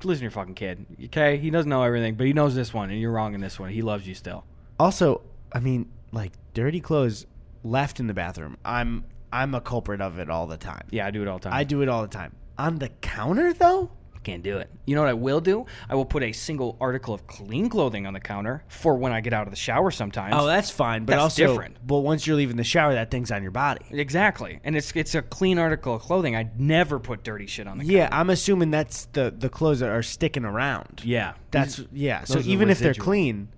Listen 0.03 0.19
to 0.19 0.25
your 0.25 0.31
fucking 0.33 0.57
kid. 0.57 0.87
Okay, 1.05 1.37
he 1.37 1.51
doesn't 1.51 1.69
know 1.69 1.85
everything, 1.85 2.17
but 2.17 2.27
he 2.27 2.33
knows 2.33 2.57
this 2.57 2.75
one, 2.75 2.91
and 2.91 3.01
you're 3.01 3.13
wrong 3.13 3.33
in 3.33 3.41
this 3.41 3.61
one. 3.61 3.71
He 3.71 3.81
loves 3.81 4.07
you 4.07 4.15
still. 4.15 4.45
Also, 4.81 5.23
I 5.53 5.61
mean, 5.61 5.89
like 6.11 6.33
dirty 6.53 6.81
clothes 6.81 7.27
left 7.63 8.01
in 8.01 8.09
the 8.09 8.15
bathroom. 8.15 8.57
I'm 8.65 9.05
I'm 9.33 9.55
a 9.55 9.61
culprit 9.61 10.01
of 10.01 10.19
it 10.19 10.31
all 10.31 10.49
the 10.49 10.57
time. 10.57 10.89
Yeah, 10.91 11.07
I 11.07 11.13
do 11.13 11.23
it 11.23 11.29
all 11.29 11.39
the 11.39 11.45
time. 11.45 11.53
I 11.53 11.63
do 11.63 11.81
it 11.83 11.89
all 11.89 12.03
the 12.03 12.09
time. 12.09 12.35
On 12.59 12.81
the 12.81 12.89
counter 12.89 13.53
though? 13.53 13.91
Can't 14.25 14.43
do 14.43 14.59
it. 14.59 14.69
You 14.85 14.95
know 14.95 15.03
what 15.03 15.09
I 15.11 15.15
will 15.15 15.41
do? 15.41 15.65
I 15.89 15.95
will 15.95 16.05
put 16.05 16.23
a 16.23 16.33
single 16.33 16.77
article 16.81 17.15
of 17.15 17.27
clean 17.27 17.69
clothing 17.69 18.07
on 18.07 18.13
the 18.13 18.21
counter 18.21 18.65
for 18.69 18.95
when 18.97 19.13
I 19.13 19.21
get 19.21 19.33
out 19.33 19.47
of 19.47 19.51
the 19.53 19.57
shower 19.57 19.91
sometimes. 19.91 20.35
Oh, 20.37 20.47
that's 20.47 20.71
fine. 20.71 21.05
But 21.05 21.13
That's 21.13 21.23
also, 21.23 21.47
different. 21.47 21.77
But 21.87 21.99
once 22.01 22.27
you're 22.27 22.37
leaving 22.37 22.57
the 22.57 22.65
shower, 22.65 22.93
that 22.95 23.11
thing's 23.11 23.31
on 23.31 23.43
your 23.43 23.53
body. 23.53 23.87
exactly. 23.91 24.61
And 24.65 24.77
it's 24.77 24.93
it's 24.95 25.15
a 25.15 25.23
clean 25.23 25.59
article 25.59 25.95
of 25.95 26.03
clothing. 26.03 26.35
I'd 26.37 26.61
never 26.61 26.99
put 26.99 27.23
dirty 27.25 27.47
shit 27.47 27.67
on 27.67 27.79
the 27.79 27.85
Yeah, 27.85 28.05
counter. 28.09 28.17
I'm 28.17 28.31
assuming 28.31 28.71
that's 28.71 29.07
the 29.13 29.33
the 29.37 29.49
clothes 29.49 29.81
that 29.81 29.91
are 29.91 30.03
sticking 30.03 30.45
around. 30.45 31.03
Yeah. 31.05 31.35
That's 31.51 31.81
yeah. 31.93 32.25
So 32.25 32.35
Those 32.35 32.47
are 32.47 32.51
even 32.51 32.71
if 32.71 32.79
they're 32.81 32.89
residual. 32.91 33.05
clean, 33.05 33.49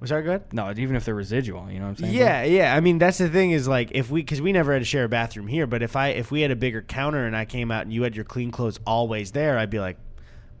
Was 0.00 0.10
that 0.10 0.22
good? 0.22 0.42
No, 0.52 0.70
even 0.76 0.94
if 0.94 1.04
they're 1.04 1.14
residual, 1.14 1.68
you 1.70 1.80
know 1.80 1.86
what 1.86 1.90
I'm 1.90 1.96
saying? 1.96 2.14
Yeah, 2.14 2.44
yeah. 2.44 2.74
I 2.74 2.78
mean, 2.80 2.98
that's 2.98 3.18
the 3.18 3.28
thing 3.28 3.50
is 3.50 3.66
like 3.66 3.90
if 3.92 4.10
we 4.10 4.20
because 4.22 4.40
we 4.40 4.52
never 4.52 4.72
had 4.72 4.78
to 4.78 4.84
share 4.84 5.04
a 5.04 5.08
bathroom 5.08 5.48
here, 5.48 5.66
but 5.66 5.82
if 5.82 5.96
I 5.96 6.08
if 6.10 6.30
we 6.30 6.42
had 6.42 6.50
a 6.52 6.56
bigger 6.56 6.82
counter 6.82 7.26
and 7.26 7.36
I 7.36 7.44
came 7.44 7.70
out 7.72 7.82
and 7.82 7.92
you 7.92 8.02
had 8.04 8.14
your 8.14 8.24
clean 8.24 8.50
clothes 8.52 8.78
always 8.86 9.32
there, 9.32 9.58
I'd 9.58 9.70
be 9.70 9.80
like, 9.80 9.96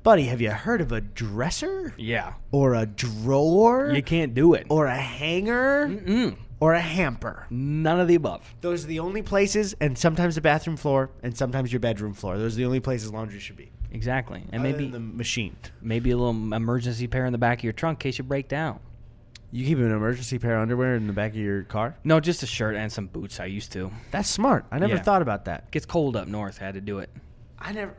buddy, 0.02 0.24
have 0.24 0.40
you 0.40 0.50
heard 0.50 0.80
of 0.80 0.90
a 0.90 1.00
dresser 1.00 1.94
Yeah. 1.96 2.32
or 2.50 2.74
a 2.74 2.84
drawer 2.86 3.90
You 3.94 4.02
can't 4.02 4.34
do 4.34 4.54
it. 4.54 4.66
or 4.70 4.86
a 4.86 4.96
hanger 4.96 5.86
Mm-mm. 5.88 6.36
or 6.58 6.74
a 6.74 6.80
hamper? 6.80 7.46
None 7.50 8.00
of 8.00 8.08
the 8.08 8.16
above. 8.16 8.54
Those 8.60 8.84
are 8.84 8.88
the 8.88 8.98
only 9.00 9.22
places, 9.22 9.74
and 9.80 9.96
sometimes 9.96 10.34
the 10.34 10.40
bathroom 10.40 10.76
floor 10.76 11.10
and 11.22 11.36
sometimes 11.36 11.72
your 11.72 11.80
bedroom 11.80 12.14
floor. 12.14 12.38
Those 12.38 12.54
are 12.54 12.58
the 12.58 12.64
only 12.64 12.80
places 12.80 13.12
laundry 13.12 13.38
should 13.38 13.56
be. 13.56 13.70
Exactly. 13.92 14.42
And 14.52 14.60
Other 14.66 14.72
maybe 14.72 14.88
the 14.90 14.98
machine. 15.00 15.56
maybe 15.80 16.10
a 16.10 16.16
little 16.16 16.52
emergency 16.54 17.06
pair 17.06 17.24
in 17.24 17.32
the 17.32 17.38
back 17.38 17.58
of 17.58 17.64
your 17.64 17.72
trunk 17.72 17.98
in 18.04 18.08
case 18.10 18.18
you 18.18 18.24
break 18.24 18.48
down. 18.48 18.80
You 19.50 19.64
keep 19.64 19.78
an 19.78 19.90
emergency 19.92 20.38
pair 20.38 20.56
of 20.56 20.62
underwear 20.62 20.94
in 20.94 21.06
the 21.06 21.12
back 21.12 21.30
of 21.30 21.36
your 21.38 21.62
car. 21.62 21.96
No, 22.04 22.20
just 22.20 22.42
a 22.42 22.46
shirt 22.46 22.76
and 22.76 22.92
some 22.92 23.06
boots. 23.06 23.40
I 23.40 23.46
used 23.46 23.72
to. 23.72 23.90
That's 24.10 24.28
smart. 24.28 24.66
I 24.70 24.78
never 24.78 24.96
Yeah. 24.96 25.02
thought 25.02 25.22
about 25.22 25.46
that. 25.46 25.70
Gets 25.70 25.86
cold 25.86 26.16
up 26.16 26.28
north. 26.28 26.58
Had 26.58 26.74
to 26.74 26.80
do 26.82 26.98
it. 26.98 27.08
I 27.58 27.72
never, 27.72 27.94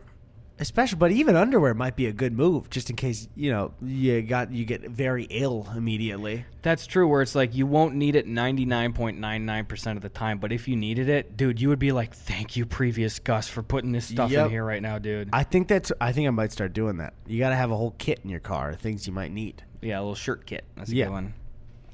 especially, 0.60 1.00
but 1.00 1.12
even 1.12 1.36
underwear 1.36 1.74
might 1.74 1.96
be 1.96 2.06
a 2.06 2.12
good 2.14 2.34
move, 2.34 2.70
just 2.70 2.90
in 2.92 2.96
case 2.96 3.28
you 3.36 3.52
know 3.52 3.72
you 3.82 4.22
got 4.22 4.52
you 4.52 4.64
get 4.64 4.88
very 4.90 5.24
ill 5.32 5.68
immediately. 5.76 6.46
That's 6.62 6.86
true. 6.86 7.08
Where 7.08 7.22
it's 7.24 7.34
like 7.36 7.56
you 7.56 7.66
won't 7.66 7.96
need 7.96 8.16
it 8.16 8.28
ninety 8.28 8.66
nine 8.66 8.94
point 8.94 9.18
nine 9.20 9.46
nine 9.46 9.66
percent 9.66 9.98
of 9.98 10.04
the 10.04 10.10
time, 10.10 10.38
but 10.38 10.52
if 10.52 10.68
you 10.68 10.76
needed 10.76 11.10
it, 11.10 11.36
dude, 11.36 11.60
you 11.60 11.70
would 11.70 11.80
be 11.80 11.92
like, 11.92 12.14
"Thank 12.14 12.56
you, 12.58 12.66
previous 12.68 13.18
Gus, 13.20 13.48
for 13.48 13.64
putting 13.64 13.92
this 13.92 14.06
stuff 14.06 14.30
Yep. 14.32 14.46
in 14.46 14.52
here 14.52 14.64
right 14.64 14.82
now, 14.84 15.00
dude." 15.00 15.30
I 15.34 15.44
think 15.44 15.68
that's. 15.68 15.92
I 16.00 16.12
think 16.12 16.28
I 16.28 16.32
might 16.32 16.52
start 16.52 16.74
doing 16.74 16.98
that. 16.98 17.16
You 17.26 17.40
got 17.40 17.50
to 17.50 17.56
have 17.56 17.72
a 17.72 17.76
whole 17.76 17.96
kit 17.98 18.20
in 18.24 18.30
your 18.30 18.40
car, 18.40 18.76
things 18.76 19.08
you 19.08 19.14
might 19.14 19.32
need. 19.32 19.64
yeah, 19.82 19.98
a 19.98 20.02
little 20.02 20.14
shirt 20.14 20.46
kit. 20.46 20.66
That's 20.76 20.92
a 20.92 20.96
Yeah. 20.96 21.06
good 21.06 21.12
one. 21.14 21.34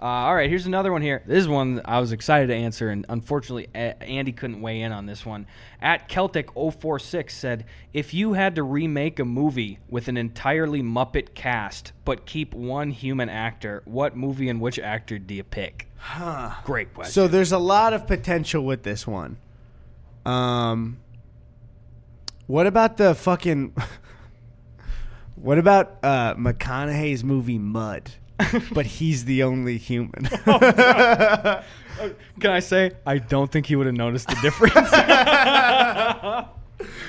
Uh, 0.06 0.28
all 0.28 0.36
right, 0.36 0.52
here's 0.52 0.68
another 0.68 0.92
one 0.92 1.02
here. 1.02 1.24
This 1.26 1.40
is 1.40 1.48
one 1.48 1.82
I 1.84 2.00
was 2.00 2.12
excited 2.12 2.50
to 2.50 2.54
answer, 2.54 2.90
and 2.90 3.08
unfortunately, 3.10 3.70
A- 3.74 4.04
Andy 4.04 4.34
couldn't 4.34 4.62
weigh 4.62 4.82
in 4.82 4.92
on 4.92 5.08
this 5.08 5.26
one. 5.26 5.48
At 5.82 6.08
Celtic046 6.10 7.32
said, 7.32 7.66
If 7.92 8.14
you 8.14 8.34
had 8.34 8.54
to 8.54 8.62
remake 8.62 9.18
a 9.18 9.26
movie 9.26 9.80
with 9.90 10.08
an 10.08 10.16
entirely 10.16 10.84
Muppet 10.84 11.34
cast, 11.34 11.92
but 12.04 12.28
keep 12.28 12.54
one 12.54 12.92
human 12.92 13.30
actor, 13.30 13.82
what 13.86 14.16
movie 14.16 14.48
and 14.48 14.62
which 14.62 14.78
actor 14.78 15.18
do 15.18 15.34
you 15.34 15.44
pick? 15.44 15.90
Great 16.66 16.94
question. 16.94 17.12
So 17.12 17.28
there's 17.28 17.52
a 17.52 17.58
lot 17.58 17.92
of 17.94 18.06
potential 18.06 18.64
with 18.64 18.84
this 18.84 19.08
one. 19.08 19.38
Um, 20.24 21.00
what 22.46 22.68
about 22.68 22.98
the 22.98 23.16
fucking? 23.16 23.76
what 25.36 25.58
about 25.58 25.98
uh, 26.04 26.36
McConaughey's 26.36 27.24
movie 27.24 27.58
Mud? 27.58 28.12
but 28.74 28.86
he's 28.86 29.26
the 29.26 29.44
only 29.44 29.78
human. 29.78 30.28
Oh, 31.98 32.10
Can 32.42 32.52
I 32.52 32.60
say, 32.60 32.92
I 33.06 33.20
don't 33.20 33.50
think 33.50 33.68
he 33.68 33.78
would 33.78 33.86
have 33.88 33.96
noticed 33.96 34.28
the 34.28 34.36
difference. 34.42 34.76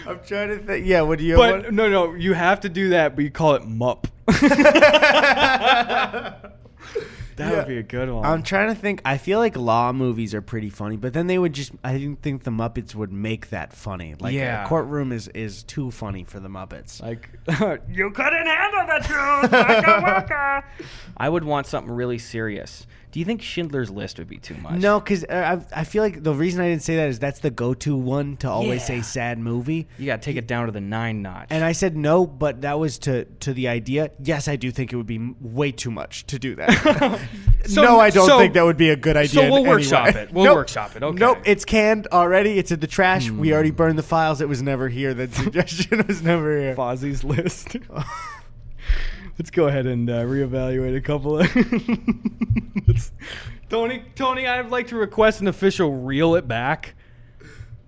I'm 0.06 0.20
trying 0.24 0.48
to 0.50 0.58
think. 0.64 0.86
Yeah, 0.86 1.00
what 1.00 1.18
do 1.18 1.24
you? 1.24 1.34
but 1.36 1.64
what- 1.64 1.72
no, 1.74 1.88
no, 1.88 2.14
you 2.14 2.34
have 2.34 2.60
to 2.60 2.68
do 2.68 2.90
that, 2.90 3.16
but 3.16 3.24
you 3.24 3.30
call 3.32 3.54
it 3.56 3.62
Mupp. 3.62 4.04
That 7.36 7.50
Yeah. 7.50 7.56
would 7.58 7.68
be 7.68 7.78
a 7.78 7.82
good 7.82 8.10
one. 8.10 8.24
I'm 8.24 8.42
trying 8.42 8.68
to 8.68 8.74
think. 8.74 9.00
I 9.04 9.18
feel 9.18 9.38
like 9.38 9.56
law 9.56 9.92
movies 9.92 10.34
are 10.34 10.40
pretty 10.42 10.70
funny, 10.70 10.96
but 10.96 11.12
then 11.12 11.26
they 11.26 11.38
would 11.38 11.52
just. 11.52 11.72
I 11.84 11.92
didn't 11.98 12.22
think 12.22 12.44
the 12.44 12.50
Muppets 12.50 12.94
would 12.94 13.12
make 13.12 13.50
that 13.50 13.72
funny. 13.72 14.14
Like, 14.18 14.34
Yeah. 14.34 14.64
a 14.64 14.68
courtroom 14.68 15.12
is 15.12 15.28
is 15.28 15.62
too 15.62 15.90
funny 15.90 16.24
for 16.24 16.40
the 16.40 16.48
Muppets. 16.48 17.00
like 17.02 17.28
you 17.90 18.10
couldn't 18.10 18.46
handle 18.46 18.86
the 18.86 19.04
truth. 19.04 19.52
Waka 19.52 20.00
waka. 20.02 20.64
I 21.16 21.28
would 21.28 21.44
want 21.44 21.66
something 21.66 21.92
really 21.92 22.18
serious. 22.18 22.86
Do 23.12 23.20
you 23.20 23.24
think 23.24 23.40
Schindler's 23.40 23.88
List 23.90 24.18
would 24.18 24.28
be 24.28 24.36
too 24.38 24.56
much? 24.56 24.74
No, 24.80 25.00
because 25.00 25.24
I, 25.24 25.58
I 25.74 25.84
feel 25.84 26.02
like 26.02 26.22
the 26.22 26.34
reason 26.34 26.60
I 26.60 26.68
didn't 26.68 26.82
say 26.82 26.96
that 26.96 27.08
is 27.08 27.18
that's 27.18 27.40
the 27.40 27.50
go-to 27.50 27.96
one 27.96 28.36
to 28.38 28.50
always 28.50 28.80
Yeah. 28.82 28.86
say 28.86 29.00
sad 29.02 29.38
movie. 29.38 29.88
You 29.98 30.06
got 30.06 30.20
to 30.20 30.24
take 30.26 30.36
it 30.36 30.46
down 30.46 30.66
to 30.66 30.72
the 30.72 30.80
nine 30.82 31.22
notch. 31.22 31.46
And 31.50 31.64
I 31.64 31.72
said 31.72 31.96
no, 31.96 32.26
but 32.26 32.60
that 32.62 32.78
was 32.78 32.98
to 33.00 33.24
to 33.24 33.54
the 33.54 33.68
idea. 33.68 34.10
Yes, 34.22 34.48
I 34.48 34.56
do 34.56 34.70
think 34.70 34.92
it 34.92 34.96
would 34.96 35.06
be 35.06 35.16
m- 35.16 35.36
way 35.40 35.72
too 35.72 35.90
much 35.90 36.26
to 36.26 36.38
do 36.38 36.54
that. 36.56 37.20
So- 37.66 37.82
no, 37.82 37.98
I 37.98 38.10
don't 38.10 38.28
so- 38.28 38.38
think 38.38 38.54
that 38.54 38.64
would 38.64 38.76
be 38.76 38.90
a 38.90 38.96
good 38.96 39.16
idea. 39.16 39.28
so 39.28 39.40
we'll 39.42 39.54
anyway. 39.56 39.70
workshop 39.70 40.14
it. 40.14 40.32
We'll 40.32 40.44
Nope. 40.44 40.54
workshop 40.56 40.94
it. 40.94 41.02
Okay. 41.02 41.18
Nope, 41.18 41.38
it's 41.44 41.64
canned 41.64 42.06
already. 42.12 42.58
It's 42.58 42.70
in 42.70 42.78
the 42.78 42.86
trash. 42.86 43.28
We 43.28 43.48
Hmm. 43.48 43.54
already 43.54 43.70
burned 43.72 43.98
the 43.98 44.04
files. 44.04 44.40
It 44.40 44.48
was 44.48 44.62
never 44.62 44.88
here. 44.88 45.14
That 45.14 45.34
suggestion 45.42 46.04
was 46.06 46.22
never 46.22 46.56
here. 46.60 46.76
Fozzie's 46.76 47.24
List. 47.24 47.76
Let's 49.38 49.50
go 49.50 49.68
ahead 49.68 49.86
and 49.86 50.08
uh, 50.08 50.22
reevaluate 50.24 50.96
a 50.96 51.00
couple 51.00 51.38
of. 51.40 51.46
Tony, 53.68 54.02
Tony, 54.14 54.46
I'd 54.46 54.70
like 54.70 54.86
to 54.88 54.96
request 54.96 55.40
an 55.40 55.48
official 55.48 55.92
reel 55.92 56.36
it 56.36 56.46
back. 56.48 56.94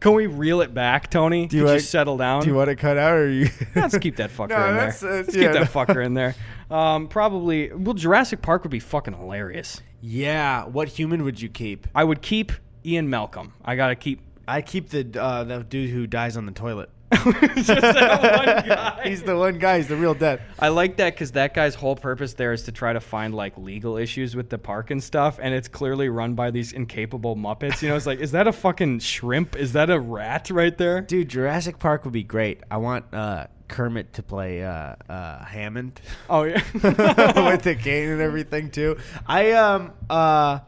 Can 0.00 0.14
we 0.14 0.26
reel 0.26 0.60
it 0.60 0.74
back, 0.74 1.10
Tony? 1.10 1.46
Do 1.46 1.56
you 1.56 1.64
Could 1.64 1.72
you 1.74 1.80
settle 1.80 2.16
down? 2.16 2.42
Do 2.42 2.48
you 2.48 2.54
want 2.54 2.68
to 2.68 2.76
cut 2.76 2.98
out 2.98 3.12
or 3.14 3.28
you? 3.30 3.48
Let's 3.74 3.96
keep 3.98 4.16
that 4.16 4.30
fucker 4.30 4.48
No, 4.50 4.56
in 4.56 4.62
there. 4.62 4.74
that's- 4.74 5.00
that's- 5.00 5.26
Let's 5.26 5.36
yeah, 5.36 5.42
keep 5.44 5.52
that 5.54 5.74
no. 5.74 5.84
fucker 5.94 6.04
in 6.04 6.14
there. 6.14 6.34
Um, 6.70 7.08
probably. 7.08 7.72
Well, 7.72 7.94
Jurassic 7.94 8.42
Park 8.42 8.62
would 8.64 8.70
be 8.70 8.80
fucking 8.80 9.14
hilarious. 9.14 9.80
yeah. 10.00 10.66
What 10.66 10.88
human 10.88 11.24
would 11.24 11.40
you 11.40 11.48
keep? 11.48 11.86
I 11.94 12.04
would 12.04 12.20
keep 12.22 12.52
Ian 12.84 13.08
Malcolm. 13.10 13.54
I 13.64 13.74
gotta 13.74 13.96
keep. 13.96 14.20
I 14.46 14.62
keep 14.62 14.90
the 14.90 15.20
uh, 15.20 15.44
the 15.44 15.62
dude 15.64 15.90
who 15.90 16.06
dies 16.06 16.36
on 16.36 16.46
the 16.46 16.52
toilet. 16.52 16.90
Just 17.12 17.68
guy. 17.68 19.00
He's 19.04 19.22
the 19.22 19.36
one 19.36 19.58
guy. 19.58 19.78
He's 19.78 19.88
the 19.88 19.96
real 19.96 20.14
dead. 20.14 20.42
I 20.58 20.68
like 20.68 20.96
that 20.98 21.14
because 21.14 21.32
that 21.32 21.54
guy's 21.54 21.74
whole 21.74 21.96
purpose 21.96 22.34
there 22.34 22.52
is 22.52 22.64
to 22.64 22.72
try 22.72 22.92
to 22.92 23.00
find 23.00 23.34
like 23.34 23.56
legal 23.56 23.96
issues 23.96 24.36
with 24.36 24.50
the 24.50 24.58
park 24.58 24.90
and 24.90 25.02
stuff, 25.02 25.38
and 25.40 25.54
it's 25.54 25.68
clearly 25.68 26.08
run 26.08 26.34
by 26.34 26.50
these 26.50 26.72
incapable 26.72 27.36
Muppets. 27.36 27.82
You 27.82 27.88
know, 27.88 27.96
it's 27.96 28.06
like, 28.06 28.20
is 28.20 28.32
that 28.32 28.46
a 28.46 28.52
fucking 28.52 29.00
shrimp? 29.00 29.56
Is 29.56 29.72
that 29.72 29.90
a 29.90 29.98
rat 29.98 30.50
right 30.50 30.76
there? 30.76 31.00
Dude, 31.00 31.28
Jurassic 31.28 31.78
Park 31.78 32.04
would 32.04 32.12
be 32.12 32.24
great. 32.24 32.60
I 32.70 32.76
want 32.76 33.06
uh, 33.14 33.46
Kermit 33.68 34.14
to 34.14 34.22
play 34.22 34.62
uh, 34.64 34.94
uh, 35.08 35.44
Hammond 35.44 36.00
Oh 36.28 36.42
yeah. 36.42 36.62
with 36.74 37.62
the 37.62 37.78
cane 37.80 38.08
and 38.10 38.20
everything 38.20 38.70
too. 38.70 38.98
I 39.26 39.52
um 39.52 39.92
uh. 40.10 40.60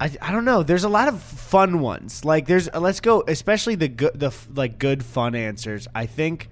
I, 0.00 0.10
I 0.20 0.32
don't 0.32 0.44
know. 0.44 0.62
There's 0.62 0.84
a 0.84 0.88
lot 0.88 1.08
of 1.08 1.22
fun 1.22 1.80
ones. 1.80 2.24
Like 2.24 2.46
there's 2.46 2.68
let's 2.74 3.00
go, 3.00 3.22
especially 3.28 3.74
the 3.76 3.88
good 3.88 4.18
the 4.18 4.32
like 4.54 4.78
good 4.78 5.04
fun 5.04 5.34
answers. 5.34 5.86
I 5.94 6.06
think 6.06 6.48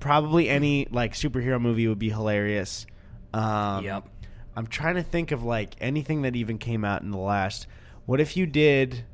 probably 0.00 0.48
any 0.48 0.86
like 0.90 1.14
superhero 1.14 1.60
movie 1.60 1.88
would 1.88 1.98
be 1.98 2.10
hilarious. 2.10 2.86
Um, 3.32 3.84
Yep. 3.84 4.08
I'm 4.54 4.66
trying 4.66 4.94
to 4.94 5.02
think 5.02 5.32
of 5.32 5.42
like 5.42 5.74
anything 5.80 6.22
that 6.22 6.34
even 6.36 6.58
came 6.58 6.84
out 6.84 7.02
in 7.02 7.10
the 7.10 7.18
last. 7.18 7.66
What 8.06 8.20
if 8.20 8.36
you 8.36 8.46
did 8.46 9.04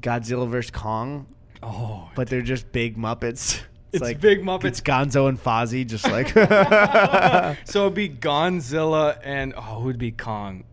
Godzilla 0.00 0.48
vs 0.48 0.70
Kong, 0.70 1.26
oh, 1.62 2.08
but 2.14 2.28
they're 2.28 2.40
just 2.42 2.72
big 2.72 2.96
Muppets? 2.96 3.60
It's 3.90 4.02
like 4.02 4.20
big 4.20 4.42
Muppets. 4.42 4.64
It's 4.66 4.80
Gonzo 4.82 5.30
and 5.30 5.42
Fozzie, 5.42 5.86
just 5.86 6.04
like 6.04 6.28
so 7.66 7.86
it'd 7.86 7.94
be 7.94 8.10
Godzilla 8.10 9.18
and 9.24 9.54
oh, 9.56 9.80
who'd 9.80 9.96
be 9.96 10.10
Kong? 10.12 10.64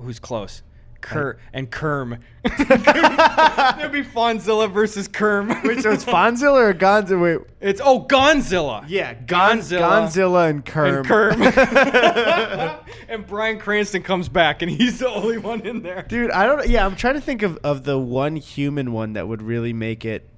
Who's 0.00 0.18
close? 0.18 0.62
Ker 1.00 1.38
and 1.52 1.70
Kerm. 1.70 2.18
It'd 2.44 3.92
be 3.92 4.02
Fonzilla 4.02 4.68
versus 4.70 5.06
Kerm. 5.08 5.62
Wait, 5.62 5.80
so 5.80 5.92
it's 5.92 6.04
Fonzilla 6.04 6.70
or 6.70 6.74
Gonzo? 6.74 7.22
Wait, 7.22 7.38
it's 7.60 7.80
oh 7.84 8.00
Gonzilla. 8.00 8.84
yeah, 8.88 9.14
Gon- 9.14 9.58
Gonzilla. 9.58 9.80
Godzilla 10.08 10.50
and 10.50 10.64
Kerm. 10.64 10.96
and 10.96 11.06
Kerm. 11.06 12.78
and 13.08 13.26
Bryan 13.28 13.60
Cranston 13.60 14.02
comes 14.02 14.28
back, 14.28 14.60
and 14.62 14.70
he's 14.70 14.98
the 14.98 15.08
only 15.08 15.38
one 15.38 15.60
in 15.60 15.82
there. 15.82 16.04
Dude, 16.08 16.32
I 16.32 16.46
don't. 16.46 16.66
Yeah, 16.68 16.84
I'm 16.84 16.96
trying 16.96 17.14
to 17.14 17.20
think 17.20 17.42
of 17.42 17.58
of 17.62 17.84
the 17.84 17.96
one 17.98 18.34
human 18.36 18.92
one 18.92 19.12
that 19.12 19.28
would 19.28 19.40
really 19.42 19.72
make 19.72 20.04
it. 20.04 20.28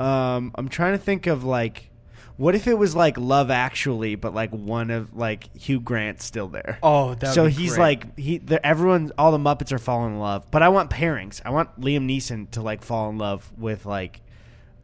Um, 0.00 0.50
I'm 0.56 0.68
trying 0.68 0.92
to 0.92 0.98
think 0.98 1.28
of 1.28 1.44
like, 1.44 1.88
what 2.36 2.54
if 2.54 2.66
it 2.66 2.74
was 2.74 2.96
like 2.96 3.16
Love 3.16 3.50
Actually, 3.50 4.16
but 4.16 4.34
like 4.34 4.50
one 4.50 4.90
of 4.90 5.14
like 5.14 5.56
Hugh 5.56 5.80
Grant's 5.80 6.24
still 6.24 6.48
there. 6.48 6.78
Oh, 6.82 7.14
that 7.14 7.34
so 7.34 7.46
he's 7.46 7.78
like 7.78 8.18
he. 8.18 8.38
The, 8.38 8.64
everyone, 8.66 9.12
all 9.16 9.30
the 9.30 9.38
Muppets 9.38 9.70
are 9.72 9.78
falling 9.78 10.14
in 10.14 10.20
love, 10.20 10.50
but 10.50 10.62
I 10.62 10.68
want 10.68 10.90
pairings. 10.90 11.40
I 11.44 11.50
want 11.50 11.80
Liam 11.80 12.08
Neeson 12.10 12.50
to 12.52 12.62
like 12.62 12.82
fall 12.82 13.08
in 13.10 13.18
love 13.18 13.52
with 13.56 13.86
like, 13.86 14.20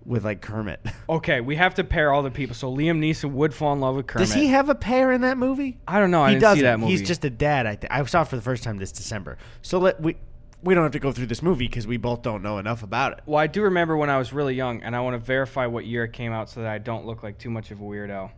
with 0.05 0.25
like 0.25 0.41
Kermit. 0.41 0.81
okay. 1.09 1.41
We 1.41 1.57
have 1.57 1.75
to 1.75 1.85
pair 1.85 2.13
all 2.13 2.23
the 2.23 2.31
people. 2.31 2.55
So 2.55 2.73
Liam 2.73 3.01
Neeson 3.01 3.33
would 3.33 3.53
fall 3.53 3.73
in 3.73 3.81
love 3.81 3.97
with 3.97 4.07
Kermit. 4.07 4.29
Does 4.29 4.35
he 4.35 4.47
have 4.49 4.69
a 4.69 4.75
pair 4.77 5.11
in 5.11 5.23
that 5.23 5.37
movie? 5.37 5.79
I 5.89 5.99
don't 5.99 6.13
know. 6.13 6.23
I 6.23 6.29
he 6.29 6.35
didn't 6.35 6.43
doesn't. 6.43 6.59
see 6.59 6.63
that 6.63 6.79
movie. 6.79 6.93
He's 6.93 7.03
just 7.03 7.25
a 7.25 7.31
dad. 7.31 7.67
I 7.67 7.75
think 7.75 7.93
I 7.93 8.05
saw 8.05 8.23
it 8.23 8.29
for 8.29 8.37
the 8.37 8.43
first 8.43 8.63
time 8.63 8.79
this 8.79 8.93
December. 8.93 9.39
So 9.63 9.79
let 9.79 10.01
we 10.01 10.17
we 10.63 10.75
don't 10.75 10.83
have 10.83 10.93
to 10.93 10.99
go 10.99 11.13
through 11.13 11.27
this 11.27 11.43
movie 11.43 11.67
because 11.67 11.87
we 11.87 11.97
both 11.97 12.23
don't 12.23 12.43
know 12.43 12.59
enough 12.59 12.83
about 12.83 13.13
it. 13.13 13.21
Well, 13.27 13.39
I 13.39 13.47
do 13.47 13.63
remember 13.63 13.97
when 13.97 14.11
I 14.11 14.19
was 14.19 14.33
really 14.33 14.55
young, 14.55 14.83
and 14.83 14.95
I 14.95 15.01
want 15.01 15.15
to 15.15 15.19
verify 15.19 15.67
what 15.67 15.87
year 15.87 16.05
it 16.05 16.13
came 16.13 16.33
out 16.33 16.51
so 16.51 16.61
that 16.61 16.71
I 16.71 16.79
don't 16.79 17.07
look 17.07 17.23
like 17.23 17.39
too 17.39 17.51
much 17.51 17.71
of 17.71 17.81
a 17.81 17.85
weirdo. 17.85 18.31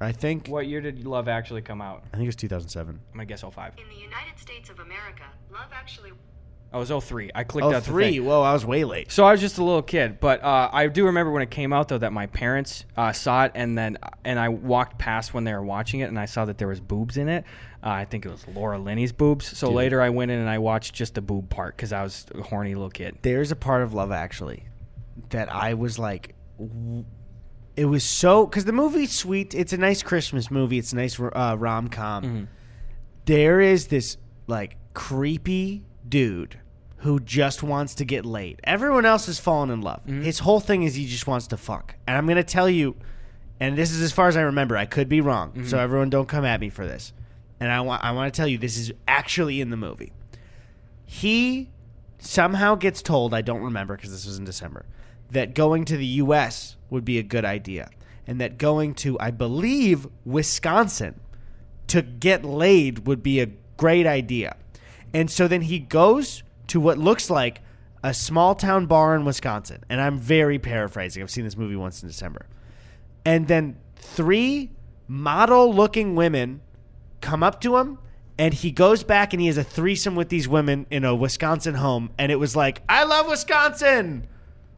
I 0.00 0.10
think 0.10 0.48
What 0.48 0.66
year 0.66 0.80
did 0.80 1.06
Love 1.06 1.28
Actually 1.28 1.62
come 1.62 1.80
out? 1.80 2.02
I 2.12 2.16
think 2.16 2.24
it 2.24 2.28
was 2.28 2.36
2007. 2.36 2.94
I'm 2.94 3.12
gonna 3.12 3.24
guess 3.26 3.42
05. 3.42 3.74
In 3.78 3.88
the 3.88 3.94
United 4.02 4.36
States 4.36 4.68
of 4.68 4.80
America, 4.80 5.22
Love 5.52 5.70
Actually 5.72 6.10
I 6.72 6.78
was 6.78 6.88
03. 6.90 7.30
I 7.34 7.44
clicked 7.44 7.64
Oh, 7.66 7.68
out 7.68 7.74
the 7.74 7.80
three. 7.90 8.18
Whoa, 8.20 8.40
I 8.42 8.52
was 8.54 8.64
way 8.64 8.84
late. 8.84 9.12
So 9.12 9.24
I 9.24 9.32
was 9.32 9.40
just 9.40 9.58
a 9.58 9.64
little 9.64 9.82
kid, 9.82 10.20
but 10.20 10.42
uh, 10.42 10.70
I 10.72 10.86
do 10.86 11.04
remember 11.06 11.30
when 11.30 11.42
it 11.42 11.50
came 11.50 11.72
out 11.72 11.88
though 11.88 11.98
that 11.98 12.12
my 12.12 12.26
parents 12.26 12.84
uh, 12.96 13.12
saw 13.12 13.44
it, 13.44 13.52
and 13.54 13.76
then 13.76 13.98
and 14.24 14.38
I 14.38 14.48
walked 14.48 14.98
past 14.98 15.34
when 15.34 15.44
they 15.44 15.52
were 15.52 15.64
watching 15.64 16.00
it, 16.00 16.04
and 16.04 16.18
I 16.18 16.24
saw 16.24 16.44
that 16.46 16.56
there 16.58 16.68
was 16.68 16.80
boobs 16.80 17.16
in 17.18 17.28
it. 17.28 17.44
Uh, 17.84 17.88
I 17.90 18.04
think 18.06 18.24
it 18.24 18.30
was 18.30 18.46
Laura 18.48 18.78
Linney's 18.78 19.12
boobs. 19.12 19.46
So 19.58 19.66
Dude. 19.66 19.76
later 19.76 20.00
I 20.00 20.08
went 20.10 20.30
in 20.30 20.38
and 20.38 20.48
I 20.48 20.58
watched 20.58 20.94
just 20.94 21.14
the 21.14 21.20
boob 21.20 21.50
part 21.50 21.76
because 21.76 21.92
I 21.92 22.02
was 22.02 22.26
a 22.34 22.40
horny 22.42 22.74
little 22.74 22.90
kid. 22.90 23.18
There's 23.22 23.50
a 23.50 23.56
part 23.56 23.82
of 23.82 23.92
Love 23.92 24.10
Actually 24.12 24.64
that 25.30 25.52
I 25.52 25.74
was 25.74 25.98
like, 25.98 26.34
w- 26.58 27.04
it 27.76 27.84
was 27.86 28.04
so 28.04 28.46
because 28.46 28.64
the 28.64 28.72
movie's 28.72 29.12
sweet. 29.12 29.52
It's 29.54 29.72
a 29.72 29.78
nice 29.78 30.02
Christmas 30.02 30.50
movie. 30.50 30.78
It's 30.78 30.92
a 30.92 30.96
nice 30.96 31.18
uh, 31.20 31.56
rom 31.58 31.88
com. 31.88 32.48
There 33.26 33.60
is 33.60 33.88
this 33.88 34.16
like 34.46 34.76
creepy 34.94 35.84
dude 36.08 36.58
who 37.02 37.18
just 37.18 37.62
wants 37.62 37.96
to 37.96 38.04
get 38.04 38.24
laid. 38.24 38.60
Everyone 38.62 39.04
else 39.04 39.26
has 39.26 39.38
fallen 39.38 39.70
in 39.70 39.80
love. 39.80 40.00
Mm-hmm. 40.02 40.22
His 40.22 40.40
whole 40.40 40.60
thing 40.60 40.84
is 40.84 40.94
he 40.94 41.06
just 41.06 41.26
wants 41.26 41.48
to 41.48 41.56
fuck. 41.56 41.96
And 42.06 42.16
I'm 42.16 42.26
gonna 42.26 42.44
tell 42.44 42.68
you, 42.68 42.96
and 43.58 43.76
this 43.76 43.90
is 43.90 44.00
as 44.00 44.12
far 44.12 44.28
as 44.28 44.36
I 44.36 44.42
remember. 44.42 44.76
I 44.76 44.86
could 44.86 45.08
be 45.08 45.20
wrong, 45.20 45.50
mm-hmm. 45.50 45.66
so 45.66 45.78
everyone 45.78 46.10
don't 46.10 46.28
come 46.28 46.44
at 46.44 46.60
me 46.60 46.68
for 46.68 46.86
this. 46.86 47.12
And 47.58 47.70
I 47.70 47.80
want 47.80 48.04
I 48.04 48.12
want 48.12 48.32
to 48.32 48.36
tell 48.36 48.46
you 48.46 48.56
this 48.56 48.76
is 48.76 48.92
actually 49.06 49.60
in 49.60 49.70
the 49.70 49.76
movie. 49.76 50.12
He 51.04 51.70
somehow 52.18 52.76
gets 52.76 53.02
told, 53.02 53.34
I 53.34 53.42
don't 53.42 53.62
remember 53.62 53.96
because 53.96 54.12
this 54.12 54.24
was 54.24 54.38
in 54.38 54.44
December, 54.44 54.86
that 55.30 55.54
going 55.54 55.84
to 55.86 55.96
the 55.96 56.06
US 56.06 56.76
would 56.88 57.04
be 57.04 57.18
a 57.18 57.22
good 57.22 57.44
idea. 57.44 57.90
And 58.26 58.40
that 58.40 58.58
going 58.58 58.94
to, 58.96 59.18
I 59.18 59.32
believe, 59.32 60.06
Wisconsin 60.24 61.18
to 61.88 62.00
get 62.02 62.44
laid 62.44 63.06
would 63.08 63.22
be 63.22 63.40
a 63.40 63.46
great 63.76 64.06
idea. 64.06 64.56
And 65.12 65.28
so 65.28 65.48
then 65.48 65.62
he 65.62 65.80
goes 65.80 66.44
to 66.72 66.80
what 66.80 66.96
looks 66.96 67.28
like 67.28 67.60
a 68.02 68.14
small 68.14 68.54
town 68.54 68.86
bar 68.86 69.14
in 69.14 69.26
Wisconsin. 69.26 69.84
And 69.90 70.00
I'm 70.00 70.18
very 70.18 70.58
paraphrasing. 70.58 71.22
I've 71.22 71.30
seen 71.30 71.44
this 71.44 71.54
movie 71.54 71.76
once 71.76 72.02
in 72.02 72.08
December. 72.08 72.46
And 73.26 73.46
then 73.46 73.76
three 73.94 74.70
model 75.06 75.74
looking 75.74 76.14
women 76.14 76.62
come 77.20 77.42
up 77.42 77.60
to 77.60 77.76
him 77.76 77.98
and 78.38 78.54
he 78.54 78.70
goes 78.70 79.04
back 79.04 79.34
and 79.34 79.40
he 79.42 79.48
has 79.48 79.58
a 79.58 79.62
threesome 79.62 80.14
with 80.14 80.30
these 80.30 80.48
women 80.48 80.86
in 80.90 81.04
a 81.04 81.14
Wisconsin 81.14 81.74
home. 81.74 82.08
And 82.16 82.32
it 82.32 82.36
was 82.36 82.56
like, 82.56 82.80
I 82.88 83.04
love 83.04 83.28
Wisconsin. 83.28 84.26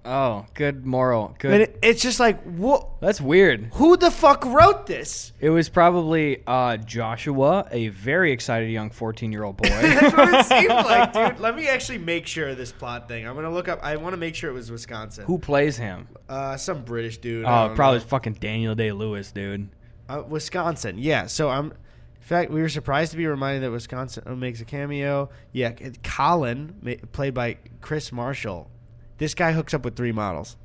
Oh, 0.07 0.45
good 0.53 0.85
moral. 0.85 1.35
Good. 1.39 1.53
And 1.53 1.63
it, 1.63 1.79
it's 1.83 2.03
just 2.03 2.21
like, 2.21 2.43
what? 2.43 3.01
That's 3.01 3.21
weird. 3.21 3.71
who 3.75 3.97
the 3.97 4.11
fuck 4.11 4.45
wrote 4.45 4.87
this? 4.87 5.33
It 5.41 5.49
was 5.51 5.69
probably 5.71 6.43
uh, 6.47 6.77
Joshua, 6.77 7.67
a 7.71 7.89
very 7.89 8.31
excited 8.33 8.71
young 8.71 8.91
14 8.91 9.33
year 9.33 9.45
old 9.45 9.57
boy. 9.57 9.69
That's 9.71 10.15
what 10.15 10.35
it 10.35 10.47
seemed 10.47 10.69
like, 10.69 11.13
dude. 11.13 11.41
Let 11.41 11.57
me 11.57 11.69
actually 11.69 11.99
make 11.99 12.27
sure 12.27 12.49
of 12.51 12.57
this 12.59 12.71
plot 12.71 13.09
thing. 13.09 13.27
I'm 13.27 13.35
gonna 13.35 13.51
look 13.51 13.69
up. 13.69 13.81
I 13.83 13.97
want 13.97 14.13
to 14.13 14.19
make 14.19 14.35
sure 14.35 14.51
it 14.51 14.55
was 14.55 14.71
Wisconsin. 14.71 15.25
Who 15.25 15.39
plays 15.39 15.77
him? 15.79 16.09
Uh, 16.29 16.57
some 16.59 16.83
British 16.85 17.19
dude. 17.19 17.47
Oh, 17.47 17.73
probably 17.75 18.01
know. 18.01 18.05
fucking 18.07 18.35
Daniel 18.35 18.75
Day 18.75 18.93
Lewis, 18.93 19.33
dude. 19.33 19.71
Uh, 20.09 20.23
Wisconsin. 20.29 20.99
Yeah. 20.99 21.27
So 21.27 21.49
I'm. 21.49 21.67
In 21.73 22.29
fact, 22.29 22.51
we 22.51 22.63
were 22.63 22.71
surprised 22.71 23.11
to 23.11 23.19
be 23.19 23.27
reminded 23.27 23.63
that 23.63 23.71
Wisconsin 23.71 24.39
makes 24.41 24.59
a 24.63 24.65
cameo. 24.65 25.29
Yeah, 25.53 25.73
Colin, 26.03 26.99
played 27.13 27.35
by 27.35 27.59
Kris 27.83 28.13
Marshall. 28.13 28.71
This 29.19 29.35
guy 29.35 29.53
hooks 29.53 29.75
up 29.75 29.85
with 29.85 29.97
three 29.97 30.13
models. 30.13 30.57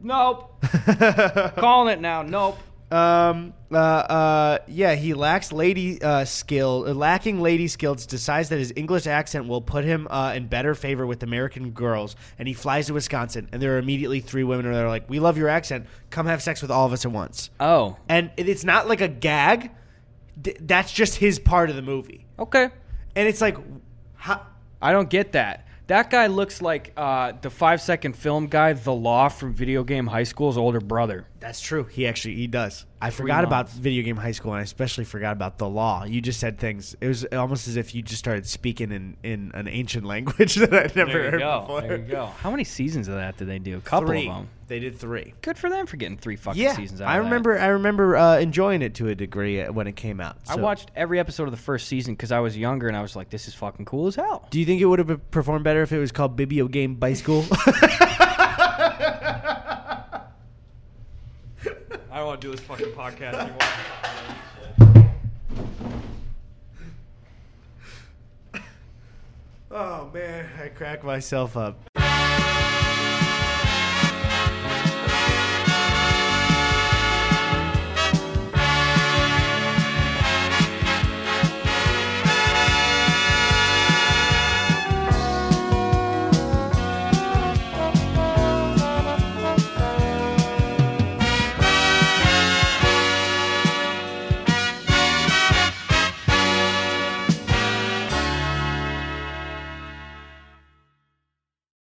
Nope. 0.00 0.62
Calling 1.56 1.92
it 1.94 2.00
now. 2.00 2.22
Nope. 2.22 2.58
Um. 2.90 3.54
Uh. 3.72 3.76
Uh. 3.78 4.58
Yeah. 4.68 4.94
He 4.96 5.14
lacks 5.14 5.50
lady 5.50 6.02
uh, 6.02 6.24
skill, 6.26 6.84
uh, 6.86 6.92
lacking 6.92 7.40
lady 7.40 7.66
skills. 7.68 8.04
Decides 8.04 8.50
that 8.50 8.58
his 8.58 8.72
English 8.76 9.06
accent 9.06 9.48
will 9.48 9.62
put 9.62 9.84
him 9.84 10.06
uh, 10.10 10.34
in 10.36 10.46
better 10.46 10.74
favor 10.74 11.06
with 11.06 11.22
American 11.22 11.70
girls, 11.70 12.16
and 12.38 12.46
he 12.46 12.52
flies 12.52 12.88
to 12.88 12.94
Wisconsin. 12.94 13.48
And 13.52 13.62
there 13.62 13.76
are 13.76 13.78
immediately 13.78 14.20
three 14.20 14.44
women 14.44 14.70
that 14.70 14.84
are 14.84 14.88
like, 14.88 15.08
"We 15.08 15.20
love 15.20 15.38
your 15.38 15.48
accent. 15.48 15.86
Come 16.10 16.26
have 16.26 16.42
sex 16.42 16.60
with 16.60 16.70
all 16.70 16.84
of 16.84 16.92
us 16.92 17.06
at 17.06 17.12
once." 17.12 17.48
Oh, 17.60 17.96
And 18.10 18.30
it- 18.36 18.48
it's 18.48 18.64
not 18.64 18.88
like 18.88 19.00
a 19.00 19.08
gag. 19.08 19.70
That's 20.60 20.92
just 20.92 21.16
his 21.16 21.38
part 21.38 21.70
of 21.70 21.76
the 21.76 21.82
movie. 21.82 22.26
okay. 22.38 22.68
And 23.14 23.28
it's 23.28 23.42
like, 23.42 23.56
how, 24.14 24.46
I 24.80 24.92
don't 24.92 25.10
get 25.10 25.32
that. 25.32 25.66
That 25.88 26.10
guy 26.10 26.28
looks 26.28 26.62
like 26.62 26.92
uh, 26.96 27.32
the 27.40 27.50
five 27.50 27.80
second 27.80 28.14
film 28.16 28.46
guy, 28.46 28.72
The 28.72 28.92
Law 28.92 29.28
from 29.28 29.52
Video 29.52 29.82
Game 29.84 30.06
High 30.06 30.22
School's 30.22 30.56
older 30.56 30.80
brother. 30.80 31.26
That's 31.40 31.60
true. 31.60 31.84
He 31.84 32.06
actually 32.06 32.36
he 32.36 32.46
does. 32.46 32.86
I 33.00 33.10
forgot 33.10 33.42
about 33.42 33.68
video 33.68 34.04
game 34.04 34.16
high 34.16 34.30
school, 34.30 34.52
and 34.52 34.60
I 34.60 34.62
especially 34.62 35.02
forgot 35.04 35.32
about 35.32 35.58
the 35.58 35.68
law. 35.68 36.04
You 36.04 36.20
just 36.20 36.38
said 36.38 36.58
things. 36.60 36.94
It 37.00 37.08
was 37.08 37.24
almost 37.24 37.66
as 37.66 37.76
if 37.76 37.96
you 37.96 38.02
just 38.02 38.20
started 38.20 38.46
speaking 38.46 38.92
in, 38.92 39.16
in 39.24 39.50
an 39.54 39.66
ancient 39.66 40.04
language 40.14 40.54
that 40.54 40.72
I'd 40.72 40.94
never 40.94 41.10
There 41.12 41.24
you 41.24 41.30
heard 41.32 41.40
go. 41.40 41.60
before. 41.62 41.80
There 41.80 41.96
you 41.98 42.04
go. 42.04 42.26
How 42.26 42.52
many 42.52 42.62
seasons 42.62 43.08
of 43.08 43.14
that 43.16 43.36
did 43.38 43.48
they 43.48 43.58
do? 43.58 43.78
A 43.78 43.80
couple 43.80 44.08
Three. 44.10 44.28
of 44.28 44.34
them. 44.36 44.48
They 44.72 44.80
did 44.80 44.96
three. 44.98 45.34
Good 45.42 45.58
for 45.58 45.68
them 45.68 45.84
for 45.84 45.98
getting 45.98 46.16
three 46.16 46.36
fucking 46.36 46.62
Yeah, 46.62 46.74
seasons 46.74 47.02
out 47.02 47.08
I 47.08 47.18
of 47.18 47.24
that. 47.24 47.28
remember. 47.28 47.58
I 47.58 47.66
remember 47.66 48.16
uh, 48.16 48.38
enjoying 48.38 48.80
it 48.80 48.94
to 48.94 49.08
a 49.08 49.14
degree 49.14 49.60
uh, 49.60 49.70
when 49.70 49.86
it 49.86 49.96
came 49.96 50.18
out. 50.18 50.38
I 50.48 50.56
watched 50.56 50.90
every 50.96 51.18
episode 51.18 51.42
of 51.42 51.50
the 51.50 51.58
first 51.58 51.88
season 51.88 52.14
because 52.14 52.32
I 52.32 52.38
was 52.38 52.56
younger 52.56 52.88
and 52.88 52.96
I 52.96 53.02
was 53.02 53.14
like, 53.14 53.28
this 53.28 53.48
is 53.48 53.52
fucking 53.52 53.84
cool 53.84 54.06
as 54.06 54.16
hell. 54.16 54.46
Do 54.48 54.58
you 54.58 54.64
think 54.64 54.80
it 54.80 54.86
would 54.86 54.98
have 54.98 55.30
performed 55.30 55.62
better 55.62 55.82
if 55.82 55.92
it 55.92 55.98
was 55.98 56.10
called 56.10 56.38
Bibio 56.38 56.70
Game 56.70 56.94
by 56.94 57.12
School? 57.12 57.44
I 57.52 58.48
don't 62.14 62.26
want 62.28 62.40
to 62.40 62.46
do 62.46 62.50
this 62.52 62.60
fucking 62.60 62.92
podcast 62.92 63.34
anymore. 63.34 63.58
oh 69.70 70.10
man, 70.14 70.46
I 70.62 70.68
crack 70.68 71.04
myself 71.04 71.58
up. 71.58 71.78